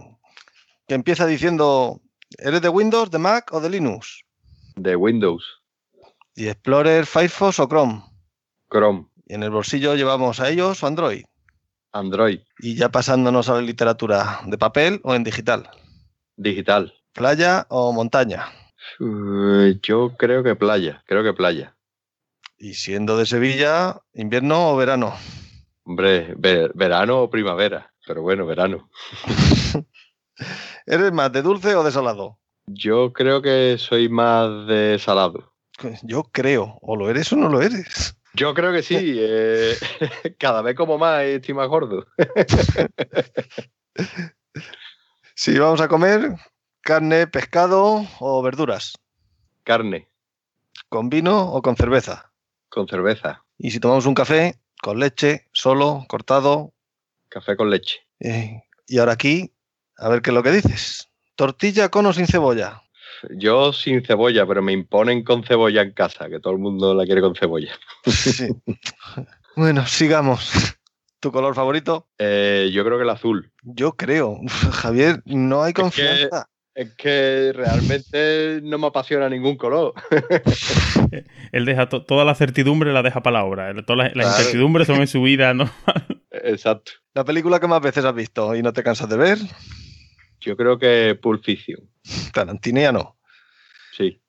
Que 0.87 0.95
empieza 0.95 1.27
diciendo 1.27 2.01
¿Eres 2.39 2.61
de 2.61 2.69
Windows, 2.69 3.11
de 3.11 3.19
Mac 3.19 3.53
o 3.53 3.61
de 3.61 3.71
Linux? 3.71 4.25
De 4.77 4.97
Windows. 4.97 5.45
¿Y 6.35 6.49
Explorer, 6.49 7.07
Firefox 7.07 7.61
o 7.61 7.69
Chrome? 7.69 8.03
Chrome. 8.71 9.07
¿Y 9.27 9.35
en 9.35 9.43
el 9.43 9.51
bolsillo 9.51 9.95
llevamos 9.95 10.41
a 10.41 10.49
ellos 10.51 10.83
o 10.83 10.87
Android? 10.87 11.25
Android. 11.93 12.41
¿Y 12.59 12.75
ya 12.75 12.91
pasándonos 12.91 13.49
a 13.49 13.55
la 13.55 13.63
literatura, 13.63 14.41
de 14.45 14.59
papel 14.59 15.01
o 15.05 15.15
en 15.15 15.25
digital? 15.25 15.69
Digital. 16.37 16.93
¿Playa 17.13 17.67
o 17.71 17.93
montaña? 17.93 18.47
Uh, 19.01 19.73
yo 19.83 20.15
creo 20.17 20.43
que 20.43 20.55
playa, 20.55 21.03
creo 21.07 21.25
que 21.25 21.33
playa. 21.33 21.75
Y 22.59 22.75
siendo 22.75 23.17
de 23.17 23.25
Sevilla, 23.27 24.01
¿invierno 24.13 24.71
o 24.71 24.77
verano? 24.77 25.15
Hombre, 25.85 26.35
ver- 26.37 26.73
verano 26.75 27.23
o 27.23 27.31
primavera, 27.31 27.93
pero 28.07 28.21
bueno, 28.23 28.45
verano. 28.45 28.91
¿Eres 30.87 31.13
más 31.13 31.33
de 31.33 31.43
dulce 31.43 31.75
o 31.75 31.83
de 31.85 31.93
salado? 31.93 32.39
Yo 32.67 33.13
creo 33.13 33.43
que 33.43 33.77
soy 33.79 34.09
más 34.09 34.67
de 34.67 34.99
salado. 34.99 35.53
Yo 36.03 36.25
creo, 36.25 36.79
o 36.83 36.97
lo 36.97 37.09
eres 37.11 37.33
o 37.33 37.37
no 37.37 37.49
lo 37.49 37.61
eres. 37.63 38.17
Yo 38.35 38.55
creo 38.55 38.73
que 38.73 38.83
sí, 38.83 38.97
eh, 39.19 39.75
cada 40.39 40.63
vez 40.63 40.75
como 40.75 40.99
más 40.99 41.25
y 41.25 41.29
estoy 41.33 41.55
más 41.55 41.69
gordo. 41.69 42.07
Si 45.35 45.59
vamos 45.59 45.81
a 45.81 45.89
comer 45.89 46.35
carne, 46.81 47.27
pescado 47.27 48.07
o 48.21 48.43
verduras, 48.43 48.95
Carne, 49.65 50.09
con 50.89 51.09
vino 51.11 51.51
o 51.53 51.61
con 51.63 51.77
cerveza. 51.77 52.33
con 52.69 52.87
cerveza, 52.89 53.45
Y 53.59 53.71
si 53.71 53.81
tomamos 53.81 54.07
un 54.07 54.15
café, 54.15 54.59
con 54.83 54.99
leche, 55.01 55.49
solo, 55.53 56.05
cortado. 56.09 56.73
café 57.29 57.57
con 57.57 57.71
leche. 57.71 58.01
eh, 58.21 58.63
y 58.87 58.99
ahora 58.99 59.13
aquí, 59.13 59.53
a 59.99 60.09
ver 60.09 60.23
qué 60.23 60.31
es 60.31 60.35
lo 60.35 60.43
que 60.43 60.51
dices. 60.53 61.09
¿Tortilla 61.35 61.89
con 61.91 62.07
o 62.07 62.13
sin 62.13 62.27
cebolla? 62.27 62.83
Yo 63.39 63.73
sin 63.73 64.05
cebolla, 64.05 64.47
pero 64.47 64.63
me 64.63 64.73
imponen 64.73 65.25
con 65.25 65.43
cebolla 65.45 65.83
en 65.83 65.93
casa, 65.93 66.29
que 66.29 66.39
todo 66.41 66.53
el 66.53 66.59
mundo 66.59 66.95
la 66.95 67.05
quiere 67.05 67.21
con 67.21 67.35
cebolla. 67.35 67.73
Sí. 68.05 68.49
bueno, 69.57 69.87
sigamos. 69.87 70.53
¿Tu 71.21 71.33
color 71.33 71.55
favorito? 71.55 72.09
Eh, 72.19 72.71
yo 72.73 72.85
creo 72.85 72.99
que 72.99 73.05
el 73.05 73.11
azul. 73.11 73.51
Yo 73.63 73.93
creo. 73.97 74.39
Javier, 74.73 75.23
no 75.25 75.63
hay 75.63 75.73
que- 75.73 75.83
confianza. 75.83 76.49
Es 76.75 76.95
que 76.95 77.53
realmente 77.55 78.61
no 78.63 78.77
me 78.77 78.89
apasiona 78.89 79.31
ningún 79.31 79.57
color. 79.57 79.95
Él 81.53 81.65
deja 81.65 81.89
to- 81.89 82.05
toda 82.05 82.25
la 82.27 82.35
certidumbre, 82.35 82.93
la 82.93 83.03
deja 83.03 83.23
para 83.23 83.39
la 83.39 83.45
obra. 83.45 83.73
Todas 83.87 84.09
las, 84.09 84.17
las 84.17 84.27
Claro. 84.27 84.39
incertidumbres 84.41 84.87
son 84.87 84.97
en 85.01 85.07
su 85.07 85.23
vida, 85.23 85.55
¿no? 85.55 85.71
Exacto. 86.31 86.93
La 87.15 87.25
película 87.25 87.61
que 87.61 87.67
más 87.67 87.81
veces 87.81 88.05
has 88.05 88.15
visto 88.15 88.55
y 88.55 88.63
no 88.63 88.75
te 88.75 88.83
cansas 88.83 89.09
de 89.09 89.17
ver, 89.17 89.39
Yo 90.41 90.57
creo 90.57 90.79
que 90.79 91.19
Pulp 91.21 91.45
Fiction. 91.45 91.81
Tarantino 92.33 92.93
no. 92.93 93.17
Sí. 93.93 94.21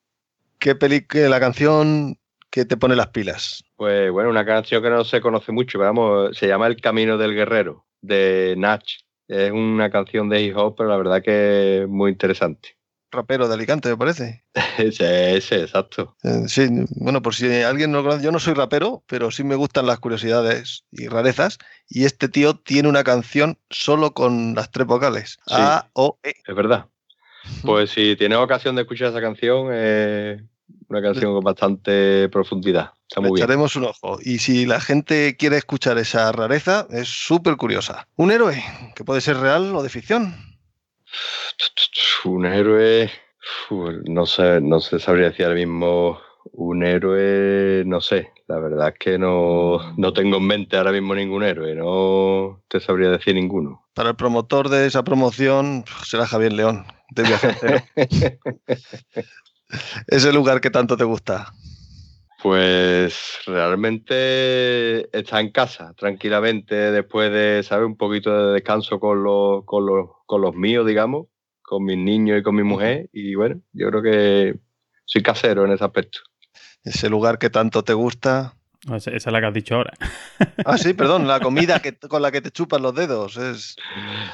¿Qué 0.60 0.76
película, 0.76 1.30
la 1.30 1.40
canción 1.40 2.18
que 2.50 2.66
te 2.66 2.78
pone 2.78 2.96
las 2.96 3.10
pilas? 3.10 3.64
Pues 3.76 4.12
bueno, 4.12 4.30
una 4.30 4.46
canción 4.46 4.82
que 4.82 4.90
no 4.90 5.04
se 5.04 5.22
conoce 5.22 5.52
mucho, 5.52 5.78
pero 5.78 5.94
vamos, 5.94 6.38
se 6.38 6.48
llama 6.48 6.68
El 6.68 6.82
Camino 6.82 7.18
del 7.18 7.36
Guerrero, 7.36 7.86
de 8.02 8.56
Nach. 8.58 8.84
Es 9.28 9.52
una 9.52 9.92
canción 9.92 10.30
de 10.30 10.42
hip 10.42 10.58
hop, 10.58 10.76
pero 10.78 10.90
la 10.90 10.98
verdad 10.98 11.22
que 11.22 11.82
es 11.82 11.88
muy 11.88 12.12
interesante. 12.12 12.77
Rapero 13.12 13.48
de 13.48 13.54
Alicante, 13.54 13.90
me 13.90 13.98
parece. 13.98 14.44
Ese, 14.78 15.36
ese, 15.38 15.62
exacto. 15.62 16.16
Eh, 16.24 16.44
sí, 16.48 16.68
bueno, 16.98 17.22
por 17.22 17.34
si 17.34 17.62
alguien 17.64 17.92
no 17.92 18.00
lo 18.00 18.04
conoce, 18.10 18.24
yo 18.24 18.32
no 18.32 18.40
soy 18.40 18.54
rapero, 18.54 19.04
pero 19.08 19.32
sí 19.32 19.44
me 19.44 19.56
gustan 19.56 19.88
las 19.88 20.00
curiosidades 20.00 20.84
y 20.92 21.08
rarezas. 21.08 21.58
Y 21.88 22.06
este 22.06 22.30
tío 22.30 22.56
tiene 22.56 22.90
una 22.90 23.04
canción 23.04 23.58
solo 23.70 24.14
con 24.14 24.54
las 24.56 24.70
tres 24.72 24.86
vocales. 24.86 25.40
Sí. 25.48 25.56
A, 25.58 25.88
O, 25.94 26.20
E. 26.24 26.34
Es 26.46 26.56
verdad. 26.56 26.86
Pues 27.64 27.92
si 27.92 28.16
tienes 28.18 28.38
ocasión 28.40 28.76
de 28.76 28.82
escuchar 28.82 29.08
esa 29.10 29.22
canción, 29.22 29.68
una 30.90 31.02
canción 31.02 31.34
con 31.34 31.44
bastante 31.44 32.28
profundidad. 32.28 32.92
Está 33.08 33.22
Le 33.22 33.30
muy 33.30 33.38
bien. 33.38 33.46
echaremos 33.46 33.76
un 33.78 33.86
ojo. 33.86 34.20
Y 34.22 34.40
si 34.40 34.66
la 34.66 34.82
gente 34.82 35.38
quiere 35.38 35.56
escuchar 35.56 35.98
esa 35.98 36.30
rareza, 36.34 36.88
es 36.92 37.08
súper 37.08 37.56
curiosa. 37.56 38.08
Un 38.18 38.32
héroe, 38.32 38.62
que 38.96 39.06
puede 39.06 39.22
ser 39.22 39.38
real 39.38 39.74
o 39.74 39.82
de 39.82 39.88
ficción. 39.90 40.36
Un 42.26 42.46
héroe, 42.46 43.10
no 44.08 44.26
sé, 44.26 44.60
no 44.62 44.80
sé, 44.80 45.00
sabría 45.00 45.30
decir 45.30 45.46
ahora 45.46 45.58
mismo 45.58 46.20
un 46.54 46.84
héroe, 46.84 47.84
no 47.86 48.02
sé. 48.02 48.32
La 48.48 48.60
verdad 48.60 48.90
es 48.90 49.00
que 49.00 49.18
no, 49.18 49.94
no 49.98 50.14
tengo 50.14 50.38
en 50.38 50.48
mente 50.48 50.78
ahora 50.78 50.92
mismo 50.92 51.14
ningún 51.14 51.44
héroe, 51.44 51.76
no 51.76 52.64
te 52.70 52.80
sabría 52.80 53.10
decir 53.10 53.36
ninguno. 53.36 53.86
Para 53.94 54.10
el 54.10 54.16
promotor 54.16 54.70
de 54.70 54.86
esa 54.86 55.04
promoción 55.04 55.84
será 56.06 56.26
Javier 56.26 56.54
León, 56.54 56.86
de 57.10 57.24
Viaje. 57.24 57.90
Ese 60.08 60.32
lugar 60.32 60.62
que 60.62 60.70
tanto 60.70 60.96
te 60.96 61.04
gusta. 61.04 61.52
Pues 62.42 63.40
realmente 63.48 65.18
está 65.18 65.40
en 65.40 65.52
casa, 65.52 65.94
tranquilamente, 65.98 66.76
después 66.92 67.32
de, 67.32 67.64
¿sabes? 67.64 67.88
Un 67.88 67.98
poquito 67.98 68.32
de 68.48 68.54
descanso 68.54 69.00
con 69.00 69.24
los, 69.24 69.66
con 69.66 69.86
los, 69.86 70.10
con 70.26 70.42
los 70.42 70.54
míos, 70.56 70.86
digamos, 70.86 71.28
con 71.64 71.84
mis 71.84 71.98
niños 71.98 72.40
y 72.40 72.44
con 72.44 72.56
mi 72.56 72.64
mujer. 72.64 73.10
Y 73.12 73.34
bueno, 73.36 73.60
yo 73.74 73.90
creo 73.90 74.02
que 74.04 74.60
soy 75.06 75.24
casero 75.24 75.66
en 75.66 75.72
ese 75.72 75.84
aspecto. 75.84 76.20
Ese 76.84 77.10
lugar 77.10 77.40
que 77.40 77.50
tanto 77.50 77.84
te 77.84 77.94
gusta. 77.94 78.54
No, 78.86 78.96
Esa, 78.96 79.12
es 79.12 79.26
la 79.26 79.40
que 79.40 79.46
has 79.48 79.54
dicho 79.54 79.76
ahora. 79.76 79.94
Ah, 80.66 80.78
sí, 80.78 80.94
perdón, 80.94 81.28
la 81.28 81.40
comida 81.40 81.80
que, 81.82 81.98
con 82.08 82.22
la 82.22 82.32
que 82.32 82.42
te 82.42 82.52
chupas 82.52 82.80
los 82.80 82.94
dedos. 82.94 83.38
Es... 83.38 83.76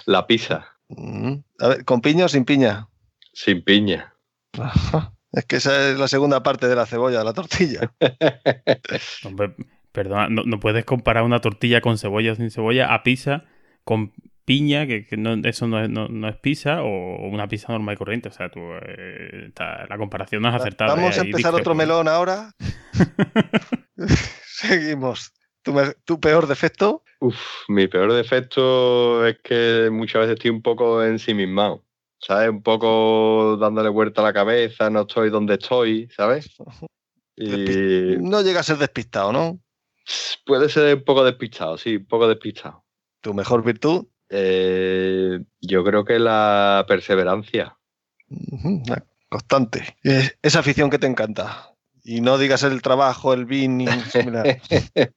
La 0.05 0.27
pizza, 0.27 0.67
Mm. 0.89 1.35
A 1.59 1.67
ver, 1.69 1.85
¿con 1.85 2.01
piña 2.01 2.25
o 2.25 2.27
sin 2.27 2.45
piña? 2.45 2.87
sin 3.31 3.63
piña. 3.63 4.13
Ajá. 4.59 5.12
Es 5.33 5.45
que 5.45 5.55
esa 5.57 5.89
es 5.89 5.97
la 5.97 6.07
segunda 6.07 6.43
parte 6.43 6.67
de 6.67 6.75
la 6.75 6.85
cebolla, 6.85 7.19
de 7.19 7.25
la 7.25 7.33
tortilla. 7.33 7.91
Hombre, 9.25 9.55
perdona, 9.91 10.29
no, 10.29 10.43
no 10.45 10.59
puedes 10.59 10.85
comparar 10.85 11.23
una 11.23 11.41
tortilla 11.41 11.81
con 11.81 11.97
cebolla 11.97 12.31
o 12.33 12.35
sin 12.35 12.51
cebolla 12.51 12.93
a 12.93 13.03
pizza 13.03 13.45
con 13.83 14.13
piña, 14.45 14.85
que, 14.87 15.05
que 15.05 15.17
no, 15.17 15.33
eso 15.47 15.67
no 15.67 15.81
es, 15.83 15.89
no, 15.89 16.07
no 16.07 16.27
es 16.27 16.35
pizza, 16.37 16.83
o 16.83 17.27
una 17.27 17.47
pizza 17.47 17.71
normal 17.71 17.95
y 17.95 17.97
corriente. 17.97 18.29
O 18.29 18.31
sea, 18.31 18.49
tú, 18.49 18.59
eh, 18.59 19.45
está- 19.47 19.85
la 19.87 19.97
comparación 19.97 20.41
no 20.41 20.49
es 20.49 20.55
acertada. 20.55 20.95
Vamos 20.95 21.17
a 21.17 21.21
ahí 21.21 21.27
empezar 21.27 21.53
otro 21.55 21.75
melón 21.75 22.07
ahora. 22.07 22.51
Seguimos. 24.45 25.33
¿Tu, 26.03 26.19
peor 26.19 26.47
defecto? 26.47 27.03
Uf, 27.21 27.37
mi 27.69 27.87
peor 27.87 28.11
defecto 28.11 29.25
es 29.25 29.37
que 29.41 29.89
muchas 29.89 30.21
veces 30.21 30.33
estoy 30.33 30.51
un 30.51 30.61
poco 30.61 31.01
ensimismado, 31.01 31.85
¿sabes? 32.25 32.49
Un 32.49 32.61
poco 32.63 33.57
dándole 33.59 33.89
vuelta 33.89 34.21
a 34.21 34.25
la 34.25 34.33
cabeza, 34.33 34.89
no 34.89 35.01
estoy 35.01 35.29
donde 35.29 35.55
estoy, 35.55 36.09
¿sabes? 36.15 36.55
Y 37.35 38.15
No 38.19 38.41
llega 38.41 38.59
a 38.59 38.63
ser 38.63 38.77
despistado, 38.77 39.31
¿no? 39.33 39.59
puede 40.45 40.69
ser 40.69 40.95
un 40.97 41.03
poco 41.03 41.23
despistado, 41.23 41.77
sí, 41.79 41.95
un 41.95 42.05
poco 42.05 42.27
despistado. 42.27 42.83
Tu 43.21 43.33
mejor 43.33 43.63
virtud. 43.63 44.05
Eh, 44.29 45.39
yo 45.61 45.83
creo 45.83 46.05
que 46.05 46.19
la 46.19 46.85
perseverancia. 46.87 47.75
La 48.85 49.03
constante. 49.29 49.95
Es- 50.03 50.37
Esa 50.43 50.59
afición 50.59 50.89
que 50.91 50.99
te 50.99 51.07
encanta. 51.07 51.71
Y 52.03 52.21
no 52.21 52.37
digas 52.37 52.61
el 52.63 52.81
trabajo, 52.81 53.33
el 53.33 53.45
vin. 53.45 53.79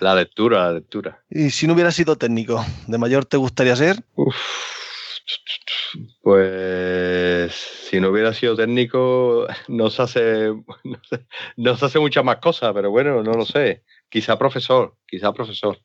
La 0.00 0.14
lectura, 0.14 0.64
la 0.66 0.72
lectura. 0.74 1.24
Y 1.30 1.48
si 1.50 1.66
no 1.66 1.72
hubieras 1.72 1.94
sido 1.94 2.16
técnico, 2.16 2.62
¿de 2.86 2.98
mayor 2.98 3.24
te 3.24 3.38
gustaría 3.38 3.74
ser? 3.74 4.04
Uf. 4.16 4.36
Pues 6.20 7.52
si 7.52 8.00
no 8.00 8.10
hubiera 8.10 8.32
sido 8.34 8.56
técnico, 8.56 9.46
no 9.68 9.90
se 9.90 10.02
hace, 10.02 10.48
no 10.84 11.00
se, 11.08 11.26
no 11.56 11.76
se 11.76 11.84
hace 11.86 11.98
muchas 11.98 12.24
más 12.24 12.36
cosas, 12.36 12.72
pero 12.74 12.90
bueno, 12.90 13.22
no 13.22 13.32
lo 13.32 13.44
sé. 13.44 13.84
Quizá 14.08 14.38
profesor, 14.38 14.96
quizá 15.06 15.32
profesor. 15.32 15.78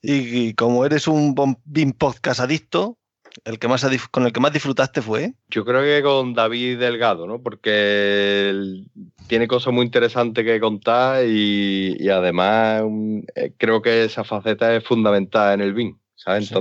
Y, 0.00 0.48
y 0.48 0.54
como 0.54 0.84
eres 0.84 1.08
un 1.08 1.34
BIM 1.64 1.92
podcast 1.92 2.40
adicto, 2.40 2.98
el 3.44 3.58
que 3.58 3.68
más 3.68 3.86
con 4.10 4.26
el 4.26 4.32
que 4.32 4.40
más 4.40 4.52
disfrutaste 4.52 5.02
fue. 5.02 5.34
Yo 5.48 5.64
creo 5.64 5.82
que 5.82 6.02
con 6.02 6.34
David 6.34 6.78
Delgado, 6.78 7.26
¿no? 7.26 7.42
Porque 7.42 8.48
él 8.50 8.86
tiene 9.26 9.46
cosas 9.46 9.72
muy 9.72 9.84
interesantes 9.84 10.44
que 10.44 10.60
contar 10.60 11.24
y, 11.26 11.96
y 11.98 12.08
además 12.08 12.82
un- 12.82 13.26
eh, 13.34 13.52
creo 13.56 13.82
que 13.82 14.04
esa 14.04 14.24
faceta 14.24 14.74
es 14.74 14.84
fundamental 14.84 15.54
en 15.54 15.60
el 15.60 15.74
BIM, 15.74 15.98
¿sabes? 16.14 16.48
Sí. 16.48 16.54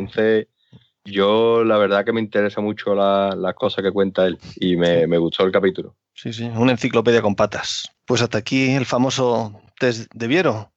Yo 1.12 1.64
la 1.64 1.78
verdad 1.78 2.04
que 2.04 2.12
me 2.14 2.20
interesa 2.22 2.60
mucho 2.62 2.94
la- 2.94 3.34
las 3.36 3.54
cosas 3.56 3.84
que 3.84 3.92
cuenta 3.92 4.26
él 4.26 4.38
y 4.58 4.76
me, 4.76 5.08
me 5.08 5.18
gustó 5.18 5.44
el 5.46 5.52
capítulo. 5.52 5.96
Sí, 6.14 6.34
sí, 6.34 6.44
una 6.56 6.72
enciclopedia 6.72 7.22
con 7.22 7.36
patas. 7.36 7.90
Pues 8.06 8.22
hasta 8.22 8.38
aquí 8.40 8.72
el 8.72 8.86
famoso 8.86 9.62
test 9.80 10.12
de 10.14 10.28
Viero. 10.28 10.72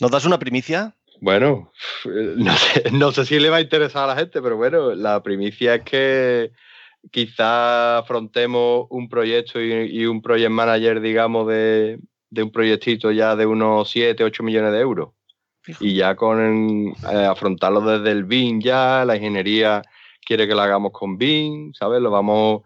¿Nos 0.00 0.10
das 0.10 0.24
una 0.24 0.38
primicia? 0.38 0.96
Bueno, 1.20 1.70
no 2.04 2.52
sé, 2.56 2.84
no 2.92 3.12
sé 3.12 3.24
si 3.24 3.38
le 3.38 3.50
va 3.50 3.56
a 3.56 3.60
interesar 3.60 4.04
a 4.04 4.14
la 4.14 4.16
gente, 4.16 4.40
pero 4.42 4.56
bueno, 4.56 4.94
la 4.94 5.22
primicia 5.22 5.74
es 5.76 5.82
que 5.82 6.52
quizá 7.10 7.98
afrontemos 7.98 8.86
un 8.90 9.08
proyecto 9.08 9.60
y, 9.60 9.72
y 9.72 10.06
un 10.06 10.22
project 10.22 10.50
manager, 10.50 11.00
digamos, 11.00 11.46
de, 11.48 11.98
de 12.30 12.42
un 12.42 12.50
proyectito 12.50 13.10
ya 13.10 13.36
de 13.36 13.46
unos 13.46 13.90
7, 13.90 14.24
8 14.24 14.42
millones 14.42 14.72
de 14.72 14.80
euros. 14.80 15.10
Fijo. 15.68 15.84
Y 15.84 15.94
ya 15.94 16.16
con 16.16 16.88
eh, 16.88 17.26
afrontarlo 17.26 17.80
desde 17.82 18.10
el 18.10 18.24
BIM 18.24 18.60
ya, 18.60 19.04
la 19.04 19.16
ingeniería 19.16 19.82
quiere 20.24 20.48
que 20.48 20.54
lo 20.54 20.62
hagamos 20.62 20.92
con 20.92 21.18
BIM, 21.18 21.74
¿sabes? 21.74 22.00
Lo 22.00 22.10
vamos 22.10 22.62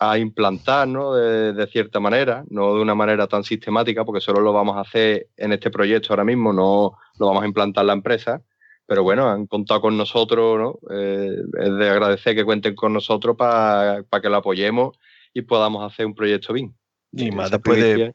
a 0.00 0.18
implantar, 0.18 0.88
¿no? 0.88 1.14
De, 1.14 1.52
de 1.52 1.66
cierta 1.68 2.00
manera, 2.00 2.44
no 2.48 2.74
de 2.74 2.82
una 2.82 2.94
manera 2.94 3.26
tan 3.28 3.44
sistemática, 3.44 4.04
porque 4.04 4.20
solo 4.20 4.40
lo 4.40 4.52
vamos 4.52 4.76
a 4.76 4.80
hacer 4.80 5.28
en 5.36 5.52
este 5.52 5.70
proyecto 5.70 6.12
ahora 6.12 6.24
mismo, 6.24 6.52
no 6.52 6.96
lo 7.18 7.26
vamos 7.26 7.44
a 7.44 7.46
implantar 7.46 7.82
en 7.82 7.86
la 7.86 7.92
empresa, 7.92 8.42
pero 8.86 9.04
bueno, 9.04 9.28
han 9.28 9.46
contado 9.46 9.80
con 9.82 9.96
nosotros, 9.96 10.58
¿no? 10.58 10.78
Eh, 10.92 11.36
es 11.60 11.76
de 11.76 11.88
agradecer 11.88 12.34
que 12.34 12.44
cuenten 12.44 12.74
con 12.74 12.92
nosotros 12.92 13.36
para 13.36 14.02
que 14.20 14.28
lo 14.28 14.36
apoyemos 14.36 14.98
y 15.32 15.42
podamos 15.42 15.84
hacer 15.84 16.06
un 16.06 16.14
proyecto 16.16 16.52
bien. 16.52 16.74
Y 17.12 17.30
más 17.30 17.52
después 17.52 17.78
de 17.80 18.12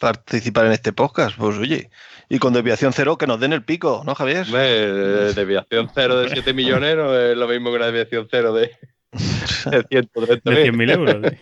participar 0.00 0.66
en 0.66 0.72
este 0.72 0.92
podcast, 0.92 1.36
pues 1.36 1.56
oye, 1.58 1.90
y 2.28 2.38
con 2.38 2.52
desviación 2.52 2.92
cero 2.92 3.18
que 3.18 3.26
nos 3.26 3.40
den 3.40 3.52
el 3.52 3.64
pico, 3.64 4.02
¿no, 4.04 4.14
Javier? 4.14 4.46
desviación 4.46 5.90
cero 5.94 6.20
de 6.20 6.28
7 6.28 6.52
millones 6.52 6.96
no 6.96 7.16
es 7.16 7.36
lo 7.36 7.48
mismo 7.48 7.70
que 7.70 7.76
una 7.76 7.86
desviación 7.86 8.26
cero 8.30 8.52
de, 8.52 8.72
de 9.12 9.88
100.000 9.90 10.90
euros. 10.92 11.32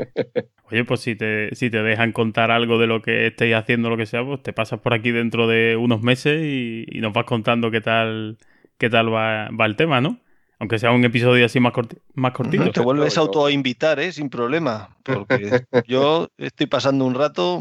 Oye, 0.71 0.85
pues 0.85 1.01
si 1.01 1.15
te, 1.17 1.55
si 1.55 1.71
te 1.71 1.83
dejan 1.83 2.13
contar 2.13 2.51
algo 2.51 2.79
de 2.79 2.87
lo 2.87 3.03
que 3.03 3.27
estéis 3.27 3.55
haciendo, 3.55 3.91
lo 3.91 3.97
que 3.97 4.07
sea, 4.07 4.25
pues 4.25 4.43
te 4.43 4.53
pasas 4.53 4.81
por 4.81 4.95
aquí 4.95 5.11
dentro 5.11 5.47
de 5.47 5.77
unos 5.77 6.03
meses 6.03 6.43
y, 6.45 6.87
nos 7.01 7.13
vas 7.13 7.25
contando 7.25 7.71
qué 7.71 7.81
tal, 7.81 8.39
qué 8.79 8.89
tal 8.91 9.13
va, 9.13 9.49
va 9.51 9.67
el 9.67 9.77
tema, 9.77 10.01
¿no? 10.01 10.24
Aunque 10.65 10.79
sea 10.79 10.93
un 10.93 11.05
episodio 11.05 11.45
así 11.45 11.61
más, 11.61 11.75
más 12.15 12.33
cortito. 12.33 12.71
te 12.71 12.81
vuelves 12.81 13.19
a 13.19 13.21
autoinvitar, 13.21 14.01
¿eh? 14.01 14.13
Sin 14.13 14.31
problema. 14.31 14.97
Porque 15.03 15.61
yo 15.87 16.29
estoy 16.39 16.67
pasando 16.69 17.05
un 17.05 17.15
rato 17.15 17.61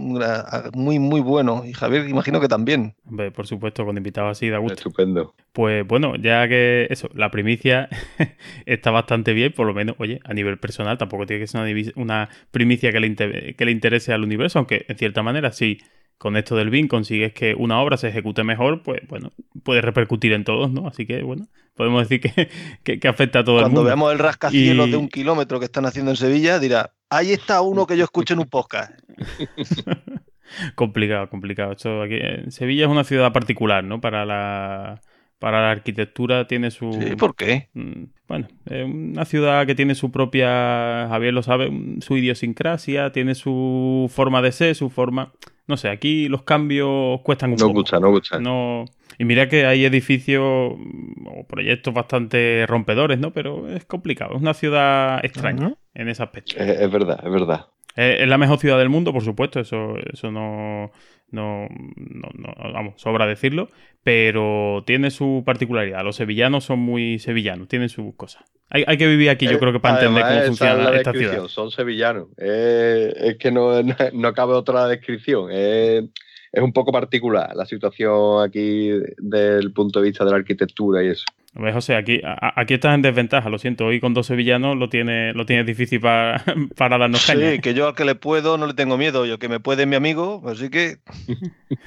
muy, 0.73 0.99
muy 0.99 1.19
bueno. 1.19 1.63
Y 1.65 1.73
Javier, 1.73 2.07
imagino 2.07 2.39
que 2.39 2.47
también. 2.47 2.95
por 3.35 3.45
supuesto, 3.45 3.83
con 3.83 3.97
invitados 3.97 4.37
así 4.37 4.47
da 4.47 4.59
gusto. 4.59 4.75
Estupendo. 4.75 5.35
Pues 5.51 5.85
bueno, 5.85 6.15
ya 6.15 6.47
que 6.47 6.87
eso, 6.89 7.09
la 7.13 7.29
primicia 7.29 7.89
está 8.65 8.89
bastante 8.91 9.33
bien, 9.33 9.51
por 9.51 9.67
lo 9.67 9.73
menos, 9.73 9.97
oye, 9.99 10.21
a 10.23 10.33
nivel 10.33 10.57
personal, 10.57 10.97
tampoco 10.97 11.25
tiene 11.25 11.41
que 11.41 11.47
ser 11.47 11.59
una, 11.59 11.91
una 11.97 12.29
primicia 12.51 12.93
que 12.93 13.01
le, 13.01 13.53
que 13.53 13.65
le 13.65 13.71
interese 13.71 14.13
al 14.13 14.23
universo, 14.23 14.59
aunque 14.59 14.85
en 14.87 14.97
cierta 14.97 15.21
manera 15.21 15.51
sí 15.51 15.77
con 16.23 16.37
esto 16.37 16.55
del 16.55 16.69
BIM 16.69 16.87
consigues 16.87 17.33
que 17.33 17.53
una 17.53 17.81
obra 17.81 17.97
se 17.97 18.07
ejecute 18.07 18.45
mejor, 18.45 18.81
pues 18.81 19.01
bueno, 19.09 19.33
puede 19.61 19.81
repercutir 19.81 20.31
en 20.31 20.45
todos, 20.45 20.71
¿no? 20.71 20.87
Así 20.87 21.05
que 21.05 21.21
bueno, 21.21 21.49
podemos 21.75 22.07
decir 22.07 22.21
que, 22.21 22.49
que, 22.97 23.07
afecta 23.09 23.39
a 23.39 23.43
todo 23.43 23.57
el 23.57 23.63
mundo. 23.65 23.81
Cuando 23.81 23.87
veamos 23.87 24.13
el 24.13 24.19
rascacielos 24.19 24.89
de 24.89 24.95
un 24.95 25.09
kilómetro 25.09 25.59
que 25.59 25.65
están 25.65 25.85
haciendo 25.85 26.11
en 26.11 26.15
Sevilla, 26.15 26.59
dirá, 26.59 26.93
ahí 27.09 27.33
está 27.33 27.59
uno 27.59 27.85
que 27.85 27.97
yo 27.97 28.05
escucho 28.05 28.35
en 28.35 28.39
un 28.39 28.45
podcast. 28.45 28.97
complicado, 30.75 31.29
complicado. 31.29 31.73
Esto 31.73 32.01
aquí, 32.01 32.15
Sevilla 32.51 32.85
es 32.85 32.89
una 32.89 33.03
ciudad 33.03 33.33
particular, 33.33 33.83
¿no? 33.83 33.99
Para 33.99 34.25
la, 34.25 35.01
para 35.39 35.61
la 35.61 35.71
arquitectura 35.71 36.47
tiene 36.47 36.71
su... 36.71 36.93
Sí, 36.93 37.17
¿por 37.17 37.35
qué? 37.35 37.67
Mm, 37.73 38.03
bueno, 38.29 38.47
es 38.67 38.85
una 38.85 39.25
ciudad 39.25 39.65
que 39.65 39.75
tiene 39.75 39.93
su 39.93 40.09
propia, 40.09 41.05
Javier 41.09 41.33
lo 41.33 41.43
sabe, 41.43 41.69
su 41.99 42.15
idiosincrasia, 42.15 43.11
tiene 43.11 43.35
su 43.35 44.09
forma 44.09 44.41
de 44.41 44.53
ser, 44.53 44.73
su 44.73 44.89
forma 44.89 45.33
no 45.67 45.77
sé, 45.77 45.89
aquí 45.89 46.27
los 46.27 46.43
cambios 46.43 47.21
cuestan 47.21 47.51
un 47.51 47.57
no 47.57 47.67
poco. 47.67 47.79
Gusta, 47.79 47.99
no 47.99 48.11
gusta, 48.11 48.39
no 48.39 48.85
Y 49.17 49.25
mira 49.25 49.47
que 49.47 49.65
hay 49.65 49.85
edificios 49.85 50.43
o 50.43 51.47
proyectos 51.47 51.93
bastante 51.93 52.65
rompedores, 52.67 53.19
¿no? 53.19 53.31
Pero 53.31 53.69
es 53.69 53.85
complicado. 53.85 54.35
Es 54.35 54.41
una 54.41 54.53
ciudad 54.53 55.23
extraña 55.23 55.75
en 55.93 56.09
ese 56.09 56.23
aspecto. 56.23 56.55
Es, 56.57 56.91
verdad, 56.91 57.19
es 57.23 57.31
verdad. 57.31 57.67
Es, 57.95 58.27
la 58.27 58.37
mejor 58.37 58.59
ciudad 58.59 58.77
del 58.77 58.89
mundo, 58.89 59.13
por 59.13 59.23
supuesto. 59.23 59.59
Eso, 59.59 59.95
eso 60.11 60.31
no, 60.31 60.91
no, 61.31 61.67
no, 61.95 62.29
no, 62.33 62.53
vamos, 62.73 63.01
sobra 63.01 63.25
decirlo. 63.25 63.69
Pero 64.03 64.83
tiene 64.85 65.11
su 65.11 65.43
particularidad. 65.45 66.03
Los 66.03 66.17
sevillanos 66.17 66.65
son 66.65 66.79
muy 66.79 67.19
sevillanos, 67.19 67.67
tienen 67.67 67.89
sus 67.89 68.15
cosas. 68.15 68.43
Hay, 68.69 68.83
hay 68.87 68.97
que 68.97 69.07
vivir 69.07 69.29
aquí, 69.29 69.45
yo 69.45 69.53
eh, 69.53 69.59
creo 69.59 69.71
que 69.71 69.79
para 69.79 69.99
entender 69.99 70.23
cómo 70.23 70.41
funciona 70.41 70.95
esta 70.95 71.13
ciudad. 71.13 71.47
Son 71.47 71.71
sevillanos. 71.71 72.27
es 72.37 73.37
que 73.37 73.51
no, 73.53 73.81
no, 73.81 74.33
cabe 74.33 74.53
otra 74.53 74.87
descripción. 74.87 75.51
Es, 75.51 76.03
es, 76.51 76.61
un 76.63 76.73
poco 76.73 76.91
particular 76.91 77.55
la 77.55 77.65
situación 77.65 78.43
aquí 78.43 78.89
desde 79.17 79.59
el 79.59 79.71
punto 79.73 79.99
de 79.99 80.07
vista 80.07 80.25
de 80.25 80.31
la 80.31 80.37
arquitectura 80.37 81.03
y 81.03 81.09
eso. 81.09 81.25
José, 81.55 81.95
aquí, 81.95 82.19
aquí 82.23 82.73
estás 82.73 82.95
en 82.95 83.03
desventaja, 83.03 83.47
lo 83.47 83.59
siento. 83.59 83.85
Hoy 83.85 83.99
con 83.99 84.15
dos 84.15 84.25
sevillanos 84.25 84.75
lo 84.75 84.89
tienes 84.89 85.35
lo 85.35 85.45
tienes 85.45 85.67
difícil 85.67 85.99
para, 85.99 86.43
para 86.75 86.97
darnos 86.97 87.21
sí, 87.21 87.33
Sí, 87.33 87.59
que 87.59 87.75
yo 87.75 87.87
al 87.87 87.95
que 87.95 88.05
le 88.05 88.15
puedo 88.15 88.57
no 88.57 88.65
le 88.65 88.73
tengo 88.73 88.97
miedo. 88.97 89.27
Yo 89.27 89.37
que 89.37 89.49
me 89.49 89.59
puede 89.59 89.85
mi 89.85 89.95
amigo, 89.95 90.41
así 90.47 90.71
que. 90.71 90.97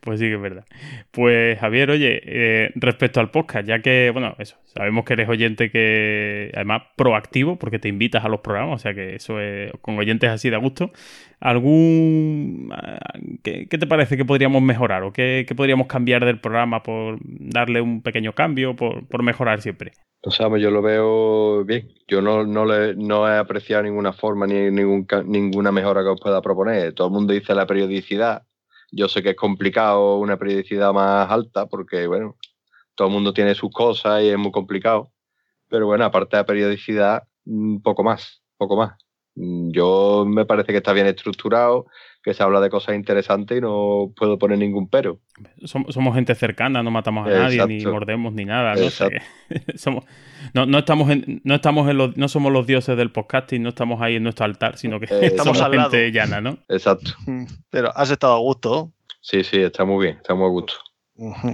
pues 0.00 0.20
sí 0.20 0.26
que 0.26 0.34
es 0.34 0.40
verdad. 0.40 0.64
Pues 1.10 1.58
Javier, 1.58 1.90
oye, 1.90 2.20
eh, 2.24 2.70
respecto 2.76 3.20
al 3.20 3.30
podcast, 3.30 3.68
ya 3.68 3.80
que, 3.80 4.08
bueno, 4.10 4.34
eso, 4.38 4.56
sabemos 4.64 5.04
que 5.04 5.12
eres 5.12 5.28
oyente 5.28 5.70
que, 5.70 6.50
además, 6.54 6.84
proactivo, 6.96 7.58
porque 7.58 7.78
te 7.78 7.88
invitas 7.88 8.24
a 8.24 8.28
los 8.28 8.40
programas, 8.40 8.76
o 8.76 8.78
sea 8.78 8.94
que 8.94 9.16
eso 9.16 9.38
es 9.38 9.70
con 9.82 9.98
oyentes 9.98 10.30
así 10.30 10.48
de 10.48 10.56
gusto. 10.56 10.92
¿Algún. 11.40 12.72
¿Qué, 13.44 13.66
te 13.66 13.86
parece 13.86 14.16
que 14.16 14.24
podríamos 14.24 14.60
mejorar 14.60 15.04
o 15.04 15.12
qué, 15.12 15.46
podríamos 15.56 15.86
cambiar 15.86 16.24
del 16.24 16.40
programa 16.40 16.82
por 16.82 17.18
darle 17.22 17.80
un 17.80 17.97
pequeño 18.02 18.32
cambio, 18.34 18.76
por, 18.76 19.22
mejorar 19.22 19.60
siempre? 19.60 19.92
No 20.24 20.32
sabes, 20.32 20.62
yo 20.62 20.70
lo 20.70 20.82
veo 20.82 21.64
bien. 21.64 21.88
Yo 22.08 22.20
no, 22.20 22.44
no, 22.44 22.64
le, 22.64 22.94
no 22.96 23.28
he 23.28 23.36
apreciado 23.36 23.82
ninguna 23.84 24.12
forma 24.12 24.46
ni 24.46 24.70
ningún, 24.70 25.06
ninguna 25.26 25.72
mejora 25.72 26.02
que 26.02 26.08
os 26.08 26.20
pueda 26.20 26.42
proponer. 26.42 26.92
Todo 26.94 27.08
el 27.08 27.12
mundo 27.12 27.32
dice 27.32 27.54
la 27.54 27.66
periodicidad. 27.66 28.42
Yo 28.90 29.08
sé 29.08 29.22
que 29.22 29.30
es 29.30 29.36
complicado 29.36 30.18
una 30.18 30.36
periodicidad 30.36 30.92
más 30.92 31.30
alta 31.30 31.66
porque, 31.66 32.06
bueno, 32.06 32.36
todo 32.94 33.08
el 33.08 33.14
mundo 33.14 33.32
tiene 33.32 33.54
sus 33.54 33.70
cosas 33.70 34.22
y 34.22 34.28
es 34.28 34.38
muy 34.38 34.50
complicado. 34.50 35.12
Pero 35.68 35.86
bueno, 35.86 36.04
aparte 36.04 36.36
de 36.36 36.42
la 36.42 36.46
periodicidad, 36.46 37.22
un 37.46 37.80
poco 37.82 38.02
más, 38.02 38.42
poco 38.56 38.76
más. 38.76 38.98
Mm, 39.34 39.70
yo 39.70 40.24
me 40.26 40.46
parece 40.46 40.72
que 40.72 40.78
está 40.78 40.92
bien 40.92 41.06
estructurado, 41.06 41.86
que 42.22 42.34
se 42.34 42.42
habla 42.42 42.60
de 42.60 42.70
cosas 42.70 42.94
interesantes 42.94 43.58
y 43.58 43.60
no 43.60 44.12
puedo 44.16 44.38
poner 44.38 44.58
ningún 44.58 44.88
pero. 44.88 45.20
Somos, 45.64 46.14
gente 46.14 46.34
cercana, 46.34 46.82
no 46.82 46.90
matamos 46.90 47.26
a 47.26 47.30
nadie, 47.30 47.64
ni 47.66 47.84
mordemos 47.86 48.32
ni 48.32 48.44
nada. 48.44 48.74
No, 48.74 48.90
somos, 49.76 50.04
no, 50.52 50.78
estamos 50.78 51.10
en, 51.10 51.40
no 51.44 51.54
estamos 51.54 51.88
en 51.88 51.96
los, 51.96 52.16
no 52.16 52.28
somos 52.28 52.52
los 52.52 52.66
dioses 52.66 52.96
del 52.96 53.12
podcasting, 53.12 53.62
no 53.62 53.70
estamos 53.70 54.00
ahí 54.02 54.16
en 54.16 54.22
nuestro 54.24 54.44
altar, 54.44 54.76
sino 54.76 54.98
que 55.00 55.06
estamos 55.06 55.58
somos 55.58 55.76
gente 55.76 56.10
llana, 56.10 56.40
¿no? 56.40 56.58
Exacto. 56.68 57.12
Pero 57.70 57.96
has 57.96 58.10
estado 58.10 58.34
a 58.34 58.38
gusto. 58.40 58.92
Sí, 59.20 59.44
sí, 59.44 59.58
está 59.60 59.84
muy 59.84 60.06
bien, 60.06 60.16
está 60.16 60.34
muy 60.34 60.46
a 60.46 60.50
gusto. 60.50 60.74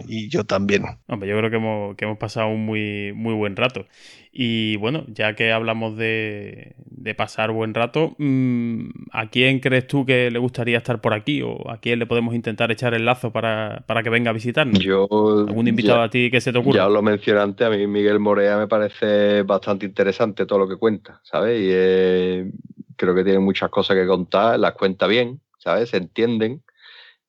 Y 0.07 0.29
yo 0.29 0.45
también. 0.45 0.85
Hombre, 1.07 1.29
yo 1.29 1.39
creo 1.39 1.51
que 1.51 1.57
hemos, 1.57 1.97
que 1.97 2.05
hemos 2.05 2.19
pasado 2.19 2.49
un 2.49 2.67
muy, 2.67 3.13
muy 3.15 3.35
buen 3.35 3.57
rato. 3.57 3.87
Y 4.31 4.77
bueno, 4.77 5.05
ya 5.09 5.35
que 5.35 5.53
hablamos 5.53 5.97
de, 5.97 6.75
de 6.85 7.15
pasar 7.15 7.51
buen 7.51 7.73
rato, 7.73 8.15
mm, 8.19 8.89
¿a 9.13 9.31
quién 9.31 9.61
crees 9.61 9.87
tú 9.87 10.05
que 10.05 10.31
le 10.31 10.39
gustaría 10.39 10.79
estar 10.79 11.01
por 11.01 11.15
aquí? 11.15 11.41
¿O 11.43 11.71
a 11.71 11.79
quién 11.79 11.99
le 11.99 12.07
podemos 12.07 12.35
intentar 12.35 12.71
echar 12.73 12.95
el 12.95 13.05
lazo 13.05 13.33
para, 13.33 13.85
que 14.03 14.11
venga 14.11 14.31
a 14.31 14.35
visitarnos? 14.35 14.79
Yo, 14.81 15.07
¿Algún 15.11 15.69
invitado 15.69 16.03
a 16.03 16.11
ti 16.11 16.31
que 16.31 16.41
se 16.41 16.53
te 16.53 16.59
ocurra? 16.59 16.79
Ya 16.79 16.89
lo 16.89 17.01
mencioné 17.01 17.41
antes, 17.41 17.67
a 17.67 17.71
mí 17.71 17.87
Miguel 17.87 18.21
Morea 18.21 18.59
me 18.59 18.67
parece 18.67 19.43
bastante 19.43 19.87
interesante 19.87 20.47
todo 20.47 20.59
lo 20.59 20.69
que 20.69 20.77
cuenta, 20.77 21.21
¿sabes? 21.23 21.61
Y 21.61 21.69
eh, 21.71 22.51
creo 22.97 23.15
que 23.15 23.25
tiene 23.25 23.39
muchas 23.39 23.71
cosas 23.71 23.97
que 23.97 24.07
contar, 24.07 24.59
las 24.59 24.73
cuenta 24.73 25.07
bien, 25.07 25.41
¿sabes? 25.59 25.91
Se 25.91 25.97
entienden 25.97 26.63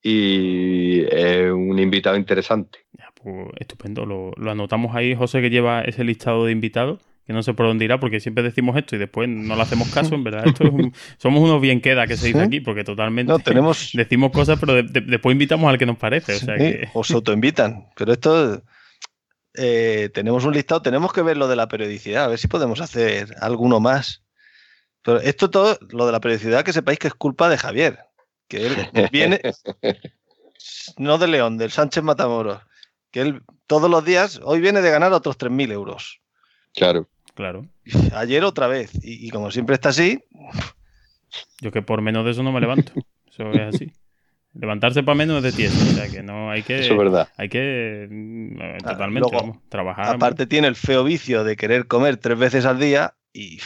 y 0.07 1.03
es 1.09 1.51
un 1.51 1.79
invitado 1.79 2.15
interesante. 2.15 2.85
pues 3.15 3.47
estupendo, 3.59 4.05
lo, 4.05 4.51
anotamos 4.51 4.95
ahí, 4.95 5.15
José, 5.15 5.41
que 5.41 5.49
lleva 5.49 5.81
ese 5.81 6.03
listado 6.03 6.45
de 6.45 6.51
invitados, 6.51 7.01
que 7.25 7.33
no 7.33 7.41
sé 7.41 7.55
por 7.55 7.65
dónde 7.65 7.85
irá, 7.85 7.99
porque 7.99 8.19
siempre 8.19 8.43
decimos 8.43 8.77
esto 8.77 8.95
y 8.95 8.99
después 8.99 9.27
no 9.27 9.55
le 9.55 9.61
hacemos 9.63 9.87
caso, 9.89 10.13
en 10.13 10.23
verdad. 10.23 10.45
Esto 10.45 10.63
somos 11.17 11.41
unos 11.41 11.59
bien 11.59 11.81
queda 11.81 12.05
que 12.05 12.17
se 12.17 12.27
dice 12.27 12.39
aquí, 12.39 12.59
porque 12.59 12.83
totalmente 12.83 13.33
tenemos... 13.43 13.89
decimos 13.93 14.31
cosas, 14.31 14.59
pero 14.59 14.83
después 14.83 15.33
invitamos 15.33 15.67
al 15.71 15.79
que 15.79 15.87
nos 15.87 15.97
parece. 15.97 16.35
O, 16.35 16.39
sea 16.39 16.55
que... 16.55 16.87
o 16.93 17.03
se 17.03 17.15
autoinvitan, 17.15 17.87
pero 17.95 18.13
esto... 18.13 18.61
Eh, 19.55 20.11
tenemos 20.13 20.45
un 20.45 20.53
listado, 20.53 20.83
tenemos 20.83 21.13
que 21.13 21.23
ver 21.23 21.37
lo 21.37 21.47
de 21.47 21.55
la 21.55 21.67
periodicidad, 21.67 22.25
a 22.25 22.27
ver 22.27 22.37
si 22.37 22.47
podemos 22.47 22.79
hacer 22.79 23.33
alguno 23.41 23.79
más. 23.79 24.23
Pero 25.01 25.19
esto 25.19 25.49
todo, 25.49 25.79
lo 25.89 26.05
de 26.05 26.11
la 26.11 26.19
periodicidad, 26.19 26.63
que 26.63 26.73
sepáis 26.73 26.99
que 26.99 27.07
es 27.07 27.15
culpa 27.15 27.49
de 27.49 27.57
Javier 27.57 27.97
que 28.47 28.67
él 28.67 28.89
viene, 29.11 29.41
no 30.97 31.17
de 31.17 31.27
León, 31.27 31.57
del 31.57 31.71
Sánchez 31.71 32.03
Matamoros, 32.03 32.61
que 33.11 33.21
él 33.21 33.41
todos 33.67 33.89
los 33.89 34.05
días, 34.05 34.39
hoy 34.43 34.61
viene 34.61 34.81
de 34.81 34.91
ganar 34.91 35.11
otros 35.13 35.37
3.000 35.37 35.71
euros. 35.71 36.21
Claro. 36.73 37.07
Claro. 37.33 37.67
Ayer 38.13 38.43
otra 38.43 38.67
vez. 38.67 38.91
Y, 39.03 39.29
como 39.29 39.51
siempre 39.51 39.75
está 39.75 39.89
así. 39.89 40.23
Yo 41.61 41.71
que 41.71 41.81
por 41.81 42.01
menos 42.01 42.25
de 42.25 42.31
eso 42.31 42.43
no 42.43 42.51
me 42.51 42.61
levanto. 42.61 42.93
Eso 43.27 43.49
es 43.51 43.75
así. 43.75 43.91
Levantarse 44.53 45.03
para 45.03 45.15
menos 45.15 45.37
es 45.37 45.43
de 45.43 45.51
tieso. 45.51 45.77
O 45.77 45.95
sea 45.95 46.09
que 46.09 46.23
no 46.23 46.49
hay 46.49 46.63
que. 46.63 46.79
Eso 46.79 46.93
es 46.93 46.97
verdad. 46.97 47.27
Hay 47.35 47.49
que. 47.49 48.07
Mm, 48.09 48.61
ah, 48.61 48.77
totalmente. 48.77 49.29
trabajar. 49.67 50.15
Aparte, 50.15 50.47
tiene 50.47 50.69
el 50.69 50.77
feo 50.77 51.03
vicio 51.03 51.43
de 51.43 51.57
querer 51.57 51.87
comer 51.87 52.15
tres 52.15 52.37
veces 52.37 52.65
al 52.65 52.79
día 52.79 53.15
y. 53.33 53.59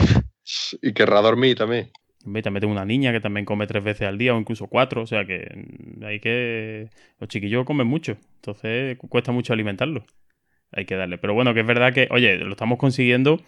Y 0.81 0.93
querrá 0.93 1.22
dormir 1.22 1.56
también. 1.56 1.91
También 2.23 2.43
tengo 2.43 2.73
una 2.73 2.85
niña 2.85 3.11
que 3.13 3.21
también 3.21 3.45
come 3.45 3.65
tres 3.65 3.83
veces 3.83 4.07
al 4.07 4.17
día 4.17 4.35
o 4.35 4.39
incluso 4.39 4.67
cuatro, 4.67 5.03
o 5.03 5.07
sea 5.07 5.25
que 5.25 5.65
hay 6.03 6.19
que... 6.19 6.89
Los 7.19 7.29
chiquillos 7.29 7.65
comen 7.65 7.87
mucho, 7.87 8.17
entonces 8.35 8.97
cuesta 8.97 9.31
mucho 9.31 9.53
alimentarlos. 9.53 10.03
Hay 10.71 10.85
que 10.85 10.95
darle. 10.95 11.17
Pero 11.17 11.33
bueno, 11.33 11.53
que 11.53 11.61
es 11.61 11.65
verdad 11.65 11.93
que, 11.93 12.07
oye, 12.11 12.37
lo 12.37 12.51
estamos 12.51 12.77
consiguiendo. 12.77 13.41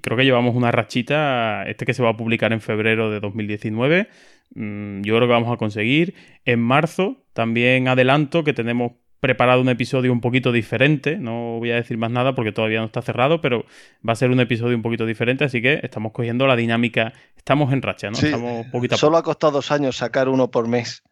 Creo 0.00 0.16
que 0.16 0.24
llevamos 0.24 0.54
una 0.54 0.70
rachita, 0.70 1.64
este 1.68 1.84
que 1.84 1.92
se 1.92 2.02
va 2.02 2.10
a 2.10 2.16
publicar 2.16 2.52
en 2.52 2.60
febrero 2.60 3.10
de 3.10 3.20
2019. 3.20 4.08
Mm, 4.54 5.02
yo 5.02 5.16
creo 5.16 5.28
que 5.28 5.32
vamos 5.32 5.52
a 5.52 5.58
conseguir. 5.58 6.14
En 6.44 6.60
marzo 6.60 7.26
también 7.34 7.88
adelanto 7.88 8.44
que 8.44 8.54
tenemos 8.54 8.92
preparado 9.24 9.62
un 9.62 9.70
episodio 9.70 10.12
un 10.12 10.20
poquito 10.20 10.52
diferente. 10.52 11.16
No 11.16 11.58
voy 11.58 11.70
a 11.70 11.76
decir 11.76 11.96
más 11.96 12.10
nada 12.10 12.34
porque 12.34 12.52
todavía 12.52 12.80
no 12.80 12.84
está 12.84 13.00
cerrado, 13.00 13.40
pero 13.40 13.64
va 14.06 14.12
a 14.12 14.16
ser 14.16 14.30
un 14.30 14.38
episodio 14.38 14.76
un 14.76 14.82
poquito 14.82 15.06
diferente. 15.06 15.44
Así 15.44 15.62
que 15.62 15.80
estamos 15.82 16.12
cogiendo 16.12 16.46
la 16.46 16.56
dinámica. 16.56 17.14
Estamos 17.34 17.72
en 17.72 17.80
racha, 17.80 18.10
¿no? 18.10 18.18
estamos 18.18 18.66
poquito 18.66 18.98
Solo 18.98 19.16
ha 19.16 19.22
costado 19.22 19.54
dos 19.54 19.72
años 19.72 19.96
sacar 19.96 20.28
uno 20.28 20.50
por 20.50 20.68
mes. 20.68 21.02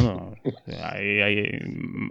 Bueno, 0.00 0.36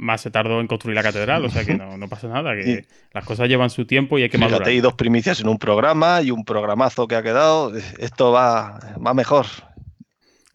más 0.02 0.20
se 0.20 0.30
tardó 0.30 0.60
en 0.60 0.68
construir 0.68 0.96
la 0.96 1.04
catedral, 1.04 1.46
o 1.46 1.50
sea 1.50 1.64
que 1.64 1.76
no, 1.76 2.10
pasa 2.10 2.28
nada, 2.28 2.54
que 2.54 2.86
las 3.14 3.24
cosas 3.24 3.48
llevan 3.48 3.70
su 3.70 3.86
tiempo 3.86 4.20
y 4.20 4.24
hay 4.24 4.30
que 4.30 4.38
madurar. 4.38 4.60
Fíjate, 4.60 4.72
hay 4.72 4.82
dos 4.82 4.96
primicias 4.96 5.40
en 5.40 5.48
un 5.48 5.58
programa 5.58 6.22
y 6.22 6.32
un 6.32 6.44
programazo 6.44 7.08
que 7.08 7.16
ha 7.16 7.24
quedado. 7.24 7.72
Esto 7.98 8.34
va, 8.34 8.80
va 9.04 9.14
mejor. 9.14 9.46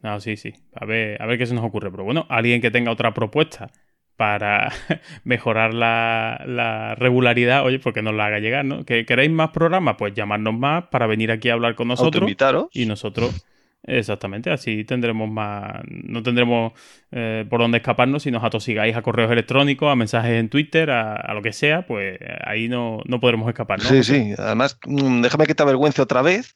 No, 0.03 0.21
sí, 0.21 0.37
sí. 0.37 0.53
A 0.75 0.85
ver, 0.85 1.21
a 1.23 1.25
ver 1.25 1.39
qué 1.39 1.47
se 1.47 1.55
nos 1.55 1.65
ocurre. 1.65 1.91
Pero 1.91 2.05
bueno, 2.05 2.27
alguien 2.29 2.61
que 2.61 2.71
tenga 2.71 2.91
otra 2.93 3.15
propuesta 3.15 3.71
para 4.17 4.73
mejorar 5.25 5.75
la, 5.75 6.95
regularidad, 6.99 7.65
oye, 7.65 7.79
porque 7.79 8.03
nos 8.03 8.15
la 8.15 8.27
haga 8.27 8.39
llegar, 8.39 8.65
¿no? 8.65 8.85
¿Que 8.85 9.05
queréis 9.05 9.31
más 9.31 9.51
programas? 9.51 9.97
Pues 9.99 10.15
llamarnos 10.15 10.55
más 10.55 10.85
para 10.91 11.07
venir 11.07 11.31
aquí 11.31 11.49
a 11.49 11.55
hablar 11.55 11.75
con 11.75 11.89
nosotros. 11.89 12.31
Y 12.73 12.87
nosotros, 12.87 13.47
exactamente, 13.83 14.51
así 14.51 14.85
tendremos 14.85 15.29
más, 15.29 15.83
no 15.89 16.23
tendremos 16.23 16.73
eh, 17.11 17.45
por 17.49 17.61
dónde 17.61 17.79
escaparnos 17.79 18.23
si 18.23 18.31
nos 18.31 18.45
atosigáis 18.45 18.97
a 18.97 19.03
correos 19.03 19.31
electrónicos, 19.31 19.91
a 19.91 19.97
mensajes 19.97 20.33
en 20.33 20.49
Twitter, 20.49 20.91
a, 20.91 21.35
lo 21.35 21.43
que 21.43 21.53
sea, 21.53 21.87
pues 21.87 22.19
ahí 22.45 22.69
no, 22.69 23.01
no 23.07 23.21
podremos 23.21 23.49
escapar, 23.49 23.81
¿no? 23.83 23.89
Sí, 23.89 24.05
sí. 24.05 24.35
Además, 24.39 24.79
mm, 24.87 25.23
déjame 25.23 25.47
que 25.47 25.55
te 25.55 25.63
avergüence 25.63 26.01
otra 26.01 26.23
vez. 26.23 26.55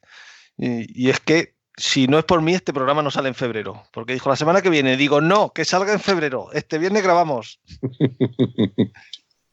y 0.57 1.09
es 1.09 1.19
que 1.21 1.58
si 1.79 2.07
no 2.07 2.19
es 2.19 2.25
por 2.25 2.41
mí, 2.41 2.53
este 2.53 2.73
programa 2.73 3.01
no 3.01 3.09
sale 3.09 3.29
en 3.29 3.35
febrero. 3.35 3.83
Porque 3.91 4.13
dijo 4.13 4.29
la 4.29 4.35
semana 4.35 4.61
que 4.61 4.69
viene, 4.69 4.97
digo, 4.97 5.21
no, 5.21 5.51
que 5.53 5.65
salga 5.65 5.93
en 5.93 5.99
febrero. 5.99 6.49
Este 6.53 6.77
viernes 6.77 7.03
grabamos. 7.03 7.59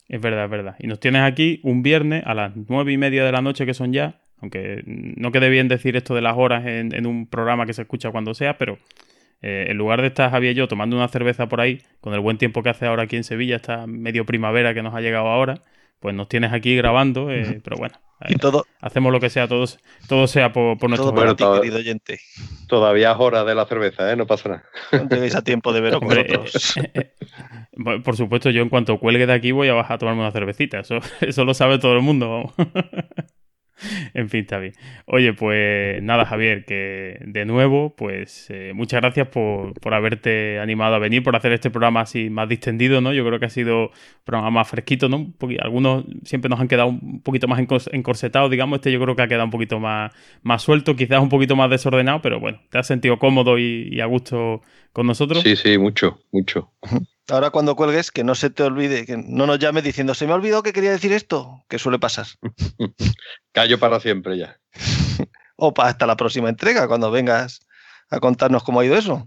Es 0.08 0.20
verdad, 0.20 0.44
es 0.44 0.50
verdad. 0.52 0.76
Y 0.78 0.86
nos 0.86 1.00
tienes 1.00 1.22
aquí 1.22 1.58
un 1.64 1.82
viernes 1.82 2.22
a 2.26 2.32
las 2.32 2.52
nueve 2.54 2.92
y 2.92 2.96
media 2.96 3.24
de 3.24 3.32
la 3.32 3.42
noche, 3.42 3.66
que 3.66 3.74
son 3.74 3.92
ya, 3.92 4.20
aunque 4.40 4.84
no 4.86 5.32
quede 5.32 5.48
bien 5.48 5.66
decir 5.66 5.96
esto 5.96 6.14
de 6.14 6.20
las 6.20 6.36
horas 6.36 6.64
en, 6.64 7.06
un 7.08 7.26
programa 7.26 7.66
que 7.66 7.72
se 7.72 7.82
escucha 7.82 8.12
cuando 8.12 8.32
sea, 8.32 8.56
pero 8.56 8.78
eh, 9.42 9.66
en 9.68 9.76
lugar 9.76 10.02
de 10.02 10.06
estar 10.06 10.30
Javier 10.30 10.52
y 10.52 10.54
yo 10.54 10.68
tomando 10.68 10.94
una 10.94 11.08
cerveza 11.08 11.48
por 11.48 11.60
ahí, 11.60 11.82
con 12.00 12.14
el 12.14 12.20
buen 12.20 12.38
tiempo 12.38 12.62
que 12.62 12.68
hace 12.68 12.86
ahora 12.86 13.02
aquí 13.02 13.16
en 13.16 13.24
Sevilla, 13.24 13.56
esta 13.56 13.88
medio 13.88 14.24
primavera 14.24 14.74
que 14.74 14.82
nos 14.84 14.94
ha 14.94 15.00
llegado 15.00 15.26
ahora, 15.26 15.60
pues 15.98 16.14
nos 16.14 16.28
tienes 16.28 16.52
aquí 16.52 16.76
grabando, 16.76 17.32
eh, 17.32 17.60
pero 17.64 17.76
bueno, 17.76 17.98
y 18.28 18.36
todo, 18.36 18.66
hacemos 18.80 19.12
lo 19.12 19.20
que 19.20 19.28
sea, 19.28 19.46
todo, 19.46 19.64
todo 20.08 20.26
sea 20.26 20.52
por, 20.52 20.82
nuestro 20.88 21.12
todo 21.34 21.60
querido 21.60 21.78
oyente. 21.78 22.18
Todavía 22.66 23.12
es 23.12 23.16
hora 23.18 23.44
de 23.44 23.54
la 23.54 23.66
cerveza, 23.66 24.10
¿eh? 24.10 24.16
no 24.16 24.26
pasa 24.26 24.48
nada. 24.48 24.64
No 24.92 25.08
tenéis 25.08 25.34
a 25.34 25.42
tiempo 25.42 25.72
de 25.72 25.80
veros 25.82 26.00
con 26.00 26.08
nosotros. 26.08 26.76
Eh, 26.78 26.90
eh, 26.94 28.00
por 28.02 28.16
supuesto, 28.16 28.50
yo 28.50 28.62
en 28.62 28.70
cuanto 28.70 28.98
cuelgue 28.98 29.26
de 29.26 29.34
aquí 29.34 29.52
voy 29.52 29.68
a 29.68 29.74
bajar 29.74 29.96
a 29.96 29.98
tomarme 29.98 30.22
una 30.22 30.32
cervecita. 30.32 30.80
Eso, 30.80 30.98
eso 31.20 31.44
lo 31.44 31.52
sabe 31.52 31.78
todo 31.78 31.92
el 31.92 32.02
mundo. 32.02 32.54
en 34.14 34.28
fin, 34.28 34.40
está 34.40 34.58
bien. 34.58 34.74
Oye, 35.06 35.32
pues 35.32 36.02
nada, 36.02 36.24
Javier, 36.24 36.64
que 36.64 37.18
de 37.24 37.44
nuevo, 37.44 37.94
pues 37.96 38.46
eh, 38.50 38.72
muchas 38.74 39.00
gracias 39.00 39.28
por, 39.28 39.72
haberte 39.92 40.58
animado 40.58 40.94
a 40.94 40.98
venir, 40.98 41.22
por 41.22 41.36
hacer 41.36 41.52
este 41.52 41.70
programa 41.70 42.00
así 42.00 42.30
más 42.30 42.48
distendido, 42.48 43.00
¿no? 43.00 43.12
Yo 43.12 43.24
creo 43.24 43.38
que 43.38 43.46
ha 43.46 43.50
sido 43.50 43.88
un 43.88 43.90
programa 44.24 44.50
más 44.50 44.68
fresquito, 44.68 45.08
¿no? 45.08 45.32
algunos 45.60 46.04
siempre 46.24 46.48
nos 46.48 46.60
han 46.60 46.68
quedado 46.68 46.88
un 46.88 47.22
poquito 47.22 47.48
más 47.48 47.60
encorsetados, 47.92 48.50
digamos. 48.50 48.76
Este 48.78 48.92
yo 48.92 49.00
creo 49.00 49.16
que 49.16 49.22
ha 49.22 49.28
quedado 49.28 49.44
un 49.44 49.50
poquito 49.50 49.80
más, 49.80 50.12
más 50.42 50.62
suelto, 50.62 50.96
quizás 50.96 51.20
un 51.20 51.28
poquito 51.28 51.56
más 51.56 51.70
desordenado, 51.70 52.20
pero 52.20 52.40
bueno, 52.40 52.60
te 52.70 52.78
has 52.78 52.86
sentido 52.86 53.18
cómodo 53.18 53.58
y 53.58 54.00
a 54.00 54.06
gusto 54.06 54.62
con 54.92 55.06
nosotros. 55.06 55.42
Sí, 55.42 55.56
sí, 55.56 55.76
mucho, 55.76 56.20
mucho. 56.32 56.72
Ahora 57.28 57.50
cuando 57.50 57.74
cuelgues, 57.74 58.12
que 58.12 58.22
no 58.22 58.34
se 58.34 58.50
te 58.50 58.62
olvide, 58.62 59.04
que 59.04 59.16
no 59.16 59.46
nos 59.46 59.58
llames 59.58 59.82
diciendo, 59.82 60.14
se 60.14 60.26
me 60.26 60.32
ha 60.32 60.36
olvidado 60.36 60.62
que 60.62 60.72
quería 60.72 60.92
decir 60.92 61.12
esto, 61.12 61.64
que 61.68 61.78
suele 61.78 61.98
pasar. 61.98 62.26
Callo 63.52 63.78
para 63.80 63.98
siempre 63.98 64.38
ya. 64.38 64.60
o 65.56 65.74
para 65.74 65.88
hasta 65.88 66.06
la 66.06 66.16
próxima 66.16 66.48
entrega, 66.48 66.86
cuando 66.86 67.10
vengas 67.10 67.66
a 68.10 68.20
contarnos 68.20 68.62
cómo 68.62 68.80
ha 68.80 68.84
ido 68.84 68.96
eso. 68.96 69.26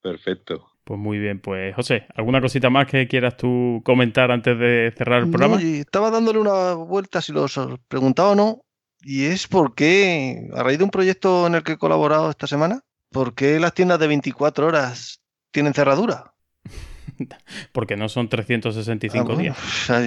Perfecto. 0.00 0.68
Pues 0.84 0.98
muy 0.98 1.18
bien, 1.18 1.40
pues 1.40 1.74
José, 1.74 2.06
¿alguna 2.14 2.40
cosita 2.40 2.68
más 2.68 2.86
que 2.86 3.06
quieras 3.06 3.36
tú 3.36 3.82
comentar 3.84 4.30
antes 4.32 4.58
de 4.58 4.92
cerrar 4.96 5.22
el 5.22 5.30
programa? 5.30 5.60
estaba 5.62 6.10
dándole 6.10 6.40
una 6.40 6.74
vuelta 6.74 7.20
si 7.20 7.32
lo 7.32 7.46
preguntaba 7.88 8.30
o 8.30 8.34
no, 8.34 8.62
y 9.00 9.26
es 9.26 9.46
porque, 9.46 10.48
a 10.54 10.62
raíz 10.62 10.78
de 10.78 10.84
un 10.84 10.90
proyecto 10.90 11.46
en 11.46 11.54
el 11.54 11.62
que 11.62 11.72
he 11.72 11.78
colaborado 11.78 12.30
esta 12.30 12.48
semana, 12.48 12.80
¿por 13.10 13.34
qué 13.34 13.60
las 13.60 13.74
tiendas 13.74 13.98
de 14.00 14.08
24 14.08 14.66
horas 14.66 15.20
tienen 15.52 15.74
cerradura? 15.74 16.31
Porque 17.72 17.96
no 17.96 18.08
son 18.08 18.28
365 18.28 19.32
ah, 19.32 19.36
días. 19.36 19.56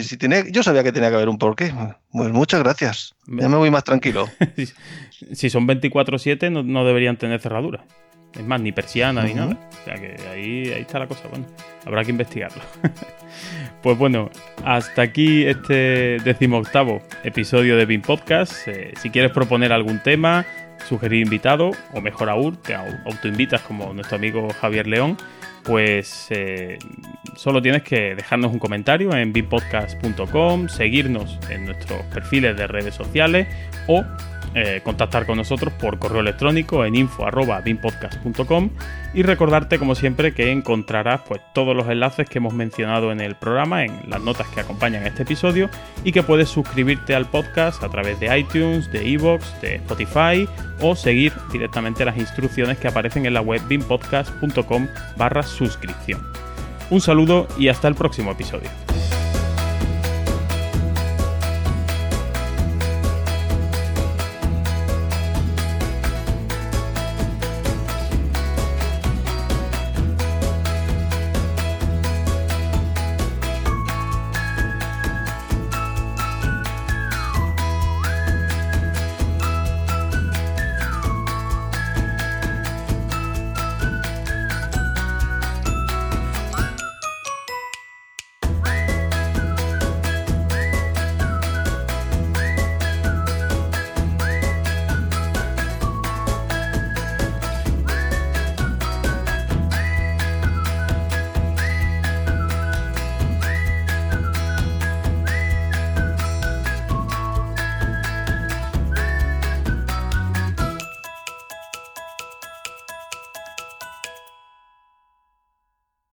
si 0.06 0.18
yo 0.52 0.64
sabía 0.64 0.84
que 0.84 0.92
tenía 0.92 1.10
que 1.10 1.16
haber 1.16 1.30
un 1.30 1.38
porqué. 1.38 1.74
Pues 2.12 2.32
muchas 2.32 2.62
gracias. 2.62 3.16
Ya 3.28 3.50
me 3.50 3.58
voy 3.58 3.72
más 3.72 3.84
tranquilo. 3.84 4.28
si 5.34 5.50
son 5.50 5.68
24-7, 5.68 6.64
no, 6.64 6.86
deberían 6.86 7.18
tener 7.18 7.40
cerradura. 7.40 7.86
Es 8.34 8.44
más, 8.44 8.60
ni 8.60 8.74
persiana 8.74 9.24
ni 9.24 9.34
nada. 9.34 9.58
O 9.82 9.86
sea 9.86 9.96
que 9.96 10.18
ahí, 10.30 10.72
ahí 10.74 10.82
está 10.82 11.00
la 11.00 11.08
cosa. 11.08 11.28
Bueno, 11.30 11.46
habrá 11.86 12.04
que 12.04 12.12
investigarlo. 12.12 12.62
pues 13.82 13.98
bueno, 13.98 14.30
hasta 14.66 15.04
aquí 15.04 15.46
este 15.46 16.18
decimoctavo 16.24 17.02
episodio 17.24 17.78
de 17.78 17.86
BIM 17.86 18.02
Podcast. 18.02 18.68
Eh, 18.68 18.94
si 19.02 19.10
quieres 19.10 19.32
proponer 19.32 19.72
algún 19.72 20.00
tema, 20.04 20.46
sugerir 20.90 21.22
invitado, 21.22 21.72
o 21.94 22.02
mejor 22.02 22.30
aún, 22.30 22.58
te 22.58 22.76
autoinvitas 22.76 23.62
como 23.62 23.94
nuestro 23.94 24.18
amigo 24.18 24.50
Javier 24.60 24.88
León 24.88 25.18
pues 25.66 26.28
eh, 26.30 26.78
solo 27.36 27.62
tienes 27.62 27.84
que 27.84 28.16
dejarnos 28.16 28.52
un 28.52 28.60
comentario 28.60 29.16
en 29.16 29.34
bipodcast.com, 29.34 30.70
seguirnos 30.70 31.40
en 31.50 31.66
nuestros 31.66 32.02
perfiles 32.14 32.56
de 32.56 32.68
redes 32.68 32.94
sociales 32.94 33.48
o 33.88 34.04
eh, 34.58 34.80
contactar 34.84 35.26
con 35.26 35.38
nosotros 35.38 35.74
por 35.74 36.00
correo 36.00 36.22
electrónico 36.22 36.86
en 36.86 36.96
info.bimpodcast.com 36.96 38.70
y 39.14 39.22
recordarte 39.22 39.78
como 39.78 39.96
siempre 39.96 40.34
que 40.34 40.50
encontrarás 40.52 41.22
pues 41.28 41.42
todos 41.54 41.76
los 41.76 41.90
enlaces 41.90 42.30
que 42.30 42.38
hemos 42.38 42.54
mencionado 42.54 43.12
en 43.12 43.20
el 43.20 43.36
programa 43.36 43.84
en 43.84 44.10
las 44.10 44.22
notas 44.22 44.48
que 44.48 44.62
acompañan 44.62 45.06
este 45.06 45.24
episodio 45.24 45.70
y 46.06 46.14
que 46.14 46.24
puedes 46.24 46.48
suscribirte 46.48 47.16
al 47.16 47.30
podcast 47.30 47.84
a 47.84 47.90
través 47.90 48.18
de 48.22 48.38
iTunes, 48.38 48.90
de 48.94 49.12
Evox, 49.14 49.60
de 49.60 49.76
Spotify 49.76 50.48
o 50.80 50.96
seguir 50.96 51.34
directamente 51.52 52.06
las 52.06 52.18
instrucciones 52.18 52.78
que 52.78 52.88
aparecen 52.88 53.26
en 53.26 53.34
la 53.34 53.42
web 53.42 53.62
bimpodcast.com 53.68 54.88
barra 55.18 55.44
suscripción. 55.44 56.26
Un 56.90 57.02
saludo 57.02 57.48
y 57.58 57.68
hasta 57.68 57.90
el 57.90 57.96
próximo 57.96 58.32
episodio. 58.32 58.70